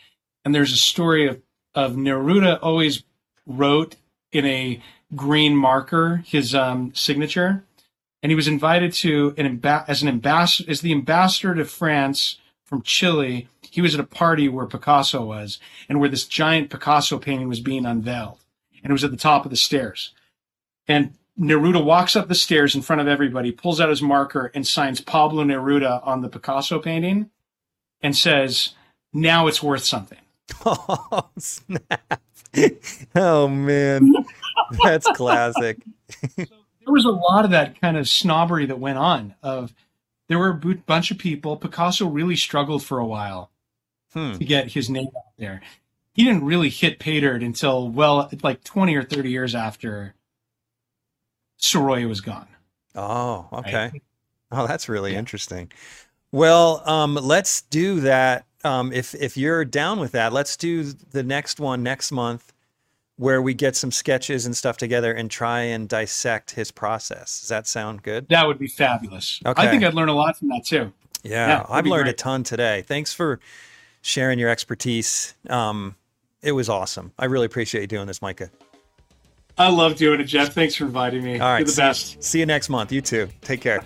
And 0.44 0.54
there's 0.54 0.72
a 0.72 0.76
story 0.76 1.26
of 1.26 1.40
of 1.74 1.92
Neruda 1.92 2.58
always 2.60 3.02
wrote 3.46 3.96
in 4.30 4.44
a 4.44 4.82
green 5.14 5.56
marker 5.56 6.22
his 6.26 6.54
um, 6.54 6.94
signature, 6.94 7.64
and 8.22 8.30
he 8.30 8.36
was 8.36 8.48
invited 8.48 8.92
to 8.94 9.34
an 9.38 9.60
as 9.64 10.02
an 10.02 10.08
ambassador 10.08 10.70
as 10.70 10.80
the 10.80 10.92
ambassador 10.92 11.54
to 11.54 11.64
France 11.64 12.38
from 12.64 12.82
Chile. 12.82 13.48
He 13.72 13.80
was 13.80 13.94
at 13.94 14.00
a 14.00 14.04
party 14.04 14.50
where 14.50 14.66
Picasso 14.66 15.24
was, 15.24 15.58
and 15.88 15.98
where 15.98 16.10
this 16.10 16.26
giant 16.26 16.68
Picasso 16.68 17.18
painting 17.18 17.48
was 17.48 17.60
being 17.60 17.86
unveiled, 17.86 18.38
and 18.82 18.90
it 18.90 18.92
was 18.92 19.02
at 19.02 19.10
the 19.10 19.16
top 19.16 19.46
of 19.46 19.50
the 19.50 19.56
stairs. 19.56 20.12
And 20.86 21.14
Neruda 21.40 21.82
walks 21.82 22.14
up 22.14 22.28
the 22.28 22.34
stairs 22.34 22.74
in 22.74 22.82
front 22.82 23.00
of 23.00 23.08
everybody, 23.08 23.50
pulls 23.50 23.80
out 23.80 23.88
his 23.88 24.02
marker, 24.02 24.52
and 24.54 24.66
signs 24.66 25.00
Pablo 25.00 25.42
Neruda 25.42 26.06
on 26.06 26.20
the 26.20 26.28
Picasso 26.28 26.80
painting 26.80 27.30
and 28.02 28.14
says, 28.14 28.74
Now 29.14 29.46
it's 29.46 29.62
worth 29.62 29.84
something. 29.84 30.18
Oh, 30.66 31.30
snap. 31.38 32.20
Oh, 33.14 33.48
man. 33.48 34.12
That's 34.84 35.08
classic. 35.12 35.78
so 36.36 36.44
there 36.44 36.92
was 36.92 37.06
a 37.06 37.10
lot 37.10 37.46
of 37.46 37.52
that 37.52 37.80
kind 37.80 37.96
of 37.96 38.06
snobbery 38.06 38.66
that 38.66 38.78
went 38.78 38.98
on. 38.98 39.34
Of 39.42 39.72
There 40.28 40.38
were 40.38 40.50
a 40.50 40.74
bunch 40.74 41.10
of 41.10 41.16
people. 41.16 41.56
Picasso 41.56 42.06
really 42.06 42.36
struggled 42.36 42.84
for 42.84 42.98
a 42.98 43.06
while 43.06 43.50
hmm. 44.12 44.32
to 44.32 44.44
get 44.44 44.72
his 44.72 44.90
name 44.90 45.08
out 45.16 45.36
there. 45.38 45.62
He 46.14 46.24
didn't 46.24 46.44
really 46.44 46.68
hit 46.68 46.98
pay 46.98 47.20
dirt 47.20 47.42
until, 47.42 47.88
well, 47.88 48.30
like 48.42 48.62
20 48.64 48.94
or 48.94 49.02
30 49.02 49.30
years 49.30 49.54
after 49.54 50.14
Sorolla 51.56 52.06
was 52.06 52.20
gone. 52.20 52.48
Oh, 52.94 53.48
okay. 53.52 53.90
Right? 53.92 54.02
Oh, 54.50 54.66
that's 54.66 54.88
really 54.88 55.12
yeah. 55.12 55.18
interesting. 55.18 55.72
Well, 56.30 56.82
um, 56.88 57.14
let's 57.14 57.62
do 57.62 58.00
that. 58.00 58.44
Um, 58.64 58.92
if 58.92 59.14
if 59.14 59.36
you're 59.36 59.64
down 59.64 59.98
with 59.98 60.12
that, 60.12 60.32
let's 60.32 60.56
do 60.56 60.84
the 60.84 61.22
next 61.22 61.58
one 61.58 61.82
next 61.82 62.12
month, 62.12 62.52
where 63.16 63.42
we 63.42 63.54
get 63.54 63.74
some 63.76 63.90
sketches 63.90 64.46
and 64.46 64.56
stuff 64.56 64.76
together 64.76 65.12
and 65.12 65.30
try 65.30 65.60
and 65.60 65.88
dissect 65.88 66.52
his 66.52 66.70
process. 66.70 67.40
Does 67.40 67.48
that 67.48 67.66
sound 67.66 68.02
good? 68.02 68.28
That 68.28 68.46
would 68.46 68.58
be 68.58 68.68
fabulous. 68.68 69.40
Okay. 69.44 69.62
I 69.62 69.70
think 69.70 69.84
I'd 69.84 69.94
learn 69.94 70.08
a 70.08 70.14
lot 70.14 70.36
from 70.38 70.48
that 70.48 70.64
too. 70.64 70.92
Yeah, 71.22 71.48
yeah 71.48 71.66
I've 71.68 71.86
learned 71.86 72.04
great. 72.04 72.14
a 72.14 72.16
ton 72.16 72.44
today. 72.44 72.82
Thanks 72.82 73.12
for 73.12 73.40
sharing 74.02 74.38
your 74.38 74.50
expertise. 74.50 75.34
Um, 75.48 75.96
it 76.42 76.52
was 76.52 76.68
awesome. 76.68 77.12
I 77.18 77.26
really 77.26 77.46
appreciate 77.46 77.80
you 77.80 77.86
doing 77.86 78.06
this, 78.06 78.20
Micah. 78.20 78.50
I 79.56 79.70
love 79.70 79.96
doing 79.96 80.20
it, 80.20 80.24
Jeff. 80.24 80.52
Thanks 80.52 80.74
for 80.74 80.84
inviting 80.84 81.24
me. 81.24 81.38
All 81.38 81.52
right. 81.52 81.58
You're 81.60 81.68
the 81.68 81.76
best. 81.76 82.22
See 82.22 82.40
you 82.40 82.46
next 82.46 82.68
month. 82.68 82.90
You 82.90 83.00
too. 83.00 83.28
Take 83.42 83.60
care. 83.60 83.82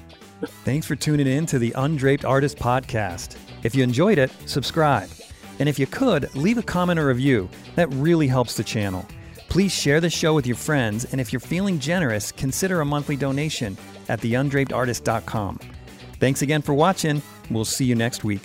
Thanks 0.64 0.86
for 0.86 0.96
tuning 0.96 1.26
in 1.26 1.46
to 1.46 1.58
the 1.58 1.72
Undraped 1.76 2.24
Artist 2.24 2.58
Podcast. 2.58 3.36
If 3.62 3.74
you 3.74 3.82
enjoyed 3.82 4.18
it, 4.18 4.30
subscribe. 4.46 5.08
And 5.58 5.68
if 5.68 5.78
you 5.78 5.86
could, 5.86 6.34
leave 6.34 6.58
a 6.58 6.62
comment 6.62 6.98
or 6.98 7.06
review. 7.06 7.48
That 7.74 7.92
really 7.94 8.26
helps 8.26 8.54
the 8.56 8.64
channel. 8.64 9.06
Please 9.48 9.72
share 9.72 10.00
the 10.00 10.10
show 10.10 10.34
with 10.34 10.46
your 10.46 10.56
friends, 10.56 11.06
and 11.06 11.20
if 11.20 11.32
you're 11.32 11.40
feeling 11.40 11.78
generous, 11.78 12.30
consider 12.30 12.80
a 12.80 12.84
monthly 12.84 13.16
donation 13.16 13.76
at 14.08 14.20
theundrapedartist.com. 14.20 15.60
Thanks 16.20 16.42
again 16.42 16.62
for 16.62 16.74
watching. 16.74 17.22
We'll 17.50 17.64
see 17.64 17.84
you 17.86 17.94
next 17.94 18.22
week. 18.22 18.42